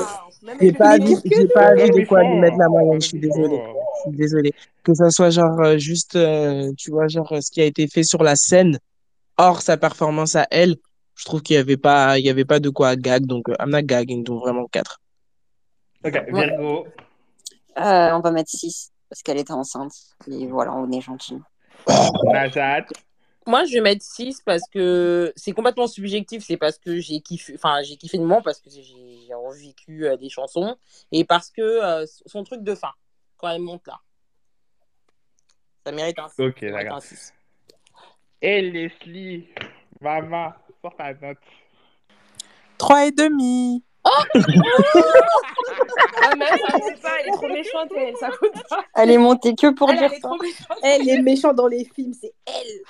j'ai 0.60 0.72
pas, 0.72 0.98
j'ai 0.98 1.04
nous. 1.04 1.48
pas 1.54 1.74
de 1.74 2.06
quoi 2.06 2.22
lui 2.22 2.38
mettre 2.40 2.56
la 2.58 2.68
moyenne. 2.68 3.00
Je 3.00 3.06
suis 3.08 3.18
mes 3.18 3.26
désolé. 3.28 3.56
forts. 3.58 3.76
Je 3.96 4.10
suis 4.10 4.18
désolé. 4.18 4.52
Que 4.82 4.94
ça 4.94 5.10
soit 5.10 5.30
genre 5.30 5.60
euh, 5.60 5.78
juste, 5.78 6.16
euh, 6.16 6.72
tu 6.76 6.90
vois, 6.90 7.06
genre 7.08 7.30
euh, 7.32 7.40
ce 7.40 7.50
qui 7.50 7.60
a 7.60 7.64
été 7.64 7.86
fait 7.86 8.02
sur 8.02 8.22
la 8.22 8.34
scène, 8.36 8.78
hors 9.36 9.62
sa 9.62 9.76
performance 9.76 10.34
à 10.34 10.46
elle, 10.50 10.76
je 11.14 11.24
trouve 11.24 11.42
qu'il 11.42 11.54
y 11.56 11.58
avait 11.58 11.76
pas, 11.76 12.18
il 12.18 12.24
y 12.24 12.30
avait 12.30 12.44
pas 12.44 12.58
de 12.58 12.70
quoi 12.70 12.96
gag. 12.96 13.24
Donc, 13.26 13.48
euh, 13.48 13.54
I'm 13.60 13.70
not 13.70 13.82
gagging, 13.82 14.24
donc 14.24 14.40
vraiment 14.42 14.66
4. 14.66 15.00
Ok, 16.04 16.12
Ouais. 16.32 16.46
Virgo. 16.46 16.86
Euh, 17.78 18.10
on 18.12 18.20
va 18.20 18.30
mettre 18.30 18.50
6 18.50 18.92
parce 19.08 19.22
qu'elle 19.22 19.38
était 19.38 19.52
enceinte. 19.52 19.92
Et 20.30 20.46
voilà, 20.46 20.74
on 20.74 20.90
est 20.90 21.00
gentil. 21.00 21.38
Najat. 22.24 22.86
Moi, 23.46 23.64
je 23.64 23.74
vais 23.74 23.80
mettre 23.80 24.04
6 24.04 24.42
parce 24.42 24.62
que 24.70 25.32
c'est 25.36 25.52
complètement 25.52 25.86
subjectif. 25.86 26.44
C'est 26.44 26.56
parce 26.56 26.78
que 26.78 26.98
j'ai 26.98 27.20
kiffé, 27.20 27.54
enfin, 27.54 27.82
j'ai 27.82 27.96
kiffé 27.96 28.18
le 28.18 28.24
moment 28.24 28.42
parce 28.42 28.60
que 28.60 28.68
j'ai 28.70 29.34
revécu 29.34 30.06
euh, 30.06 30.16
des 30.16 30.28
chansons 30.28 30.76
et 31.12 31.24
parce 31.24 31.50
que 31.50 31.62
euh, 31.62 32.06
son 32.26 32.44
truc 32.44 32.62
de 32.62 32.74
fin, 32.74 32.92
quand 33.36 33.48
elle 33.48 33.62
monte 33.62 33.86
là, 33.86 33.98
ça 35.86 35.92
mérite 35.92 36.18
un, 36.18 36.26
Ok, 36.26 36.58
ça 36.60 36.66
mérite 36.66 36.74
un 36.74 36.82
d'accord. 36.84 37.02
6. 37.02 37.32
Et 38.42 38.60
Leslie. 38.70 39.48
Maman, 40.00 40.52
sors 40.80 40.94
ta 40.96 41.12
note. 41.14 41.38
3 42.78 43.10
et 44.34 44.38
demi. 44.40 44.62
Ah, 46.22 46.34
mais 46.36 46.44
elle, 46.50 46.58
ça 46.60 46.72
compte 46.78 47.00
pas, 47.02 47.20
elle 47.20 47.28
est 47.28 47.32
trop 47.32 47.48
méchante, 47.48 47.92
elle, 47.96 48.16
ça 48.16 48.30
compte 48.30 48.68
pas. 48.68 48.84
Elle 48.94 49.10
est 49.10 49.18
montée 49.18 49.54
que 49.54 49.70
pour 49.74 49.90
Elle, 49.90 49.98
dire 49.98 50.06
elle 50.10 50.12
est 50.16 50.20
ça. 50.20 50.28
trop 50.28 50.38
méchante. 50.42 50.78
Elle 50.82 51.08
est 51.08 51.22
méchante 51.22 51.56
dans 51.56 51.66
les 51.68 51.84
films, 51.84 52.12
c'est 52.18 52.32
elle. 52.46 52.80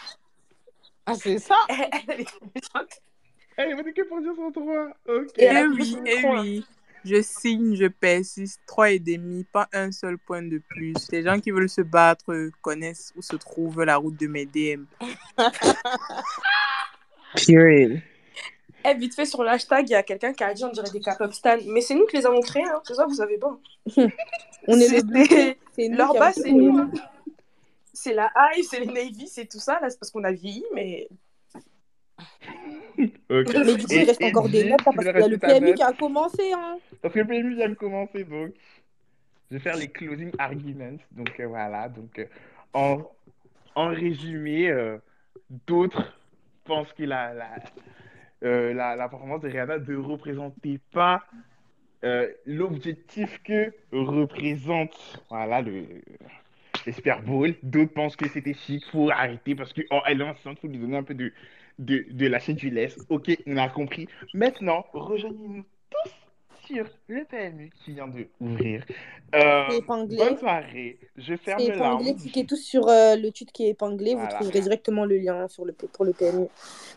Ah, 1.06 1.14
c'est 1.14 1.38
ça 1.38 1.56
Elle, 1.68 1.88
elle 2.09 2.20
est 2.20 2.24
trop 2.24 2.44
méchante. 2.54 2.90
Elle 3.56 3.70
est 3.70 3.74
venue 3.74 3.92
que 3.92 4.02
pour 4.02 4.20
dire 4.20 4.32
son 4.36 4.52
3. 4.52 4.86
Ok. 5.09 5.30
Et 5.38 5.46
Eh 5.50 5.64
oui, 5.66 5.92
son 5.92 6.04
eh 6.06 6.26
oui. 6.40 6.66
Je 7.04 7.22
signe, 7.22 7.74
je 7.76 7.86
persiste. 7.86 8.61
Trois 8.66 8.90
et 8.90 8.98
demi, 8.98 9.44
pas 9.44 9.68
un 9.72 9.90
seul 9.92 10.18
point 10.18 10.42
de 10.42 10.61
plus. 10.68 10.94
Les 11.11 11.22
gens 11.22 11.40
qui 11.40 11.50
veulent 11.50 11.68
se 11.68 11.80
battre 11.80 12.50
connaissent 12.61 13.12
où 13.16 13.22
se 13.22 13.36
trouve 13.36 13.82
la 13.84 13.96
route 13.96 14.16
de 14.18 14.26
mes 14.26 14.46
DM. 14.46 14.84
Period. 17.46 18.00
Eh, 18.91 18.95
vite 18.95 19.14
fait, 19.14 19.24
sur 19.26 19.43
le 19.43 19.49
hashtag, 19.51 19.89
il 19.89 19.93
y 19.93 19.95
a 19.95 20.03
quelqu'un 20.03 20.32
qui 20.32 20.45
a 20.45 20.53
dit 20.55 20.64
on 20.64 20.70
dirait 20.70 20.91
des 20.91 21.01
K-pop 21.01 21.32
stan. 21.32 21.57
Mais 21.66 21.80
c'est 21.80 21.95
nous 21.95 22.07
qui 22.07 22.16
les 22.16 22.26
avons 22.26 22.41
créés, 22.41 22.64
hein. 22.64 22.80
c'est 22.84 22.95
ça, 22.95 23.07
vous 23.07 23.14
savez 23.14 23.39
pas. 23.39 23.59
On 24.66 24.74
est 24.78 24.89
le 24.89 24.97
C'était- 24.97 25.03
bleu. 25.03 25.55
C'est 25.74 25.89
nous 25.89 25.97
Leur 25.97 26.11
avons 26.22 26.32
c'est 26.32 26.41
créé. 26.43 26.53
nous. 26.53 26.91
C'est 27.93 28.14
la 28.14 28.30
Hive, 28.55 28.64
c'est 28.68 28.80
les 28.80 28.86
Navy, 28.86 29.26
c'est 29.28 29.47
tout 29.47 29.59
ça. 29.59 29.78
Là, 29.80 29.91
c'est 29.91 29.99
parce 29.99 30.11
qu'on 30.11 30.24
a 30.24 30.30
vieilli, 30.32 30.64
mais. 30.74 31.09
Ok. 32.99 33.55
Mais 33.55 33.74
du 33.76 33.84
coup, 33.84 33.93
il 33.93 34.05
reste 34.05 34.22
encore 34.22 34.49
des 34.49 34.64
notes 34.68 34.78
tu 34.78 34.84
parce 34.84 34.97
qu'il 34.97 35.07
y 35.07 35.22
a 35.22 35.28
le 35.28 35.39
PMU 35.39 35.74
qui 35.74 35.82
a 35.82 35.93
commencé. 35.93 36.53
Hein. 36.53 36.78
Parce 37.01 37.14
que 37.14 37.20
le 37.20 37.26
PMU 37.26 37.55
vient 37.57 37.68
de 37.68 37.74
commencer, 37.74 38.24
donc 38.24 38.53
je 39.51 39.57
vais 39.57 39.62
faire 39.62 39.76
les 39.76 39.89
closing 39.89 40.30
arguments. 40.39 40.99
Donc 41.12 41.39
euh, 41.39 41.47
voilà, 41.47 41.89
donc 41.89 42.18
euh, 42.18 42.26
en, 42.72 43.03
en 43.76 43.89
résumé, 43.89 44.68
euh, 44.68 44.99
d'autres 45.66 46.12
pensent 46.64 46.93
que 46.93 47.05
la, 47.05 47.32
la, 47.34 47.51
euh, 48.45 48.72
la, 48.72 49.09
performance 49.09 49.41
de 49.41 49.49
Rihanna 49.49 49.78
ne 49.78 49.97
représentait 49.97 50.80
pas 50.93 51.24
euh, 52.05 52.28
l'objectif 52.47 53.41
que 53.43 53.72
représente 53.93 55.24
voilà, 55.30 55.62
le, 55.62 55.84
Super 56.93 57.22
Bowl? 57.22 57.55
D'autres 57.62 57.93
pensent 57.93 58.16
que 58.16 58.28
c'était 58.28 58.55
chic, 58.55 58.84
faut 58.86 59.11
arrêter 59.11 59.55
parce 59.55 59.72
que 59.72 59.82
oh, 59.91 60.01
est 60.07 60.22
enceinte, 60.22 60.59
faut 60.61 60.68
lui 60.68 60.78
donner 60.78 60.99
un 60.99 61.03
peu 61.03 61.14
de, 61.14 61.32
de, 61.78 62.07
de 62.11 62.26
lâcher 62.26 62.55
du 62.55 62.70
lest. 62.70 63.01
Ok, 63.09 63.36
on 63.47 63.57
a 63.57 63.68
compris. 63.68 64.09
Maintenant, 64.34 64.86
rejoignez-nous 64.93 65.64
sur 66.69 66.87
le 67.09 67.25
PMU 67.25 67.71
qui 67.83 67.93
vient 67.93 68.09
de 68.09 68.29
ouvrir. 68.41 68.85
Euh, 69.35 69.81
bonne 69.87 70.39
soirée. 70.39 70.99
Je 71.16 71.37
ferme 71.37 71.61
C'est 71.61 71.69
le 71.69 71.77
épinglé. 71.77 72.14
Cliquez 72.14 72.47
tous 72.47 72.62
sur 72.62 72.89
euh, 72.89 73.16
le 73.16 73.31
tweet 73.31 73.51
qui 73.53 73.66
est 73.66 73.71
épinglé. 73.71 74.14
Vous 74.14 74.27
trouverez 74.29 74.61
directement 74.61 75.05
le 75.05 75.16
lien 75.16 75.49
sur 75.49 75.64
le, 75.64 75.73
pour 75.73 76.05
le 76.05 76.12
PMU. 76.12 76.47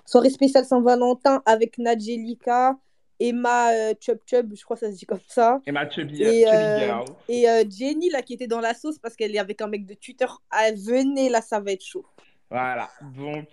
Soirée 0.05 0.29
spéciale 0.29 0.65
Saint-Valentin 0.65 1.41
avec 1.45 1.77
Nadjelika, 1.77 2.77
Emma 3.19 3.71
euh, 3.71 3.93
Chub 3.99 4.19
Chub, 4.25 4.53
je 4.55 4.63
crois 4.63 4.75
que 4.75 4.85
ça 4.85 4.91
se 4.91 4.97
dit 4.97 5.05
comme 5.05 5.19
ça. 5.27 5.61
Et 5.65 5.71
ma 5.71 5.89
chubby, 5.89 6.21
Et, 6.21 6.45
euh, 6.47 7.03
et 7.29 7.45
Jenny, 7.69 8.09
là, 8.09 8.21
qui 8.21 8.33
était 8.33 8.47
dans 8.47 8.61
la 8.61 8.73
sauce 8.73 8.99
parce 8.99 9.15
qu'elle 9.15 9.35
est 9.35 9.39
avec 9.39 9.61
un 9.61 9.67
mec 9.67 9.85
de 9.85 9.93
Twitter. 9.93 10.25
Ah, 10.49 10.71
venez, 10.71 11.29
là, 11.29 11.41
ça 11.41 11.59
va 11.59 11.71
être 11.71 11.85
chaud. 11.85 12.05
Voilà, 12.49 12.89
donc 13.15 13.47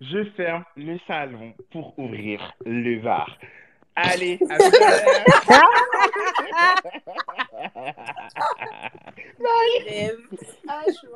je 0.00 0.24
ferme 0.36 0.64
le 0.76 0.98
salon 1.08 1.52
pour 1.72 1.98
ouvrir 1.98 2.54
le 2.64 3.00
bar. 3.00 3.36
Allez, 3.94 4.38
à. 4.50 4.58
Ah, 10.68 10.82
je. 10.88 11.08